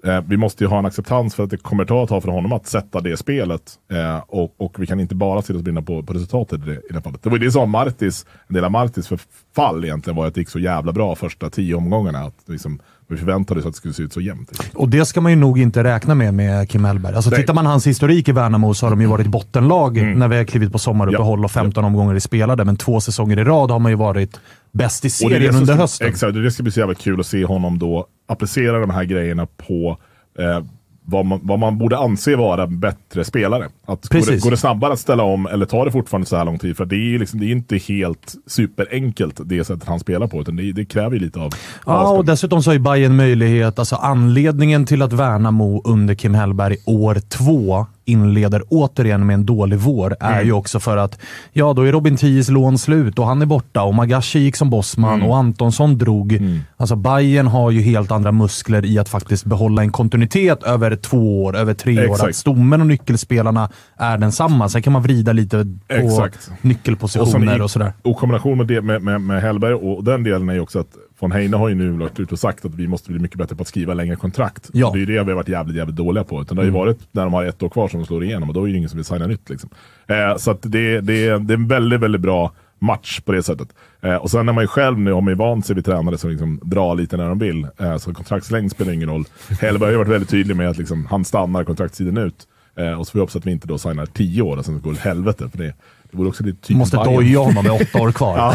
eh, 0.05 0.21
vi 0.27 0.37
måste 0.37 0.63
ju 0.63 0.67
ha 0.67 0.79
en 0.79 0.85
acceptans 0.85 1.35
för 1.35 1.43
att 1.43 1.49
det 1.49 1.57
kommer 1.57 1.85
ta 1.85 2.03
ett 2.03 2.09
tag 2.09 2.23
för 2.23 2.31
honom 2.31 2.51
att 2.51 2.67
sätta 2.67 3.01
det 3.01 3.17
spelet. 3.17 3.79
Eh, 3.91 4.23
och, 4.27 4.53
och 4.57 4.79
vi 4.79 4.87
kan 4.87 4.99
inte 4.99 5.15
bara 5.15 5.41
sitta 5.41 5.57
och 5.57 5.63
brinna 5.63 5.81
på, 5.81 6.03
på 6.03 6.13
resultatet 6.13 6.61
i 6.61 6.65
det, 6.65 6.81
i 6.89 6.93
det 6.93 7.01
fallet. 7.01 7.23
Det 7.23 7.29
var 7.29 7.37
ju 7.37 7.45
det 7.45 7.51
som 7.51 7.69
Martis, 7.69 8.25
en 8.47 8.53
del 8.53 8.65
av 8.65 8.71
Martis 8.71 9.07
förfall 9.07 9.83
egentligen 9.83 10.17
var 10.17 10.27
att 10.27 10.35
det 10.35 10.41
gick 10.41 10.49
så 10.49 10.59
jävla 10.59 10.91
bra 10.91 11.15
första 11.15 11.49
tio 11.49 11.75
omgångarna. 11.75 12.19
Att 12.19 12.43
liksom, 12.45 12.79
vi 13.07 13.17
förväntade 13.17 13.59
oss 13.59 13.65
att 13.65 13.73
det 13.73 13.77
skulle 13.77 13.93
se 13.93 14.03
ut 14.03 14.13
så 14.13 14.21
jämnt. 14.21 14.51
Och 14.73 14.89
det 14.89 15.05
ska 15.05 15.21
man 15.21 15.31
ju 15.31 15.35
nog 15.35 15.59
inte 15.59 15.83
räkna 15.83 16.15
med 16.15 16.33
med 16.33 16.69
Kim 16.69 16.85
Hellberg. 16.85 17.15
Alltså, 17.15 17.29
Nej. 17.31 17.39
tittar 17.39 17.53
man 17.53 17.65
hans 17.65 17.87
historik 17.87 18.29
i 18.29 18.31
Värnamo 18.31 18.73
så 18.73 18.85
har 18.85 18.91
de 18.91 19.01
ju 19.01 19.07
varit 19.07 19.27
bottenlag 19.27 19.97
Mm. 19.97 20.19
när 20.19 20.27
vi 20.27 20.37
har 20.37 20.43
klivit 20.43 20.71
på 20.71 20.79
sommaruppehåll 20.79 21.45
och 21.45 21.51
15 21.51 21.85
omgångar 21.85 22.15
i 22.15 22.19
spelade. 22.19 22.65
Men 22.65 22.77
två 22.77 23.01
säsonger 23.01 23.39
i 23.39 23.43
rad 23.43 23.71
har 23.71 23.79
man 23.79 23.91
ju 23.91 23.95
varit 23.95 24.39
bäst 24.71 25.05
i 25.05 25.07
är 25.07 25.09
serien 25.09 25.55
under 25.55 25.73
ska- 25.73 25.81
hösten. 25.81 26.07
Exakt, 26.07 26.35
och 26.35 26.41
det 26.41 26.51
ska 26.51 26.63
bli 26.63 26.71
så 26.71 26.79
jävla 26.79 26.95
kul 26.95 27.19
att 27.19 27.25
se 27.27 27.45
honom 27.45 27.79
då 27.79 28.07
applicera 28.27 28.79
de 28.79 28.89
här 28.89 29.03
grejerna 29.03 29.47
på 29.67 29.97
eh, 30.39 30.65
vad, 31.05 31.25
man, 31.25 31.39
vad 31.43 31.59
man 31.59 31.77
borde 31.77 31.97
anse 31.97 32.35
vara 32.35 32.67
bättre 32.67 33.23
spelare. 33.23 33.69
Att 33.85 34.07
går, 34.09 34.31
det, 34.31 34.43
går 34.43 34.51
det 34.51 34.57
snabbare 34.57 34.93
att 34.93 34.99
ställa 34.99 35.23
om 35.23 35.47
eller 35.47 35.65
tar 35.65 35.85
det 35.85 35.91
fortfarande 35.91 36.27
så 36.27 36.37
här 36.37 36.45
lång 36.45 36.59
tid? 36.59 36.77
För 36.77 36.85
det 36.85 36.95
är 37.15 37.19
liksom, 37.19 37.39
det 37.39 37.45
är 37.45 37.51
inte 37.51 37.77
helt 37.77 38.35
superenkelt 38.47 39.39
det 39.45 39.63
sättet 39.63 39.87
han 39.87 39.99
spelar 39.99 40.27
på, 40.27 40.41
utan 40.41 40.55
det, 40.55 40.71
det 40.71 40.85
kräver 40.85 41.15
ju 41.15 41.19
lite 41.19 41.39
av 41.39 41.51
Ja, 41.85 42.09
och 42.09 42.25
dessutom 42.25 42.63
så 42.63 42.69
har 42.69 42.73
ju 42.73 42.79
Bayern 42.79 43.15
möjlighet, 43.15 43.79
alltså 43.79 43.95
anledningen 43.95 44.85
till 44.85 45.01
att 45.01 45.13
Värnamo 45.13 45.81
under 45.83 46.15
Kim 46.15 46.33
Hellberg 46.33 46.77
år 46.85 47.15
två 47.29 47.85
inleder 48.05 48.63
återigen 48.69 49.25
med 49.25 49.33
en 49.33 49.45
dålig 49.45 49.79
vår 49.79 50.15
är 50.19 50.33
Mm. 50.33 50.45
ju 50.45 50.51
också 50.53 50.79
för 50.79 50.97
att 50.97 51.19
ja, 51.51 51.73
då 51.73 51.81
är 51.81 51.91
Robin 51.91 52.17
Ties 52.17 52.49
lån 52.49 52.77
slut 52.77 53.19
och 53.19 53.25
han 53.27 53.41
är 53.41 53.45
borta 53.45 53.81
och 53.83 53.95
Magashi 53.95 54.39
gick 54.39 54.55
som 54.55 54.69
bossman 54.69 55.13
Mm. 55.13 55.27
och 55.27 55.37
Antonsson 55.37 55.97
drog. 55.97 56.39
Alltså 56.77 56.95
Bayern 56.95 57.47
har 57.47 57.71
ju 57.71 57.81
helt 57.81 58.11
andra 58.11 58.31
muskler 58.31 58.85
i 58.85 58.99
att 58.99 59.09
faktiskt 59.09 59.45
behålla 59.45 59.81
en 59.81 59.91
kontinuitet 59.91 60.63
över 60.63 60.95
två 60.95 61.43
år, 61.43 61.55
över 61.57 61.73
tre 61.73 61.99
år. 61.99 62.11
Exakt. 62.11 62.29
Att 62.29 62.35
stommen 62.35 62.81
och 62.81 62.87
nyckelspelarna 62.87 63.69
är 63.97 64.17
densamma. 64.17 64.69
Sen 64.69 64.81
kan 64.81 64.93
man 64.93 65.01
vrida 65.01 65.33
lite 65.33 65.65
på 65.87 65.93
Exakt. 65.93 66.51
nyckelpositioner 66.61 67.59
och, 67.61 67.65
i- 67.65 67.69
sådär. 67.69 67.93
Och 68.01 68.17
kombination 68.17 68.57
med, 68.57 68.67
det, 68.67 68.81
med, 68.81 69.01
med, 69.01 69.21
med 69.21 69.41
Hellberg 69.41 69.73
och 69.73 70.03
den 70.03 70.23
delen 70.23 70.49
är 70.49 70.53
ju 70.53 70.59
också 70.59 70.79
att 70.79 70.87
von 71.23 71.31
Heine 71.31 71.57
har 71.57 71.69
ju 71.69 71.75
nu 71.75 71.89
varit 71.89 72.19
ute 72.19 72.33
och 72.35 72.39
sagt 72.39 72.65
att 72.65 72.75
vi 72.75 72.87
måste 72.87 73.11
bli 73.11 73.19
mycket 73.19 73.37
bättre 73.37 73.55
på 73.55 73.61
att 73.61 73.67
skriva 73.67 73.93
längre 73.93 74.15
kontrakt. 74.15 74.69
Ja. 74.73 74.89
Det 74.93 74.97
är 74.97 74.99
ju 74.99 75.05
det 75.05 75.11
vi 75.11 75.17
har 75.17 75.33
varit 75.35 75.49
jävligt, 75.49 75.75
jävligt 75.77 75.95
dåliga 75.95 76.23
på. 76.23 76.41
Utan 76.41 76.55
det 76.55 76.61
har 76.61 76.65
ju 76.65 76.69
Mm. 76.69 76.79
varit 76.79 76.99
när 77.11 77.23
de 77.23 77.33
har 77.33 77.43
ett 77.45 77.63
år 77.63 77.69
kvar 77.69 77.87
som 77.87 77.99
de 77.99 78.05
slår 78.05 78.23
igenom 78.23 78.49
och 78.49 78.53
då 78.55 78.61
är 78.61 78.65
det 78.65 78.71
ju 78.71 78.77
ingen 78.77 78.89
som 78.89 78.97
vill 78.97 79.05
signa 79.05 79.27
nytt. 79.27 79.49
Liksom. 79.49 79.69
Eh, 80.07 80.37
så 80.37 80.53
det, 80.61 81.01
det, 81.01 81.01
det 81.39 81.53
är 81.53 81.53
en 81.53 81.67
väldigt, 81.67 81.99
väldigt 81.99 82.21
bra 82.21 82.51
match 82.79 83.19
på 83.19 83.31
det 83.31 83.43
sättet. 83.43 83.67
Eh, 84.01 84.15
och 84.15 84.31
sen 84.31 84.49
är 84.49 84.53
man 84.53 84.63
ju 84.63 84.67
själv 84.67 84.99
nu, 84.99 85.11
har 85.11 85.21
man 85.21 85.31
ju 85.31 85.35
vant 85.37 85.65
sig 85.65 85.75
vid 85.75 85.85
tränare 85.85 86.17
som 86.17 86.29
liksom 86.29 86.59
drar 86.63 86.95
lite 86.95 87.17
när 87.17 87.29
de 87.29 87.39
vill. 87.39 87.67
Eh, 87.79 87.97
så 87.97 88.13
kontraktslängd 88.13 88.71
spelar 88.71 88.93
ingen 88.93 89.09
roll. 89.09 89.25
Hellberg 89.61 89.87
har 89.87 89.91
ju 89.91 89.97
varit 89.97 90.07
väldigt 90.11 90.29
tydlig 90.29 90.55
med 90.55 90.69
att 90.69 90.77
liksom, 90.77 91.05
han 91.09 91.25
stannar 91.25 91.63
kontraktstiden 91.63 92.17
ut. 92.17 92.47
Eh, 92.75 92.93
och 92.99 93.07
så 93.07 93.11
får 93.11 93.19
vi 93.19 93.21
hoppas 93.21 93.35
att 93.35 93.45
vi 93.45 93.51
inte 93.51 93.67
då 93.67 93.77
signar 93.77 94.05
tio 94.05 94.41
år 94.41 94.57
och 94.57 94.65
sen 94.65 94.81
går 94.81 94.93
det 94.93 94.99
helvete. 94.99 95.49
För 95.51 95.57
det, 95.57 95.73
det 96.13 96.17
vore 96.17 96.29
också 96.29 96.43
lite 96.43 96.57
typiskt 96.57 96.77
Måste 96.77 96.97
Bayern. 96.97 97.13
doja 97.13 97.39
honom 97.39 97.63
med 97.63 97.71
åtta 97.81 98.01
år 98.01 98.11
kvar. 98.11 98.37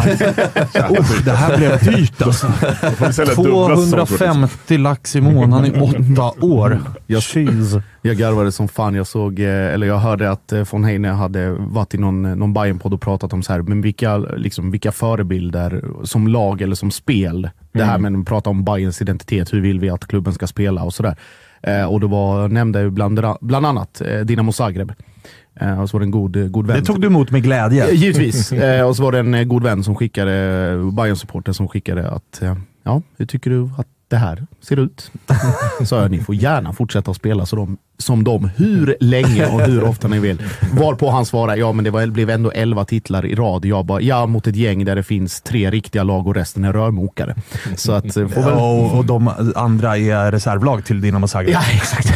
Ja. 0.75 0.89
Uff, 0.99 1.25
det 1.25 1.33
här 1.33 1.57
blev 1.57 1.85
dyrt 1.85 2.23
alltså. 2.23 2.47
Då 2.47 2.53
får 2.91 3.07
vi 3.07 3.13
sälja 3.13 3.35
dubbla 3.35 3.77
säsonger. 3.77 4.07
250 4.07 4.79
lax 4.79 5.17
i 5.17 5.21
månaden 5.21 5.75
i 5.77 5.81
åtta 5.81 6.47
år. 6.47 6.81
Jeez. 7.07 7.75
Jag 8.03 8.17
garvade 8.17 8.53
som 8.53 8.69
fan. 8.69 8.95
Jag 8.95 9.07
såg, 9.07 9.41
eh, 9.41 9.47
eller 9.49 9.87
jag 9.87 9.99
hörde 9.99 10.31
att 10.31 10.53
eh, 10.53 10.63
von 10.71 10.85
Heine 10.85 11.09
hade 11.09 11.51
varit 11.53 11.95
i 11.95 11.99
någon, 11.99 12.23
någon 12.39 12.53
Bayern-podd 12.55 12.95
och 12.95 13.01
pratat 13.01 13.33
om 13.33 13.43
så 13.43 13.53
här, 13.53 13.63
men 13.63 13.81
vilka, 13.81 14.17
liksom, 14.19 14.71
vilka 14.71 14.93
förebilder 14.93 15.85
som 16.05 16.29
lag 16.29 16.63
eller 16.63 16.75
som 16.77 16.91
spel. 16.91 17.51
Det 17.73 17.85
här 17.85 17.99
med 17.99 18.17
att 18.21 18.27
prata 18.27 18.51
om 18.51 18.65
Bayerns 18.65 19.03
identitet, 19.03 19.53
hur 19.53 19.61
vill 19.61 19.81
vi 19.81 19.91
att 19.91 20.07
klubben 20.07 20.35
ska 20.35 20.47
spela 20.47 20.83
och 20.83 20.95
sådär. 20.95 21.17
Eh, 21.63 21.85
och 21.85 22.01
det 22.01 22.07
var, 22.07 22.49
nämnde 22.49 22.91
bland, 22.91 23.21
bland 23.41 23.67
annat 23.67 24.01
eh, 24.01 24.21
Dinamo 24.21 24.53
Zagreb. 24.53 24.93
Eh, 25.61 25.81
och 25.81 25.91
så 25.91 25.97
var 25.97 26.01
det 26.01 26.07
en 26.07 26.11
god, 26.11 26.53
god 26.53 26.67
vän. 26.67 26.77
Det 26.77 26.85
tog 26.85 27.01
du 27.01 27.07
emot 27.07 27.31
med 27.31 27.43
glädje. 27.43 27.89
Eh, 27.89 27.95
Givetvis. 27.95 28.53
Eh, 28.59 28.83
och 28.89 28.97
så 28.97 29.03
var 29.03 29.13
det 29.13 29.19
en 29.19 29.49
god 29.49 29.63
vän 29.63 29.85
som 29.85 29.95
skickade, 29.95 30.33
bayern 30.93 31.17
supporter 31.17 31.53
som 31.53 31.69
skickade 31.69 32.11
att, 32.11 32.43
ja, 32.83 33.03
hur 33.17 33.27
tycker 33.27 33.51
du 33.51 33.71
att 33.77 33.87
det 34.09 34.17
här 34.17 34.47
ser 34.61 34.79
ut? 34.79 35.11
Så 35.85 35.95
jag, 35.95 36.11
ni 36.11 36.19
får 36.19 36.35
gärna 36.35 36.73
fortsätta 36.73 37.11
att 37.11 37.17
spela 37.17 37.47
så 37.47 37.57
de, 37.57 37.79
som 37.99 38.25
dem 38.25 38.51
hur 38.57 38.97
länge 39.01 39.47
och 39.47 39.61
hur 39.61 39.85
ofta 39.85 40.09
ni 40.09 40.19
vill. 40.19 40.43
Varpå 40.73 41.11
han 41.11 41.27
svarade, 41.27 41.59
ja 41.59 41.73
men 41.73 41.85
det 41.85 41.91
var, 41.91 42.07
blev 42.07 42.31
ändå 42.31 42.51
11 42.51 42.85
titlar 42.85 43.27
i 43.27 43.35
rad. 43.35 43.65
Jag 43.65 43.85
bara, 43.85 44.01
ja 44.01 44.27
mot 44.27 44.47
ett 44.47 44.57
gäng 44.57 44.85
där 44.85 44.97
det 44.97 45.03
finns 45.03 45.41
tre 45.41 45.71
riktiga 45.71 46.03
lag 46.03 46.27
och 46.27 46.35
resten 46.35 46.65
är 46.65 46.73
rörmokare. 46.73 47.35
Så 47.77 47.93
att, 47.93 48.17
eh, 48.17 48.29
får 48.29 48.43
väl... 48.43 48.53
Och, 48.53 48.99
och 48.99 49.05
de 49.05 49.31
andra 49.57 49.99
är 49.99 50.33
reservlag 50.33 50.85
till 50.85 51.01
Dinamo 51.01 51.29
Zagreb. 51.29 51.55
Ja, 51.55 51.63
exakt. 51.73 52.09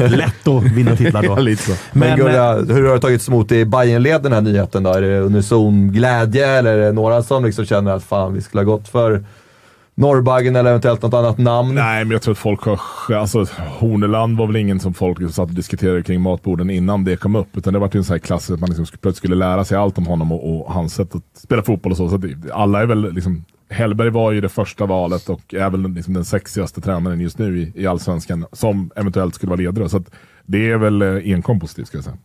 Lätt 0.10 0.48
att 0.48 0.62
vinna 0.62 0.96
titlar 0.96 1.22
då. 1.22 1.28
Ja, 1.28 1.38
lite 1.38 1.62
så. 1.62 1.72
Men, 1.92 2.08
Men, 2.08 2.18
Gurra, 2.18 2.54
hur 2.54 2.86
har 2.86 2.94
det 2.94 3.00
tagits 3.00 3.28
emot 3.28 3.52
i 3.52 3.64
Bayernled 3.64 4.22
den 4.22 4.32
här 4.32 4.40
nyheten 4.40 4.82
då? 4.82 4.92
Är 4.92 5.00
det 5.00 5.18
unison 5.18 5.92
glädje 5.92 6.46
eller 6.46 6.78
är 6.78 6.86
det 6.86 6.92
några 6.92 7.22
som 7.22 7.44
liksom 7.44 7.66
känner 7.66 7.92
att 7.92 8.04
fan, 8.04 8.34
vi 8.34 8.40
skulle 8.40 8.60
ha 8.60 8.76
gått 8.76 8.88
för 8.88 9.24
Norrbaggen 9.98 10.56
eller 10.56 10.70
eventuellt 10.70 11.02
något 11.02 11.14
annat 11.14 11.38
namn? 11.38 11.74
Nej, 11.74 12.04
men 12.04 12.10
jag 12.10 12.22
tror 12.22 12.32
att 12.32 12.38
folk 12.38 12.60
har... 12.60 12.80
Alltså, 13.14 13.46
Horneland 13.78 14.38
var 14.38 14.46
väl 14.46 14.56
ingen 14.56 14.80
som 14.80 14.94
folk 14.94 15.18
liksom 15.18 15.32
satt 15.32 15.48
och 15.48 15.54
diskuterade 15.54 16.02
kring 16.02 16.20
matborden 16.20 16.70
innan 16.70 17.04
det 17.04 17.16
kom 17.16 17.36
upp. 17.36 17.56
Utan 17.56 17.72
det 17.72 17.78
var 17.78 17.90
ju 17.92 17.98
en 17.98 18.04
sån 18.04 18.14
här 18.14 18.18
klass 18.18 18.50
att 18.50 18.60
man 18.60 18.68
liksom 18.68 18.86
plötsligt 18.86 19.16
skulle 19.16 19.36
lära 19.36 19.64
sig 19.64 19.78
allt 19.78 19.98
om 19.98 20.06
honom 20.06 20.32
och, 20.32 20.66
och 20.66 20.72
hans 20.72 20.94
sätt 20.94 21.14
att 21.14 21.22
spela 21.42 21.62
fotboll 21.62 21.92
och 21.92 21.96
så. 21.96 22.08
så 22.08 22.20
alla 22.52 22.82
är 22.82 22.86
väl 22.86 23.14
liksom... 23.14 23.44
Hellberg 23.70 24.10
var 24.10 24.32
ju 24.32 24.40
det 24.40 24.48
första 24.48 24.86
valet 24.86 25.28
och 25.28 25.54
är 25.54 25.70
väl 25.70 25.90
liksom 25.90 26.14
den 26.14 26.24
sexigaste 26.24 26.80
tränaren 26.80 27.20
just 27.20 27.38
nu 27.38 27.58
i, 27.58 27.72
i 27.74 27.86
Allsvenskan 27.86 28.46
som 28.52 28.90
eventuellt 28.96 29.34
skulle 29.34 29.50
vara 29.50 29.60
ledare. 29.60 29.88
Så 29.88 29.96
att 29.96 30.10
det 30.46 30.70
är 30.70 30.76
väl 30.76 31.02
eh, 31.02 31.34
enkom 31.34 31.60
positivt 31.60 31.86
ska 31.86 31.96
jag 31.96 32.04
säga. 32.04 32.16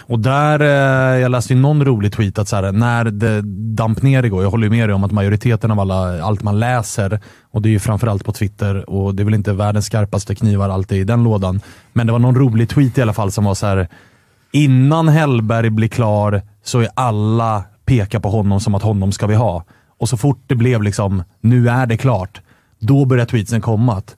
Och 0.00 0.18
där, 0.18 0.60
eh, 0.60 1.20
jag 1.20 1.30
läste 1.30 1.54
ju 1.54 1.60
någon 1.60 1.84
rolig 1.84 2.12
tweet 2.12 2.38
att 2.38 2.48
så 2.48 2.56
här, 2.56 2.72
när 2.72 3.04
det 3.04 3.42
damp 3.76 4.02
ner 4.02 4.22
igår, 4.22 4.42
jag 4.42 4.50
håller 4.50 4.64
ju 4.64 4.70
med 4.70 4.88
dig 4.88 4.94
om 4.94 5.04
att 5.04 5.12
majoriteten 5.12 5.70
av 5.70 5.80
alla, 5.80 6.22
allt 6.22 6.42
man 6.42 6.58
läser, 6.60 7.20
och 7.50 7.62
det 7.62 7.68
är 7.68 7.70
ju 7.70 7.78
framförallt 7.78 8.24
på 8.24 8.32
Twitter, 8.32 8.90
och 8.90 9.14
det 9.14 9.22
är 9.22 9.24
väl 9.24 9.34
inte 9.34 9.52
världens 9.52 9.86
skarpaste 9.86 10.34
knivar 10.34 10.68
alltid 10.68 10.98
i 10.98 11.04
den 11.04 11.24
lådan, 11.24 11.60
men 11.92 12.06
det 12.06 12.12
var 12.12 12.18
någon 12.18 12.34
rolig 12.36 12.68
tweet 12.68 12.98
i 12.98 13.02
alla 13.02 13.12
fall 13.12 13.32
som 13.32 13.44
var 13.44 13.54
så 13.54 13.66
här. 13.66 13.88
innan 14.52 15.08
Hellberg 15.08 15.70
blir 15.70 15.88
klar 15.88 16.42
så 16.64 16.80
är 16.80 16.88
alla 16.94 17.64
pekar 17.84 18.20
på 18.20 18.30
honom 18.30 18.60
som 18.60 18.74
att 18.74 18.82
honom 18.82 19.12
ska 19.12 19.26
vi 19.26 19.34
ha. 19.34 19.64
Och 19.98 20.08
så 20.08 20.16
fort 20.16 20.44
det 20.46 20.54
blev 20.54 20.82
liksom, 20.82 21.22
nu 21.40 21.68
är 21.68 21.86
det 21.86 21.96
klart, 21.96 22.40
då 22.78 23.04
börjar 23.04 23.26
tweetsen 23.26 23.60
komma. 23.60 23.96
Att, 23.96 24.16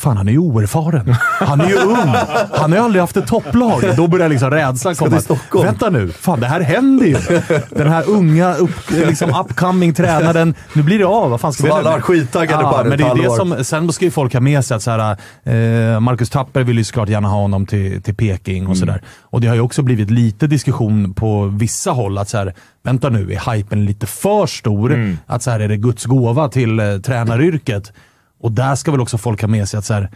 Fan, 0.00 0.16
han 0.16 0.28
är 0.28 0.32
ju 0.32 0.38
oerfaren. 0.38 1.14
Han 1.38 1.60
är 1.60 1.68
ju 1.68 1.74
ung. 1.74 2.14
Han 2.52 2.72
har 2.72 2.78
ju 2.78 2.84
aldrig 2.84 3.00
haft 3.00 3.16
ett 3.16 3.26
topplag. 3.26 3.82
Då 3.96 4.06
börjar 4.06 4.28
liksom 4.28 4.50
rädslan 4.50 4.94
komma. 4.94 5.10
till 5.10 5.20
Stockholm. 5.20 5.66
Vänta 5.66 5.90
nu, 5.90 6.08
fan 6.08 6.40
det 6.40 6.46
här 6.46 6.60
händer 6.60 7.06
ju. 7.06 7.16
Den 7.70 7.88
här 7.88 8.08
unga, 8.08 8.54
upp, 8.54 8.90
liksom 8.90 9.30
upcoming 9.30 9.94
tränaren. 9.94 10.54
Nu 10.72 10.82
blir 10.82 10.98
det 10.98 11.04
av. 11.04 11.30
Vad 11.30 11.40
fan 11.40 11.52
ska 11.52 11.64
vi 11.64 11.70
alla 11.70 11.82
har 11.82 11.92
varit 11.92 12.04
skittaggade 12.04 12.62
ja, 12.62 12.84
men 12.88 12.98
det 12.98 13.04
är 13.04 13.14
det 13.14 13.36
som, 13.36 13.64
Sen 13.64 13.92
ska 13.92 14.04
ju 14.04 14.10
folk 14.10 14.32
ha 14.32 14.40
med 14.40 14.64
sig 14.64 14.74
att 14.74 14.82
så 14.82 14.90
här, 14.90 15.16
eh, 15.94 16.00
Marcus 16.00 16.30
Tapper 16.30 16.62
vill 16.62 16.78
ju 16.78 16.84
såklart 16.84 17.08
gärna 17.08 17.28
ha 17.28 17.40
honom 17.40 17.66
till, 17.66 18.02
till 18.02 18.14
Peking 18.14 18.66
och 18.66 18.76
sådär. 18.76 19.02
Och 19.20 19.40
det 19.40 19.46
har 19.46 19.54
ju 19.54 19.60
också 19.60 19.82
blivit 19.82 20.10
lite 20.10 20.46
diskussion 20.46 21.14
på 21.14 21.44
vissa 21.46 21.90
håll 21.90 22.18
att 22.18 22.28
så 22.28 22.38
här, 22.38 22.54
vänta 22.82 23.08
nu, 23.08 23.32
är 23.32 23.52
hypen 23.52 23.84
lite 23.84 24.06
för 24.06 24.46
stor? 24.46 25.16
Att 25.26 25.42
så 25.42 25.50
här, 25.50 25.60
är 25.60 25.68
det 25.68 25.76
Guds 25.76 26.04
gåva 26.04 26.48
till 26.48 26.80
eh, 26.80 26.98
tränaryrket? 26.98 27.92
Och 28.40 28.52
där 28.52 28.74
ska 28.74 28.90
väl 28.90 29.00
också 29.00 29.18
folk 29.18 29.40
ha 29.40 29.48
med 29.48 29.68
sig 29.68 29.78
att 29.78 29.84
så 29.84 29.94
här, 29.94 30.10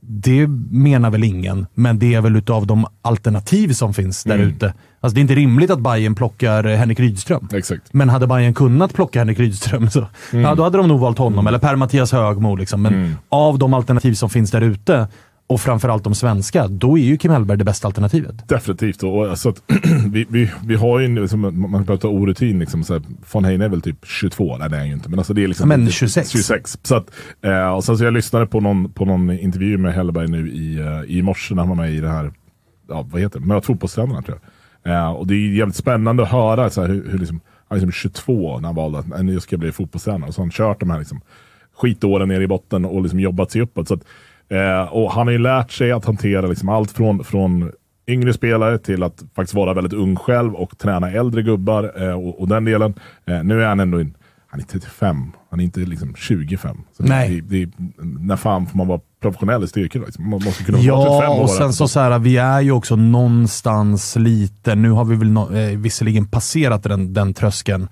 det 0.00 0.46
menar 0.70 1.10
väl 1.10 1.24
ingen, 1.24 1.66
men 1.74 1.98
det 1.98 2.14
är 2.14 2.20
väl 2.20 2.36
utav 2.36 2.66
de 2.66 2.86
alternativ 3.02 3.72
som 3.72 3.94
finns 3.94 4.24
där 4.24 4.38
ute. 4.38 4.74
Alltså 5.00 5.14
det 5.14 5.18
är 5.20 5.22
inte 5.22 5.34
rimligt 5.34 5.70
att 5.70 5.80
Bayern 5.80 6.14
plockar 6.14 6.64
eh, 6.64 6.76
Henrik 6.76 7.00
Rydström. 7.00 7.48
Exakt. 7.52 7.82
Men 7.92 8.08
hade 8.08 8.26
Bayern 8.26 8.54
kunnat 8.54 8.94
plocka 8.94 9.18
Henrik 9.18 9.38
Rydström 9.38 9.90
så 9.90 10.06
ja, 10.32 10.54
då 10.54 10.62
hade 10.62 10.78
de 10.78 10.88
nog 10.88 11.00
valt 11.00 11.18
honom, 11.18 11.46
eller 11.46 11.58
Per-Mattias 11.58 12.12
Högmo. 12.12 12.56
Liksom. 12.56 12.82
Men 12.82 13.16
av 13.28 13.58
de 13.58 13.74
alternativ 13.74 14.14
som 14.14 14.30
finns 14.30 14.50
där 14.50 14.60
ute, 14.60 15.08
och 15.48 15.60
framförallt 15.60 16.04
de 16.04 16.14
svenska, 16.14 16.68
då 16.68 16.98
är 16.98 17.02
ju 17.02 17.16
Kim 17.16 17.30
Hellberg 17.30 17.58
det 17.58 17.64
bästa 17.64 17.88
alternativet. 17.88 18.48
Definitivt. 18.48 19.02
Och, 19.02 19.30
alltså 19.30 19.48
att, 19.48 19.62
vi, 20.10 20.26
vi, 20.28 20.50
vi 20.64 20.74
har 20.74 20.98
ju, 20.98 21.20
liksom, 21.20 21.70
man 21.70 21.86
pratar 21.86 22.08
orutin, 22.08 22.58
liksom, 22.58 22.84
så 22.84 22.92
här, 22.92 23.02
von 23.32 23.44
Heine 23.44 23.64
är 23.64 23.68
väl 23.68 23.82
typ 23.82 24.06
22, 24.06 24.56
nej 24.58 24.70
det 24.70 24.76
är 24.76 24.78
han 24.78 24.88
ju 24.88 24.94
inte. 24.94 25.08
Men, 25.08 25.18
alltså, 25.18 25.34
det 25.34 25.44
är 25.44 25.48
liksom 25.48 25.68
men 25.68 25.86
typ 25.86 25.94
26. 25.94 26.30
26. 26.30 26.78
Så 26.82 26.94
att, 26.96 27.10
eh, 27.42 27.68
och 27.68 27.84
sen 27.84 27.98
så 27.98 28.04
jag 28.04 28.12
lyssnade 28.14 28.46
på 28.46 28.60
någon, 28.60 28.92
på 28.92 29.04
någon 29.04 29.30
intervju 29.30 29.78
med 29.78 29.94
Hellberg 29.94 30.28
nu 30.28 30.50
i, 30.50 30.78
eh, 30.78 31.16
i 31.16 31.22
morse 31.22 31.54
när 31.54 31.62
han 31.62 31.68
var 31.76 31.84
med 31.84 31.94
i 31.94 32.00
det 32.00 32.08
här, 32.08 32.32
ja, 32.88 33.06
vad 33.10 33.20
heter 33.20 33.40
det, 33.40 33.46
Möt 33.46 33.64
fotbollstränarna 33.64 34.22
tror 34.22 34.38
jag. 34.82 34.94
Eh, 34.94 35.10
och 35.10 35.26
det 35.26 35.34
är 35.34 35.54
jävligt 35.56 35.76
spännande 35.76 36.22
att 36.22 36.28
höra 36.28 36.70
så 36.70 36.80
här, 36.80 36.88
hur, 36.88 37.10
hur 37.10 37.18
liksom, 37.18 37.40
han 37.68 37.78
är 37.78 37.86
liksom 37.86 38.10
22 38.10 38.60
när 38.60 38.68
han 38.68 38.74
valde 38.74 38.98
att 38.98 39.08
"Nej, 39.08 39.22
nu 39.24 39.40
ska 39.40 39.54
jag 39.54 39.60
bli 39.60 39.72
fotbollstränare. 39.72 40.28
Och 40.28 40.34
så 40.34 40.40
har 40.40 40.44
han 40.44 40.50
kört 40.50 40.80
de 40.80 40.90
här 40.90 40.98
liksom, 40.98 41.20
skitåren 41.76 42.28
ner 42.28 42.40
i 42.40 42.46
botten 42.46 42.84
och 42.84 43.02
liksom 43.02 43.20
jobbat 43.20 43.50
sig 43.50 43.60
uppåt. 43.62 43.88
Så 43.88 43.94
att, 43.94 44.04
eh, 44.48 44.92
och 44.92 45.12
han 45.12 45.26
har 45.26 45.32
ju 45.32 45.38
lärt 45.38 45.70
sig 45.70 45.92
att 45.92 46.04
hantera 46.04 46.46
liksom 46.46 46.68
allt 46.68 46.90
från, 46.90 47.24
från 47.24 47.72
yngre 48.08 48.32
spelare 48.32 48.78
till 48.78 49.02
att 49.02 49.24
faktiskt 49.36 49.54
vara 49.54 49.74
väldigt 49.74 49.92
ung 49.92 50.16
själv 50.16 50.54
och 50.54 50.78
träna 50.78 51.10
äldre 51.10 51.42
gubbar 51.42 51.92
eh, 52.02 52.12
och, 52.12 52.40
och 52.40 52.48
den 52.48 52.64
delen. 52.64 52.94
Eh, 53.26 53.44
nu 53.44 53.62
är 53.62 53.66
han 53.66 53.80
ändå 53.80 54.00
in, 54.00 54.14
han 54.50 54.60
är 54.60 54.64
35, 54.64 55.32
han 55.50 55.60
är 55.60 55.64
inte 55.64 55.80
liksom 55.80 56.14
25. 56.16 56.76
Så 56.96 57.02
Nej. 57.02 57.40
Det, 57.40 57.64
det, 57.64 57.72
när 58.20 58.36
fan 58.36 58.66
får 58.66 58.76
man 58.76 58.86
vara 58.86 59.00
professionell 59.20 59.64
i 59.64 59.66
styrkor? 59.66 60.04
Liksom? 60.06 60.30
Man 60.30 60.40
måste 60.44 60.64
kunna 60.64 60.78
vara 60.78 61.10
35 61.10 61.22
Ja, 61.22 61.42
och 61.42 61.50
sen 61.50 61.72
så, 61.72 61.88
så 61.88 62.00
här, 62.00 62.18
vi 62.18 62.36
är 62.36 62.60
ju 62.60 62.72
också 62.72 62.96
någonstans 62.96 64.16
lite, 64.16 64.74
nu 64.74 64.90
har 64.90 65.04
vi 65.04 65.16
väl 65.16 65.30
no, 65.30 65.56
eh, 65.56 65.78
visserligen 65.78 66.26
passerat 66.26 66.82
den, 66.82 67.14
den 67.14 67.34
tröskeln, 67.34 67.88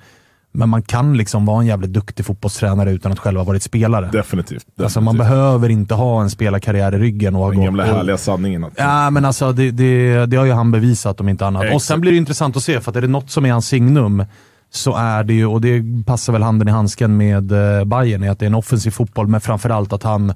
men 0.57 0.69
man 0.69 0.83
kan 0.83 1.17
liksom 1.17 1.47
vara 1.47 1.61
en 1.61 1.67
jävligt 1.67 1.93
duktig 1.93 2.27
fotbollstränare 2.27 2.91
utan 2.93 3.13
att 3.13 3.19
själv 3.19 3.39
ha 3.39 3.45
varit 3.45 3.63
spelare. 3.63 4.05
Definitivt. 4.13 4.49
definitivt. 4.49 4.83
Alltså 4.85 5.01
man 5.01 5.19
behöver 5.19 5.69
inte 5.69 5.95
ha 5.95 6.23
en 6.23 6.31
spelarkarriär 6.31 6.95
i 6.95 6.99
ryggen. 6.99 7.37
Och 7.37 7.51
Den 7.53 7.65
gamla 7.65 7.83
och- 7.83 7.89
härliga 7.97 8.17
sanningen. 8.19 8.65
Att, 8.65 8.73
Ja, 8.77 9.11
men 9.11 9.25
alltså 9.25 9.53
det, 9.53 9.71
det, 9.71 10.27
det 10.27 10.37
har 10.37 10.45
ju 10.45 10.53
han 10.53 10.71
bevisat 10.73 11.21
om 11.21 11.29
inte 11.29 11.47
annat. 11.47 11.61
Och 11.61 11.67
Exakt. 11.67 11.85
sen 11.85 12.01
blir 12.01 12.13
det 12.13 12.19
intressant 12.19 12.57
att 12.57 12.63
se, 12.63 12.81
för 12.81 12.91
att 12.91 12.97
är 12.97 13.01
det 13.01 13.09
något 13.09 13.31
som 13.31 13.47
är 13.47 13.53
hans 13.53 13.67
signum 13.69 14.25
så 14.71 14.97
är 14.97 15.25
det 15.25 15.35
ju, 15.35 15.47
och 15.47 15.61
det 15.61 15.83
passar 16.07 16.33
väl 16.33 16.43
handen 16.43 16.69
i 16.69 16.71
handsken 16.71 17.17
med 17.17 17.53
eh, 17.53 17.85
Bayern 17.85 18.23
är 18.23 18.31
att 18.31 18.39
det 18.39 18.45
är 18.45 18.49
en 18.49 18.55
offensiv 18.55 18.91
fotboll, 18.91 19.27
men 19.27 19.41
framförallt 19.41 19.93
att 19.93 20.03
han 20.03 20.33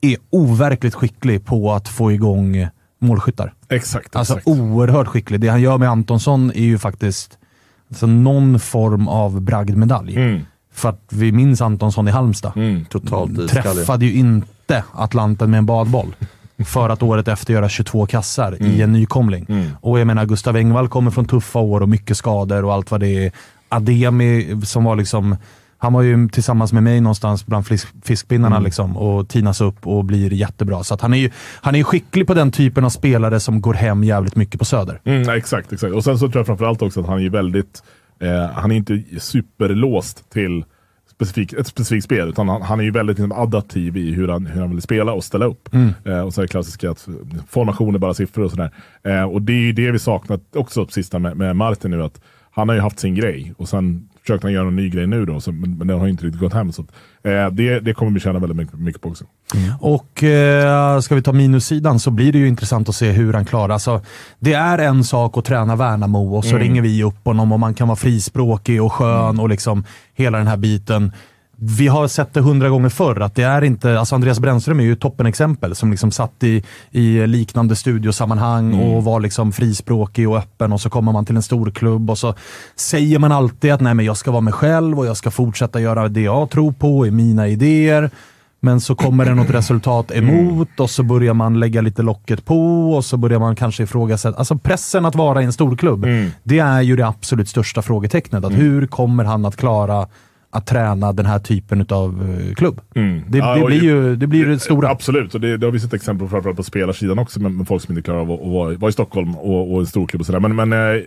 är 0.00 0.16
overkligt 0.30 0.94
skicklig 0.94 1.44
på 1.46 1.72
att 1.72 1.88
få 1.88 2.12
igång 2.12 2.66
målskyttar. 3.00 3.52
Exakt. 3.68 4.16
Alltså 4.16 4.32
exakt. 4.38 4.48
oerhört 4.48 5.06
skicklig. 5.06 5.40
Det 5.40 5.48
han 5.48 5.60
gör 5.60 5.78
med 5.78 5.88
Antonsson 5.90 6.50
är 6.54 6.62
ju 6.64 6.78
faktiskt 6.78 7.37
alltså, 7.88 8.06
någon 8.06 8.60
form 8.60 9.08
av 9.08 9.40
bragdmedalj. 9.40 10.16
Mm. 10.16 10.40
För 10.72 10.88
att 10.88 11.02
vi 11.10 11.32
minns 11.32 11.60
Antonsson 11.60 12.08
i 12.08 12.10
Halmstad. 12.10 12.52
Totalt 12.90 13.30
iskallig. 13.30 13.64
Träffade 13.64 14.06
ju 14.06 14.12
inte 14.12 14.84
Atlanten 14.92 15.50
med 15.50 15.58
en 15.58 15.66
badboll. 15.66 16.14
För 16.64 16.88
att 16.88 17.02
året 17.02 17.28
efter 17.28 17.52
göra 17.52 17.68
22 17.68 18.06
kassar 18.06 18.62
i 18.62 18.82
en 18.82 18.92
nykomling. 18.92 19.46
Och 19.80 20.00
jag 20.00 20.06
menar, 20.06 20.26
Gustav 20.26 20.56
Engvall 20.56 20.88
kommer 20.88 21.10
från 21.10 21.24
tuffa 21.24 21.58
år 21.58 21.80
och 21.80 21.88
mycket 21.88 22.16
skador 22.16 22.64
och 22.64 22.72
allt 22.72 22.90
vad 22.90 23.00
det 23.00 23.26
är. 23.26 23.32
Ademi 23.68 24.60
som 24.64 24.84
var 24.84 24.96
liksom, 24.96 25.36
han 25.78 25.92
var 25.92 26.02
ju 26.02 26.28
tillsammans 26.28 26.72
med 26.72 26.82
mig 26.82 27.00
någonstans 27.00 27.46
bland 27.46 27.66
fisk, 27.66 27.88
fiskpinnarna 28.04 28.58
liksom, 28.58 28.96
och 28.96 29.28
tinas 29.28 29.60
upp 29.60 29.86
och 29.86 30.04
blir 30.04 30.32
jättebra. 30.32 30.84
Så 30.84 30.98
han 31.00 31.14
är 31.14 31.18
ju 31.18 31.30
han 31.60 31.74
är 31.74 31.82
skicklig 31.82 32.26
på 32.26 32.34
den 32.34 32.52
typen 32.52 32.84
av 32.84 32.90
spelare 32.90 33.40
som 33.40 33.60
går 33.60 33.74
hem 33.74 34.04
jävligt 34.04 34.36
mycket 34.36 34.58
på 34.58 34.64
Söder. 34.64 35.00
Mm, 35.04 35.28
exakt, 35.28 35.72
exakt. 35.72 35.94
Och 35.94 36.04
sen 36.04 36.18
så 36.18 36.28
tror 36.28 36.40
jag 36.40 36.46
framförallt 36.46 36.82
också 36.82 37.00
att 37.00 37.06
han 37.06 37.22
är 37.22 37.30
väldigt, 37.30 37.82
eh, 38.20 38.50
han 38.54 38.72
är 38.72 38.76
inte 38.76 39.02
superlåst 39.18 40.30
till 40.30 40.64
specifik, 41.10 41.52
ett 41.52 41.66
specifikt 41.66 42.04
spel, 42.04 42.28
utan 42.28 42.48
han, 42.48 42.62
han 42.62 42.80
är 42.80 42.84
ju 42.84 42.90
väldigt 42.90 43.18
liksom, 43.18 43.32
adaptiv 43.32 43.96
i 43.96 44.12
hur 44.12 44.28
han, 44.28 44.46
hur 44.46 44.60
han 44.60 44.70
vill 44.70 44.82
spela 44.82 45.12
och 45.12 45.24
ställa 45.24 45.46
upp. 45.46 45.74
Mm. 45.74 45.94
Eh, 46.04 46.20
och 46.20 46.34
så 46.34 46.40
är 46.40 46.42
det 46.42 46.48
klassiska 46.48 46.90
att 46.90 47.08
formation 47.48 47.94
är 47.94 47.98
bara 47.98 48.14
siffror 48.14 48.44
och 48.44 48.50
sådär. 48.50 48.70
Eh, 49.02 49.22
och 49.22 49.42
det 49.42 49.52
är 49.52 49.60
ju 49.60 49.72
det 49.72 49.90
vi 49.90 49.98
saknat 49.98 50.40
också 50.56 50.86
sista 50.86 51.18
med, 51.18 51.36
med 51.36 51.56
Martin 51.56 51.90
nu, 51.90 52.02
att 52.02 52.20
han 52.50 52.68
har 52.68 52.76
ju 52.76 52.80
haft 52.80 52.98
sin 52.98 53.14
grej 53.14 53.54
och 53.56 53.68
sen 53.68 54.07
försökte 54.28 54.46
han 54.46 54.52
göra 54.54 54.68
en 54.68 54.76
ny 54.76 54.88
grej 54.90 55.06
nu 55.06 55.24
då, 55.24 55.40
så, 55.40 55.52
men, 55.52 55.78
men 55.78 55.86
den 55.86 56.00
har 56.00 56.08
inte 56.08 56.26
riktigt 56.26 56.40
gått 56.40 56.52
hem. 56.52 56.72
Så 56.72 56.82
att, 56.82 56.88
eh, 57.24 57.48
det, 57.50 57.80
det 57.80 57.94
kommer 57.94 58.12
vi 58.12 58.20
tjäna 58.20 58.38
väldigt 58.38 58.56
mycket, 58.56 58.78
mycket 58.78 59.02
på 59.02 59.08
också. 59.08 59.24
Och 59.80 60.22
eh, 60.24 61.00
ska 61.00 61.14
vi 61.14 61.22
ta 61.22 61.32
minussidan 61.32 61.98
så 62.00 62.10
blir 62.10 62.32
det 62.32 62.38
ju 62.38 62.48
intressant 62.48 62.88
att 62.88 62.94
se 62.94 63.10
hur 63.12 63.32
han 63.32 63.44
klarar. 63.44 63.74
Alltså, 63.74 64.00
det 64.40 64.52
är 64.52 64.78
en 64.78 65.04
sak 65.04 65.36
att 65.38 65.44
träna 65.44 65.76
Värnamo 65.76 66.36
och 66.36 66.44
så 66.44 66.50
Mm. 66.50 66.62
ringer 66.62 66.82
vi 66.82 67.02
upp 67.02 67.24
honom 67.24 67.52
och 67.52 67.60
man 67.60 67.74
kan 67.74 67.88
vara 67.88 67.96
frispråkig 67.96 68.82
och 68.82 68.92
skön 68.92 69.40
och 69.40 69.48
liksom 69.48 69.84
hela 70.14 70.38
den 70.38 70.46
här 70.46 70.56
biten. 70.56 71.12
Vi 71.60 71.88
har 71.88 72.08
sett 72.08 72.34
det 72.34 72.40
hundra 72.40 72.68
gånger 72.68 72.88
förr 72.88 73.20
att 73.20 73.34
det 73.34 73.42
är 73.42 73.64
inte, 73.64 73.98
alltså 73.98 74.14
Andreas 74.14 74.40
Brännström 74.40 74.80
är 74.80 74.84
ju 74.84 74.96
toppenexempel 74.96 75.74
som 75.74 75.90
liksom 75.90 76.10
satt 76.10 76.44
i, 76.44 76.62
i 76.90 77.26
liknande 77.26 77.76
studiosammanhang 77.76 78.74
Mm. 78.74 78.80
och 78.80 79.04
var 79.04 79.20
liksom 79.20 79.52
frispråkig 79.52 80.28
och 80.28 80.36
öppen 80.36 80.72
och 80.72 80.80
så 80.80 80.90
kommer 80.90 81.12
man 81.12 81.24
till 81.24 81.36
en 81.36 81.42
stor 81.42 81.70
klubb 81.70 82.10
och 82.10 82.18
så 82.18 82.34
säger 82.76 83.18
man 83.18 83.32
alltid 83.32 83.72
att 83.72 83.80
nej 83.80 83.94
men 83.94 84.04
jag 84.04 84.16
ska 84.16 84.30
vara 84.30 84.40
mig 84.40 84.52
själv 84.52 84.98
och 84.98 85.06
jag 85.06 85.16
ska 85.16 85.30
fortsätta 85.30 85.80
göra 85.80 86.08
det 86.08 86.20
jag 86.20 86.50
tror 86.50 86.72
på, 86.72 87.06
i 87.06 87.10
mina 87.10 87.48
idéer. 87.48 88.10
Men 88.60 88.80
så 88.80 88.94
kommer 88.94 89.24
det 89.24 89.34
något 89.34 89.50
resultat 89.50 90.10
emot 90.10 90.80
och 90.80 90.90
så 90.90 91.02
börjar 91.02 91.34
man 91.34 91.60
lägga 91.60 91.80
lite 91.80 92.02
locket 92.02 92.44
på 92.44 92.92
och 92.92 93.04
så 93.04 93.16
börjar 93.16 93.38
man 93.38 93.56
kanske 93.56 93.82
ifrågasätta. 93.82 94.38
Alltså 94.38 94.58
pressen 94.58 95.04
att 95.04 95.14
vara 95.14 95.42
i 95.42 95.44
en 95.44 95.52
storklubb, 95.52 96.06
det 96.42 96.58
är 96.58 96.82
ju 96.82 96.96
det 96.96 97.06
absolut 97.06 97.48
största 97.48 97.82
frågetecknet. 97.82 98.44
Att 98.44 98.52
Hur 98.52 98.86
kommer 98.86 99.24
han 99.24 99.44
att 99.44 99.56
klara 99.56 100.06
att 100.50 100.66
träna 100.66 101.12
den 101.12 101.26
här 101.26 101.38
typen 101.38 101.86
av 101.90 102.36
klubb? 102.56 102.80
Det, 102.94 103.00
Mm. 103.00 103.22
Ja, 103.32 103.54
det, 103.54 103.60
och 103.60 103.66
blir 103.66 103.82
ju 103.82 104.16
det, 104.16 104.26
blir 104.26 104.46
det 104.46 104.58
stora. 104.58 104.88
Absolut, 104.90 105.34
och 105.34 105.40
det, 105.40 105.56
det 105.56 105.66
har 105.66 105.72
vi 105.72 105.80
sett 105.80 105.94
exempel 105.94 106.26
på 106.26 106.30
framförallt 106.30 106.56
på 106.56 106.62
spelarsidan 106.62 107.18
också 107.18 107.40
med, 107.40 107.52
med 107.52 107.68
folk 107.68 107.82
som 107.82 107.92
inte 107.92 108.02
klarar 108.02 108.20
av 108.20 108.30
att, 108.32 108.40
att 108.40 108.48
vara, 108.48 108.76
vara 108.76 108.88
i 108.88 108.92
Stockholm 108.92 109.36
och, 109.36 109.72
och 109.72 109.80
en 109.80 109.86
storklubb 109.86 110.20
och 110.20 110.26
sådär. 110.26 110.40
Men, 110.40 110.56
men 110.56 110.72
eh, 110.96 111.02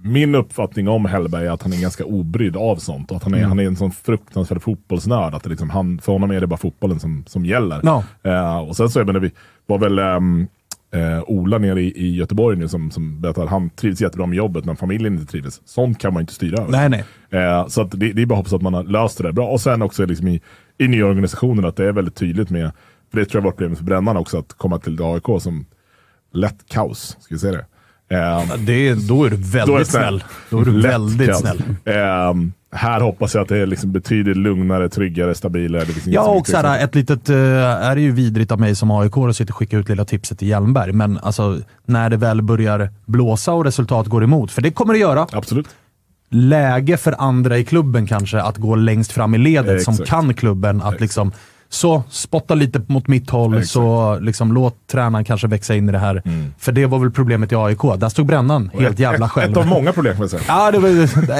min 0.00 0.34
uppfattning 0.34 0.88
om 0.88 1.04
Hellberg 1.04 1.46
är 1.46 1.50
att 1.50 1.62
han 1.62 1.72
är 1.72 1.80
ganska 1.80 2.04
obrydd 2.04 2.56
av 2.56 2.76
sånt. 2.76 3.10
Och 3.10 3.16
att 3.16 3.22
han 3.22 3.34
är, 3.34 3.38
Mm. 3.38 3.48
han 3.48 3.58
är 3.58 3.64
en 3.66 3.76
sån 3.76 3.92
fruktansvärd 3.92 4.62
fotbollsnörd. 4.62 5.34
Att 5.34 5.42
det 5.42 5.50
liksom, 5.50 5.70
han, 5.70 5.98
för 5.98 6.12
honom 6.12 6.30
är 6.30 6.40
det 6.40 6.46
bara 6.46 6.56
fotbollen 6.56 7.00
som, 7.00 7.24
som 7.26 7.44
gäller. 7.46 7.80
Ja. 7.82 8.04
Eh, 8.22 8.58
och 8.58 8.76
sen 8.76 8.88
så 8.88 8.98
jag 9.00 9.06
menar, 9.06 9.20
vi 9.20 9.30
var 9.66 9.78
väl 9.78 9.98
ehm, 9.98 10.46
eh, 10.94 11.22
Ola 11.26 11.58
nere 11.58 11.80
i, 11.82 11.92
i 12.06 12.14
Göteborg 12.16 12.56
nu 12.58 12.68
som, 12.68 12.90
som 12.90 13.20
berättade 13.20 13.44
att 13.44 13.50
han 13.50 13.70
trivs 13.70 14.00
jättebra 14.00 14.26
med 14.26 14.36
jobbet 14.36 14.64
men 14.64 14.76
familjen 14.76 15.14
inte 15.14 15.32
trivs. 15.32 15.60
Sånt 15.64 15.98
kan 15.98 16.12
man 16.14 16.20
inte 16.20 16.32
styra 16.34 16.58
över. 16.62 16.70
Nej, 16.70 16.88
nej. 17.30 17.40
Eh, 17.42 17.66
så 17.66 17.82
att 17.82 17.90
det, 17.90 18.12
det 18.12 18.22
är 18.22 18.26
bara 18.26 18.34
att 18.34 18.38
hoppas 18.38 18.52
att 18.52 18.62
man 18.62 18.74
har 18.74 18.84
löst 18.84 19.18
det 19.18 19.24
där 19.24 19.32
bra. 19.32 19.48
Och 19.48 19.60
sen 19.60 19.82
också 19.82 20.06
liksom 20.06 20.28
i, 20.28 20.40
i 20.78 20.88
nya 20.88 21.06
organisationer 21.06 21.68
att 21.68 21.76
det 21.76 21.84
är 21.88 21.92
väldigt 21.92 22.14
tydligt 22.14 22.50
med, 22.50 22.70
för 23.10 23.18
det 23.18 23.24
tror 23.26 23.40
jag 23.40 23.44
var 23.44 23.50
problemet 23.50 23.78
för 23.78 23.84
Brännan 23.84 24.16
också, 24.16 24.38
att 24.38 24.52
komma 24.52 24.78
till 24.78 25.02
AIK 25.02 25.42
som 25.42 25.66
lätt 26.32 26.68
kaos. 26.68 27.16
Ska 27.20 27.34
vi 27.34 27.38
säga 27.38 27.52
det? 27.52 27.66
Eh, 28.16 28.56
Det, 28.58 29.08
då 29.08 29.24
är 29.24 29.30
du 29.30 29.36
väldigt 29.36 29.74
är 29.74 29.78
det 29.78 29.84
snäll. 29.84 30.24
Då 30.50 30.60
är 30.60 30.64
du 30.64 30.72
Lätt 30.72 30.92
väldigt 30.92 31.26
kaos. 31.28 31.40
snäll. 31.40 31.62
Eh, 32.74 32.78
här 32.78 33.00
hoppas 33.00 33.34
jag 33.34 33.42
att 33.42 33.48
det 33.48 33.58
är 33.58 33.66
liksom 33.66 33.92
betydligt 33.92 34.36
lugnare, 34.36 34.88
tryggare, 34.88 35.34
stabilare. 35.34 35.84
Ja, 36.06 36.24
som 36.24 36.36
och 36.36 36.46
så 36.46 36.56
här, 36.56 36.84
ett 36.84 36.94
litet, 36.94 37.30
eh, 37.30 37.36
är 37.36 37.94
det 37.94 38.00
ju 38.00 38.12
vidrigt 38.12 38.52
av 38.52 38.60
mig 38.60 38.76
som 38.76 38.90
AIK 38.90 39.16
att 39.16 39.36
sitta 39.36 39.52
och 39.52 39.58
skicka 39.58 39.76
ut 39.76 39.88
lilla 39.88 40.04
tipset 40.04 40.38
till 40.38 40.48
Hjelmberg, 40.48 40.92
men 40.92 41.18
alltså 41.18 41.58
när 41.86 42.10
det 42.10 42.16
väl 42.16 42.42
börjar 42.42 42.90
blåsa 43.06 43.52
och 43.52 43.64
resultat 43.64 44.06
går 44.06 44.24
emot, 44.24 44.52
för 44.52 44.62
det 44.62 44.70
kommer 44.70 44.92
det 44.92 44.98
göra. 44.98 45.26
Absolut. 45.32 45.66
Läge 46.30 46.96
för 46.96 47.14
andra 47.18 47.58
i 47.58 47.64
klubben 47.64 48.06
kanske 48.06 48.42
att 48.42 48.56
gå 48.56 48.74
längst 48.74 49.12
fram 49.12 49.34
i 49.34 49.38
ledet 49.38 49.82
som 49.82 49.94
Exakt. 49.94 50.10
kan 50.10 50.34
klubben. 50.34 50.82
Att 50.82 51.00
liksom, 51.00 51.32
så 51.74 52.02
spotta 52.10 52.54
lite 52.54 52.80
mot 52.86 53.08
mitt 53.08 53.30
håll, 53.30 53.54
Exakt. 53.54 53.70
så 53.70 54.18
liksom, 54.20 54.52
låt 54.52 54.86
tränaren 54.86 55.24
kanske 55.24 55.46
växa 55.46 55.74
in 55.74 55.88
i 55.88 55.92
det 55.92 55.98
här. 55.98 56.22
För 56.58 56.72
det 56.72 56.86
var 56.86 56.98
väl 56.98 57.10
problemet 57.10 57.52
i 57.52 57.54
AIK. 57.54 57.80
Där 57.96 58.08
stod 58.08 58.26
Brännan 58.26 58.70
helt 58.74 58.98
jävla 58.98 59.26
ett, 59.26 59.32
själv. 59.32 59.50
Ett 59.52 59.56
av 59.56 59.66
många 59.66 59.92
problem 59.92 60.28
säga. 60.28 60.42
Ja, 60.48 60.70
det 60.70 60.78
var 60.78 60.88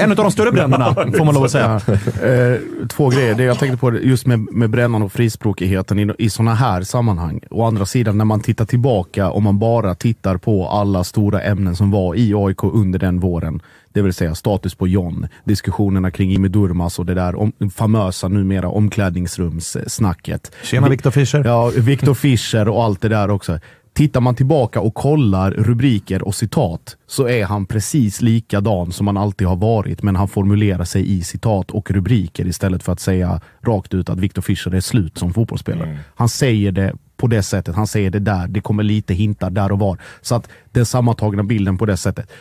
en 0.03 0.11
av 0.11 0.17
de 0.17 0.31
större 0.31 0.51
brännarna, 0.51 0.93
får 1.17 1.25
man 1.25 1.35
lov 1.35 1.43
att 1.43 1.51
säga. 1.51 1.81
Eh, 2.23 2.59
två 2.87 3.09
grejer. 3.09 3.35
Det 3.35 3.43
jag 3.43 3.59
tänkte 3.59 3.77
på 3.77 3.93
just 3.97 4.25
med, 4.25 4.39
med 4.39 4.69
brännan 4.69 5.03
och 5.03 5.11
frispråkigheten 5.11 5.99
i, 5.99 6.13
i 6.17 6.29
sådana 6.29 6.53
här 6.53 6.81
sammanhang. 6.81 7.39
Å 7.49 7.65
andra 7.65 7.85
sidan, 7.85 8.17
när 8.17 8.25
man 8.25 8.39
tittar 8.39 8.65
tillbaka 8.65 9.29
och 9.29 9.41
man 9.43 9.59
bara 9.59 9.95
tittar 9.95 10.37
på 10.37 10.67
alla 10.67 11.03
stora 11.03 11.41
ämnen 11.41 11.75
som 11.75 11.91
var 11.91 12.15
i 12.15 12.33
AIK 12.35 12.63
under 12.63 12.99
den 12.99 13.19
våren. 13.19 13.61
Det 13.95 14.01
vill 14.01 14.13
säga 14.13 14.35
status 14.35 14.75
på 14.75 14.87
John, 14.87 15.27
diskussionerna 15.43 16.11
kring 16.11 16.31
Jimmy 16.31 16.47
Durmaz 16.47 16.99
och 16.99 17.05
det 17.05 17.13
där 17.13 17.35
om, 17.35 17.53
famösa 17.75 18.27
numera 18.27 18.69
omklädningsrumssnacket. 18.69 20.51
Tjena 20.63 20.89
Viktor 20.89 21.11
Fischer. 21.11 21.43
Ja, 21.45 21.71
Viktor 21.77 22.13
Fischer 22.13 22.67
och 22.67 22.83
allt 22.83 23.01
det 23.01 23.09
där 23.09 23.29
också. 23.29 23.59
Tittar 23.93 24.21
man 24.21 24.35
tillbaka 24.35 24.81
och 24.81 24.93
kollar 24.93 25.51
rubriker 25.51 26.23
och 26.23 26.35
citat 26.35 26.97
så 27.07 27.27
är 27.27 27.45
han 27.45 27.65
precis 27.65 28.21
likadan 28.21 28.91
som 28.91 29.07
han 29.07 29.17
alltid 29.17 29.47
har 29.47 29.55
varit, 29.55 30.03
men 30.03 30.15
han 30.15 30.27
formulerar 30.27 30.83
sig 30.83 31.17
i 31.17 31.23
citat 31.23 31.71
och 31.71 31.91
rubriker 31.91 32.47
istället 32.47 32.83
för 32.83 32.91
att 32.91 32.99
säga 32.99 33.41
rakt 33.65 33.93
ut 33.93 34.09
att 34.09 34.19
Viktor 34.19 34.41
Fischer 34.41 34.75
är 34.75 34.81
slut 34.81 35.17
som 35.17 35.33
fotbollsspelare. 35.33 35.99
Han 36.15 36.29
säger 36.29 36.71
det 36.71 36.93
på 37.17 37.27
det 37.27 37.43
sättet, 37.43 37.75
han 37.75 37.87
säger 37.87 38.09
det 38.09 38.19
där, 38.19 38.47
det 38.47 38.61
kommer 38.61 38.83
lite 38.83 39.13
hintar 39.13 39.49
där 39.49 39.71
och 39.71 39.79
var. 39.79 39.99
Så 40.21 40.35
att 40.35 40.49
den 40.71 40.85
sammantagna 40.85 41.43
bilden 41.43 41.77
på 41.77 41.85
det 41.85 41.97
sättet. 41.97 42.31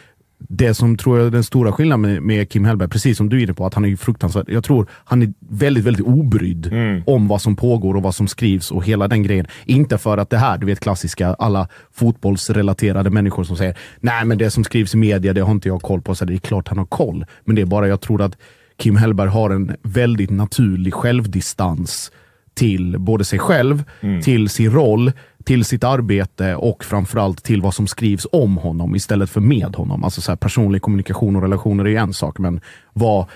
Det 0.49 0.75
som 0.75 0.97
tror 0.97 1.19
jag 1.19 1.27
är 1.27 1.31
den 1.31 1.45
stora 1.45 1.73
skillnaden 1.73 2.01
med, 2.01 2.23
med 2.23 2.49
Kim 2.49 2.65
Hellberg, 2.65 2.89
precis 2.89 3.17
som 3.17 3.29
du 3.29 3.39
är 3.39 3.43
inne 3.43 3.55
på, 3.55 3.67
att 3.67 3.75
han 3.75 3.85
är 3.85 3.89
ju 3.89 3.97
fruktansvärt, 3.97 4.49
jag 4.49 4.65
tror 4.65 4.87
han 5.05 5.23
är 5.23 5.33
väldigt, 5.39 5.85
väldigt 5.85 6.07
obrydd 6.07 6.73
om 7.07 7.29
vad 7.29 7.43
som 7.43 7.57
pågår 7.57 7.95
och 7.95 8.03
vad 8.03 8.15
som 8.15 8.29
skrivs 8.29 8.71
och 8.71 8.85
hela 8.85 9.09
den 9.09 9.23
grejen. 9.23 9.47
Inte 9.65 9.99
för 9.99 10.19
att 10.19 10.31
det 10.31 10.39
här, 10.39 10.59
du 10.59 10.67
vet 10.67 10.81
klassiska, 10.81 11.35
alla 11.35 11.69
fotbollsrelaterade 11.93 13.11
människor 13.11 13.45
som 13.45 13.57
säger 13.57 13.79
nej 14.01 14.25
men 14.25 14.39
det 14.39 14.51
som 14.51 14.65
skrivs 14.65 14.95
i 14.95 14.97
media, 14.97 15.33
det 15.33 15.41
har 15.41 15.53
inte 15.53 15.69
jag 15.69 15.83
koll 15.83 16.03
på. 16.03 16.15
Så 16.15 16.25
det 16.25 16.35
är 16.35 16.39
klart 16.39 16.69
han 16.69 16.79
har 16.79 16.87
koll. 16.87 17.25
Men 17.45 17.57
det 17.57 17.63
är 17.63 17.67
bara, 17.67 17.89
jag 17.89 18.01
tror 18.01 18.23
att 18.23 18.39
Kim 18.79 18.97
Hellberg 18.97 19.29
har 19.29 19.51
en 19.51 19.77
väldigt 19.83 20.31
naturlig 20.31 20.95
självdistans 20.95 22.13
till 22.55 22.99
både 22.99 23.25
sig 23.25 23.39
själv, 23.39 23.85
till 24.23 24.49
sin 24.49 24.71
roll, 24.71 25.13
till 25.45 25.65
sitt 25.65 25.85
arbete 25.85 26.55
och 26.55 26.85
framförallt 26.85 27.43
till 27.43 27.63
vad 27.63 27.75
som 27.75 27.87
skrivs 27.87 28.27
om 28.33 28.57
honom 28.57 28.97
istället 28.97 29.31
för 29.31 29.41
med 29.41 29.75
honom. 29.75 30.05
Alltså 30.05 30.21
så 30.21 30.31
här, 30.31 30.37
personlig 30.37 30.83
kommunikation 30.83 31.37
och 31.37 31.43
relationer 31.43 31.85
är 31.85 31.89
ju 31.89 31.97
en 31.97 32.15
sak, 32.15 32.39
men 32.39 32.61
vad 32.93 33.27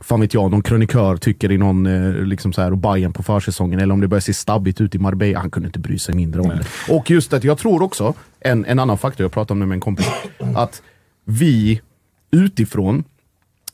fan 0.00 0.20
vet 0.20 0.34
jag, 0.34 0.50
någon 0.50 0.62
krönikör 0.62 1.16
tycker 1.16 1.52
i 1.52 1.58
någon, 1.58 1.86
eh, 1.86 2.24
liksom 2.24 2.52
så 2.52 2.62
här, 2.62 2.70
och 2.70 2.78
Bayern 2.78 3.12
på 3.12 3.22
försäsongen, 3.22 3.80
eller 3.80 3.94
om 3.94 4.00
det 4.00 4.08
börjar 4.08 4.20
se 4.20 4.34
stabbigt 4.34 4.80
ut 4.80 4.94
i 4.94 4.98
Marbella, 4.98 5.38
han 5.38 5.50
kunde 5.50 5.66
inte 5.66 5.78
bry 5.78 5.98
sig 5.98 6.14
mindre 6.14 6.40
om 6.40 6.48
det. 6.48 6.64
Och 6.88 7.10
just 7.10 7.32
att 7.32 7.44
jag 7.44 7.58
tror 7.58 7.82
också, 7.82 8.14
en, 8.40 8.64
en 8.64 8.78
annan 8.78 8.98
faktor, 8.98 9.24
jag 9.24 9.32
pratade 9.32 9.52
om 9.52 9.60
det 9.60 9.66
med 9.66 9.76
en 9.76 9.80
kompis, 9.80 10.10
att 10.54 10.82
vi 11.24 11.80
utifrån, 12.30 13.04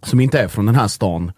som 0.03 0.21
inte 0.21 0.41
är 0.41 0.49
från 0.49 0.67
den 0.67 0.75
här 0.75 0.89
stan, 0.89 1.33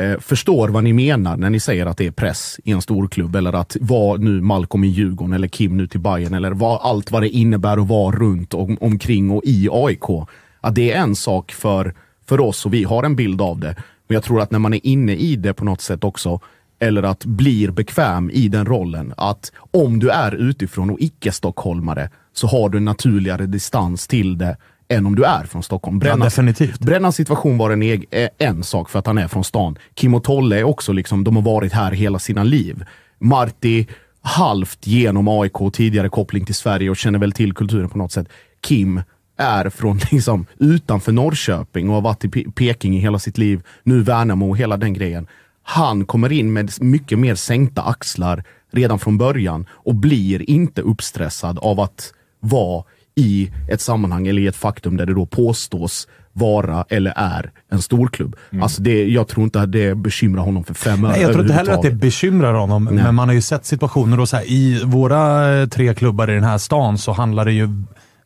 eh, 0.00 0.18
förstår 0.18 0.68
vad 0.68 0.84
ni 0.84 0.92
menar 0.92 1.36
när 1.36 1.50
ni 1.50 1.60
säger 1.60 1.86
att 1.86 1.96
det 1.96 2.06
är 2.06 2.10
press 2.10 2.60
i 2.64 2.72
en 2.72 2.82
storklubb 2.82 3.36
eller 3.36 3.52
att 3.52 3.76
vara 3.80 4.18
nu 4.18 4.40
Malcolm 4.40 4.84
i 4.84 4.88
Djurgården 4.88 5.32
eller 5.32 5.48
Kim 5.48 5.76
nu 5.76 5.86
till 5.86 6.00
Bayern 6.00 6.34
eller 6.34 6.50
vad, 6.50 6.80
allt 6.82 7.10
vad 7.10 7.22
det 7.22 7.28
innebär 7.28 7.76
att 7.76 7.88
vara 7.88 8.16
runt 8.16 8.54
om, 8.54 8.78
omkring 8.80 9.30
och 9.30 9.42
i 9.44 9.68
AIK. 9.72 10.26
Att 10.60 10.74
det 10.74 10.92
är 10.92 11.00
en 11.00 11.16
sak 11.16 11.52
för, 11.52 11.94
för 12.26 12.40
oss 12.40 12.66
och 12.66 12.74
vi 12.74 12.84
har 12.84 13.02
en 13.02 13.16
bild 13.16 13.42
av 13.42 13.58
det. 13.58 13.74
Men 14.06 14.14
jag 14.14 14.24
tror 14.24 14.40
att 14.40 14.50
när 14.50 14.58
man 14.58 14.74
är 14.74 14.86
inne 14.86 15.14
i 15.14 15.36
det 15.36 15.54
på 15.54 15.64
något 15.64 15.80
sätt 15.80 16.04
också, 16.04 16.40
eller 16.78 17.02
att 17.02 17.24
blir 17.24 17.70
bekväm 17.70 18.30
i 18.30 18.48
den 18.48 18.66
rollen, 18.66 19.14
att 19.16 19.52
om 19.70 19.98
du 19.98 20.10
är 20.10 20.34
utifrån 20.34 20.90
och 20.90 21.00
icke-stockholmare 21.00 22.10
så 22.32 22.46
har 22.46 22.68
du 22.68 22.78
en 22.78 22.84
naturligare 22.84 23.46
distans 23.46 24.06
till 24.06 24.38
det 24.38 24.56
än 24.90 25.06
om 25.06 25.16
du 25.16 25.24
är 25.24 25.44
från 25.44 25.62
Stockholm. 25.62 25.98
Brännas, 25.98 26.34
definitivt. 26.34 26.80
Brännas 26.80 27.16
situation 27.16 27.58
var 27.58 27.70
en, 27.70 27.82
eg, 27.82 28.06
är 28.10 28.30
en 28.38 28.62
sak 28.62 28.90
för 28.90 28.98
att 28.98 29.06
han 29.06 29.18
är 29.18 29.28
från 29.28 29.44
stan. 29.44 29.78
Kim 29.94 30.14
och 30.14 30.24
Tolle 30.24 30.58
är 30.58 30.64
också 30.64 30.92
liksom, 30.92 31.24
de 31.24 31.36
har 31.36 31.42
varit 31.42 31.72
här 31.72 31.92
hela 31.92 32.18
sina 32.18 32.44
liv. 32.44 32.84
Marti, 33.18 33.86
halvt 34.22 34.86
genom 34.86 35.28
AIK, 35.28 35.72
tidigare 35.72 36.08
koppling 36.08 36.44
till 36.44 36.54
Sverige 36.54 36.90
och 36.90 36.96
känner 36.96 37.18
väl 37.18 37.32
till 37.32 37.54
kulturen 37.54 37.88
på 37.88 37.98
något 37.98 38.12
sätt. 38.12 38.28
Kim 38.60 39.02
är 39.38 39.70
från 39.70 40.00
liksom 40.10 40.46
utanför 40.58 41.12
Norrköping 41.12 41.88
och 41.88 41.94
har 41.94 42.02
varit 42.02 42.24
i 42.24 42.28
Pe- 42.28 42.52
Peking 42.52 42.96
i 42.96 43.00
hela 43.00 43.18
sitt 43.18 43.38
liv. 43.38 43.62
Nu 43.82 44.02
Värnamo 44.02 44.50
och 44.50 44.58
hela 44.58 44.76
den 44.76 44.92
grejen. 44.92 45.26
Han 45.62 46.04
kommer 46.04 46.32
in 46.32 46.52
med 46.52 46.70
mycket 46.80 47.18
mer 47.18 47.34
sänkta 47.34 47.82
axlar 47.82 48.44
redan 48.72 48.98
från 48.98 49.18
början 49.18 49.66
och 49.70 49.94
blir 49.94 50.50
inte 50.50 50.82
uppstressad 50.82 51.58
av 51.58 51.80
att 51.80 52.12
vara 52.40 52.84
i 53.14 53.50
ett 53.68 53.80
sammanhang 53.80 54.26
eller 54.26 54.42
i 54.42 54.46
ett 54.46 54.56
faktum 54.56 54.96
där 54.96 55.06
det 55.06 55.14
då 55.14 55.26
påstås 55.26 56.08
vara 56.32 56.84
eller 56.88 57.12
är 57.16 57.50
en 57.70 57.82
storklubb. 57.82 58.36
Alltså 58.62 58.82
det, 58.82 59.04
jag 59.04 59.28
tror 59.28 59.44
inte 59.44 59.60
att 59.60 59.72
det 59.72 59.94
bekymrar 59.94 60.42
honom 60.42 60.64
för 60.64 60.74
fem 60.74 61.04
öre 61.04 61.20
jag 61.20 61.32
tror 61.32 61.42
inte 61.42 61.54
heller 61.54 61.72
att 61.72 61.82
det 61.82 61.90
bekymrar 61.90 62.54
honom, 62.54 62.84
Nej. 62.84 63.04
men 63.04 63.14
man 63.14 63.28
har 63.28 63.34
ju 63.34 63.42
sett 63.42 63.64
situationer 63.64 64.16
då 64.16 64.26
så 64.26 64.36
här, 64.36 64.44
i 64.44 64.82
våra 64.84 65.52
eh, 65.54 65.68
tre 65.68 65.94
klubbar 65.94 66.30
i 66.30 66.34
den 66.34 66.44
här 66.44 66.58
stan 66.58 66.98
så 66.98 67.12
handlar 67.12 67.44
det 67.44 67.52
ju 67.52 67.68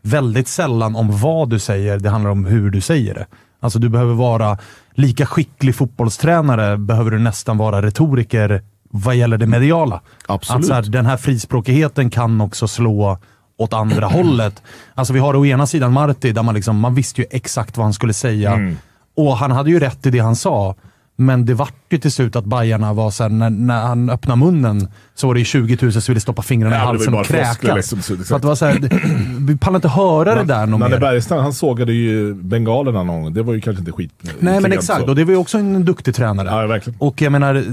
väldigt 0.02 0.48
sällan 0.48 0.96
om 0.96 1.18
vad 1.18 1.50
du 1.50 1.58
säger, 1.58 1.98
det 1.98 2.10
handlar 2.10 2.30
om 2.30 2.44
hur 2.44 2.70
du 2.70 2.80
säger 2.80 3.14
det. 3.14 3.26
Alltså 3.60 3.78
du 3.78 3.88
behöver 3.88 4.14
vara 4.14 4.58
lika 4.94 5.26
skicklig 5.26 5.74
fotbollstränare, 5.74 6.76
behöver 6.76 7.10
du 7.10 7.18
nästan 7.18 7.58
vara 7.58 7.82
retoriker 7.82 8.62
vad 8.90 9.16
gäller 9.16 9.38
det 9.38 9.46
mediala. 9.46 10.00
Absolut. 10.26 10.60
Att 10.60 10.66
så 10.66 10.74
här, 10.74 10.82
den 10.82 11.06
här 11.06 11.16
frispråkigheten 11.16 12.10
kan 12.10 12.40
också 12.40 12.68
slå 12.68 13.18
åt 13.56 13.72
andra 13.72 14.06
hållet. 14.06 14.62
Alltså 14.94 15.12
vi 15.12 15.20
har 15.20 15.36
å 15.36 15.46
ena 15.46 15.66
sidan 15.66 15.92
Marti, 15.92 16.32
där 16.32 16.42
man, 16.42 16.54
liksom, 16.54 16.80
man 16.80 16.94
visste 16.94 17.20
ju 17.20 17.26
exakt 17.30 17.76
vad 17.76 17.86
han 17.86 17.94
skulle 17.94 18.12
säga. 18.12 18.52
Mm. 18.52 18.76
Och 19.16 19.36
han 19.36 19.50
hade 19.50 19.70
ju 19.70 19.80
rätt 19.80 20.06
i 20.06 20.10
det 20.10 20.18
han 20.18 20.36
sa. 20.36 20.74
Men 21.16 21.46
det 21.46 21.54
vart 21.54 21.74
ju 21.90 21.98
till 21.98 22.12
slut 22.12 22.36
att 22.36 22.44
Bajarna 22.44 22.92
var 22.92 23.10
såhär, 23.10 23.30
när, 23.30 23.50
när 23.50 23.80
han 23.80 24.10
öppnade 24.10 24.38
munnen 24.38 24.88
så 25.16 25.26
var 25.26 25.34
det 25.34 25.40
ju 25.40 25.44
20 25.44 25.78
000 25.82 25.92
som 25.92 26.02
ville 26.12 26.20
stoppa 26.20 26.42
fingrarna 26.42 26.76
i 26.76 26.78
Ja, 26.78 26.84
halsen 26.84 27.14
och 27.14 27.24
kräkas. 27.26 27.62
liksom, 27.76 28.02
så- 28.02 28.24
Så 28.24 28.36
att 28.36 28.42
det 28.42 28.48
var 28.48 28.54
såhär, 28.54 28.78
det- 28.78 29.00
vi 29.40 29.56
pallar 29.56 29.76
inte 29.76 29.88
höra 29.88 30.34
det 30.34 30.44
där 30.44 30.66
någon 30.66 30.80
Nanne. 30.80 30.98
Bergstrand, 30.98 31.42
han 31.42 31.52
sågade 31.52 31.92
ju 31.92 32.34
bengalerna 32.34 33.02
någon 33.02 33.22
gång. 33.22 33.32
Det 33.34 33.42
var 33.42 33.54
ju 33.54 33.60
kanske 33.60 33.80
inte 33.80 33.92
skit. 33.92 34.12
Nej 34.38 34.60
men 34.60 34.72
exakt, 34.72 35.00
så. 35.04 35.06
och 35.10 35.16
det 35.16 35.24
var 35.24 35.30
ju 35.32 35.36
också 35.38 35.58
en 35.58 35.84
duktig 35.84 36.14
tränare. 36.14 36.48
Ja, 36.48 36.66
verkligen. 36.66 36.98
Och 37.00 37.22
jag 37.22 37.32
menar, 37.32 37.64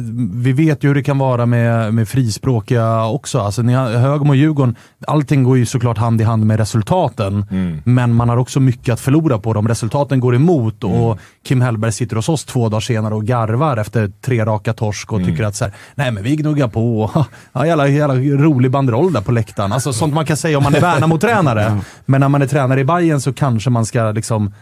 vi 0.41 0.51
vet 0.53 0.83
ju 0.83 0.87
hur 0.87 0.95
det 0.95 1.03
kan 1.03 1.17
vara 1.17 1.45
med, 1.45 1.93
med 1.93 2.07
frispråkiga 2.07 3.05
också. 3.05 3.39
Alltså, 3.39 3.61
ni 3.61 3.73
har, 3.73 3.89
Högmo 3.91 4.29
och 4.29 4.35
Djurgården, 4.35 4.75
allting 5.07 5.43
går 5.43 5.57
ju 5.57 5.65
såklart 5.65 5.97
hand 5.97 6.21
i 6.21 6.23
hand 6.23 6.45
med 6.45 6.57
resultaten. 6.59 7.45
Mm. 7.51 7.77
Men 7.83 8.13
man 8.13 8.29
har 8.29 8.37
också 8.37 8.59
mycket 8.59 8.93
att 8.93 8.99
förlora 8.99 9.37
på 9.37 9.53
dem. 9.53 9.67
Resultaten 9.67 10.19
går 10.19 10.35
emot 10.35 10.83
Mm. 10.83 10.95
och 10.95 11.17
Kim 11.43 11.61
Hellberg 11.61 11.91
sitter 11.91 12.15
hos 12.15 12.29
oss 12.29 12.45
två 12.45 12.69
dagar 12.69 12.79
senare 12.81 13.13
och 13.15 13.25
garvar 13.25 13.77
efter 13.77 14.11
tre 14.21 14.45
raka 14.45 14.73
torsk 14.73 15.11
och 15.13 15.19
Mm. 15.19 15.31
tycker 15.31 15.43
att 15.43 15.55
så 15.55 15.65
här, 15.65 15.73
nej 15.95 16.11
men 16.11 16.23
vi 16.23 16.35
gnuggar 16.35 16.67
på. 16.67 17.11
Ja, 17.53 17.65
jävla, 17.65 17.87
jävla 17.87 18.15
rolig 18.15 18.71
banderoll 18.71 19.13
där 19.13 19.21
på 19.21 19.31
läktaren. 19.31 19.71
Alltså, 19.71 19.93
sånt 19.93 20.13
man 20.13 20.25
kan 20.25 20.37
säga 20.37 20.57
om 20.57 20.63
man 20.63 20.75
är 20.75 20.81
Värnamo-tränare. 20.81 21.79
Men 22.05 22.21
när 22.21 22.29
man 22.29 22.41
är 22.41 22.47
tränare 22.47 22.79
i 22.79 22.83
Bayern 22.83 23.21
så 23.21 23.33
kanske 23.33 23.69
man 23.69 23.85
ska 23.85 24.11
liksom 24.11 24.53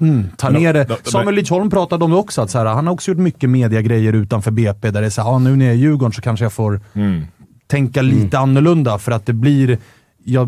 Mm, 0.00 0.28
ta 0.36 0.50
ner 0.50 0.72
det. 0.72 0.84
de- 0.84 0.96
de- 1.04 1.10
Samuel 1.10 1.34
Lidsholm 1.34 1.70
pratade 1.70 2.04
om 2.04 2.10
det 2.10 2.16
också, 2.16 2.42
att 2.42 2.50
så 2.50 2.58
här, 2.58 2.66
han 2.66 2.86
har 2.86 2.94
också 2.94 3.10
gjort 3.10 3.18
mycket 3.18 3.50
mediagrejer 3.50 4.12
utanför 4.12 4.50
BP, 4.50 4.90
där 4.90 5.00
det 5.00 5.06
är 5.06 5.10
så 5.10 5.22
här, 5.22 5.28
ah, 5.30 5.38
nu 5.38 5.56
när 5.56 5.64
jag 5.64 5.74
är 5.74 5.78
i 5.78 5.80
Djurgården 5.80 6.12
så 6.12 6.20
kanske 6.22 6.44
jag 6.44 6.52
får 6.52 6.80
Mm. 6.94 7.22
tänka 7.66 8.02
lite 8.02 8.38
annorlunda, 8.38 8.98
för 8.98 9.12
att 9.12 9.26
det 9.26 9.32
blir 9.32 9.78
ja, 10.24 10.44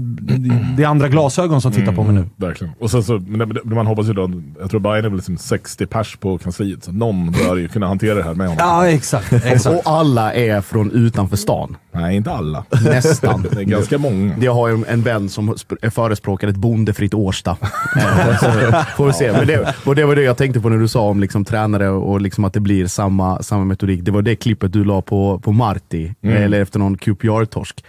det 0.76 0.82
är 0.82 0.86
andra 0.86 1.08
glasögon 1.08 1.60
som 1.60 1.72
tittar 1.72 1.92
på 1.92 2.02
mig 2.04 2.14
nu. 2.14 2.24
Verkligen. 2.36 2.72
Och 2.80 2.90
sen 2.90 3.02
så, 3.02 3.18
men 3.26 3.58
man 3.64 3.86
hoppas 3.86 4.06
ju 4.08 4.12
då, 4.12 4.30
jag 4.60 4.70
tror 4.70 4.80
Bayern 4.80 5.04
är 5.04 5.08
väl 5.08 5.16
liksom 5.16 5.38
60 5.38 5.86
pers 5.86 6.16
på 6.16 6.38
kansliet, 6.38 6.84
så 6.84 6.92
någon 6.92 7.32
bör 7.32 7.56
ju 7.56 7.68
kunna 7.68 7.86
hantera 7.86 8.14
det 8.14 8.22
här 8.22 8.34
med 8.34 8.48
honom. 8.48 8.64
Ja, 8.68 8.88
exakt. 8.88 9.32
exakt. 9.44 9.76
Och 9.86 9.92
alla 9.92 10.34
är 10.34 10.60
från 10.60 10.90
utanför 10.90 11.36
stan. 11.36 11.76
Nej, 11.92 12.16
inte 12.16 12.30
alla. 12.32 12.64
Nästan. 12.84 13.46
Det 13.52 13.60
är 13.60 13.64
ganska 13.64 13.98
många. 13.98 14.34
Jag 14.40 14.54
har 14.54 14.68
ju 14.68 14.84
en 14.88 15.02
vän 15.02 15.28
som 15.28 15.54
sp- 15.54 15.90
förespråkar 15.90 16.48
ett 16.48 16.56
bondefritt 16.56 17.14
Årsta. 17.14 17.56
Eh, 17.96 18.84
får 18.96 19.06
vi 19.06 19.12
se. 19.12 19.32
Men 19.32 19.46
det, 19.46 19.74
och 19.84 19.94
det 19.96 20.04
var 20.04 20.16
det 20.16 20.22
jag 20.22 20.36
tänkte 20.36 20.60
på 20.60 20.68
när 20.68 20.78
du 20.78 20.88
sa 20.88 21.00
om 21.08 21.20
liksom 21.20 21.44
tränare 21.44 21.88
och 21.88 22.20
liksom 22.20 22.44
att 22.44 22.52
det 22.52 22.60
blir 22.60 22.86
samma, 22.86 23.42
samma 23.42 23.64
metodik. 23.64 24.00
Det 24.02 24.10
var 24.10 24.22
det 24.22 24.36
klippet 24.36 24.72
du 24.72 24.84
la 24.84 25.02
på, 25.02 25.38
på 25.38 25.52
Marti, 25.52 26.14
Mm. 26.22 26.42
eller 26.42 26.60
efter 26.60 26.78
någon 26.78 26.96
QPR-torsk. 26.96 27.84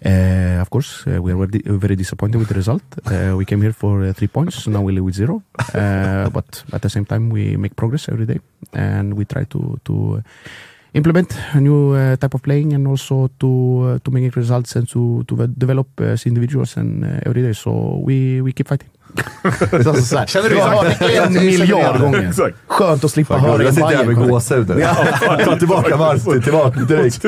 Eh, 0.00 0.62
of 0.62 0.68
course, 0.70 1.10
uh, 1.10 1.18
we 1.34 1.44
are 1.44 1.78
very, 1.78 1.96
disappointed 1.96 2.38
with 2.38 2.48
the 2.48 2.54
result. 2.54 2.82
Uh, 3.06 3.34
we 3.36 3.44
came 3.44 3.60
here 3.62 3.72
for 3.72 4.04
uh, 4.04 4.12
three 4.12 4.28
points, 4.28 4.64
so 4.64 4.70
now 4.70 4.82
we 4.82 4.92
live 4.92 5.04
with 5.04 5.14
zero. 5.14 5.42
Uh, 5.74 6.28
but 6.36 6.64
at 6.72 6.82
the 6.82 6.90
same 6.90 7.04
time 7.04 7.30
we 7.30 7.56
make 7.56 7.76
progress 7.76 8.08
every 8.08 8.26
day 8.26 8.40
and 8.72 9.14
we 9.14 9.24
try 9.24 9.44
to, 9.44 9.80
to 9.84 10.22
implement 10.94 11.36
a 11.52 11.60
new 11.60 11.94
uh, 11.94 12.16
type 12.16 12.34
of 12.34 12.42
playing 12.42 12.72
and 12.72 12.86
also 12.86 13.30
to 13.38 13.48
uh, 13.82 13.98
to 14.04 14.10
make 14.10 14.34
results 14.36 14.76
and 14.76 14.88
to 14.88 15.24
to 15.24 15.46
develop 15.46 15.88
uh, 16.00 16.14
as 16.14 16.26
individuals 16.26 16.76
and 16.76 17.04
uh, 17.04 17.20
every 17.26 17.42
day. 17.42 17.52
So 17.52 18.00
we 18.02 18.40
we 18.40 18.52
keep 18.52 18.68
fighting. 18.68 18.88
Så, 19.84 19.94
så, 19.94 20.02
så 20.02 20.18
här. 20.18 20.26
Känner 20.26 20.48
du 20.48 20.56
Jag 20.56 20.64
har 20.64 20.84
det 20.84 21.16
en 21.16 21.32
miljard 21.32 22.00
gånger. 22.00 22.28
Exakt. 22.28 22.56
Skönt 22.66 23.04
att 23.04 23.10
slippa 23.10 23.38
höra 23.38 23.62
jag 23.62 23.74
sitter 23.74 23.96
här 23.96 24.04
med 24.04 24.16
gåshud 24.16 24.68
nu. 24.68 24.86
Ta 25.44 25.56
tillbaka 25.58 25.96
Martin, 25.96 26.42
tillbaka 26.42 26.80
direkt. 26.80 27.22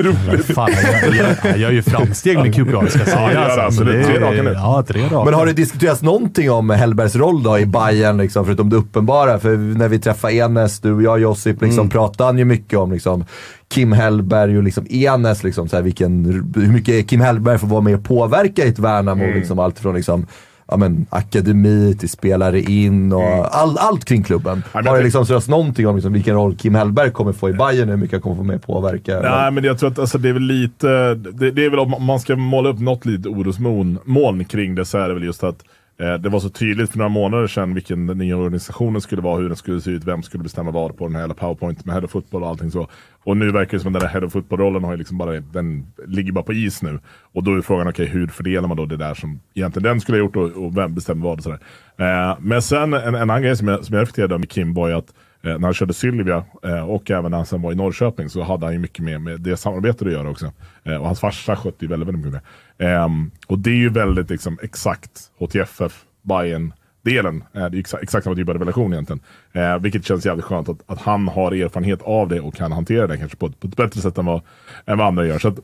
Fan, 0.54 0.70
jag, 1.02 1.14
jag, 1.14 1.26
jag 1.44 1.58
gör 1.58 1.70
ju 1.70 1.82
framsteg 1.82 2.38
med 2.38 2.54
QPR 2.54 2.86
ska 2.88 2.98
jag 2.98 3.08
säga. 3.08 3.20
Ja, 3.20 3.26
det 3.28 3.32
gör 3.34 3.40
det 3.40 3.48
Alltså, 3.48 3.60
absolut. 3.60 4.06
det 4.06 4.12
är- 4.12 4.16
Tre 4.18 4.20
raka 4.20 4.42
nu. 4.42 4.52
Ja, 4.52 4.84
tre 4.88 5.02
raka. 5.04 5.24
Men 5.24 5.34
har 5.34 5.46
det 5.46 5.52
diskuterats 5.52 6.02
någonting 6.02 6.50
om 6.50 6.70
Hellbergs 6.70 7.16
roll 7.16 7.42
då 7.42 7.58
i 7.58 7.66
Bayern 7.66 8.16
liksom, 8.18 8.44
förutom 8.44 8.70
det 8.70 8.76
uppenbara? 8.76 9.38
För 9.38 9.56
när 9.56 9.88
vi 9.88 9.98
träffade 9.98 10.34
Enes, 10.34 10.80
du 10.80 10.92
och 10.92 11.02
jag 11.02 11.20
Josip, 11.20 11.62
liksom, 11.62 11.88
pratade 11.90 12.28
han 12.28 12.38
ju 12.38 12.44
mycket 12.44 12.78
om 12.78 12.92
liksom, 12.92 13.24
Kim 13.68 13.92
Hellberg 13.92 14.56
och 14.56 14.62
liksom, 14.62 14.86
Enes, 14.90 15.44
liksom, 15.44 15.68
så 15.68 15.76
här, 15.76 15.82
vilken, 15.82 16.24
hur 16.56 16.72
mycket 16.72 17.08
Kim 17.08 17.20
Hellberg 17.20 17.58
får 17.58 17.66
vara 17.66 17.80
med 17.80 17.94
och 17.94 18.04
påverka 18.04 18.64
i 18.64 18.68
ett 18.68 18.78
Värnamo. 18.78 19.24
Liksom, 19.34 19.58
allt 19.58 19.78
från 19.78 19.94
liksom, 19.94 20.26
ja, 20.72 20.76
men, 20.76 21.06
akademi 21.10 21.96
till 21.98 22.08
spelare 22.08 22.60
in 22.60 23.12
och 23.12 23.56
all, 23.56 23.78
allt 23.78 24.04
kring 24.04 24.22
klubben. 24.22 24.62
men 24.72 24.86
har 24.86 24.96
det 24.96 25.02
liksom 25.02 25.26
surrats 25.26 25.48
någonting 25.48 25.86
om 25.86 25.96
liksom, 25.96 26.12
vilken 26.12 26.34
roll 26.34 26.56
Kim 26.56 26.74
Hellberg 26.74 27.10
kommer 27.10 27.32
få 27.32 27.50
i 27.50 27.52
Bayern 27.52 27.88
hur 27.88 27.96
mycket 27.96 28.12
han 28.12 28.20
kommer 28.20 28.36
få 28.36 28.42
med 28.42 28.62
påverka? 28.62 29.20
Nej, 29.20 29.50
men 29.50 29.64
jag 29.64 29.78
tror 29.78 29.90
att 29.90 29.98
alltså, 29.98 30.18
det 30.18 30.28
är 30.28 30.32
väl 30.32 30.42
lite... 30.42 31.14
Det, 31.14 31.50
det 31.50 31.64
är 31.64 31.70
väl 31.70 31.78
om 31.78 32.04
man 32.04 32.20
ska 32.20 32.36
måla 32.36 32.68
upp 32.68 32.80
något 32.80 33.06
litet 33.06 33.26
orosmoln 33.26 33.98
moln 34.04 34.44
kring 34.44 34.74
det 34.74 34.84
så 34.84 34.98
är 34.98 35.08
det 35.08 35.14
väl 35.14 35.24
just 35.24 35.44
att 35.44 35.64
Eh, 36.02 36.14
det 36.14 36.28
var 36.28 36.40
så 36.40 36.48
tydligt 36.48 36.90
för 36.90 36.98
några 36.98 37.08
månader 37.08 37.46
sedan 37.46 37.74
vilken 37.74 38.06
den 38.06 38.18
nya 38.18 38.36
organisationen 38.36 39.00
skulle 39.00 39.22
vara, 39.22 39.40
hur 39.40 39.48
den 39.48 39.56
skulle 39.56 39.80
se 39.80 39.90
ut, 39.90 40.04
vem 40.04 40.22
skulle 40.22 40.42
bestämma 40.42 40.70
vad 40.70 40.96
på 40.96 41.06
den 41.06 41.14
här 41.14 41.22
hela 41.22 41.34
powerpoint 41.34 41.84
med 41.84 41.94
head 41.94 42.04
of 42.04 42.10
football 42.10 42.42
och 42.42 42.48
allting 42.48 42.70
så. 42.70 42.88
Och 43.24 43.36
nu 43.36 43.52
verkar 43.52 43.72
det 43.72 43.82
som 43.82 43.94
att 43.94 44.00
den 44.00 44.08
där 44.08 44.20
head 44.20 44.26
of 44.26 44.32
football-rollen 44.32 44.84
har 44.84 44.96
liksom 44.96 45.18
bara, 45.18 45.40
den 45.40 45.86
ligger 46.06 46.32
bara 46.32 46.44
på 46.44 46.52
is 46.52 46.82
nu. 46.82 47.00
Och 47.32 47.44
då 47.44 47.54
är 47.54 47.60
frågan, 47.60 47.88
okej 47.88 48.06
hur 48.06 48.26
fördelar 48.26 48.68
man 48.68 48.76
då 48.76 48.86
det 48.86 48.96
där 48.96 49.14
som 49.14 49.40
egentligen 49.54 49.84
den 49.84 50.00
skulle 50.00 50.18
ha 50.18 50.24
gjort 50.24 50.36
och, 50.36 50.64
och 50.64 50.76
vem 50.76 50.94
bestämmer 50.94 51.24
vad 51.24 51.38
och 51.38 51.42
sådär. 51.42 51.60
Eh, 51.96 52.36
men 52.40 52.62
sen 52.62 52.94
en, 52.94 53.14
en 53.14 53.14
annan 53.14 53.42
grej 53.42 53.56
som 53.56 53.68
jag, 53.68 53.84
som 53.84 53.94
jag 53.94 54.02
reflekterade 54.02 54.38
med 54.38 54.50
Kim 54.50 54.74
var 54.74 54.88
ju 54.88 54.94
att 54.94 55.12
Eh, 55.44 55.58
när 55.58 55.68
han 55.68 55.74
körde 55.74 55.94
Sylvia 55.94 56.44
eh, 56.62 56.90
och 56.90 57.10
även 57.10 57.30
när 57.30 57.38
han 57.38 57.46
sen 57.46 57.62
var 57.62 57.72
i 57.72 57.74
Norrköping 57.74 58.28
så 58.28 58.42
hade 58.42 58.66
han 58.66 58.72
ju 58.72 58.78
mycket 58.78 59.04
med, 59.04 59.20
med 59.20 59.40
det 59.40 59.56
samarbetet 59.56 60.06
att 60.06 60.12
göra 60.12 60.30
också. 60.30 60.52
Eh, 60.82 60.96
och 60.96 61.06
hans 61.06 61.20
farsa 61.20 61.56
skötte 61.56 61.84
ju 61.84 61.88
väldigt, 61.88 62.08
väldigt 62.08 62.24
mycket 62.24 62.42
det. 62.42 62.48
Um, 62.78 63.30
och 63.46 63.58
det 63.58 63.70
är 63.70 63.74
ju 63.74 63.88
väldigt 63.88 64.30
liksom, 64.30 64.58
exakt 64.62 65.30
HTFF, 65.38 66.04
Bayern 66.22 66.72
delen 67.04 67.44
eh, 67.52 67.66
det 67.70 67.76
är 67.76 67.80
exakt, 67.80 68.02
exakt 68.02 68.24
samma 68.24 68.36
typ 68.36 68.48
av 68.48 68.58
relation 68.58 68.92
egentligen. 68.92 69.20
Eh, 69.52 69.78
vilket 69.78 70.04
känns 70.04 70.26
jävligt 70.26 70.44
skönt 70.44 70.68
att, 70.68 70.78
att 70.86 71.00
han 71.00 71.28
har 71.28 71.52
erfarenhet 71.52 72.02
av 72.02 72.28
det 72.28 72.40
och 72.40 72.54
kan 72.54 72.72
hantera 72.72 73.06
det 73.06 73.16
kanske 73.16 73.36
på, 73.36 73.46
ett- 73.46 73.60
på 73.60 73.66
ett 73.68 73.76
bättre 73.76 74.00
sätt 74.00 74.18
än 74.18 74.26
vad, 74.26 74.40
än 74.86 74.98
vad 74.98 75.06
andra 75.06 75.26
gör. 75.26 75.38
Så 75.38 75.48
att, 75.48 75.58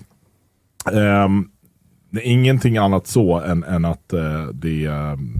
ehm, 0.93 1.49
det 2.11 2.21
är 2.21 2.31
ingenting 2.33 2.77
annat 2.77 3.07
så 3.07 3.41
än, 3.41 3.65
än 3.65 3.85
att 3.85 4.13
eh, 4.13 4.47
det 4.53 4.85
ehm, 4.87 5.35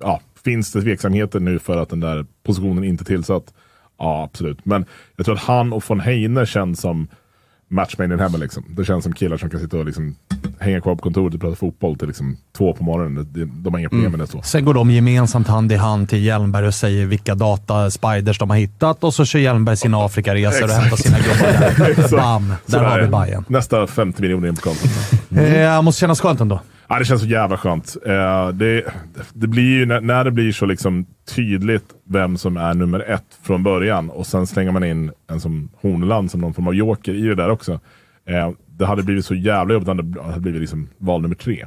ja, 0.00 0.20
finns 0.44 0.72
det 0.72 0.82
tveksamheter 0.82 1.40
nu 1.40 1.58
för 1.58 1.76
att 1.76 1.88
den 1.88 2.00
där 2.00 2.26
positionen 2.42 2.84
inte 2.84 3.02
är 3.02 3.06
tillsatt? 3.06 3.54
Ja, 3.98 4.24
absolut. 4.24 4.64
Men 4.64 4.84
jag 5.16 5.26
tror 5.26 5.34
att 5.34 5.42
han 5.42 5.72
och 5.72 5.84
von 5.90 6.00
Heine 6.00 6.46
känns 6.46 6.80
som 6.80 7.08
match 7.74 7.94
made 7.98 8.14
in 8.14 8.20
heaven. 8.20 8.40
Liksom. 8.40 8.64
Det 8.76 8.84
känns 8.84 9.04
som 9.04 9.12
killar 9.12 9.36
som 9.36 9.50
kan 9.50 9.60
sitta 9.60 9.76
och 9.76 9.84
liksom 9.86 10.16
hänga 10.60 10.80
kvar 10.80 10.94
på 10.94 11.02
kontoret 11.02 11.34
och 11.34 11.40
prata 11.40 11.56
fotboll 11.56 11.96
till 11.98 12.08
liksom 12.08 12.36
två 12.56 12.72
på 12.74 12.84
morgonen. 12.84 13.28
Det, 13.32 13.44
de 13.44 13.72
har 13.74 13.80
inga 13.80 13.88
problem 13.88 14.10
med 14.10 14.20
det 14.20 14.26
så. 14.26 14.42
Sen 14.42 14.64
går 14.64 14.74
de 14.74 14.90
gemensamt 14.90 15.48
hand 15.48 15.72
i 15.72 15.76
hand 15.76 16.08
till 16.08 16.24
Hjelmberg 16.24 16.66
och 16.66 16.74
säger 16.74 17.06
vilka 17.06 17.34
data 17.34 17.90
spiders 17.90 18.38
de 18.38 18.50
har 18.50 18.56
hittat 18.56 19.04
och 19.04 19.14
så 19.14 19.24
kör 19.24 19.38
Hjelmberg 19.38 19.76
sina 19.76 20.04
Afrikaresor 20.04 20.64
och 20.64 20.70
hämtar 20.70 20.96
sina 20.96 21.18
gubbar 21.18 21.52
där. 21.86 22.10
Bam! 22.16 22.48
Där 22.48 22.56
Sådär. 22.66 22.84
har 22.84 23.00
vi 23.00 23.08
Bajen. 23.08 23.44
Nästa 23.48 23.86
50 23.86 24.22
miljoner 24.22 24.48
in 24.48 24.54
på 24.54 24.60
kontot. 24.62 24.90
Eh, 25.36 25.82
måste 25.82 26.00
kännas 26.00 26.20
skönt 26.20 26.40
ändå. 26.40 26.60
Ja, 26.94 26.98
det 26.98 27.04
känns 27.04 27.20
så 27.20 27.26
jävla 27.26 27.56
skönt. 27.56 27.96
Eh, 28.06 28.48
det, 28.48 28.84
det 29.32 29.46
blir 29.46 29.78
ju 29.78 29.86
när, 29.86 30.00
när 30.00 30.24
det 30.24 30.30
blir 30.30 30.52
så 30.52 30.66
liksom 30.66 31.06
tydligt 31.34 31.84
vem 32.04 32.36
som 32.36 32.56
är 32.56 32.74
nummer 32.74 33.00
ett 33.00 33.38
från 33.42 33.62
början 33.62 34.10
och 34.10 34.26
sen 34.26 34.46
slänger 34.46 34.72
man 34.72 34.84
in 34.84 35.12
en 35.30 35.40
som 35.40 35.68
Hornland 35.80 36.30
som 36.30 36.40
någon 36.40 36.54
form 36.54 36.66
av 36.66 36.74
joker 36.74 37.14
i 37.14 37.20
det 37.20 37.34
där 37.34 37.50
också. 37.50 37.80
Eh, 38.26 38.50
det 38.66 38.86
hade 38.86 39.02
blivit 39.02 39.24
så 39.24 39.34
jävla 39.34 39.74
jobbigt 39.74 39.88
om 39.88 40.12
det 40.12 40.22
hade 40.22 40.40
blivit 40.40 40.60
liksom 40.60 40.88
val 40.98 41.22
nummer 41.22 41.34
tre. 41.34 41.66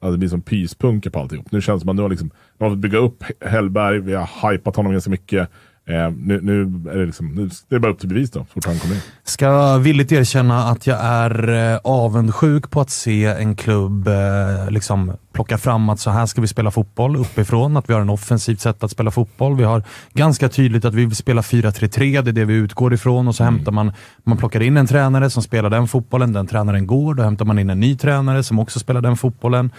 Att 0.00 0.12
det 0.12 0.18
blir 0.18 0.28
som 0.28 0.42
pyspunker 0.42 1.10
på 1.10 1.20
alltihop. 1.20 1.52
Nu 1.52 1.60
känns 1.60 1.80
det 1.80 1.84
som 1.84 1.88
att 1.88 1.96
nu 1.96 2.02
har 2.02 2.08
liksom, 2.08 2.30
man 2.58 2.68
har 2.68 2.76
fått 2.76 2.82
bygga 2.82 2.98
upp 2.98 3.24
Hellberg, 3.40 3.98
vi 3.98 4.14
har 4.14 4.50
hypat 4.50 4.76
honom 4.76 4.92
ganska 4.92 5.10
mycket. 5.10 5.48
Eh, 5.88 6.10
nu, 6.16 6.40
nu 6.42 6.62
är 6.90 6.98
det 6.98 7.06
liksom, 7.06 7.34
nu, 7.34 7.50
det 7.68 7.74
är 7.74 7.78
bara 7.78 7.92
upp 7.92 7.98
till 7.98 8.08
bevis 8.08 8.30
då, 8.30 8.40
så 8.40 8.46
fort 8.46 8.66
han 8.66 8.78
kommer 8.78 8.94
in. 8.94 9.00
Ska 9.24 9.78
villigt 9.78 10.12
erkänna 10.12 10.64
att 10.64 10.86
jag 10.86 10.98
är 11.02 11.48
eh, 11.72 11.80
avundsjuk 11.84 12.70
på 12.70 12.80
att 12.80 12.90
se 12.90 13.24
en 13.24 13.56
klubb 13.56 14.08
eh, 14.08 14.70
liksom 14.70 15.12
plocka 15.32 15.58
fram 15.58 15.88
att 15.88 16.00
så 16.00 16.10
här 16.10 16.26
ska 16.26 16.40
vi 16.40 16.46
spela 16.46 16.70
fotboll 16.70 17.16
uppifrån. 17.16 17.76
Att 17.76 17.88
vi 17.88 17.94
har 17.94 18.00
en 18.00 18.10
offensivt 18.10 18.60
sätt 18.60 18.82
att 18.84 18.90
spela 18.90 19.10
fotboll. 19.10 19.56
Vi 19.56 19.64
har 19.64 19.82
ganska 20.12 20.48
tydligt 20.48 20.84
att 20.84 20.94
vi 20.94 21.04
vill 21.04 21.16
spela 21.16 21.40
4-3-3, 21.40 22.22
det 22.22 22.30
är 22.30 22.32
det 22.32 22.44
vi 22.44 22.54
utgår 22.54 22.94
ifrån. 22.94 23.28
Och 23.28 23.34
så 23.34 23.44
hämtar 23.44 23.72
man, 23.72 23.92
man 24.24 24.38
plockar 24.38 24.62
in 24.62 24.76
en 24.76 24.86
tränare 24.86 25.30
som 25.30 25.42
spelar 25.42 25.70
den 25.70 25.88
fotbollen. 25.88 26.32
Den 26.32 26.46
tränaren 26.46 26.86
går, 26.86 27.14
då 27.14 27.22
hämtar 27.22 27.44
man 27.44 27.58
in 27.58 27.70
en 27.70 27.80
ny 27.80 27.96
tränare 27.96 28.42
som 28.42 28.58
också 28.58 28.78
spelar 28.78 29.00
den 29.00 29.16
fotbollen. 29.16 29.70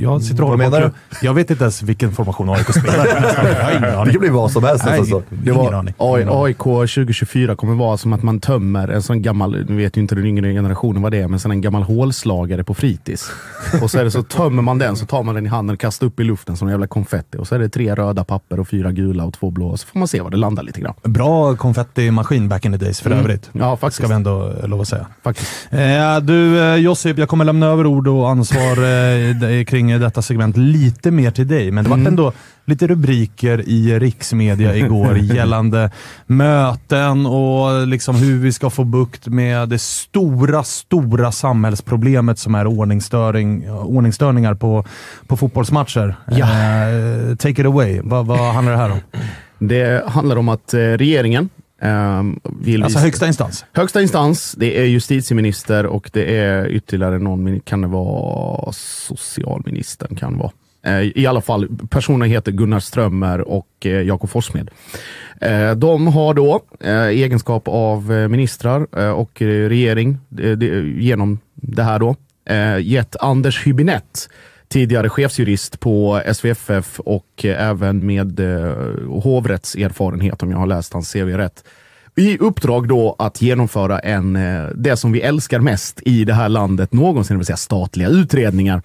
Jag 0.00 0.22
sitter 0.22 0.42
och 0.42 0.48
Vad 0.48 0.58
håller 0.58 0.70
på- 0.70 0.76
menar 0.76 0.92
Jag 1.22 1.34
vet 1.34 1.50
inte 1.50 1.64
ens 1.64 1.82
vilken 1.82 2.12
formation 2.12 2.50
AIK 2.50 2.72
spelar. 2.74 3.04
Det 4.04 4.10
kan 4.12 4.20
bli 4.20 4.28
vad 4.28 4.50
som 4.52 4.64
helst. 4.64 4.84
Nej, 4.86 4.98
alltså. 4.98 5.22
Det 5.30 5.52
var 5.52 5.72
aning. 5.72 5.94
AIK 6.28 6.58
2024 6.58 7.56
kommer 7.56 7.74
vara 7.74 7.96
som 7.96 8.12
att 8.12 8.22
man 8.22 8.40
tömmer 8.40 8.88
en 8.88 9.02
sån 9.02 9.22
gammal, 9.22 9.64
nu 9.68 9.76
vet 9.76 9.96
ju 9.96 10.00
inte 10.00 10.14
den 10.14 10.26
yngre 10.26 10.52
generationen 10.52 11.02
vad 11.02 11.12
det 11.12 11.18
är, 11.18 11.28
men 11.28 11.40
sen 11.40 11.50
en 11.50 11.60
gammal 11.60 11.82
hålslagare 11.82 12.64
på 12.64 12.74
fritids. 12.74 13.30
Och 13.82 13.90
så 13.90 13.98
är 13.98 14.04
det 14.04 14.10
så 14.10 14.22
tömmer 14.22 14.62
man 14.62 14.78
den, 14.78 14.96
så 14.96 15.06
tar 15.06 15.22
man 15.22 15.34
den 15.34 15.46
i 15.46 15.48
handen 15.48 15.74
och 15.74 15.80
kastar 15.80 16.06
upp 16.06 16.20
i 16.20 16.24
luften 16.24 16.56
som 16.56 16.68
en 16.68 16.72
jävla 16.72 16.86
konfetti. 16.86 17.38
Och 17.38 17.46
så 17.48 17.54
är 17.54 17.58
det 17.58 17.68
tre 17.68 17.94
röda 17.94 18.24
papper 18.24 18.60
och 18.60 18.68
fyra 18.68 18.92
gula 18.92 19.24
och 19.24 19.32
två 19.34 19.50
blå. 19.50 19.76
Så 19.76 19.86
får 19.86 19.98
man 19.98 20.08
se 20.08 20.20
var 20.20 20.30
det 20.30 20.36
landar 20.36 20.62
lite 20.62 20.80
grann. 20.80 20.94
Bra 21.02 21.56
konfettimaskin 21.56 22.48
back 22.48 22.64
in 22.64 22.72
the 22.72 22.78
days 22.78 23.00
för 23.00 23.10
Mm. 23.10 23.20
övrigt. 23.24 23.50
Ja, 23.52 23.76
faktiskt. 23.76 23.96
Ska 23.98 24.06
vi 24.08 24.14
ändå 24.14 24.52
lov 24.64 24.80
att 24.80 24.88
säga. 24.88 25.06
faktiskt. 25.22 25.50
Eh, 25.70 26.18
du 26.22 26.60
eh, 26.60 26.74
Josip, 26.76 27.18
jag 27.18 27.28
kommer 27.28 27.44
lämna 27.44 27.66
över 27.66 27.86
ord 27.86 28.08
och 28.08 28.30
ansvar 28.30 28.72
eh, 29.58 29.64
kring 29.64 29.87
eh, 29.90 30.00
detta 30.00 30.22
segment 30.22 30.56
lite 30.56 31.10
mer 31.10 31.30
till 31.30 31.48
dig. 31.48 31.70
Men 31.70 31.84
det 31.84 31.88
Mm. 31.90 32.00
var 32.04 32.08
ändå 32.10 32.32
lite 32.64 32.86
rubriker 32.86 33.68
i 33.68 33.98
riksmedia 33.98 34.76
igår 34.76 35.18
gällande 35.22 35.90
möten 36.26 37.26
och 37.26 37.86
liksom 37.86 38.16
hur 38.16 38.38
vi 38.38 38.52
ska 38.52 38.70
få 38.70 38.84
bukt 38.84 39.26
med 39.26 39.68
det 39.68 39.78
stora, 39.78 40.64
stora 40.64 41.32
samhällsproblemet 41.32 42.38
som 42.38 42.54
är 42.54 42.66
ordningsstöring, 42.66 43.70
ordningsstörningar 43.70 44.54
på, 44.54 44.84
på 45.26 45.36
fotbollsmatcher. 45.36 46.14
Ja. 46.30 46.46
Eh, 46.88 47.36
take 47.36 47.60
it 47.60 47.66
away. 47.66 48.00
Vad, 48.04 48.26
vad 48.26 48.54
handlar 48.54 48.72
det 48.72 48.78
här 48.78 48.90
om? 48.90 49.00
Det 49.68 50.04
handlar 50.08 50.36
om 50.36 50.48
att 50.48 50.74
eh, 50.74 50.78
regeringen 50.78 51.48
ehm, 51.82 52.40
vill 52.60 52.82
Alltså 52.82 52.98
visa- 52.98 53.04
högsta 53.06 53.26
instans? 53.26 53.64
Högsta 53.72 54.02
instans, 54.02 54.52
det 54.58 54.78
är 54.80 54.84
justitieminister 54.84 55.86
och 55.86 56.10
det 56.12 56.36
är 56.36 56.66
ytterligare 56.68 57.18
någon, 57.18 57.60
kan 57.60 57.80
det 57.80 57.88
vara 57.88 58.72
socialministern? 58.72 60.16
Kan 60.16 60.38
vara. 60.38 60.50
Eh, 60.86 61.00
I 61.18 61.26
alla 61.26 61.40
fall, 61.40 61.68
personerna 61.90 62.24
heter 62.24 62.52
Gunnar 62.52 62.80
Strömmer 62.80 63.40
och 63.40 63.68
eh, 63.84 63.90
Jakob 64.02 64.30
Forssmed. 64.30 64.70
Eh, 65.40 65.70
De 65.74 66.06
har 66.06 66.34
då, 66.34 66.60
i 66.84 67.22
egenskap 67.22 67.62
av 67.68 68.10
ministrar 68.30 69.10
och 69.14 69.40
regering, 69.42 70.18
genom 70.98 71.38
det 71.54 71.82
här 71.82 71.98
då, 71.98 72.16
gett 72.80 73.16
Anders 73.20 73.66
Hübinette, 73.66 74.28
tidigare 74.68 75.08
chefsjurist 75.08 75.80
på 75.80 76.22
SVFF 76.32 77.00
och 77.00 77.44
även 77.44 78.06
med 78.06 78.40
eh, 78.40 78.74
hovrättserfarenhet, 79.22 80.42
om 80.42 80.50
jag 80.50 80.58
har 80.58 80.66
läst 80.66 80.92
hans 80.92 81.12
CV 81.12 81.36
rätt, 81.36 81.64
i 82.18 82.38
uppdrag 82.38 82.88
då 82.88 83.16
att 83.18 83.42
genomföra 83.42 83.98
en, 83.98 84.36
eh, 84.36 84.66
det 84.74 84.96
som 84.96 85.12
vi 85.12 85.20
älskar 85.20 85.60
mest 85.60 86.02
i 86.04 86.24
det 86.24 86.34
här 86.34 86.48
landet 86.48 86.92
någonsin, 86.92 87.34
det 87.34 87.38
vill 87.38 87.46
säga 87.46 87.56
statliga 87.56 88.08
utredningar. 88.08 88.82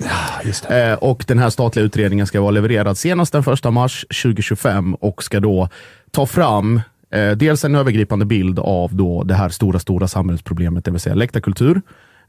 Eh, 0.69 0.93
och 0.93 1.25
den 1.27 1.39
här 1.39 1.49
statliga 1.49 1.85
utredningen 1.85 2.27
ska 2.27 2.41
vara 2.41 2.51
levererad 2.51 2.97
senast 2.97 3.33
den 3.33 3.43
1 3.53 3.71
mars 3.71 4.05
2025 4.23 4.95
och 4.95 5.23
ska 5.23 5.39
då 5.39 5.69
ta 6.11 6.25
fram 6.25 6.81
eh, 7.11 7.31
dels 7.31 7.65
en 7.65 7.75
övergripande 7.75 8.25
bild 8.25 8.59
av 8.59 8.95
då 8.95 9.23
det 9.23 9.33
här 9.33 9.49
stora, 9.49 9.79
stora 9.79 10.07
samhällsproblemet, 10.07 10.85
det 10.85 10.91
vill 10.91 10.99
säga 10.99 11.15
läktarkultur. 11.15 11.81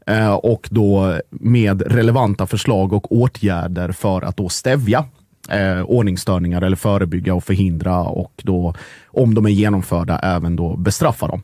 Eh, 0.07 0.35
och 0.35 0.69
då 0.71 1.19
med 1.31 1.83
relevanta 1.83 2.47
förslag 2.47 2.93
och 2.93 3.13
åtgärder 3.13 3.93
för 3.93 4.23
att 4.23 4.37
då 4.37 4.49
stävja 4.49 5.05
eh, 5.51 5.83
ordningsstörningar 5.83 6.63
eller 6.63 6.77
förebygga 6.77 7.35
och 7.35 7.45
förhindra 7.45 8.03
och 8.03 8.43
då 8.45 8.75
om 9.07 9.35
de 9.35 9.47
är 9.47 9.51
genomförda 9.51 10.19
även 10.19 10.57
då 10.57 10.77
bestraffa 10.77 11.27
dem. 11.27 11.43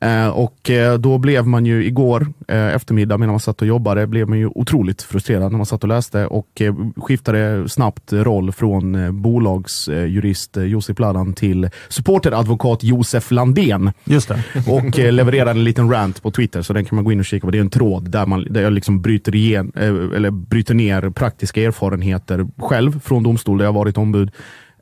Eh, 0.00 0.28
och 0.28 0.70
eh, 0.70 0.98
då 0.98 1.18
blev 1.18 1.46
man 1.46 1.66
ju 1.66 1.84
igår 1.84 2.26
eh, 2.48 2.74
eftermiddag 2.74 3.18
medan 3.18 3.32
man 3.32 3.40
satt 3.40 3.62
och 3.62 3.68
jobbade, 3.68 4.06
blev 4.06 4.28
man 4.28 4.38
ju 4.38 4.46
otroligt 4.46 5.02
frustrerad 5.02 5.52
när 5.52 5.56
man 5.56 5.66
satt 5.66 5.82
och 5.82 5.88
läste 5.88 6.26
och 6.26 6.60
eh, 6.60 6.74
skiftade 6.96 7.68
snabbt 7.68 8.12
roll 8.12 8.52
från 8.52 9.20
bolagsjurist 9.22 10.56
Josip 10.56 10.98
Ladan 10.98 11.32
till 11.32 11.70
supporteradvokat 11.88 12.82
Josef 12.82 13.30
Landén. 13.30 13.92
Just 14.04 14.28
det. 14.28 14.42
Och 14.66 14.98
levererade 14.98 15.50
en 15.50 15.64
liten 15.64 15.90
rant 15.90 16.22
på 16.22 16.30
Twitter, 16.30 16.62
så 16.62 16.72
den 16.72 16.84
kan 16.84 16.96
man 16.96 17.04
gå 17.04 17.12
in 17.12 17.20
och 17.20 17.24
kika 17.24 17.46
på. 17.46 17.50
Det 17.50 17.58
är 17.58 17.60
en 17.60 17.70
tråd 17.70 18.10
där, 18.10 18.26
man, 18.26 18.46
där 18.50 18.62
jag 18.62 18.72
liksom 18.72 19.02
bryter, 19.02 19.34
igen, 19.34 19.72
eller 19.74 20.30
bryter 20.30 20.74
ner 20.74 21.10
praktiska 21.10 21.62
erfarenheter 21.62 22.46
själv 22.58 23.00
från 23.00 23.22
domstol 23.22 23.58
där 23.58 23.64
jag 23.64 23.72
varit 23.72 23.98
ombud. 23.98 24.30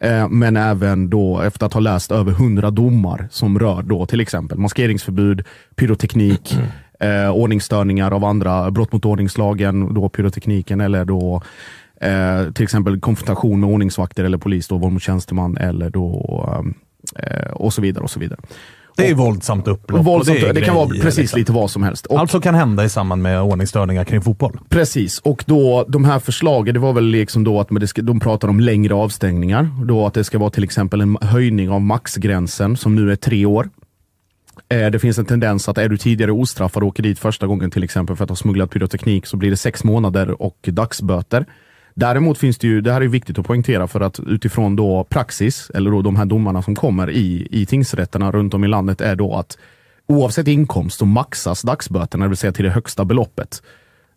Eh, 0.01 0.29
men 0.29 0.57
även 0.57 1.11
då 1.11 1.41
efter 1.41 1.67
att 1.67 1.73
ha 1.73 1.81
läst 1.81 2.13
över 2.13 2.33
hundra 2.33 2.71
domar 2.71 3.29
som 3.31 3.59
rör 3.59 3.83
då 3.83 4.07
till 4.07 4.21
exempel 4.21 4.59
maskeringsförbud, 4.59 5.45
pyroteknik, 5.75 6.57
eh, 7.01 7.31
ordningsstörningar 7.31 8.11
av 8.11 8.25
andra 8.25 8.71
brott 8.71 8.93
mot 8.93 9.05
ordningslagen, 9.05 9.95
då 9.95 10.09
pyrotekniken 10.09 10.81
eller 10.81 11.05
då 11.05 11.43
eh, 12.01 12.53
till 12.53 12.65
exempel 12.65 13.01
konfrontation 13.01 13.61
med 13.61 13.71
ordningsvakter 13.71 14.25
eller 14.25 14.39
polis, 14.39 14.69
då 14.69 14.79
våld 14.79 14.93
mot 14.93 15.03
tjänsteman 15.03 15.57
eller 15.57 15.91
då 15.91 16.65
eh, 17.19 17.51
och 17.51 17.73
så 17.73 17.83
vidare 17.83 18.05
och 18.05 18.11
så 18.11 18.21
vidare. 18.21 18.41
Det 18.97 19.11
är 19.11 19.15
våldsamt 19.15 19.69
upplopp. 19.69 20.05
Våldsamt, 20.05 20.41
det, 20.41 20.49
är 20.49 20.65
kan 20.65 20.75
vara 20.75 20.89
precis 20.89 21.19
liksom. 21.19 21.39
lite 21.39 21.53
vad 21.53 21.71
som 21.71 21.83
helst. 21.83 22.07
Och, 22.07 22.19
Allt 22.19 22.31
som 22.31 22.41
kan 22.41 22.55
hända 22.55 22.85
i 22.85 22.89
samband 22.89 23.23
med 23.23 23.43
ordningsstörningar 23.43 24.05
kring 24.05 24.23
fotboll. 24.23 24.59
Precis, 24.69 25.19
och 25.19 25.45
då 25.47 25.85
de 25.89 26.05
här 26.05 26.19
förslagen, 26.19 26.75
det 26.75 26.81
var 26.81 26.93
väl 26.93 27.05
liksom 27.05 27.45
då 27.45 27.61
att 27.61 27.69
det 27.71 27.87
ska, 27.87 28.03
de 28.03 28.21
pratar 28.21 28.49
om 28.49 28.61
längre 28.61 28.95
avstängningar. 28.95 29.71
Då 29.85 30.07
att 30.07 30.15
det 30.15 30.25
ska 30.25 30.39
vara 30.39 30.51
till 30.51 30.65
exempel 30.65 31.01
en 31.01 31.17
höjning 31.21 31.71
av 31.71 31.81
maxgränsen 31.81 32.77
som 32.77 32.95
nu 32.95 33.13
är 33.13 33.17
tre 33.17 33.47
år. 33.47 33.69
Eh, 34.69 34.91
Det 34.91 34.99
finns 34.99 35.19
en 35.19 35.25
tendens 35.25 35.69
att 35.69 35.79
är 35.79 35.89
du 35.89 35.97
tidigare 35.97 36.33
ostraffad 36.33 36.83
och 36.83 36.89
åker 36.89 37.03
dit 37.03 37.19
första 37.19 37.47
gången 37.47 37.71
till 37.71 37.85
exempel 37.85 38.17
för 38.17 38.25
att 38.25 38.31
ha 38.31 38.37
smugglat 38.37 38.71
pyroteknik 38.71 39.27
så 39.27 39.37
blir 39.37 39.51
det 39.51 39.57
sex 39.57 39.85
månader 39.85 40.43
och 40.43 40.59
dagsböter. 40.63 41.47
Däremot 41.99 42.39
finns 42.39 42.59
det 42.59 42.67
ju, 42.67 42.81
det 42.81 42.93
här 42.93 43.01
är 43.01 43.09
viktigt 43.09 43.39
att 43.39 43.47
poängtera 43.47 43.87
för 43.87 44.01
att 44.01 44.21
utifrån 44.21 44.77
då 44.77 45.05
praxis, 45.05 45.71
eller 45.75 45.91
då 45.91 46.03
de 46.03 46.17
här 46.17 46.25
domarna 46.25 46.63
som 46.63 46.75
kommer 46.75 47.11
i, 47.11 47.49
i 47.51 47.67
tingsrätterna 47.67 48.33
runt 48.33 48.55
om 48.55 48.65
i 48.65 48.69
landet 48.69 49.01
är 49.01 49.17
då 49.17 49.35
att 49.35 49.59
oavsett 50.07 50.49
inkomst 50.49 50.99
så 50.99 51.07
maxas 51.07 51.63
dagsböterna, 51.63 52.25
det 52.25 52.29
vill 52.29 52.37
säga 52.37 52.53
till 52.53 52.65
det 52.65 52.71
högsta 52.71 53.05
beloppet. 53.05 53.63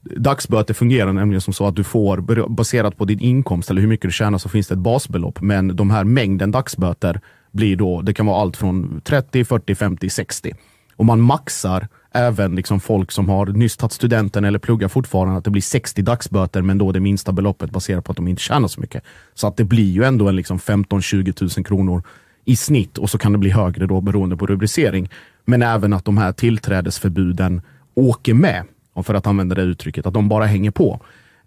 Dagsböter 0.02 0.74
fungerar 0.74 1.14
nämligen 1.14 1.42
som 1.42 1.54
så 1.54 1.68
att 1.68 1.76
du 1.76 1.84
får, 1.84 2.48
baserat 2.48 2.98
på 2.98 3.06
din 3.06 3.20
inkomst 3.20 3.70
eller 3.70 3.82
hur 3.82 3.88
mycket 3.88 4.08
du 4.08 4.12
tjänar 4.12 4.38
så 4.38 4.50
finns 4.50 4.68
det 4.68 4.74
ett 4.74 4.80
basbelopp. 4.80 5.42
Men 5.42 5.76
de 5.76 5.90
här 5.90 6.04
mängden 6.04 6.52
dagsböter 6.52 7.22
blir 7.52 7.76
då, 7.76 8.02
det 8.02 8.14
kan 8.14 8.26
vara 8.26 8.42
allt 8.42 8.58
från 8.58 9.02
30, 9.04 9.46
40, 9.46 9.76
50, 9.76 10.10
60. 10.10 10.54
Och 10.96 11.06
man 11.06 11.22
maxar 11.22 11.88
även 12.12 12.56
liksom 12.56 12.80
folk 12.80 13.12
som 13.12 13.30
har 13.30 13.46
nyss 13.46 13.78
tagit 13.78 13.94
studenten 13.94 14.46
eller 14.46 14.60
pluggar 14.60 14.88
fortfarande 14.88 15.38
att 15.38 15.44
det 15.44 15.50
blir 15.50 15.62
60 15.62 16.02
dagsböter 16.02 16.62
men 16.62 16.78
då 16.78 16.92
det 16.92 17.00
minsta 17.00 17.32
beloppet 17.32 17.72
baserat 17.72 18.06
på 18.06 18.12
att 18.12 18.16
de 18.16 18.28
inte 18.28 18.42
tjänar 18.42 18.68
så 18.68 18.82
mycket. 18.82 19.04
Så 19.34 19.48
att 19.48 19.58
det 19.58 19.64
blir 19.64 19.92
ju 19.92 20.04
ändå 20.04 20.28
en 20.28 20.36
liksom 20.36 20.58
15-20 20.58 21.58
000 21.58 21.66
kronor 21.66 22.04
i 22.46 22.56
snitt 22.56 22.98
och 22.98 23.10
så 23.10 23.18
kan 23.18 23.32
det 23.32 23.38
bli 23.38 23.50
högre 23.50 23.86
då 23.86 24.02
beroende 24.02 24.38
på 24.38 24.46
rubricering. 24.46 25.10
Men 25.46 25.62
även 25.62 25.94
att 25.94 26.06
de 26.06 26.18
här 26.18 26.32
tillträdesförbuden 26.32 27.62
åker 27.96 28.34
med, 28.34 28.64
för 29.04 29.14
att 29.14 29.28
använda 29.28 29.56
det 29.56 29.62
uttrycket, 29.62 30.06
att 30.06 30.14
de 30.14 30.30
bara 30.30 30.46
hänger 30.46 30.72
på. 30.72 31.02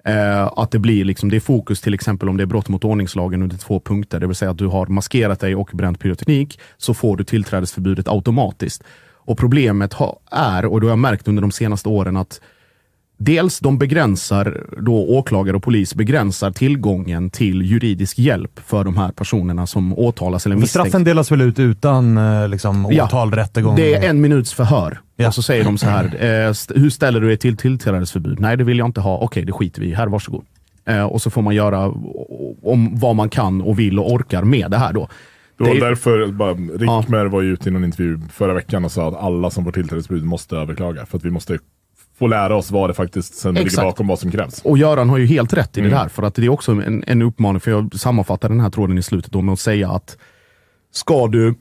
Eh, 0.04 0.42
att 0.56 0.70
det 0.70 0.78
blir 0.78 1.04
liksom, 1.04 1.28
det 1.30 1.36
är 1.36 1.40
fokus 1.40 1.80
till 1.80 1.94
exempel 1.94 2.28
om 2.28 2.36
det 2.36 2.44
är 2.44 2.46
brott 2.46 2.68
mot 2.68 2.84
ordningslagen 2.84 3.42
under 3.42 3.56
två 3.56 3.80
punkter, 3.80 4.20
det 4.20 4.26
vill 4.26 4.36
säga 4.36 4.50
att 4.50 4.58
du 4.58 4.66
har 4.66 4.86
maskerat 4.86 5.40
dig 5.40 5.54
och 5.54 5.70
bränt 5.72 6.00
pyroteknik, 6.00 6.60
så 6.76 6.94
får 6.94 7.16
du 7.16 7.24
tillträdesförbudet 7.24 8.08
automatiskt. 8.08 8.84
Och 9.24 9.38
problemet 9.38 9.92
ha, 9.92 10.20
är, 10.30 10.64
och 10.64 10.80
det 10.80 10.86
har 10.86 10.90
jag 10.92 10.98
märkt 10.98 11.28
under 11.28 11.42
de 11.42 11.50
senaste 11.52 11.88
åren, 11.88 12.16
att 12.16 12.40
dels 13.18 13.58
de 13.60 13.78
begränsar, 13.78 14.66
då 14.80 14.94
åklagare 15.08 15.56
och 15.56 15.62
polis 15.62 15.94
begränsar 15.94 16.50
tillgången 16.50 17.30
till 17.30 17.62
juridisk 17.62 18.18
hjälp 18.18 18.60
för 18.66 18.84
de 18.84 18.96
här 18.96 19.12
personerna 19.12 19.66
som 19.66 19.98
åtalas 19.98 20.46
eller 20.46 20.56
misstänks. 20.56 20.72
straffen 20.72 21.04
delas 21.04 21.32
väl 21.32 21.40
ut 21.40 21.58
utan 21.58 22.18
eh, 22.18 22.48
liksom, 22.48 22.88
Ja. 22.90 23.04
åtal, 23.04 23.30
rättegång? 23.32 23.76
Det 23.76 23.94
är 23.94 24.10
en 24.10 24.20
minuts 24.20 24.52
förhör. 24.52 25.00
Ja. 25.16 25.28
Och 25.28 25.34
så 25.34 25.42
säger 25.42 25.64
de 25.64 25.78
så 25.78 25.86
här, 25.86 26.04
eh, 26.48 26.80
hur 26.80 26.90
ställer 26.90 27.20
du 27.20 27.26
dig 27.26 27.36
till 27.36 27.56
tillträdesförbud? 27.56 28.40
Nej, 28.40 28.56
det 28.56 28.64
vill 28.64 28.78
jag 28.78 28.88
inte 28.88 29.00
ha. 29.00 29.18
Okej, 29.18 29.44
det 29.44 29.52
skiter 29.52 29.80
vi 29.80 29.88
i. 29.88 29.94
Här, 29.94 30.06
varsågod. 30.06 30.44
Eh, 30.84 31.02
och 31.02 31.22
så 31.22 31.30
får 31.30 31.42
man 31.42 31.54
göra 31.54 31.86
om 32.62 32.90
vad 32.98 33.16
man 33.16 33.28
kan 33.28 33.60
och 33.62 33.78
vill 33.78 33.98
och 33.98 34.12
orkar 34.12 34.42
med 34.44 34.70
det 34.70 34.78
här 34.78 34.92
då. 34.92 35.08
Det 35.58 35.64
var 35.64 35.70
Det 35.70 35.76
är- 35.76 35.80
därför 35.88 36.26
bara, 36.26 36.52
Rickmer 36.54 37.26
var 37.26 37.42
ju 37.42 37.52
ute 37.52 37.68
i 37.68 37.72
någon 37.72 37.84
intervju 37.84 38.18
förra 38.32 38.54
veckan 38.54 38.84
och 38.84 38.92
sa 38.92 39.08
att 39.08 39.14
alla 39.16 39.50
som 39.50 39.64
får 39.64 39.72
tillträdesförbud 39.72 40.24
måste 40.24 40.56
överklaga. 40.56 41.06
För 41.06 41.18
att 41.18 41.24
vi 41.24 41.30
måste 41.30 41.58
få 42.18 42.26
lära 42.26 42.56
oss 42.56 42.70
vad 42.70 42.90
det 42.90 42.94
faktiskt 42.94 43.34
sen 43.34 43.54
ligger 43.54 43.82
bakom 43.82 44.06
vad 44.06 44.18
som 44.18 44.30
krävs. 44.30 44.60
Och 44.64 44.78
Göran 44.78 45.08
har 45.10 45.18
ju 45.18 45.26
helt 45.26 45.52
rätt 45.52 45.76
i 45.76 45.80
Mm. 45.80 45.90
det 45.92 45.96
där, 45.98 46.08
för 46.08 46.22
att 46.22 46.34
det 46.34 46.44
är 46.44 46.48
också 46.48 46.72
en, 46.72 47.04
en 47.06 47.22
uppmaning, 47.22 47.60
för 47.60 47.70
jag 47.70 47.94
sammanfattar 47.94 48.48
den 48.48 48.60
här 48.60 48.70
tråden 48.70 48.98
i 48.98 49.02
slutet 49.02 49.32
då 49.32 49.42
med 49.42 49.52
att 49.52 49.60
säga 49.60 49.90
att 49.90 50.16
ska 50.92 51.26
du, 51.28 51.54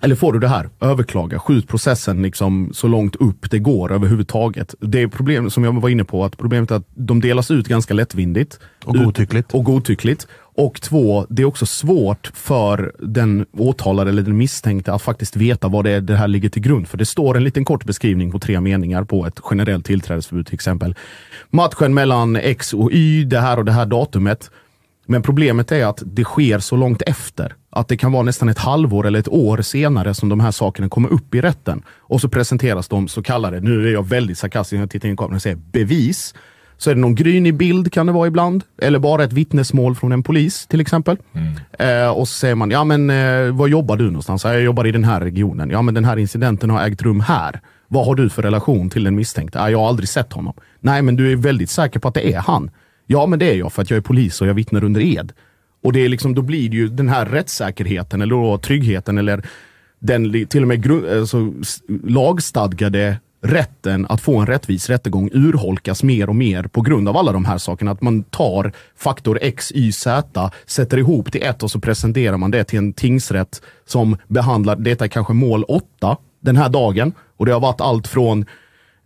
eller 0.00 0.14
får 0.14 0.32
du 0.32 0.38
det 0.38 0.48
här, 0.48 0.68
överklaga, 0.80 1.38
skjut 1.38 1.68
processen 1.68 2.22
liksom 2.22 2.70
så 2.72 2.88
långt 2.88 3.16
upp 3.16 3.50
det 3.50 3.58
går 3.58 3.92
överhuvudtaget. 3.92 4.74
Det 4.80 5.02
är 5.02 5.08
problem 5.08 5.50
som 5.50 5.64
jag 5.64 5.80
var 5.80 5.88
inne 5.88 6.04
på, 6.04 6.24
att 6.24 6.36
problemet 6.36 6.70
är 6.70 6.74
att 6.76 6.86
de 6.94 7.20
delas 7.20 7.50
ut 7.50 7.68
ganska 7.68 7.94
lättvindigt. 7.94 8.58
Och 8.84 8.94
godtyckligt. 8.94 9.54
Och 9.54 9.64
godtyckligt. 9.64 10.26
Och 10.58 10.80
två, 10.80 11.26
det 11.28 11.42
är 11.42 11.46
också 11.46 11.66
svårt 11.66 12.30
för 12.34 12.92
den 12.98 13.46
åtalade 13.52 14.10
eller 14.10 14.22
den 14.22 14.36
misstänkte 14.36 14.92
att 14.92 15.02
faktiskt 15.02 15.36
veta 15.36 15.68
vad 15.68 15.84
det 15.84 15.90
är 15.90 16.00
det 16.00 16.16
här 16.16 16.28
ligger 16.28 16.48
till 16.48 16.62
grund 16.62 16.88
för. 16.88 16.98
Det 16.98 17.06
står 17.06 17.36
en 17.36 17.44
liten 17.44 17.64
kort 17.64 17.84
beskrivning 17.84 18.32
på 18.32 18.38
tre 18.38 18.60
meningar 18.60 19.04
på 19.04 19.26
ett 19.26 19.40
generellt 19.50 19.84
tillträdesförbud 19.86 20.46
till 20.46 20.54
exempel. 20.54 20.94
Matchen 21.50 21.94
mellan 21.94 22.36
X 22.36 22.74
och 22.74 22.92
Y, 22.92 23.24
det 23.24 23.40
här 23.40 23.58
och 23.58 23.64
det 23.64 23.72
här 23.72 23.86
datumet. 23.86 24.50
Men 25.06 25.22
problemet 25.22 25.72
är 25.72 25.86
att 25.86 26.02
det 26.06 26.24
sker 26.24 26.58
så 26.58 26.76
långt 26.76 27.02
efter. 27.02 27.54
Att 27.70 27.88
det 27.88 27.96
kan 27.96 28.12
vara 28.12 28.22
nästan 28.22 28.48
ett 28.48 28.58
halvår 28.58 29.06
eller 29.06 29.18
ett 29.18 29.28
år 29.28 29.62
senare 29.62 30.14
som 30.14 30.28
de 30.28 30.40
här 30.40 30.50
sakerna 30.50 30.88
kommer 30.88 31.08
upp 31.08 31.34
i 31.34 31.40
rätten. 31.40 31.82
Och 31.88 32.20
så 32.20 32.28
presenteras 32.28 32.88
de 32.88 33.08
så 33.08 33.22
kallade, 33.22 33.60
nu 33.60 33.88
är 33.88 33.92
jag 33.92 34.08
väldigt 34.08 34.38
sarkastisk 34.38 34.72
när 34.72 34.80
jag 34.80 34.90
tittar 34.90 35.08
in 35.08 35.14
i 35.14 35.16
kameran 35.16 35.36
och 35.36 35.42
säger 35.42 35.56
bevis. 35.56 36.34
Så 36.80 36.90
är 36.90 36.94
det 36.94 37.00
någon 37.00 37.14
grynig 37.14 37.54
bild 37.54 37.92
kan 37.92 38.06
det 38.06 38.12
vara 38.12 38.26
ibland. 38.26 38.64
Eller 38.82 38.98
bara 38.98 39.24
ett 39.24 39.32
vittnesmål 39.32 39.94
från 39.94 40.12
en 40.12 40.22
polis 40.22 40.66
till 40.66 40.80
exempel. 40.80 41.16
Eh, 41.78 42.08
och 42.10 42.28
så 42.28 42.34
säger 42.34 42.54
man, 42.54 42.70
ja 42.70 42.84
men 42.84 43.10
eh, 43.10 43.52
var 43.56 43.66
jobbar 43.68 43.96
du 43.96 44.04
någonstans? 44.04 44.44
"Ja, 44.44 44.52
Jag 44.52 44.62
jobbar 44.62 44.86
i 44.86 44.92
den 44.92 45.04
här 45.04 45.20
regionen. 45.20 45.70
Ja 45.70 45.82
men 45.82 45.94
den 45.94 46.04
här 46.04 46.16
incidenten 46.16 46.70
har 46.70 46.86
ägt 46.86 47.02
rum 47.02 47.20
här. 47.20 47.60
Vad 47.88 48.06
har 48.06 48.14
du 48.14 48.30
för 48.30 48.42
relation 48.42 48.90
till 48.90 49.04
den 49.04 49.14
misstänkte? 49.16 49.58
"Ja, 49.58 49.70
jag 49.70 49.78
har 49.78 49.88
aldrig 49.88 50.08
sett 50.08 50.32
honom. 50.32 50.54
Nej 50.80 51.02
men 51.02 51.16
du 51.16 51.32
är 51.32 51.36
väldigt 51.36 51.70
säker 51.70 52.00
på 52.00 52.08
att 52.08 52.14
det 52.14 52.32
är 52.34 52.38
han. 52.40 52.70
Ja 53.06 53.26
men 53.26 53.38
det 53.38 53.50
är 53.52 53.56
jag 53.56 53.72
för 53.72 53.82
att 53.82 53.90
jag 53.90 53.96
är 53.96 54.00
polis 54.02 54.40
och 54.40 54.46
jag 54.48 54.54
vittnar 54.54 54.84
under 54.84 55.00
ed. 55.00 55.32
Och 55.82 55.92
det 55.92 56.04
är 56.04 56.08
liksom, 56.08 56.34
då 56.34 56.42
blir 56.42 56.70
det 56.70 56.76
ju 56.76 56.88
den 56.88 57.08
här 57.08 57.26
rättssäkerheten 57.26 58.22
eller 58.22 58.56
tryggheten 58.58 59.18
eller 59.18 59.42
den 60.00 60.46
till 60.46 60.62
och 60.62 60.68
med 60.68 60.90
alltså, 61.18 61.52
lagstadgade 62.04 63.16
rätten 63.40 64.06
att 64.08 64.20
få 64.20 64.38
en 64.38 64.46
rättvis 64.46 64.88
rättegång 64.90 65.30
urholkas 65.32 66.02
mer 66.02 66.28
och 66.28 66.36
mer 66.36 66.62
på 66.62 66.80
grund 66.80 67.08
av 67.08 67.16
alla 67.16 67.32
de 67.32 67.44
här 67.44 67.58
sakerna. 67.58 67.90
Att 67.90 68.02
man 68.02 68.22
tar 68.22 68.72
faktor 68.96 69.38
X, 69.42 69.72
Y, 69.74 69.92
Z, 69.92 70.50
sätter 70.66 70.98
ihop 70.98 71.32
till 71.32 71.42
ett 71.42 71.62
och 71.62 71.70
så 71.70 71.80
presenterar 71.80 72.36
man 72.36 72.50
det 72.50 72.64
till 72.64 72.78
en 72.78 72.92
tingsrätt 72.92 73.62
som 73.86 74.16
behandlar, 74.26 74.76
detta 74.76 75.04
är 75.04 75.08
kanske 75.08 75.32
mål 75.32 75.64
8 75.64 76.16
den 76.40 76.56
här 76.56 76.68
dagen. 76.68 77.12
Och 77.36 77.46
det 77.46 77.52
har 77.52 77.60
varit 77.60 77.80
allt 77.80 78.08
från 78.08 78.46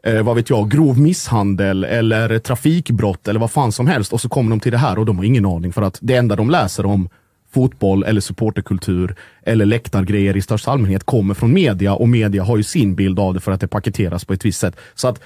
eh, 0.07 0.23
vad 0.23 0.37
vet 0.37 0.51
jag, 0.51 0.71
grov 0.71 0.99
misshandel 0.99 1.85
eller 1.85 2.39
trafikbrott 2.39 3.29
eller 3.29 3.41
vad 3.41 3.51
fan 3.51 3.73
som 3.73 3.87
helst. 3.87 4.13
Och 4.13 4.21
så 4.21 4.29
kommer 4.29 4.51
de 4.51 4.61
till 4.61 4.73
det 4.73 4.79
här 4.79 4.99
och 4.99 5.07
de 5.07 5.17
har 5.17 5.25
ingen 5.25 5.47
aning 5.47 5.73
för 5.73 5.83
att 5.83 5.99
det 6.03 6.17
enda 6.17 6.37
de 6.37 6.51
läser 6.51 6.87
om 6.87 7.09
fotboll 7.55 8.05
eller 8.05 8.21
supporterkultur 8.21 9.15
eller 9.43 9.67
läktargrejer 9.67 10.37
i 10.37 10.43
största 10.43 10.71
allmänhet 10.71 11.05
kommer 11.05 11.35
från 11.35 11.53
media 11.53 11.95
och 11.95 12.09
media 12.09 12.43
har 12.43 12.57
ju 12.57 12.63
sin 12.63 12.95
bild 12.95 13.19
av 13.19 13.35
det 13.35 13.41
för 13.41 13.53
att 13.53 13.61
det 13.61 13.69
paketeras 13.69 14.25
på 14.25 14.33
ett 14.33 14.45
visst 14.45 14.61
sätt. 14.61 14.77
Så 14.95 15.09
att 15.09 15.21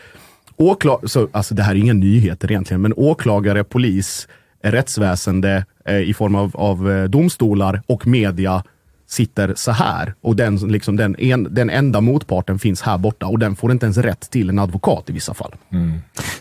åklag 0.56 1.10
så, 1.10 1.28
alltså 1.32 1.54
det 1.54 1.62
här 1.62 1.72
är 1.72 1.78
inga 1.78 1.92
nyheter 1.92 2.50
egentligen, 2.50 2.80
men 2.80 2.92
åklagare, 2.96 3.64
polis, 3.64 4.28
rättsväsende 4.62 5.64
eh, 5.84 6.00
i 6.00 6.14
form 6.14 6.34
av, 6.34 6.56
av 6.56 6.90
eh, 6.90 7.04
domstolar 7.04 7.82
och 7.86 8.06
media 8.06 8.62
sitter 9.08 9.52
så 9.56 9.72
här 9.72 10.14
och 10.22 10.36
den, 10.36 10.56
liksom, 10.56 10.96
den, 10.96 11.16
en, 11.18 11.54
den 11.54 11.70
enda 11.70 12.00
motparten 12.00 12.58
finns 12.58 12.82
här 12.82 12.98
borta 12.98 13.26
och 13.26 13.38
den 13.38 13.56
får 13.56 13.72
inte 13.72 13.86
ens 13.86 13.98
rätt 13.98 14.30
till 14.30 14.48
en 14.48 14.58
advokat 14.58 15.04
i 15.10 15.12
vissa 15.12 15.34
fall. 15.34 15.54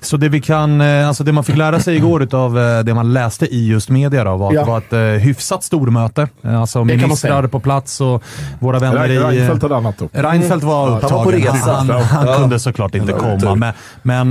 Så 0.01 0.17
det 0.17 0.29
vi 0.29 0.41
kan, 0.41 0.81
eh, 0.81 1.07
alltså 1.07 1.23
det 1.23 1.31
man 1.31 1.43
fick 1.43 1.57
lära 1.57 1.79
sig 1.79 1.95
igår 1.95 2.35
av 2.35 2.53
det 2.85 2.93
man 2.93 3.13
läste 3.13 3.45
i 3.45 3.67
just 3.67 3.89
media 3.89 4.23
då, 4.23 4.37
var 4.37 4.47
att 4.47 4.53
Ja. 4.53 4.61
det 4.61 4.67
var 4.67 4.77
ett 4.77 4.93
eh, 4.93 4.99
hyfsat 5.25 5.63
stormöte. 5.63 6.27
Eh, 6.43 6.61
Alltså 6.61 6.77
man 6.79 6.87
ministrar 6.87 7.47
på 7.47 7.59
plats 7.59 8.01
och 8.01 8.23
våra 8.59 8.79
vänner 8.79 9.09
i... 9.11 9.19
Reinfeldt 9.19 9.61
hade 9.63 9.75
annat 9.75 10.01
upp. 10.01 10.09
Reinfeldt 10.13 10.63
var 10.63 10.83
Han 10.91 11.01
var 11.01 11.09
på 11.09 11.31
upptagen. 11.31 11.53
resa. 11.55 11.71
Han, 11.73 11.89
han 11.89 12.27
Ja. 12.27 12.35
kunde 12.37 12.59
såklart 12.59 12.95
inte 12.95 13.13
komma. 13.13 13.55
Men, 13.55 13.73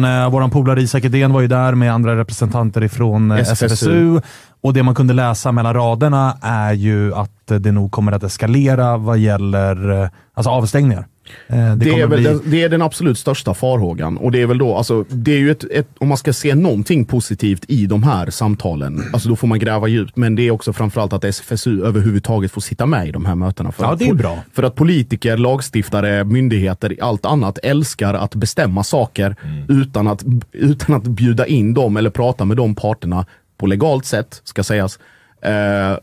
men 0.03 0.25
uh, 0.25 0.31
vår 0.31 0.49
polare 0.49 0.83
Isak 0.83 1.05
Edén 1.05 1.33
var 1.33 1.41
ju 1.41 1.47
där 1.49 1.75
med 1.75 1.93
andra 1.95 2.17
representanter 2.19 2.85
ifrån 2.85 3.31
eh, 3.31 3.39
SFSU. 3.39 3.67
SFSU. 3.67 4.21
Och 4.65 4.73
det 4.73 4.83
man 4.83 4.95
kunde 4.95 5.15
läsa 5.15 5.53
mellan 5.53 5.75
raderna 5.75 6.37
är 6.43 6.73
ju 6.73 7.15
att 7.15 7.51
eh, 7.51 7.57
det 7.57 7.73
nog 7.73 7.91
kommer 7.93 8.13
att 8.13 8.23
eskalera 8.23 8.97
vad 8.97 9.19
gäller 9.19 10.03
eh, 10.03 10.09
alltså 10.35 10.51
avstängningar. 10.51 11.07
Eh, 11.47 11.57
Det, 11.57 11.75
Det, 11.75 12.01
är 12.01 12.07
väl 12.07 12.21
bli... 12.21 12.29
den, 12.29 12.41
det 12.47 12.63
är 12.63 12.69
den 12.69 12.83
absolut 12.83 13.19
största 13.19 13.55
farhågan. 13.55 14.17
Och 14.17 14.33
det 14.33 14.43
är 14.43 14.47
väl 14.47 14.59
då, 14.59 14.77
alltså, 14.77 15.05
det 15.09 15.33
är 15.33 15.39
ju 15.39 15.51
ett, 15.51 15.65
ett, 15.71 15.89
om 15.99 16.09
man 16.09 16.19
ska 16.19 16.33
se 16.33 16.55
någonting 16.55 17.05
positivt 17.05 17.65
i 17.69 17.87
de 17.87 18.03
här 18.03 18.31
samtalen, 18.31 19.03
alltså 19.13 19.29
då 19.29 19.37
får 19.37 19.47
man 19.49 19.59
gräva 19.59 19.89
djupt. 19.89 20.17
Men 20.17 20.35
det 20.35 20.43
är 20.43 20.51
också 20.51 20.73
framförallt 20.73 21.13
att 21.13 21.25
SFSU 21.25 21.85
överhuvudtaget 21.85 22.51
får 22.53 22.61
sitta 22.61 22.87
med 22.87 23.09
i 23.09 23.13
de 23.13 23.25
här 23.25 23.35
mötena. 23.35 23.73
För 23.73 23.85
Ja, 23.85 23.93
att 23.93 23.99
det 23.99 24.09
är 24.09 24.15
bra. 24.15 24.39
För 24.53 24.63
att 24.63 24.75
politiker, 24.75 25.37
lagstiftare, 25.37 26.25
myndigheter, 26.25 26.97
allt 27.01 27.27
annat 27.27 27.59
älskar 27.63 28.15
att 28.15 28.35
bestämma 28.35 28.83
saker 28.85 29.37
utan, 29.69 30.09
att, 30.09 30.25
utan 30.53 30.95
att 30.95 31.05
bjuda 31.05 31.47
in 31.47 31.75
dem 31.75 31.97
eller 31.97 32.11
prata 32.11 32.45
med 32.45 32.57
de 32.57 32.75
parterna 32.75 33.27
på 33.57 33.67
legalt 33.67 34.05
sätt, 34.05 34.41
ska 34.45 34.63
sägas. 34.65 34.99
Eh, 35.43 35.99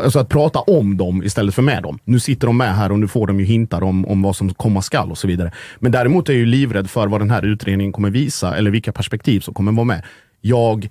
Alltså 0.00 0.18
att 0.18 0.28
prata 0.28 0.58
om 0.58 0.96
dem 0.96 1.22
istället 1.22 1.54
för 1.54 1.62
med 1.62 1.82
dem. 1.82 1.98
Nu 2.04 2.20
sitter 2.20 2.46
de 2.46 2.56
med 2.56 2.76
här 2.76 2.92
och 2.92 2.98
nu 2.98 3.08
får 3.08 3.26
de 3.26 3.40
ju 3.40 3.46
hintar 3.46 3.82
om, 3.82 4.06
om 4.06 4.22
vad 4.22 4.36
som 4.36 4.54
komma 4.54 4.82
skall 4.82 5.10
och 5.10 5.18
så 5.18 5.26
vidare. 5.26 5.52
Men 5.78 5.92
däremot 5.92 6.28
är 6.28 6.32
jag 6.32 6.40
ju 6.40 6.46
livrädd 6.46 6.90
för 6.90 7.06
vad 7.06 7.20
den 7.20 7.30
här 7.30 7.44
utredningen 7.44 7.92
kommer 7.92 8.10
visa 8.10 8.56
eller 8.56 8.70
vilka 8.70 8.92
perspektiv 8.92 9.40
som 9.40 9.54
kommer 9.54 9.72
vara 9.72 9.84
med. 9.84 10.02
Jag 10.40 10.88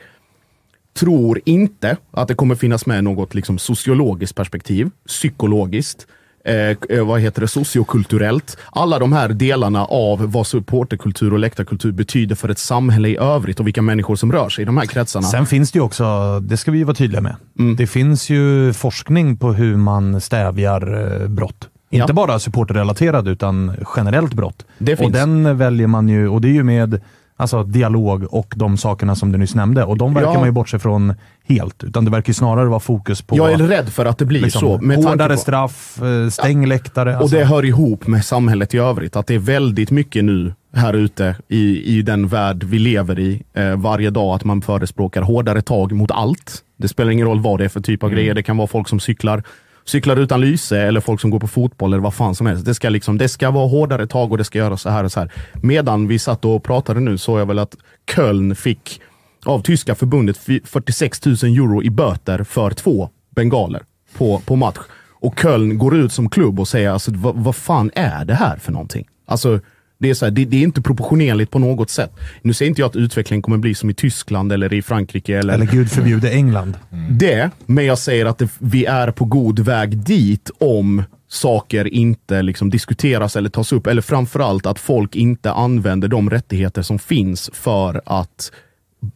tror 0.94 1.42
inte 1.46 1.98
att 2.12 2.28
det 2.28 2.36
kommer 2.36 2.56
finnas 2.56 2.86
med 2.86 3.04
något 3.04 3.36
liksom 3.36 3.58
sociologiskt 3.58 4.36
perspektiv, 4.36 4.90
psykologiskt, 5.08 6.08
eh, 6.48 6.98
eh, 6.98 7.06
vad 7.06 7.22
heter 7.22 7.42
det, 7.42 7.48
sociokulturellt. 7.48 8.58
Alla 8.72 9.00
de 9.00 9.14
här 9.14 9.30
delarna 9.30 9.86
av 9.86 10.32
vad 10.32 10.48
supporterkultur 10.48 11.34
och 11.34 11.40
läktarkultur 11.40 11.92
betyder 11.92 12.36
för 12.36 12.50
ett 12.50 12.60
samhälle 12.60 13.10
i 13.10 13.18
övrigt 13.18 13.60
och 13.60 13.68
vilka 13.68 13.82
människor 13.82 14.16
som 14.16 14.32
rör 14.32 14.50
sig 14.50 14.62
i 14.62 14.66
de 14.66 14.78
här 14.78 14.86
kretsarna. 14.86 15.28
Sen 15.28 15.46
finns 15.46 15.72
det 15.72 15.80
ju 15.80 15.84
också, 15.84 16.40
det 16.40 16.58
ska 16.58 16.72
vi 16.72 16.78
ju 16.78 16.84
vara 16.84 16.96
tydliga 16.96 17.22
med, 17.22 17.36
det 17.78 17.88
finns 17.88 18.30
ju 18.30 18.74
forskning 18.74 19.38
på 19.38 19.54
hur 19.54 19.76
man 19.76 20.22
stävjar 20.22 21.22
eh, 21.22 21.28
brott. 21.28 21.70
Ja. 21.90 22.04
Inte 22.04 22.14
bara 22.14 22.40
supporterrelaterad 22.40 23.28
utan 23.28 23.72
generellt 23.96 24.34
brott. 24.34 24.66
Det 24.78 24.94
och 24.94 25.00
finns. 25.00 25.14
den 25.14 25.58
väljer 25.58 25.88
man 25.88 26.10
ju, 26.10 26.28
och 26.28 26.42
det 26.42 26.48
är 26.48 26.54
ju 26.54 26.64
med 26.64 27.02
alltså, 27.38 27.64
dialog 27.64 28.24
och 28.34 28.54
de 28.58 28.78
sakerna 28.78 29.16
som 29.16 29.32
du 29.32 29.38
nyss 29.38 29.56
nämnde. 29.56 29.84
Och 29.84 29.98
de 29.98 30.14
verkar 30.14 30.30
Ja. 30.30 30.34
man 30.40 30.46
ju 30.46 30.52
bortse 30.52 30.80
från 30.80 31.14
helt, 31.48 31.84
utan 31.84 32.06
det 32.06 32.12
verkar 32.12 32.34
snarare 32.34 32.66
vara 32.70 32.80
fokus 32.80 33.22
på 33.22 33.38
jag 33.38 33.52
är 33.52 33.58
rädd 33.58 33.90
för 33.90 34.06
att 34.06 34.18
det 34.18 34.26
blir 34.26 34.42
liksom, 34.42 34.62
så. 34.62 34.78
med 34.82 34.98
hårdare 34.98 35.34
på- 35.34 35.40
straff, 35.40 36.02
eh, 36.02 36.30
stäng 36.30 36.66
läktare. 36.66 37.16
Och 37.16 37.22
Alltså. 37.22 37.38
det 37.38 37.46
hör 37.46 37.66
ihop 37.66 38.08
med 38.08 38.26
samhället 38.26 38.74
i 38.74 38.78
övrigt. 38.78 39.16
Att 39.16 39.28
det 39.28 39.36
är 39.36 39.40
väldigt 39.40 39.92
mycket 39.92 40.24
nu 40.26 40.54
här 40.74 40.94
ute 40.94 41.36
i, 41.48 41.98
i 41.98 42.02
den 42.02 42.28
värld 42.28 42.64
vi 42.64 42.80
lever 42.80 43.20
i 43.20 43.44
eh, 43.54 43.76
varje 43.76 44.10
dag 44.10 44.36
att 44.36 44.44
man 44.44 44.62
förespråkar 44.62 45.22
hårdare 45.22 45.62
tag 45.62 45.92
mot 45.92 46.12
allt. 46.12 46.64
Det 46.78 46.88
spelar 46.88 47.12
ingen 47.12 47.28
roll 47.28 47.40
vad 47.42 47.60
det 47.60 47.66
är 47.66 47.70
för 47.70 47.82
typ 47.82 48.04
av 48.04 48.10
grejer. 48.10 48.34
Det 48.34 48.44
kan 48.44 48.58
vara 48.58 48.68
folk 48.68 48.88
som 48.88 49.00
cyklar 49.00 49.44
cyklar 49.90 50.16
utan 50.20 50.42
lyse 50.42 50.82
eller 50.82 51.00
folk 51.00 51.22
som 51.22 51.30
går 51.30 51.40
på 51.40 51.48
fotboll 51.48 51.94
eller 51.94 52.04
vad 52.04 52.14
fan 52.14 52.36
som 52.36 52.48
helst. 52.48 52.66
Det 52.66 52.76
ska, 52.76 52.90
liksom, 52.90 53.18
det 53.18 53.30
ska 53.30 53.52
vara 53.52 53.68
hårdare 53.68 54.08
tag 54.08 54.32
och 54.32 54.38
det 54.38 54.44
ska 54.44 54.58
göras 54.58 54.82
så 54.82 54.90
här 54.90 55.04
och 55.04 55.12
så 55.12 55.20
här. 55.20 55.32
Medan 55.54 56.08
vi 56.08 56.20
satt 56.20 56.46
och 56.46 56.64
pratade 56.64 57.00
nu 57.00 57.18
såg 57.18 57.40
jag 57.40 57.46
väl 57.46 57.60
att 57.60 57.76
Köln 58.16 58.56
fick 58.56 59.02
av 59.46 59.62
tyska 59.62 59.96
förbundet 59.96 60.38
46 60.64 61.26
000 61.26 61.36
euro 61.36 61.84
i 61.84 61.90
böter 61.90 62.44
för 62.44 62.72
två 62.72 63.10
bengaler 63.30 63.84
på, 64.18 64.42
på 64.46 64.56
match. 64.56 64.78
Och 65.20 65.40
Köln 65.40 65.78
går 65.78 65.96
ut 65.96 66.14
som 66.14 66.30
klubb 66.30 66.60
och 66.60 66.68
säger 66.68 66.90
alltså, 66.90 67.12
vad, 67.14 67.36
vad 67.36 67.56
fan 67.56 67.92
är 67.96 68.26
det 68.26 68.36
här 68.36 68.58
för 68.58 68.72
någonting? 68.72 69.08
Alltså, 69.26 69.60
det 70.00 70.10
är, 70.10 70.14
så 70.14 70.26
här, 70.26 70.32
det, 70.32 70.46
det 70.46 70.58
är 70.58 70.62
inte 70.62 70.82
proportionerligt 70.82 71.52
på 71.52 71.60
något 71.60 71.90
sätt. 71.90 72.12
Nu 72.42 72.54
säger 72.54 72.70
inte 72.70 72.82
jag 72.82 72.90
att 72.90 72.96
utvecklingen 72.96 73.42
kommer 73.42 73.58
bli 73.58 73.76
som 73.76 73.90
i 73.90 73.94
Tyskland 73.94 74.52
eller 74.52 74.74
i 74.74 74.82
Frankrike. 74.82 75.38
Eller, 75.38 75.54
Eller 75.54 75.66
gud 75.66 75.92
förbjude 75.92 76.32
England. 76.32 76.78
det, 77.10 77.50
men 77.66 77.86
jag 77.86 77.98
säger 78.00 78.26
att 78.26 78.38
det, 78.38 78.50
vi 78.60 78.86
är 78.86 79.12
på 79.12 79.26
god 79.26 79.60
väg 79.60 79.98
dit 79.98 80.52
om 80.60 81.04
saker 81.30 81.94
inte 81.94 82.42
liksom 82.42 82.70
diskuteras 82.70 83.36
eller 83.36 83.50
tas 83.50 83.72
upp. 83.72 83.88
Eller 83.88 84.02
framförallt 84.02 84.66
att 84.66 84.80
folk 84.80 85.16
inte 85.16 85.52
använder 85.52 86.08
de 86.08 86.30
rättigheter 86.30 86.82
som 86.82 87.00
finns 87.00 87.50
för 87.54 88.02
att 88.06 88.52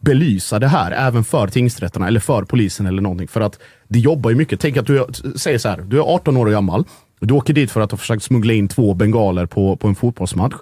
belysa 0.00 0.58
det 0.58 0.68
här, 0.68 0.90
även 0.90 1.24
för 1.24 1.48
tingsrätterna 1.48 2.08
eller 2.08 2.20
för 2.20 2.44
polisen 2.44 2.86
eller 2.86 3.02
någonting. 3.02 3.28
För 3.28 3.40
att 3.40 3.58
det 3.88 3.98
jobbar 3.98 4.30
ju 4.30 4.36
mycket. 4.36 4.60
Tänk 4.60 4.76
att 4.76 4.86
du 4.86 5.06
säger 5.36 5.58
så 5.58 5.68
här, 5.68 5.80
du 5.86 5.96
är 5.96 6.14
18 6.14 6.36
år 6.36 6.46
gammal. 6.46 6.84
Du 7.26 7.34
åker 7.34 7.54
dit 7.54 7.70
för 7.70 7.80
att 7.80 7.90
ha 7.90 7.98
försökt 7.98 8.22
smuggla 8.22 8.52
in 8.52 8.68
två 8.68 8.94
bengaler 8.94 9.46
på, 9.46 9.76
på 9.76 9.88
en 9.88 9.94
fotbollsmatch. 9.94 10.54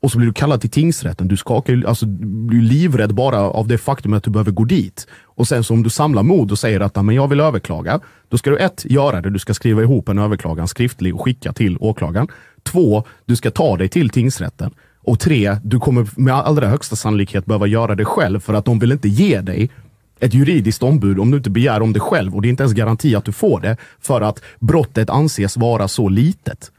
Och 0.00 0.12
så 0.12 0.18
blir 0.18 0.26
du 0.26 0.34
kallad 0.34 0.60
till 0.60 0.70
tingsrätten. 0.70 1.28
Du 1.28 1.36
skakar 1.36 1.84
alltså, 1.86 2.06
blir 2.06 2.60
livrädd 2.60 3.14
bara 3.14 3.40
av 3.40 3.68
det 3.68 3.78
faktum 3.78 4.12
att 4.12 4.22
du 4.22 4.30
behöver 4.30 4.50
gå 4.50 4.64
dit. 4.64 5.06
Och 5.24 5.48
sen 5.48 5.64
så 5.64 5.74
om 5.74 5.82
du 5.82 5.90
samlar 5.90 6.22
mod 6.22 6.50
och 6.52 6.58
säger 6.58 6.80
att 6.80 7.04
men 7.04 7.14
jag 7.14 7.28
vill 7.28 7.40
överklaga. 7.40 8.00
Då 8.28 8.38
ska 8.38 8.50
du 8.50 8.56
ett, 8.56 8.84
göra 8.84 9.20
det. 9.20 9.30
Du 9.30 9.38
ska 9.38 9.54
skriva 9.54 9.82
ihop 9.82 10.08
en 10.08 10.18
överklagan 10.18 10.68
skriftlig 10.68 11.14
och 11.14 11.24
skicka 11.24 11.52
till 11.52 11.76
åklagaren. 11.80 12.28
Två, 12.62 13.04
du 13.24 13.36
ska 13.36 13.50
ta 13.50 13.76
dig 13.76 13.88
till 13.88 14.10
tingsrätten. 14.10 14.70
Och 15.02 15.20
tre, 15.20 15.56
du 15.64 15.80
kommer 15.80 16.06
med 16.16 16.34
allra 16.34 16.68
högsta 16.68 16.96
sannolikhet 16.96 17.46
behöva 17.46 17.66
göra 17.66 17.94
det 17.94 18.04
själv 18.04 18.40
för 18.40 18.54
att 18.54 18.64
de 18.64 18.78
vill 18.78 18.92
inte 18.92 19.08
ge 19.08 19.40
dig 19.40 19.70
ett 20.20 20.34
juridiskt 20.34 20.82
ombud 20.82 21.18
om 21.18 21.30
du 21.30 21.36
inte 21.36 21.50
begär 21.50 21.82
om 21.82 21.92
det 21.92 22.00
själv. 22.00 22.34
Och 22.34 22.42
det 22.42 22.48
är 22.48 22.50
inte 22.50 22.62
ens 22.62 22.74
garanti 22.74 23.14
att 23.14 23.24
du 23.24 23.32
får 23.32 23.60
det 23.60 23.76
för 24.00 24.20
att 24.20 24.42
brottet 24.58 25.10
anses 25.10 25.56
vara 25.56 25.88
så 25.88 26.08
litet. 26.08 26.72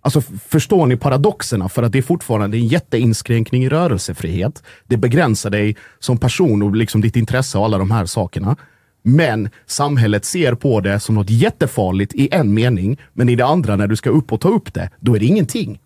Alltså 0.00 0.20
förstår 0.48 0.86
ni 0.86 0.96
paradoxerna? 0.96 1.68
För 1.68 1.82
att 1.82 1.92
det 1.92 1.98
är 1.98 2.02
fortfarande 2.02 2.56
en 2.56 2.66
jätteinskränkning 2.66 3.64
i 3.64 3.68
rörelsefrihet. 3.68 4.62
Det 4.86 4.96
begränsar 4.96 5.50
dig 5.50 5.76
som 5.98 6.18
person 6.18 6.62
och 6.62 6.76
liksom 6.76 7.00
ditt 7.00 7.16
intresse 7.16 7.58
och 7.58 7.64
alla 7.64 7.78
de 7.78 7.90
här 7.90 8.06
sakerna. 8.06 8.56
Men 9.02 9.50
samhället 9.66 10.24
ser 10.24 10.54
på 10.54 10.80
det 10.80 11.00
som 11.00 11.14
något 11.14 11.30
jättefarligt 11.30 12.14
i 12.14 12.28
en 12.32 12.54
mening, 12.54 12.98
men 13.12 13.28
i 13.28 13.36
det 13.36 13.46
andra, 13.46 13.76
när 13.76 13.86
du 13.86 13.96
ska 13.96 14.10
upp 14.10 14.32
och 14.32 14.40
ta 14.40 14.48
upp 14.48 14.74
det, 14.74 14.90
då 15.00 15.16
är 15.16 15.20
det 15.20 15.26
ingenting. 15.26 15.80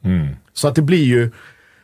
Så 0.52 0.68
att 0.68 0.74
det 0.74 0.82
blir 0.82 1.04
ju, 1.04 1.30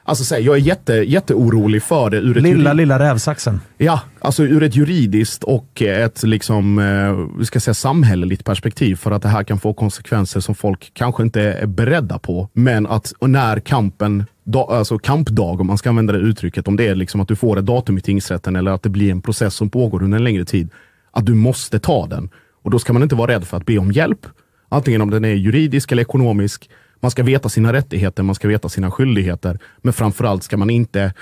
alltså 0.09 0.24
så 0.24 0.35
här, 0.35 0.43
jag 0.43 0.56
är 0.56 0.60
jätte, 0.60 0.93
jätteorolig 0.93 1.82
för 1.82 2.10
det 2.10 2.16
ur 2.16 2.36
ett 2.36 2.43
Lilla, 2.43 2.72
lilla 2.72 2.98
rävsaxen. 2.98 3.60
Ja, 3.78 4.01
alltså 4.20 4.44
ur 4.44 4.62
ett 4.62 4.76
juridiskt 4.76 5.44
och 5.44 5.82
ett 5.82 6.22
liksom, 6.22 6.78
eh, 6.78 7.39
vi 7.39 7.44
ska 7.44 7.60
säga 7.60 7.74
samhälleligt 7.74 8.44
perspektiv 8.44 8.97
för 8.97 9.10
att 9.10 9.22
det 9.22 9.28
här 9.28 9.44
kan 9.44 9.59
få 9.59 9.74
konsekvenser 9.74 10.40
som 10.40 10.55
folk 10.55 10.90
kanske 10.94 11.22
inte 11.22 11.43
är 11.43 11.66
beredda 11.66 12.18
på. 12.18 12.48
Men 12.52 12.86
att 12.86 13.12
när 13.20 13.60
kampen, 13.60 14.24
da, 14.44 14.66
alltså 14.70 14.98
kampdag 14.98 15.60
om 15.60 15.66
man 15.66 15.78
ska 15.78 15.89
använda 15.89 16.12
det 16.12 16.18
uttrycket, 16.18 16.68
om 16.68 16.76
det 16.76 16.89
är 16.89 16.94
liksom 16.94 17.20
att 17.20 17.28
du 17.28 17.36
får 17.36 17.59
ett 17.59 17.66
datum 17.66 17.98
i 17.98 18.01
tingsrätten 18.01 18.56
eller 18.56 18.70
att 18.70 18.82
det 18.82 18.89
blir 18.89 19.10
en 19.10 19.22
process 19.22 19.55
som 19.55 19.70
pågår 19.70 20.02
under 20.02 20.18
en 20.18 20.24
längre 20.24 20.44
tid, 20.44 20.70
att 21.10 21.26
du 21.26 21.35
måste 21.35 21.78
ta 21.78 22.06
den. 22.06 22.30
Och 22.62 22.70
då 22.70 22.78
ska 22.78 22.93
man 22.93 23.02
inte 23.02 23.14
vara 23.14 23.32
rädd 23.32 23.47
för 23.47 23.56
att 23.56 23.66
be 23.66 23.78
om 23.78 23.93
hjälp. 23.93 24.26
Antingen 24.68 25.01
om 25.01 25.10
den 25.10 25.24
är 25.24 25.35
juridisk 25.35 25.93
eller 25.93 26.02
ekonomisk. 26.02 26.70
Man 27.00 27.10
ska 27.10 27.22
veta 27.22 27.48
sina 27.48 27.72
rättigheter, 27.72 28.22
man 28.22 28.34
ska 28.34 28.48
veta 28.48 28.68
sina 28.68 28.90
skyldigheter. 28.90 29.58
Men 29.82 29.92
framförallt 29.92 30.42
ska 30.42 30.56
man 30.56 30.70
inte 30.70 31.12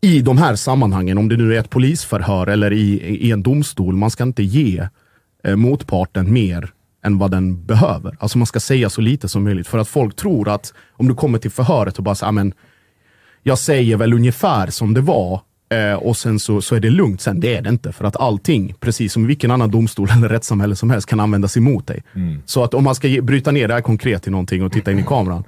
i 0.00 0.20
de 0.20 0.38
här 0.38 0.56
sammanhangen, 0.56 1.18
om 1.18 1.28
det 1.28 1.36
nu 1.36 1.54
är 1.54 1.60
ett 1.60 1.70
polisförhör 1.70 2.46
eller 2.46 2.72
i, 2.72 3.16
i 3.26 3.30
en 3.30 3.42
domstol, 3.42 3.96
man 3.96 4.10
ska 4.10 4.22
inte 4.22 4.42
ge 4.42 4.88
eh, 5.44 5.56
motparten 5.56 6.32
mer 6.32 6.72
än 7.04 7.18
vad 7.18 7.30
den 7.30 7.66
behöver. 7.66 8.16
Alltså 8.20 8.38
man 8.38 8.46
ska 8.46 8.60
säga 8.60 8.90
så 8.90 9.00
lite 9.00 9.28
som 9.28 9.44
möjligt. 9.44 9.66
För 9.66 9.78
att 9.78 9.88
folk 9.88 10.16
tror 10.16 10.48
att 10.48 10.74
om 10.92 11.08
du 11.08 11.14
kommer 11.14 11.38
till 11.38 11.50
förhöret 11.50 11.98
och 11.98 12.04
bara 12.04 12.14
säger, 12.14 12.40
ah, 12.40 12.50
jag 13.42 13.58
säger 13.58 13.96
väl 13.96 14.14
ungefär 14.14 14.66
som 14.66 14.94
det 14.94 15.00
var 15.00 15.40
eh, 15.70 15.94
och 15.94 16.16
sen 16.16 16.38
så, 16.38 16.62
så 16.62 16.74
är 16.74 16.80
det 16.80 16.90
lugnt. 16.90 17.20
Sen 17.20 17.40
det 17.40 17.56
är 17.56 17.62
det 17.62 17.70
inte. 17.70 17.92
För 17.92 18.04
att 18.04 18.16
allting, 18.16 18.74
precis 18.80 19.12
som 19.12 19.26
vilken 19.26 19.50
annan 19.50 19.70
domstol 19.70 20.08
eller 20.10 20.28
rättssamhälle 20.28 20.76
som 20.76 20.90
helst, 20.90 21.08
kan 21.08 21.20
användas 21.20 21.56
emot 21.56 21.86
dig. 21.86 22.02
Så 22.44 22.64
att 22.64 22.74
om 22.74 22.84
man 22.84 22.94
ska 22.94 23.08
ge, 23.08 23.20
bryta 23.20 23.50
ner 23.50 23.68
det 23.68 23.74
här 23.74 23.80
konkret 23.80 24.22
till 24.22 24.32
någonting 24.32 24.62
och 24.62 24.72
titta 24.72 24.92
in 24.92 24.98
i 24.98 25.02
kameran. 25.02 25.44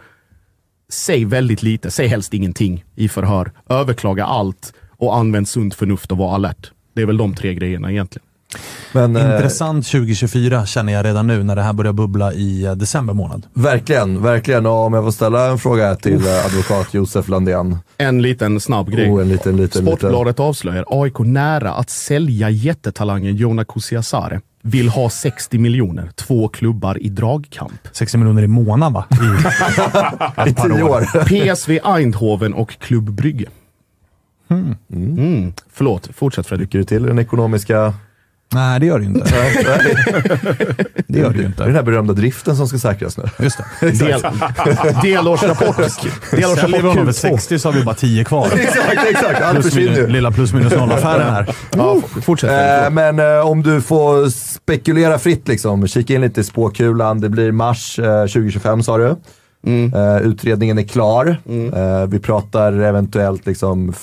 Säg 0.93 1.25
väldigt 1.25 1.63
lite, 1.63 1.91
säg 1.91 2.07
helst 2.07 2.35
ingenting 2.35 2.85
i 2.95 3.09
förhör. 3.09 3.53
Överklaga 3.69 4.25
allt 4.25 4.73
och 4.91 5.17
använd 5.17 5.49
sunt 5.49 5.75
förnuft 5.75 6.13
och 6.13 6.19
var 6.19 6.35
alert. 6.35 6.73
Det 6.95 7.03
är 7.03 7.07
väl 7.07 7.17
de 7.17 7.35
tre 7.35 7.55
grejerna 7.55 7.91
egentligen. 7.91 8.27
Men, 8.93 9.17
eh, 9.17 9.23
Intressant 9.23 9.87
2024 9.87 10.67
känner 10.67 10.93
jag 10.93 11.05
redan 11.05 11.27
nu 11.27 11.43
när 11.43 11.57
det 11.57 11.63
här 11.63 11.73
börjar 11.73 11.93
bubbla 11.93 12.33
i 12.33 12.65
eh, 12.65 12.73
december 12.73 13.15
månad. 13.15 13.47
Verkligen, 13.53 14.23
verkligen. 14.23 14.67
Och 14.67 14.87
om 14.87 14.95
jag 14.95 15.05
får 15.05 15.11
ställa 15.11 15.51
en 15.51 15.59
fråga 15.59 15.95
till 15.95 16.27
eh, 16.27 16.47
advokat 16.47 16.95
Josef 16.95 17.29
Landén. 17.29 17.79
En 17.99 18.23
liten 18.23 18.61
snabb 18.61 18.91
grej. 18.91 19.11
Oh, 19.11 19.23
en 19.23 19.29
liten, 19.29 19.57
liten, 19.57 19.85
liten. 19.85 19.99
Sportbladet 19.99 20.41
avslöjar 20.41 20.85
AIK 20.89 21.19
nära 21.19 21.73
att 21.73 21.91
sälja 21.91 22.51
jättetalangen 22.51 23.37
Jona 23.37 23.65
Kusiasare. 23.65 24.41
Vill 24.63 24.89
ha 24.89 25.11
60 25.11 25.59
miljoner. 25.59 26.11
Två 26.15 26.49
klubbar 26.49 27.03
i 27.03 27.09
dragkamp. 27.09 27.89
60 27.93 28.19
miljoner 28.19 28.43
i 28.43 28.47
månaden 28.47 28.93
va? 28.93 29.05
I, 30.47 30.51
I 30.51 30.55
tio 30.55 30.83
år. 30.83 31.25
PSV 31.55 31.79
Eindhoven 31.85 32.55
och 32.55 32.71
Klubb 32.79 33.11
Brygge. 33.11 33.47
Mm. 34.93 35.53
Förlåt, 35.73 36.11
fortsätt 36.15 36.47
Fredrik. 36.47 36.69
Tycker 36.69 36.79
du 36.79 36.85
till 36.85 37.03
den 37.03 37.19
ekonomiska... 37.19 37.95
Nej, 38.55 38.81
det 38.81 38.87
gör 38.87 38.99
det 38.99 39.05
inte. 39.05 39.25
det 41.07 41.19
gör 41.19 41.31
det 41.31 41.37
ju 41.37 41.43
Det 41.43 41.45
är 41.45 41.47
inte. 41.47 41.65
den 41.65 41.75
här 41.75 41.83
berömda 41.83 42.13
driften 42.13 42.57
som 42.57 42.69
ska 42.69 42.79
säkras 42.79 43.17
nu. 43.19 43.25
Just 43.39 43.59
det. 43.81 43.91
Del, 43.91 44.21
delårsrapport. 45.03 45.77
Delårsrapport 46.31 46.83
Q2. 46.83 47.13
60 47.13 47.59
så 47.59 47.69
har 47.69 47.75
vi 47.75 47.83
bara 47.85 47.95
10 47.95 48.25
kvar. 48.25 48.49
exakt, 48.55 49.07
exakt. 49.11 49.41
Allt 49.43 49.53
Plus 49.55 49.65
försvinner 49.75 50.09
lilla 50.09 50.31
plus 50.31 50.53
minus 50.53 50.73
noll-affären 50.77 51.33
här. 51.33 51.57
Ja, 51.77 51.97
fortsätt. 52.23 52.85
Eh, 52.85 52.91
men 52.91 53.19
eh, 53.19 53.47
om 53.47 53.63
du 53.63 53.81
får 53.81 54.29
spekulera 54.31 55.19
fritt, 55.19 55.49
liksom, 55.49 55.87
kika 55.87 56.15
in 56.15 56.21
lite 56.21 56.41
i 56.41 56.45
spåkulan. 56.45 57.21
Det 57.21 57.29
blir 57.29 57.53
mars 57.53 57.99
eh, 57.99 58.21
2025 58.21 58.83
sa 58.83 58.99
du. 58.99 59.17
Eh, 59.95 60.17
utredningen 60.23 60.79
är 60.79 60.83
klar. 60.83 61.37
Eh, 61.75 62.07
vi 62.09 62.19
pratar 62.19 62.73
eventuellt 62.73 63.47
liksom, 63.47 63.95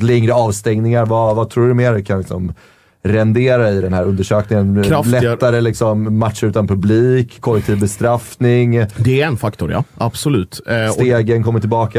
längre 0.00 0.34
avstängningar. 0.34 1.06
Vad, 1.06 1.36
vad 1.36 1.50
tror 1.50 1.68
du 1.68 1.74
mer 1.74 2.00
kan 2.00 2.18
liksom, 2.18 2.52
rendera 3.02 3.70
i 3.70 3.80
den 3.80 3.92
här 3.92 4.04
undersökningen? 4.04 4.84
Kraftigare- 4.84 5.30
Lättare 5.30 5.60
liksom, 5.60 6.18
matcher 6.18 6.46
utan 6.46 6.68
publik, 6.68 7.40
kollektiv 7.40 7.80
bestraffning, 7.80 8.84
Det 8.96 9.20
är 9.22 9.26
en 9.26 9.36
faktor 9.36 9.72
ja, 9.72 9.84
absolut. 9.98 10.60
Eh, 10.66 10.92
stegen 10.92 11.42
kommer 11.42 11.60
tillbaka. 11.60 11.98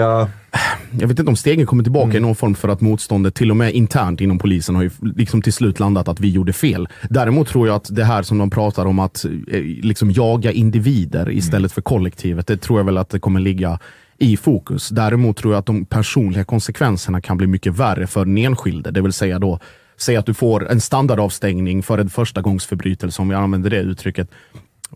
jag 1.00 1.08
vet 1.08 1.20
inte 1.20 1.30
om 1.30 1.36
stegen 1.36 1.66
kommer 1.66 1.84
tillbaka 1.84 2.06
Mm. 2.06 2.18
i 2.18 2.20
någon 2.20 2.36
form 2.36 2.56
för 2.56 2.70
att 2.70 2.82
motståndet, 2.82 3.36
till 3.36 3.52
och 3.52 3.58
med 3.58 3.74
internt 3.74 4.22
inom 4.22 4.38
polisen, 4.40 4.76
har 4.76 4.84
ju 4.84 4.90
liksom 5.16 5.42
till 5.42 5.54
slut 5.54 5.80
landat 5.80 6.08
att 6.08 6.20
vi 6.20 6.30
gjorde 6.30 6.54
fel. 6.54 6.88
Däremot 7.10 7.48
tror 7.48 7.68
jag 7.68 7.76
att 7.76 7.96
det 7.96 8.04
här 8.04 8.24
som 8.24 8.38
de 8.38 8.50
pratar 8.50 8.86
om 8.86 9.00
att 9.00 9.26
eh, 9.26 9.32
liksom 9.64 10.12
jaga 10.12 10.52
individer 10.52 11.22
Mm. 11.22 11.38
istället 11.38 11.72
för 11.72 11.82
kollektivet, 11.82 12.48
det 12.48 12.58
tror 12.62 12.80
jag 12.80 12.86
väl 12.86 12.98
att 12.98 13.10
det 13.10 13.20
kommer 13.20 13.40
ligga 13.40 13.80
i 14.18 14.38
fokus. 14.38 14.90
Däremot 14.90 15.38
tror 15.38 15.54
jag 15.54 15.60
att 15.60 15.66
de 15.66 15.86
personliga 15.86 16.44
konsekvenserna 16.44 17.22
kan 17.22 17.38
bli 17.38 17.48
mycket 17.48 17.74
värre 17.80 18.08
för 18.08 18.26
den 18.26 18.38
enskilde. 18.38 18.92
Det 18.92 19.02
vill 19.02 19.14
säga 19.14 19.40
då, 19.40 19.60
säg 20.02 20.16
att 20.16 20.26
du 20.26 20.34
får 20.34 20.72
en 20.72 20.82
standardavstängning 20.82 21.84
för 21.84 21.98
en 21.98 22.10
förstagångsförbrytelse, 22.10 23.22
om 23.22 23.30
vi 23.30 23.36
använder 23.36 23.70
det 23.70 23.80
uttrycket, 23.80 24.30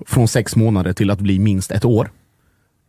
från 0.05 0.27
sex 0.27 0.55
månader 0.55 0.93
till 0.93 1.11
att 1.11 1.19
bli 1.19 1.39
minst 1.39 1.71
ett 1.71 1.85
år. 1.85 2.09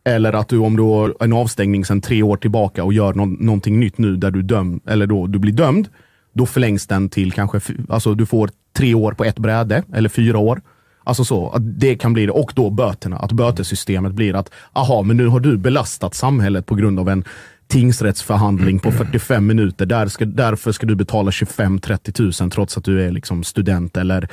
Eller 0.05 0.33
att 0.33 0.49
du 0.49 0.59
om 0.59 0.77
du 0.77 0.83
har 0.83 1.15
en 1.21 1.33
avstängning 1.33 1.85
sedan 1.85 2.01
tre 2.01 2.23
år 2.23 2.37
tillbaka 2.37 2.85
och 2.85 2.93
gör 2.93 3.15
no 3.15 3.25
någonting 3.25 3.81
nytt 3.81 3.99
nu 3.99 4.17
där 4.17 4.31
du, 4.31 4.43
döm, 4.43 4.81
eller 4.87 5.07
då, 5.07 5.27
du 5.27 5.39
blir 5.39 5.53
dömd. 5.53 5.89
Då 6.33 6.47
förlängs 6.47 6.87
den 6.87 7.09
till 7.09 7.33
kanske, 7.33 7.61
alltså 7.89 8.15
du 8.15 8.27
får 8.27 8.51
tre 8.77 8.95
år 8.95 9.13
på 9.13 9.25
ett 9.25 9.39
bräde, 9.39 9.83
eller 9.93 10.09
fyra 10.09 10.39
år. 10.39 10.61
Alltså 11.05 11.25
så, 11.25 11.51
att 11.51 11.81
det 11.81 11.95
kan 11.97 12.13
bli 12.13 12.27
det. 12.27 12.33
Och 12.33 12.53
då 12.55 12.71
böterna, 12.71 13.17
att 13.17 13.33
bötesystemet 13.33 14.13
blir 14.13 14.35
att, 14.35 14.51
aha, 14.73 15.03
men 15.03 15.17
nu 15.17 15.27
har 15.27 15.41
du 15.41 15.57
belastat 15.57 16.15
samhället 16.15 16.67
på 16.67 16.75
grund 16.75 17.01
av 17.01 17.09
en 17.09 17.25
tingsrättsförhandling 17.69 18.79
på 18.79 18.93
45 18.93 19.47
minuter. 19.47 19.87
Där 19.87 20.09
ska, 20.09 20.25
därför 20.25 20.73
ska 20.73 20.87
du 20.87 20.95
betala 20.95 21.31
25-30 21.31 22.13
tusen 22.13 22.51
trots 22.51 22.79
att 22.79 22.85
du 22.85 23.03
är 23.03 23.11
liksom 23.11 23.45
student 23.45 23.97
eller 23.97 24.29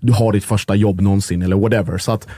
du 0.00 0.12
har 0.12 0.32
ditt 0.32 0.44
första 0.44 0.74
jobb 0.74 1.00
någonsin 1.00 1.42
eller 1.42 1.56
whatever. 1.56 1.98
Så 1.98 2.12
att 2.12 2.28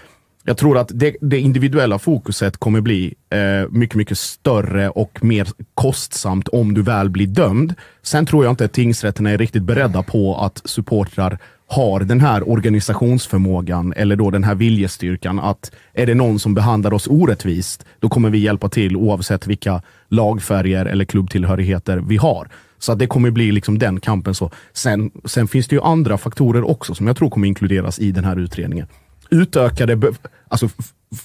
jag 0.44 0.56
tror 0.56 0.78
att 0.78 0.90
det, 0.94 1.16
det 1.20 1.40
individuella 1.40 1.98
fokuset 1.98 2.56
kommer 2.56 2.80
bli 2.80 3.14
eh, 3.30 3.70
mycket, 3.70 3.96
mycket 3.96 4.18
större 4.18 4.90
och 4.90 5.24
mer 5.24 5.48
kostsamt 5.74 6.48
om 6.48 6.74
du 6.74 6.82
väl 6.82 7.10
blir 7.10 7.26
dömd. 7.26 7.74
Sen 8.02 8.26
tror 8.26 8.44
jag 8.44 8.52
inte 8.52 8.64
att 8.64 8.72
tingsrätterna 8.72 9.30
är 9.30 9.38
riktigt 9.38 9.62
beredda 9.62 10.02
på 10.02 10.36
att 10.36 10.62
supportrar 10.64 11.38
har 11.66 12.00
den 12.00 12.20
här 12.20 12.48
organisationsförmågan 12.48 13.92
eller 13.96 14.16
då 14.16 14.30
den 14.30 14.44
här 14.44 14.54
viljestyrkan 14.54 15.38
att 15.38 15.72
är 15.92 16.06
det 16.06 16.14
någon 16.14 16.38
som 16.38 16.54
behandlar 16.54 16.92
oss 16.92 17.06
orättvist, 17.06 17.84
då 17.98 18.08
kommer 18.08 18.30
vi 18.30 18.38
hjälpa 18.38 18.68
till 18.68 18.96
oavsett 18.96 19.46
vilka 19.46 19.82
lagfärger 20.08 20.86
eller 20.86 21.04
klubbtillhörigheter 21.04 21.98
vi 21.98 22.16
har. 22.16 22.48
Så 22.78 22.92
att 22.92 22.98
det 22.98 23.06
kommer 23.06 23.30
bli 23.30 23.52
liksom 23.52 23.78
den 23.78 24.00
kampen. 24.00 24.34
så. 24.34 24.50
Sen, 24.72 25.10
sen 25.24 25.48
finns 25.48 25.68
det 25.68 25.76
ju 25.76 25.82
andra 25.82 26.18
faktorer 26.18 26.70
också 26.70 26.94
som 26.94 27.06
jag 27.06 27.16
tror 27.16 27.30
kommer 27.30 27.46
inkluderas 27.46 27.98
i 27.98 28.12
den 28.12 28.24
här 28.24 28.36
utredningen 28.36 28.86
utökade, 29.32 30.12
alltså 30.48 30.68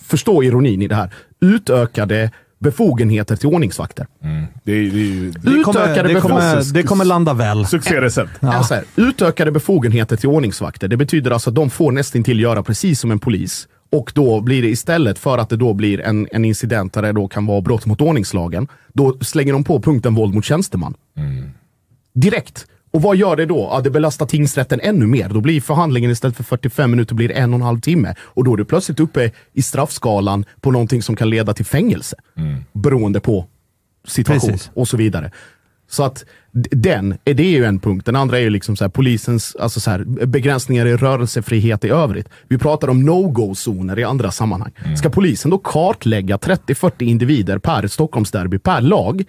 förstå 0.03 0.43
ironin 0.43 0.81
i 0.81 0.87
det 0.87 0.95
här, 0.95 1.13
utökade 1.41 2.31
befogenheter 2.59 3.35
till 3.35 3.47
ordningsvakter. 3.49 4.07
Det, 4.63 4.71
är- 4.71 4.83
det 4.91 5.29
Det 5.57 5.63
kommer, 5.63 5.79
Utökade 5.81 6.13
det, 6.13 6.21
kommer, 6.21 6.35
befogenheter. 6.35 6.73
det 6.73 6.83
kommer 6.83 7.05
landa 7.05 7.33
väl. 7.33 7.65
succérecept. 7.65 8.31
Ja. 8.39 8.63
Så 8.63 8.73
här, 8.73 8.83
utökade 8.95 9.51
befogenheter 9.51 10.15
till 10.15 10.29
ordningsvakter. 10.29 10.87
Det 10.87 10.97
betyder 10.97 11.31
alltså 11.31 11.49
att 11.49 11.55
de 11.55 11.69
får 11.69 11.91
nästan 11.91 12.23
till 12.23 12.39
göra 12.39 12.63
precis 12.63 12.99
som 12.99 13.11
en 13.11 13.19
polis 13.19 13.67
och 13.91 14.11
då 14.15 14.41
blir 14.41 14.61
det 14.61 14.67
istället 14.69 15.19
för 15.19 15.37
att 15.37 15.49
det 15.49 15.57
då 15.57 15.73
blir 15.73 16.01
en, 16.01 16.27
en 16.31 16.45
incident 16.45 16.93
där 16.93 17.01
det 17.01 17.11
då 17.11 17.27
kan 17.27 17.45
vara 17.45 17.61
brott 17.61 17.85
mot 17.85 18.01
ordningslagen, 18.01 18.67
då 18.93 19.17
slänger 19.21 19.53
de 19.53 19.63
på 19.63 19.81
punkten 19.81 20.15
våld 20.15 20.33
mot 20.35 20.45
tjänsteman. 20.45 20.93
Direkt. 22.13 22.65
Och 22.91 23.01
vad 23.01 23.15
gör 23.15 23.35
det 23.35 23.45
då? 23.45 23.69
Ja, 23.71 23.81
det 23.81 23.89
belastar 23.89 24.25
tingsrätten 24.25 24.79
ännu 24.83 25.07
mer. 25.07 25.29
Då 25.29 25.41
blir 25.41 25.61
förhandlingen 25.61 26.11
istället 26.11 26.37
för 26.37 26.43
45 26.43 26.91
minuter 26.91 27.15
blir 27.15 27.31
en 27.31 27.53
och 27.53 27.59
en 27.59 27.65
halv 27.65 27.79
timme. 27.79 28.15
Och 28.19 28.43
då 28.43 28.53
är 28.53 28.57
du 28.57 28.65
plötsligt 28.65 28.99
uppe 28.99 29.31
i 29.53 29.61
straffskalan 29.61 30.45
på 30.61 30.71
någonting 30.71 31.01
som 31.01 31.15
kan 31.15 31.29
leda 31.29 31.53
till 31.53 31.65
fängelse. 31.65 32.15
Beroende 32.73 33.19
på 33.19 33.45
situation 34.07 34.49
Precis. 34.49 34.71
och 34.73 34.87
så 34.87 34.97
vidare. 34.97 35.31
Så 35.89 36.03
att 36.03 36.25
den, 36.71 37.17
är 37.25 37.33
det 37.33 37.43
är 37.43 37.51
ju 37.51 37.65
en 37.65 37.79
punkt. 37.79 38.05
Den 38.05 38.15
andra 38.15 38.37
är 38.37 38.41
ju 38.41 38.49
liksom 38.49 38.75
så 38.75 38.83
här, 38.83 38.89
polisens 38.89 39.55
alltså 39.55 39.79
så 39.79 39.91
här, 39.91 40.03
begränsningar 40.25 40.85
i 40.85 40.97
rörelsefrihet 40.97 41.83
i 41.83 41.89
övrigt. 41.89 42.29
Vi 42.47 42.57
pratar 42.57 42.87
om 42.87 43.05
no-go-zoner 43.05 43.99
i 43.99 44.03
andra 44.03 44.31
sammanhang. 44.31 44.71
Ska 44.97 45.09
polisen 45.09 45.51
då 45.51 45.57
kartlägga 45.57 46.37
30-40 46.37 47.03
individer 47.03 47.57
per 47.57 47.87
Stockholmsderby, 47.87 48.59
per 48.59 48.81
lag, 48.81 49.23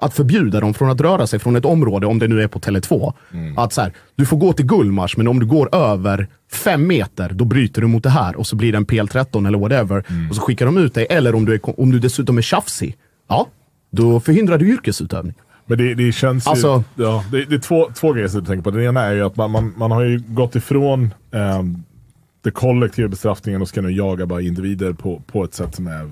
att 0.00 0.14
förbjuda 0.14 0.60
dem 0.60 0.74
från 0.74 0.90
att 0.90 1.00
röra 1.00 1.26
sig 1.26 1.38
från 1.38 1.56
ett 1.56 1.64
område, 1.64 2.06
om 2.06 2.18
det 2.18 2.28
nu 2.28 2.42
är 2.42 2.48
på 2.48 2.58
Tele2. 2.60 3.12
Att 3.56 3.72
så 3.72 3.80
här, 3.80 3.92
du 4.16 4.26
får 4.26 4.36
gå 4.36 4.52
till 4.52 4.66
Gullmars, 4.66 5.16
men 5.16 5.28
om 5.28 5.40
du 5.40 5.46
går 5.46 5.74
över 5.74 6.28
fem 6.52 6.86
meter, 6.86 7.30
då 7.32 7.44
bryter 7.44 7.80
du 7.80 7.86
mot 7.86 8.02
det 8.02 8.10
här 8.10 8.36
och 8.36 8.46
så 8.46 8.56
blir 8.56 8.72
det 8.72 8.78
en 8.78 8.86
PL13 8.86 9.46
eller 9.46 9.58
whatever. 9.58 10.04
Och 10.30 10.36
så 10.36 10.42
skickar 10.42 10.66
de 10.66 10.78
ut 10.78 10.94
dig. 10.94 11.06
Eller 11.10 11.34
om 11.34 11.44
du, 11.44 11.54
är, 11.54 11.80
om 11.80 11.90
du 11.90 11.98
dessutom 11.98 12.38
är 12.38 12.42
tjafsig, 12.42 12.96
ja, 13.28 13.46
då 13.92 14.20
förhindrar 14.20 14.58
du 14.58 14.68
yrkesutövning. 14.68 15.34
Men 15.66 15.78
det, 15.78 15.94
det 15.94 16.12
känns 16.12 16.46
ju... 16.46 16.50
Alltså- 16.50 16.84
ja, 16.94 17.24
det, 17.32 17.44
det 17.44 17.54
är 17.54 17.58
två, 17.58 17.90
två 17.94 18.12
grejer 18.12 18.28
som 18.28 18.38
jag 18.38 18.46
tänker 18.46 18.62
på. 18.62 18.70
Den 18.70 18.82
ena 18.84 19.00
är 19.02 19.12
ju 19.12 19.22
att 19.22 19.36
man, 19.36 19.50
man, 19.50 19.74
man 19.76 19.90
har 19.90 20.02
ju 20.02 20.22
gått 20.26 20.56
ifrån 20.56 21.14
um, 21.30 21.84
det 22.42 22.50
kollektiva 22.50 23.08
bestraffningen 23.08 23.62
och 23.62 23.68
ska 23.68 23.80
nu 23.80 23.90
jaga 23.90 24.26
bara 24.26 24.40
individer 24.40 24.92
på, 24.92 25.22
på 25.26 25.44
ett 25.44 25.54
sätt 25.54 25.74
som 25.74 25.86
är 25.86 26.10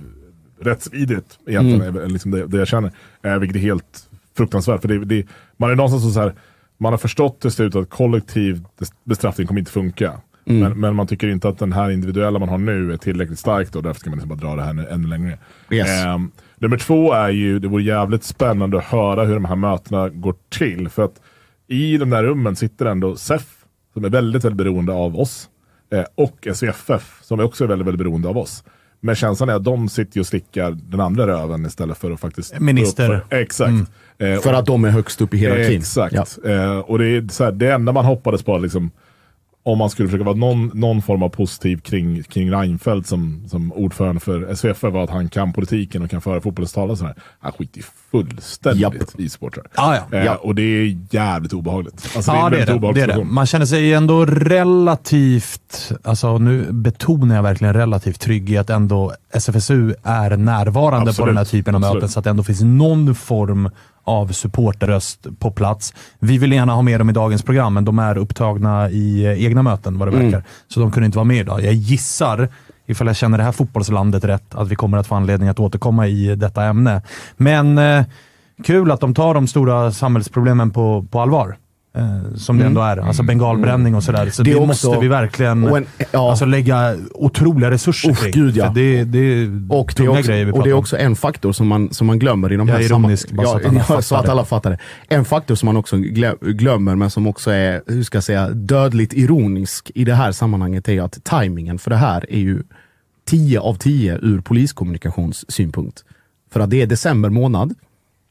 rättsvidrigt. 0.61 1.39
Egentligen 1.47 1.83
Mm. 1.83 1.97
är 1.97 2.07
liksom 2.07 2.31
det, 2.31 2.47
det 2.47 2.57
jag 2.57 2.69
känner. 2.69 2.93
Eh, 3.23 3.39
vilket 3.39 3.57
är 3.57 3.61
helt 3.61 4.09
fruktansvärt. 4.37 4.81
För 4.81 4.89
det, 4.89 5.05
det, 5.05 5.27
man 5.57 5.71
är 5.71 5.75
någonstans 5.75 6.15
så, 6.15 6.21
här, 6.21 6.35
man 6.79 6.93
har 6.93 6.99
förstått 6.99 7.41
till 7.41 7.51
slut 7.51 7.75
att 7.75 7.91
kollektiv 7.91 8.65
bestraffning 9.05 9.47
kommer 9.47 9.61
inte 9.61 9.73
funka. 9.73 10.21
Mm. 10.47 10.61
Men, 10.61 10.81
men 10.81 10.95
man 10.95 11.07
tycker 11.07 11.29
inte 11.29 11.49
att 11.49 11.59
den 11.59 11.73
här 11.73 11.91
individuella 11.91 12.39
man 12.39 12.49
har 12.49 12.59
nu 12.59 12.93
är 12.93 12.97
tillräckligt 12.97 13.39
stark 13.39 13.77
och 13.77 13.83
därför 13.83 14.01
ska 14.01 14.11
man 14.11 14.19
liksom 14.19 14.29
bara 14.39 14.49
dra 14.49 14.57
det 14.57 14.63
här 14.63 14.87
ännu, 14.91 15.09
längre. 15.09 15.39
Yes. 15.71 16.05
Ehm, 16.05 16.31
nummer 16.57 16.77
två 16.77 17.13
är 17.13 17.29
ju, 17.29 17.59
det 17.59 17.69
vore 17.69 17.83
jävligt 17.83 18.25
spännande 18.25 18.79
att 18.79 18.85
höra 18.85 19.25
hur 19.25 19.35
de 19.35 19.45
här 19.45 19.57
mötena 19.57 20.09
går 20.09 20.35
till. 20.49 20.89
För 20.89 21.05
att 21.05 21.21
i 21.67 21.97
de 21.97 22.11
där 22.11 22.23
rummen 22.25 22.57
sitter 22.57 22.87
ändå 22.87 23.17
SEF, 23.17 23.47
som 23.95 24.05
är 24.05 24.09
väldigt, 24.09 24.45
väldigt 24.45 24.59
beroende 24.59 24.93
av 24.93 25.17
oss. 25.17 25.49
Eh, 25.93 26.05
och 26.15 26.49
SVFF, 26.55 27.19
som 27.23 27.41
är 27.41 27.45
också 27.45 27.67
väldigt, 27.67 27.87
väldigt 27.87 27.99
beroende 27.99 28.29
av 28.29 28.39
oss. 28.39 28.65
Men 29.01 29.15
känslan 29.15 29.49
är 29.49 29.55
att 29.55 29.65
de 29.65 29.89
sitter 29.89 30.21
och 30.21 30.27
slickar 30.27 30.71
den 30.71 31.01
andra 31.01 31.27
röven 31.27 31.67
istället 31.67 31.99
för 31.99 32.11
att 32.11 32.21
faktiskt... 32.21 32.61
Minister. 32.61 33.25
exakt. 33.31 33.73
Eh, 34.19 34.41
För 34.41 34.53
att 34.53 34.67
de 34.67 34.85
är 34.85 34.91
högst 34.91 35.21
upp 35.21 35.35
i 35.35 35.37
hierarkin. 35.37 35.79
Exakt. 35.79 36.39
Eh, 36.45 36.79
och 36.79 36.99
det 36.99 37.07
är 37.07 37.29
så 37.33 37.45
här, 37.45 37.53
det 37.53 37.73
enda 37.73 37.93
man 37.93 38.05
hoppades 38.05 38.43
på, 38.43 38.59
liksom, 38.59 38.91
om 39.73 39.79
man 39.79 39.91
skulle 39.91 40.09
försöka 40.09 40.25
vara 40.25 40.37
någon, 40.37 40.71
någon 40.75 41.03
form 41.03 41.23
av 41.23 41.29
positiv 41.29 41.81
kring, 41.81 42.23
kring 42.23 42.53
Reinfeldt 42.53 43.07
som, 43.09 43.45
som 43.49 43.73
ordförande 43.73 44.21
för 44.21 44.55
SVF 44.55 44.83
var 44.83 45.05
att 45.05 45.11
han 45.11 45.29
kan 45.29 45.53
politiken 45.53 46.03
och 46.03 46.11
kan 46.11 46.21
föra 46.21 46.41
fotbollens 46.41 46.73
talan. 46.73 46.97
så 46.97 47.05
här. 47.05 47.15
Han 47.41 47.53
skiter 47.53 47.83
fullständigt 48.11 48.83
Japp. 48.83 48.95
i 49.21 49.29
supportrar. 49.29 49.67
Ah, 49.75 49.95
ja. 50.11 50.19
Eh, 50.19 50.25
Ja. 50.25 50.35
Och 50.37 50.55
det 50.55 50.63
är 50.63 50.99
jävligt 51.11 51.53
obehagligt. 51.53 52.11
Alltså, 52.17 52.31
en 52.33 52.53
det 52.53 52.59
är 52.61 52.67
det. 52.67 52.75
obehaglig 52.75 53.09
det, 53.09 53.13
är 53.13 53.19
det. 53.19 53.25
Man 53.25 53.47
känner 53.47 53.67
sig 53.67 53.95
ändå 53.95 54.27
relativt, 54.27 55.93
alltså 56.05 56.39
nu 56.39 56.73
betonar 56.73 57.37
jag 57.37 57.43
verkligen 57.43 57.75
relativt 57.75 58.21
trygg 58.21 58.51
i 58.51 58.57
att 58.59 58.71
ändå 58.71 59.13
SFSU 59.33 59.95
är 60.03 60.37
närvarande 60.37 61.05
på 61.05 61.11
Absolut. 61.11 61.29
den 61.29 61.37
här 61.37 61.45
typen 61.45 61.75
av 61.75 61.79
Absolut. 61.85 61.95
möten, 61.95 62.09
så 62.09 62.19
att 62.19 62.25
det 62.25 62.31
ändå 62.31 62.43
finns 62.43 62.61
någon 62.63 63.15
form 63.15 63.71
av 64.09 64.29
supporterröst 64.33 65.27
på 65.39 65.51
plats. 65.51 65.95
Vi 66.19 66.39
vill 66.39 66.53
gärna 66.53 66.75
ha 66.75 66.83
med 66.83 67.01
dem 67.01 67.11
i 67.11 67.13
dagens 67.13 67.43
program, 67.43 67.75
men 67.75 67.85
de 67.85 67.99
är 67.99 68.19
upptagna 68.19 68.91
i 68.91 69.25
eh, 69.25 69.45
egna 69.45 69.63
möten 69.63 69.99
vad 69.99 70.09
det 70.09 70.13
Mm. 70.17 70.25
verkar. 70.31 70.45
Så 70.69 70.81
de 70.81 70.91
kunde 70.91 71.07
inte 71.07 71.19
vara 71.19 71.25
med 71.25 71.37
idag. 71.37 71.65
Jag 71.65 71.75
gissar, 71.75 72.49
ifall 72.87 73.07
jag 73.07 73.17
känner 73.17 73.39
det 73.39 73.45
här 73.45 73.53
fotbollslandet 73.53 74.25
rätt, 74.25 74.55
att 74.55 74.69
vi 74.69 74.75
kommer 74.77 74.99
att 74.99 75.07
få 75.07 75.15
anledning 75.15 75.49
att 75.49 75.61
återkomma 75.61 76.07
i 76.07 76.35
detta 76.37 76.65
ämne. 76.65 77.03
Men 77.37 77.79
eh, 77.79 78.05
kul 78.65 78.91
att 78.91 79.01
de 79.01 79.15
tar 79.15 79.35
de 79.35 79.47
stora 79.47 79.93
samhällsproblemen 79.93 80.71
på, 80.71 81.07
på 81.11 81.21
allvar. 81.21 81.57
Eh, 81.99 82.35
som 82.37 82.59
det 82.59 82.65
ändå 82.67 82.81
är. 82.81 82.97
Alltså 82.97 83.23
bengalbränning 83.23 83.95
och 83.95 84.03
sådär. 84.03 84.31
Så 84.31 84.43
Det 84.43 84.51
det, 84.51 84.57
också- 84.57 84.67
måste 84.67 85.01
vi 85.01 85.09
verkligen 85.09 85.65
en- 85.67 85.87
ja. 86.11 86.31
alltså, 86.31 86.45
lägga 86.45 86.97
otroliga 87.15 87.71
resurser 87.71 88.11
Usch, 88.11 88.21
kring. 88.23 88.33
gud, 88.33 88.57
ja. 88.57 88.73
Det, 88.75 89.05
det 89.05 89.47
Och 89.69 89.93
det, 89.97 90.05
är 90.05 90.09
också, 90.09 90.23
grejer 90.29 90.45
vi 90.45 90.53
och 90.53 90.63
det 90.65 90.71
är 90.71 90.75
också 90.75 90.97
en 90.99 91.17
faktor 91.17 91.53
som 91.53 91.69
man, 91.69 91.89
som 91.93 92.07
man 92.07 92.19
glömmer 92.19 92.53
i 92.53 92.57
de 92.57 92.69
här 92.69 92.79
är 92.79 92.83
ironisk, 92.83 93.31
bara 93.33 93.49
alla 93.49 93.61
ja, 93.73 93.81
fattar 93.81 94.01
så 94.01 94.15
att 94.17 94.29
alla 94.29 94.45
fattar 94.45 94.71
det. 94.71 94.79
En 95.09 95.25
faktor 95.25 95.55
som 95.55 95.67
man 95.67 95.77
också 95.77 95.97
glö- 95.97 96.53
glömmer, 96.53 96.95
men 96.95 97.11
som 97.11 97.27
också 97.27 97.51
är, 97.51 97.83
hur 97.87 98.03
ska 98.03 98.17
jag 98.17 98.25
säga, 98.25 98.49
dödligt 98.51 99.13
ironisk 99.13 99.91
i 99.95 100.05
det 100.05 100.15
här 100.15 100.33
sammanhanget 100.33 100.89
är 100.89 101.03
att 101.03 101.25
tajmingen 101.25 101.79
för 101.79 101.91
det 101.91 101.97
här 101.97 102.27
är 102.29 102.39
ju 102.41 102.63
10 103.27 103.61
av 103.61 103.75
10 103.75 104.19
ur 104.23 104.41
poliskommunikationssynpunkt. 104.41 106.05
För 106.53 106.61
att 106.61 106.71
det 106.71 106.83
är 106.83 106.87
december 106.87 107.29
månad. 107.31 107.75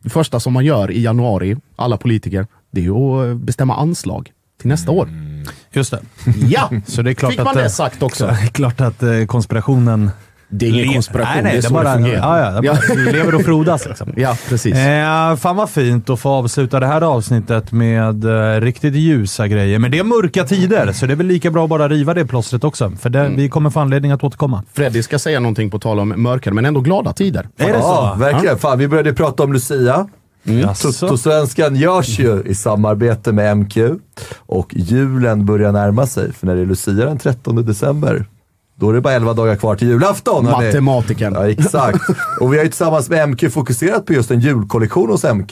Det 0.03 0.10
första 0.10 0.39
som 0.39 0.53
man 0.53 0.65
gör 0.65 0.91
i 0.91 1.02
januari, 1.02 1.57
alla 1.76 1.98
politiker, 1.98 2.48
det 2.72 2.81
är 2.81 2.85
ju 2.85 2.95
att 3.31 3.38
bestämma 3.38 3.76
anslag 3.76 4.31
till 4.61 4.68
nästa 4.69 4.91
år. 4.91 5.10
Just 5.72 5.91
det. 5.91 5.99
Ja! 6.49 6.69
Så 6.88 7.02
det 7.02 7.10
är 7.10 7.14
klart 7.14 7.31
Fick 7.31 7.39
man 7.39 7.48
att, 7.48 7.53
det 7.53 7.64
eh, 7.64 7.69
sagt 7.69 8.03
också? 8.03 8.26
Det 8.41 8.44
är 8.44 8.48
klart 8.48 8.81
att 8.81 9.03
eh, 9.03 9.26
konspirationen... 9.26 10.11
Det 10.49 10.65
är 10.65 10.69
ingen 10.73 10.94
konspiration, 10.94 11.34
nej, 11.34 11.44
nej, 11.44 11.52
det 11.52 11.57
är 11.57 11.61
så 11.61 11.73
bara, 11.73 11.84
det 11.84 12.03
fungerar. 12.03 12.39
Ja, 12.44 12.61
ja, 12.64 12.73
bara 12.73 13.11
lever 13.11 13.35
och 13.35 13.41
frodas. 13.41 13.85
Liksom. 13.85 14.14
Ja, 14.18 14.38
precis. 14.49 14.76
Eh, 14.76 15.35
fan 15.35 15.56
vad 15.56 15.69
fint 15.69 16.10
att 16.10 16.19
få 16.19 16.30
avsluta 16.30 16.80
det 16.80 16.88
här 16.88 17.02
avsnittet 17.02 17.72
med 17.72 18.26
eh, 18.26 18.61
riktigt 18.61 18.95
ljusa 18.95 19.48
grejer. 19.48 19.80
Men 19.80 19.91
det 19.91 19.99
är 19.99 20.03
mörka 20.03 20.44
tider, 20.44 20.91
så 20.91 21.06
det 21.06 21.14
är 21.14 21.15
väl 21.15 21.26
lika 21.27 21.52
bra 21.52 21.64
att 21.64 21.69
bara 21.69 21.89
riva 21.89 22.14
det 22.14 22.26
plåstret 22.26 22.64
också. 22.64 22.91
För 22.99 23.10
det, 23.10 23.30
vi 23.30 23.49
kommer 23.49 23.69
få 23.69 23.80
anledning 23.80 24.11
att 24.11 24.23
återkomma. 24.23 24.64
Freddy 24.73 25.03
ska 25.03 25.19
säga 25.19 25.39
någonting 25.39 25.69
på 25.69 25.80
tal 25.80 25.99
om 25.99 26.14
mörkare, 26.18 26.53
men 26.53 26.65
ändå 26.65 26.81
glada 26.81 27.14
tider. 27.14 27.48
Är 27.57 27.65
det 27.68 27.73
Ja, 27.73 28.11
så? 28.15 28.19
verkligen. 28.19 28.57
Fan, 28.57 28.80
vi 28.80 28.88
började 28.88 29.14
prata 29.14 29.44
om 29.44 29.53
Lucia. 29.53 30.07
Jaså? 30.47 30.91
Toto-svenskan 30.91 31.75
görs 31.75 32.19
ju 32.19 32.43
i 32.45 32.55
samarbete 32.55 33.31
med 33.31 33.57
MQ 33.57 33.77
och 34.35 34.73
julen 34.75 35.45
börjar 35.45 35.71
närma 35.71 36.07
sig. 36.07 36.33
För 36.33 36.45
när 36.47 36.55
det 36.55 36.61
är 36.61 36.65
Lucia 36.65 37.05
den 37.05 37.17
13 37.17 37.65
december, 37.65 38.25
då 38.79 38.89
är 38.89 38.93
det 38.93 39.01
bara 39.01 39.13
11 39.13 39.33
dagar 39.33 39.55
kvar 39.55 39.75
till 39.75 39.87
julafton. 39.87 40.45
Matematiken. 40.45 41.33
Ja, 41.33 41.49
exakt. 41.49 41.99
Och 42.39 42.53
vi 42.53 42.57
har 42.57 42.63
ju 42.63 42.69
tillsammans 42.69 43.09
med 43.09 43.29
MQ 43.29 43.53
fokuserat 43.53 44.05
på 44.05 44.13
just 44.13 44.31
en 44.31 44.39
julkollektion 44.39 45.09
hos 45.09 45.23
MQ. 45.23 45.51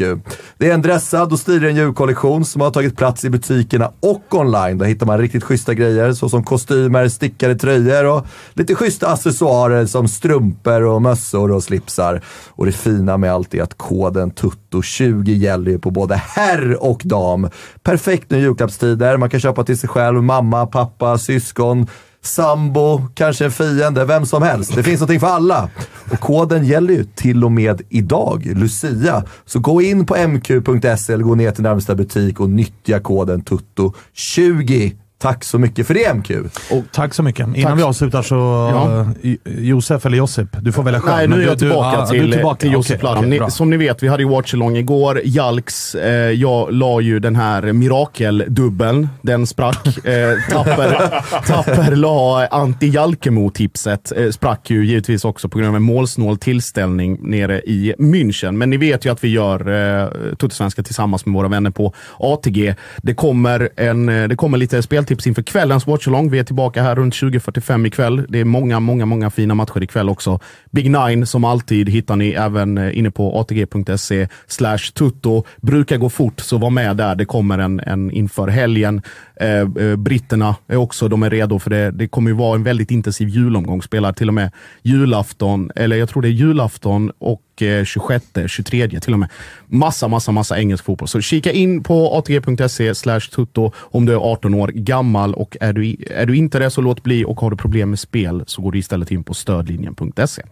Det 0.57 0.69
är 0.69 0.73
en 0.73 0.81
dressad 0.81 1.31
och 1.31 1.39
stilig 1.39 1.77
julkollektion 1.77 2.45
som 2.45 2.61
har 2.61 2.71
tagit 2.71 2.97
plats 2.97 3.25
i 3.25 3.29
butikerna 3.29 3.91
och 3.99 4.35
online. 4.35 4.77
Där 4.77 4.85
hittar 4.85 5.05
man 5.05 5.17
riktigt 5.17 5.43
schyssta 5.43 5.73
grejer 5.73 6.13
såsom 6.13 6.43
kostymer, 6.43 7.07
stickade 7.07 7.55
tröjor 7.55 8.05
och 8.05 8.25
lite 8.53 8.75
schyssta 8.75 9.07
accessoarer 9.07 9.85
som 9.85 10.07
strumpor 10.07 10.81
och 10.81 11.01
mössor 11.01 11.51
och 11.51 11.63
slipsar. 11.63 12.21
Och 12.49 12.65
det 12.65 12.71
fina 12.71 13.17
med 13.17 13.33
allt 13.33 13.53
är 13.53 13.63
att 13.63 13.77
koden 13.77 14.31
TUTTO20 14.31 15.29
gäller 15.29 15.71
ju 15.71 15.79
på 15.79 15.91
både 15.91 16.15
herr 16.15 16.83
och 16.83 17.01
dam. 17.05 17.49
Perfekt 17.83 18.31
nu 18.31 18.37
i 18.37 18.41
julklappstider. 18.41 19.17
Man 19.17 19.29
kan 19.29 19.39
köpa 19.39 19.63
till 19.63 19.77
sig 19.77 19.89
själv, 19.89 20.23
mamma, 20.23 20.65
pappa, 20.65 21.17
syskon 21.17 21.87
sambo, 22.25 23.07
kanske 23.13 23.45
en 23.45 23.51
fiende, 23.51 24.05
vem 24.05 24.25
som 24.25 24.43
helst. 24.43 24.75
Det 24.75 24.83
finns 24.83 24.99
någonting 24.99 25.19
för 25.19 25.27
alla. 25.27 25.69
Och 26.11 26.19
koden 26.19 26.65
gäller 26.65 26.93
ju 26.93 27.03
till 27.03 27.43
och 27.43 27.51
med 27.51 27.81
idag, 27.89 28.45
Lucia. 28.55 29.23
Så 29.45 29.59
gå 29.59 29.81
in 29.81 30.05
på 30.05 30.15
mq.se 30.15 31.13
eller 31.13 31.23
gå 31.23 31.35
ner 31.35 31.51
till 31.51 31.63
närmsta 31.63 31.95
butik 31.95 32.39
och 32.39 32.49
nyttja 32.49 32.99
koden 32.99 33.41
TUTTO20. 33.41 34.95
Tack 35.17 35.43
så 35.43 35.59
mycket 35.59 35.87
för 35.87 35.93
det 35.93 36.13
MQ. 36.13 36.31
Och 36.71 36.83
tack 36.91 37.13
så 37.13 37.23
mycket. 37.23 37.47
Innan 37.47 37.71
Tack. 37.71 37.79
vi 37.79 37.83
avslutar 37.83 38.21
så... 38.21 38.35
Ja. 38.35 39.05
eh, 39.23 39.35
Josef 39.65 40.05
eller 40.05 40.17
Josip, 40.17 40.47
du 40.61 40.71
får 40.71 40.83
välja 40.83 40.99
själv. 41.01 41.17
Nej, 41.17 41.27
nu 41.27 41.35
är 41.35 41.39
du- 41.39 41.45
jag 41.45 41.53
du- 41.55 41.59
tillbaka 41.59 41.97
ja, 41.99 42.05
till, 42.05 42.19
du 42.21 42.27
är 42.27 42.31
tillbaka. 42.31 42.59
till 42.59 42.75
okej, 42.75 43.29
Ni- 43.29 43.39
bra. 43.39 43.49
Som 43.49 43.69
ni 43.69 43.77
vet, 43.77 44.03
vi 44.03 44.07
hade 44.07 44.23
ju 44.23 44.29
watchalong 44.29 44.77
igår. 44.77 45.21
Jalks, 45.25 45.95
eh, 45.95 46.31
jag 46.31 46.73
la 46.73 47.01
ju 47.01 47.19
den 47.19 47.35
här 47.35 47.73
mirakeldubbeln. 47.73 49.09
Den 49.21 49.47
sprack. 49.47 49.87
Eh, 50.05 50.37
Tapper, 50.51 51.21
Tapper 51.47 51.95
la 51.95 52.47
anti-Jalkemo-tipset. 52.51 54.11
Eh, 54.17 54.29
sprack 54.31 54.69
ju 54.69 54.85
givetvis 54.85 55.25
också 55.25 55.49
på 55.49 55.57
grund 55.57 55.69
av 55.69 55.75
en 55.75 55.83
målsnål 55.83 56.37
tillställning 56.37 57.17
nere 57.21 57.61
i 57.61 57.93
München. 57.99 58.51
Men 58.51 58.69
ni 58.69 58.77
vet 58.77 59.05
ju 59.05 59.11
att 59.11 59.23
vi 59.23 59.27
gör 59.27 59.59
eh, 60.03 60.09
Tuttosvenska 60.35 60.83
tillsammans 60.83 61.25
med 61.25 61.33
våra 61.35 61.47
vänner 61.47 61.69
på 61.69 61.93
ATG. 62.19 62.75
Det 62.97 63.13
kommer, 63.13 63.69
en, 63.75 64.09
eh, 64.09 64.27
det 64.27 64.35
kommer 64.35 64.57
lite 64.57 64.81
speltips 65.05 65.27
inför 65.27 65.41
kvällens 65.41 65.87
watchalong. 65.87 66.29
Vi 66.29 66.39
är 66.39 66.43
tillbaka 66.43 66.83
här 66.83 66.95
runt 66.95 67.13
20.45 67.13 67.87
ikväll. 67.87 68.25
Det 68.29 68.39
är 68.39 68.45
många, 68.45 68.79
många, 68.79 69.05
många 69.05 69.29
fina 69.29 69.55
matcher 69.55 69.83
ikväll 69.83 70.09
också. 70.09 70.39
Big 70.71 70.91
Nine 70.91 71.25
som 71.25 71.43
alltid 71.43 71.89
hittar 71.89 72.15
ni 72.15 72.29
även 72.29 72.77
eh, 72.77 72.97
inne 72.97 73.11
på 73.11 73.39
atg.se 73.39 74.27
slash 74.47 74.91
tutto. 74.93 75.43
Brukar 75.61 75.97
gå 75.97 76.09
fort, 76.09 76.39
så 76.39 76.57
var 76.57 76.69
med 76.69 76.97
där. 76.97 77.15
Det 77.15 77.25
kommer 77.25 77.59
en, 77.59 77.79
en 77.79 78.11
inför 78.11 78.47
helgen. 78.47 79.01
Eh, 79.35 79.49
eh, 79.49 79.95
britterna 79.95 80.55
är 80.67 80.77
också, 80.77 81.07
de 81.07 81.23
är 81.23 81.29
redo 81.29 81.59
för 81.59 81.69
det. 81.69 81.91
Det 81.91 82.07
kommer 82.07 82.29
ju 82.29 82.35
vara 82.35 82.55
en 82.55 82.63
väldigt 82.63 82.91
intensiv 82.91 83.29
julomgång. 83.29 83.81
Spelar 83.81 84.13
till 84.13 84.27
och 84.27 84.33
med 84.33 84.51
julafton, 84.83 85.71
eller 85.75 85.95
jag 85.95 86.09
tror 86.09 86.21
det 86.21 86.27
är 86.27 86.37
julafton 86.39 87.11
och 87.19 87.41
26, 87.85 88.25
23 88.47 88.99
till 88.99 89.13
och 89.13 89.19
med. 89.19 89.29
Massa, 89.67 90.07
massa, 90.07 90.31
massa 90.31 90.59
engelsk 90.59 90.85
fotboll. 90.85 91.07
Så 91.07 91.21
kika 91.21 91.51
in 91.51 91.83
på 91.83 92.17
atg.se 92.17 92.95
slash 92.95 93.19
tutto 93.19 93.71
om 93.77 94.05
du 94.05 94.13
är 94.13 94.31
18 94.31 94.53
år 94.53 94.67
gammal 94.67 95.33
och 95.33 95.57
är 95.61 95.73
du, 95.73 95.95
är 96.09 96.25
du 96.25 96.37
inte 96.37 96.59
det 96.59 96.69
så 96.69 96.81
låt 96.81 97.03
bli 97.03 97.25
och 97.25 97.39
har 97.39 97.51
du 97.51 97.57
problem 97.57 97.89
med 97.89 97.99
spel 97.99 98.43
så 98.47 98.61
går 98.61 98.71
du 98.71 98.79
istället 98.79 99.11
in 99.11 99.23
på 99.23 99.33
stödlinjen.se. 99.33 100.43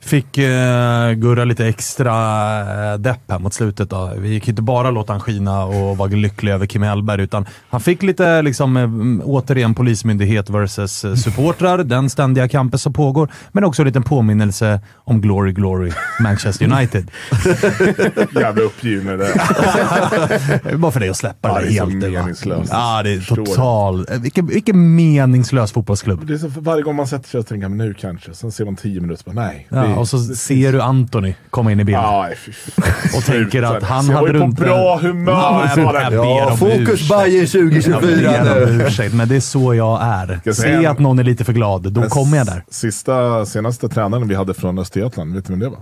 Fick 0.00 0.38
uh, 0.38 0.44
Gurra 1.16 1.44
lite 1.44 1.66
extra 1.66 2.12
uh, 2.92 2.98
depp 3.00 3.20
här 3.28 3.38
mot 3.38 3.54
slutet. 3.54 3.90
Då. 3.90 4.12
Vi 4.16 4.28
gick 4.28 4.48
inte 4.48 4.62
bara 4.62 4.90
låta 4.90 5.12
han 5.12 5.20
skina 5.20 5.64
och 5.64 5.96
vara 5.96 6.08
lycklig 6.08 6.52
över 6.52 6.66
Kim 6.66 6.82
Hellberg, 6.82 7.22
utan 7.22 7.46
han 7.70 7.80
fick 7.80 8.02
lite, 8.02 8.42
liksom, 8.42 8.76
uh, 8.76 9.20
återigen, 9.24 9.74
polismyndighet 9.74 10.50
versus 10.50 11.04
uh, 11.04 11.14
supportrar. 11.14 11.78
den 11.78 12.10
ständiga 12.10 12.48
kampen 12.48 12.78
som 12.78 12.92
pågår. 12.92 13.28
Men 13.52 13.64
också 13.64 13.82
en 13.82 13.86
liten 13.86 14.02
påminnelse 14.02 14.80
om 14.96 15.20
Glory, 15.20 15.52
Glory, 15.52 15.92
Manchester 16.20 16.72
United. 16.72 17.10
Jävla 18.34 18.62
uppgivna 18.62 19.12
det. 19.12 19.24
Det 20.64 20.70
är 20.70 20.76
bara 20.76 20.92
för 20.92 21.00
dig 21.00 21.08
att 21.08 21.16
släppa 21.16 21.48
Ja, 21.48 21.54
det, 21.60 21.60
det 21.60 21.76
är 21.76 21.80
helt. 21.80 22.04
va? 22.04 22.20
meningslöst. 22.20 22.70
Ja, 22.72 23.02
det 23.02 23.10
är 23.10 23.20
total... 23.20 24.06
eh, 24.10 24.20
Vilken, 24.20 24.46
vilken 24.46 24.94
meningslös 24.96 25.72
fotbollsklubb. 25.72 26.26
Det 26.26 26.34
är 26.34 26.38
så, 26.38 26.48
varje 26.56 26.82
gång 26.82 26.96
man 26.96 27.06
sätter 27.06 27.28
sig 27.28 27.40
och 27.40 27.46
tänker 27.46 27.68
men 27.68 27.78
nu 27.78 27.94
kanske, 27.94 28.34
sen 28.34 28.52
ser 28.52 28.64
man 28.64 28.76
tio 28.76 29.00
minuter 29.00 29.28
och 29.28 29.34
bara 29.34 29.46
nej. 29.46 29.67
Ja, 29.68 29.76
det- 29.80 29.94
och 29.94 30.08
så 30.08 30.16
det- 30.16 30.36
ser 30.36 30.72
du 30.72 30.82
Anthony 30.82 31.34
komma 31.50 31.72
in 31.72 31.80
i 31.80 31.84
bilden. 31.84 32.02
Ja, 32.02 32.28
och 33.16 33.24
tänker 33.24 33.62
att 33.62 33.82
han 33.82 34.06
jag 34.06 34.14
hade 34.14 34.26
var 34.26 34.34
ju 34.34 34.38
på 34.40 34.44
runt 34.44 34.58
bra 34.58 34.98
humör. 35.02 35.32
Ja, 35.32 35.70
jag, 35.76 35.94
jag 36.12 36.12
Ja, 36.26 36.50
om 36.50 36.58
fokus. 36.58 37.08
Bayern 37.08 37.46
2024 37.46 38.20
Jag 38.32 38.44
ber 38.44 38.66
om 38.70 38.76
nu. 38.78 38.84
ursäkt, 38.86 39.14
men 39.14 39.28
det 39.28 39.36
är 39.36 39.40
så 39.40 39.74
jag 39.74 40.02
är. 40.02 40.40
jag 40.44 40.56
Se 40.56 40.86
att 40.86 40.98
någon 40.98 41.18
är 41.18 41.24
lite 41.24 41.44
för 41.44 41.52
glad, 41.52 41.92
då 41.92 42.02
kommer 42.02 42.36
jag 42.36 42.46
där. 42.46 42.62
Sista, 42.70 43.46
senaste 43.46 43.88
tränaren 43.88 44.28
vi 44.28 44.34
hade 44.34 44.54
från 44.54 44.78
Östergötland, 44.78 45.34
vet 45.34 45.44
du 45.46 45.52
vem 45.52 45.60
det 45.60 45.68
var? 45.68 45.78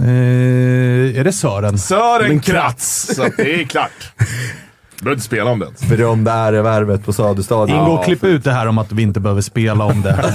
Eh, 0.00 1.18
är 1.20 1.24
det 1.24 1.32
Sören? 1.32 1.78
Sören 1.78 2.40
Kratz! 2.40 3.14
Så 3.16 3.24
det 3.36 3.60
är 3.60 3.64
klart. 3.64 4.12
Behöver 5.00 5.14
inte 5.16 5.24
spela 5.26 5.50
om 5.50 5.58
det. 5.58 5.88
Berömda 5.88 6.32
ärevärvet 6.32 7.04
på 7.04 7.12
Söderstadion. 7.12 7.76
Ingo, 7.78 8.02
klipp 8.04 8.24
ut 8.24 8.44
det 8.44 8.52
här 8.52 8.66
om 8.66 8.78
att 8.78 8.92
vi 8.92 9.02
inte 9.02 9.20
behöver 9.20 9.40
spela 9.42 9.84
om 9.84 10.02
det. 10.02 10.24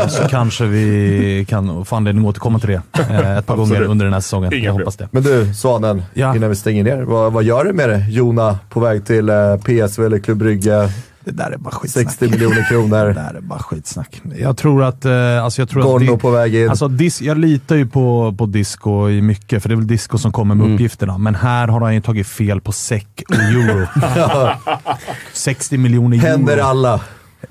Eh, 0.00 0.08
så 0.08 0.28
kanske 0.28 0.64
vi 0.64 1.46
kan 1.48 1.84
få 1.84 1.96
anledning 1.96 2.24
att 2.24 2.28
återkomma 2.28 2.58
till 2.58 2.68
det 2.68 2.82
eh, 3.00 3.38
ett 3.38 3.46
par 3.46 3.56
gånger 3.56 3.82
under 3.82 4.04
den 4.04 4.12
här 4.12 4.20
säsongen. 4.20 4.52
Inga 4.54 4.64
jag 4.64 4.72
hoppas 4.72 4.96
det. 4.96 5.08
Men 5.10 5.22
du, 5.22 5.54
Svanen, 5.54 6.02
Ja. 6.14 6.36
innan 6.36 6.48
vi 6.50 6.56
stänger 6.56 6.84
ner. 6.84 7.02
Vad, 7.02 7.32
vad 7.32 7.44
gör 7.44 7.64
du 7.64 7.72
med 7.72 7.88
det? 7.88 8.06
Jona 8.10 8.58
på 8.68 8.80
väg 8.80 9.06
till 9.06 9.28
eh, 9.28 9.56
PSV 9.56 10.04
eller 10.06 10.18
Klubb 10.18 10.38
Brygge. 10.38 10.90
Det 11.30 11.36
där 11.42 11.50
är 11.50 11.56
bara 11.58 11.70
skitsnack. 11.70 12.04
60 12.06 12.28
miljoner 12.30 12.56
Det 12.56 12.64
kronor. 12.68 13.14
där 13.14 13.34
är 13.34 13.40
bara 13.40 13.58
skitsnack. 13.58 14.22
Jag 14.38 14.56
tror 14.56 14.84
att... 14.84 15.04
Eh, 15.04 15.44
alltså 15.44 15.60
jag 15.62 15.68
tror 15.68 15.80
att 15.82 15.86
Gorno 15.88 16.12
det- 16.12 16.18
på 16.18 16.30
väg 16.30 16.54
in. 16.54 16.68
Alltså, 16.70 16.88
dis, 16.88 17.22
jag 17.22 17.38
litar 17.38 17.76
ju 17.76 17.86
på, 17.86 18.34
på 18.38 18.46
Disco 18.46 19.08
i 19.10 19.22
mycket, 19.22 19.62
för 19.62 19.68
det 19.68 19.74
är 19.74 19.76
väl 19.76 19.86
Disco 19.86 20.18
som 20.18 20.32
kommer 20.32 20.54
med 20.54 20.72
uppgifterna. 20.72 21.18
Men 21.18 21.34
här 21.34 21.68
har 21.68 21.80
han 21.80 21.94
ju 21.94 22.00
tagit 22.00 22.26
fel 22.26 22.60
på 22.60 22.72
SEK 22.72 23.22
och 23.28 23.34
euro. 23.34 23.86
60 25.32 25.78
miljoner 25.78 26.16
euro. 26.16 26.26
Händer 26.26 26.58
alla. 26.58 27.00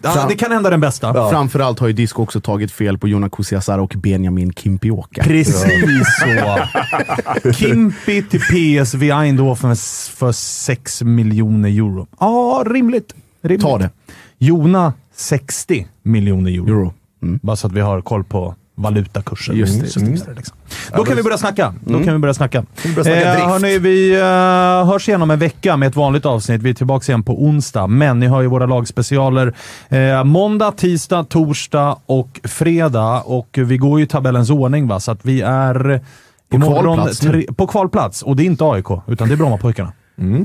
Ja, 0.01 0.26
det 0.30 0.35
kan 0.35 0.51
hända 0.51 0.69
den 0.69 0.80
bästa. 0.81 1.11
Ja. 1.15 1.30
Framförallt 1.31 1.80
har 1.80 1.88
ju 1.88 1.93
Disco 1.93 2.23
också 2.23 2.41
tagit 2.41 2.72
fel 2.72 2.97
på 2.97 3.07
Jonas 3.07 3.31
Kusiasar 3.31 3.80
och 3.80 3.93
Benjamin 3.97 4.53
Kimpioka. 4.53 5.23
Precis 5.23 6.06
så. 6.19 7.51
Kimpi 7.51 8.23
till 8.23 8.39
PSV 8.41 9.03
Eindhoven 9.11 9.76
för 10.15 10.31
6 10.31 11.01
miljoner 11.03 11.69
euro. 11.69 12.07
Ja, 12.19 12.64
rimligt. 12.68 13.14
Rimligt. 13.41 13.61
Ta 13.61 13.77
det. 13.77 13.89
Jona 14.37 14.93
60 15.13 15.87
miljoner 16.03 16.51
euro. 16.51 16.67
Euro. 16.67 16.93
Mm. 17.23 17.39
Bara 17.43 17.55
så 17.55 17.67
att 17.67 17.73
vi 17.73 17.81
har 17.81 18.01
koll 18.01 18.23
på 18.23 18.55
valutakursen. 18.79 19.55
Just 19.55 19.81
det. 19.81 19.99
Finns 19.99 20.23
det 20.23 20.33
liksom. 20.33 20.57
Då 20.95 21.03
kan 21.03 21.15
vi 21.15 21.23
börja 21.23 21.37
snacka. 21.37 21.73
Då 21.85 22.03
kan 22.03 22.13
vi 22.13 22.19
börja 22.19 22.33
snacka. 22.33 22.65
vi 22.83 22.93
börja 22.93 23.03
snacka 23.03 23.33
drift. 23.33 23.47
hörni, 23.47 23.79
vi 23.79 24.15
uh, 24.15 24.91
hörs 24.91 25.09
igen 25.09 25.21
om 25.21 25.31
en 25.31 25.39
vecka 25.39 25.77
med 25.77 25.87
ett 25.87 25.95
vanligt 25.95 26.25
avsnitt. 26.25 26.61
Vi 26.61 26.69
är 26.69 26.73
tillbaka 26.73 27.11
igen 27.11 27.23
på 27.23 27.43
onsdag, 27.43 27.87
men 27.87 28.19
ni 28.19 28.27
har 28.27 28.41
ju 28.41 28.47
våra 28.47 28.65
lagspecialer 28.65 29.53
eh, 29.89 30.23
måndag, 30.23 30.71
tisdag, 30.71 31.23
torsdag 31.23 31.97
och 32.05 32.39
fredag. 32.43 33.21
Och 33.21 33.49
vi 33.61 33.77
går 33.77 33.99
ju 33.99 34.05
i 34.05 34.07
tabellens 34.07 34.49
ordning, 34.49 34.87
va? 34.87 34.99
så 34.99 35.11
att 35.11 35.25
vi 35.25 35.41
är 35.41 36.01
På 36.49 36.55
imorgon 36.55 36.95
kvalplats 36.95 37.19
tre, 37.19 37.45
på 37.57 37.67
kvalplats. 37.67 38.21
Och 38.21 38.35
det 38.35 38.43
är 38.43 38.45
inte 38.45 38.65
AIK, 38.65 38.87
utan 39.07 39.27
det 39.27 39.33
är 39.33 39.37
Brommapojkarna. 39.37 39.93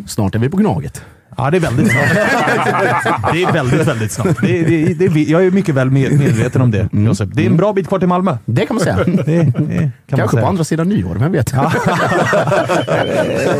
Snart 0.06 0.34
är 0.34 0.38
vi 0.38 0.48
på 0.48 0.56
Gnaget. 0.56 1.02
Ja, 1.36 1.51
det 1.51 1.56
är 1.56 1.61
väldigt 1.61 1.90
snabbt. 1.93 2.15
det 3.32 3.43
är 3.43 3.52
väldigt, 3.52 3.86
väldigt 3.86 4.12
snabbt. 4.12 4.40
Det, 4.40 4.62
det, 4.94 5.09
det, 5.09 5.23
jag 5.23 5.47
är 5.47 5.51
mycket 5.51 5.74
väl 5.74 5.90
med, 5.90 6.19
medveten 6.19 6.62
om 6.62 6.70
det, 6.70 6.89
Josef. 6.93 7.28
Det 7.32 7.43
är 7.43 7.47
en 7.47 7.56
bra 7.56 7.73
bit 7.73 7.89
kvar 7.89 7.98
till 7.98 8.09
Malmö. 8.09 8.36
Det 8.44 8.66
kan 8.66 8.77
man 8.77 8.85
säga. 8.85 8.97
Det, 9.05 9.23
det 9.23 9.24
kan 9.24 9.52
man 9.55 9.93
Kanske 10.06 10.28
säga. 10.28 10.43
på 10.43 10.48
andra 10.48 10.65
sidan 10.65 10.89
nyår, 10.89 11.15
vem 11.15 11.32
vet? 11.32 11.52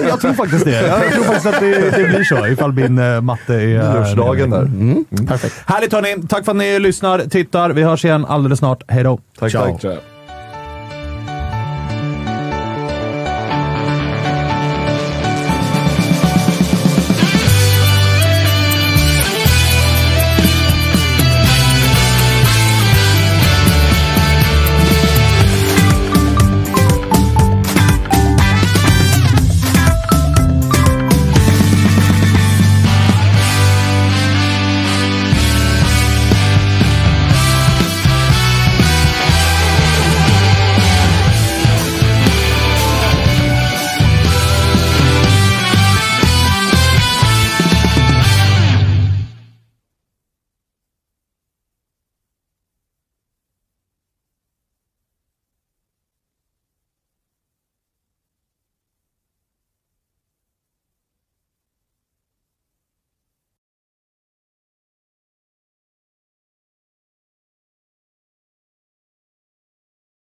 Jag 0.09 0.21
tror 0.21 0.33
faktiskt 0.33 0.65
det. 0.65 0.87
Jag 0.87 1.13
tror 1.13 1.25
faktiskt 1.25 1.47
att 1.47 1.61
det, 1.61 1.91
det 1.91 2.09
blir 2.09 2.25
så, 2.25 2.47
ifall 2.47 2.73
min 2.73 2.99
eh, 2.99 3.21
matte 3.21 3.55
är... 3.55 3.93
Nyårsdagen 3.95 4.51
där. 4.51 4.63
Mm. 4.63 5.05
Perfekt. 5.27 5.55
Härligt 5.67 5.93
hörni! 5.93 6.27
Tack 6.29 6.45
för 6.45 6.53
att 6.53 6.59
ni 6.59 6.79
lyssnar, 6.79 7.19
tittar. 7.19 7.71
Vi 7.71 7.83
hörs 7.83 8.05
igen 8.05 8.25
alldeles 8.25 8.59
snart. 8.59 8.83
Hej 8.89 9.05
då! 9.05 9.21
Tack, 9.39 9.51
Ciao. 9.51 9.79
tack. 9.79 10.14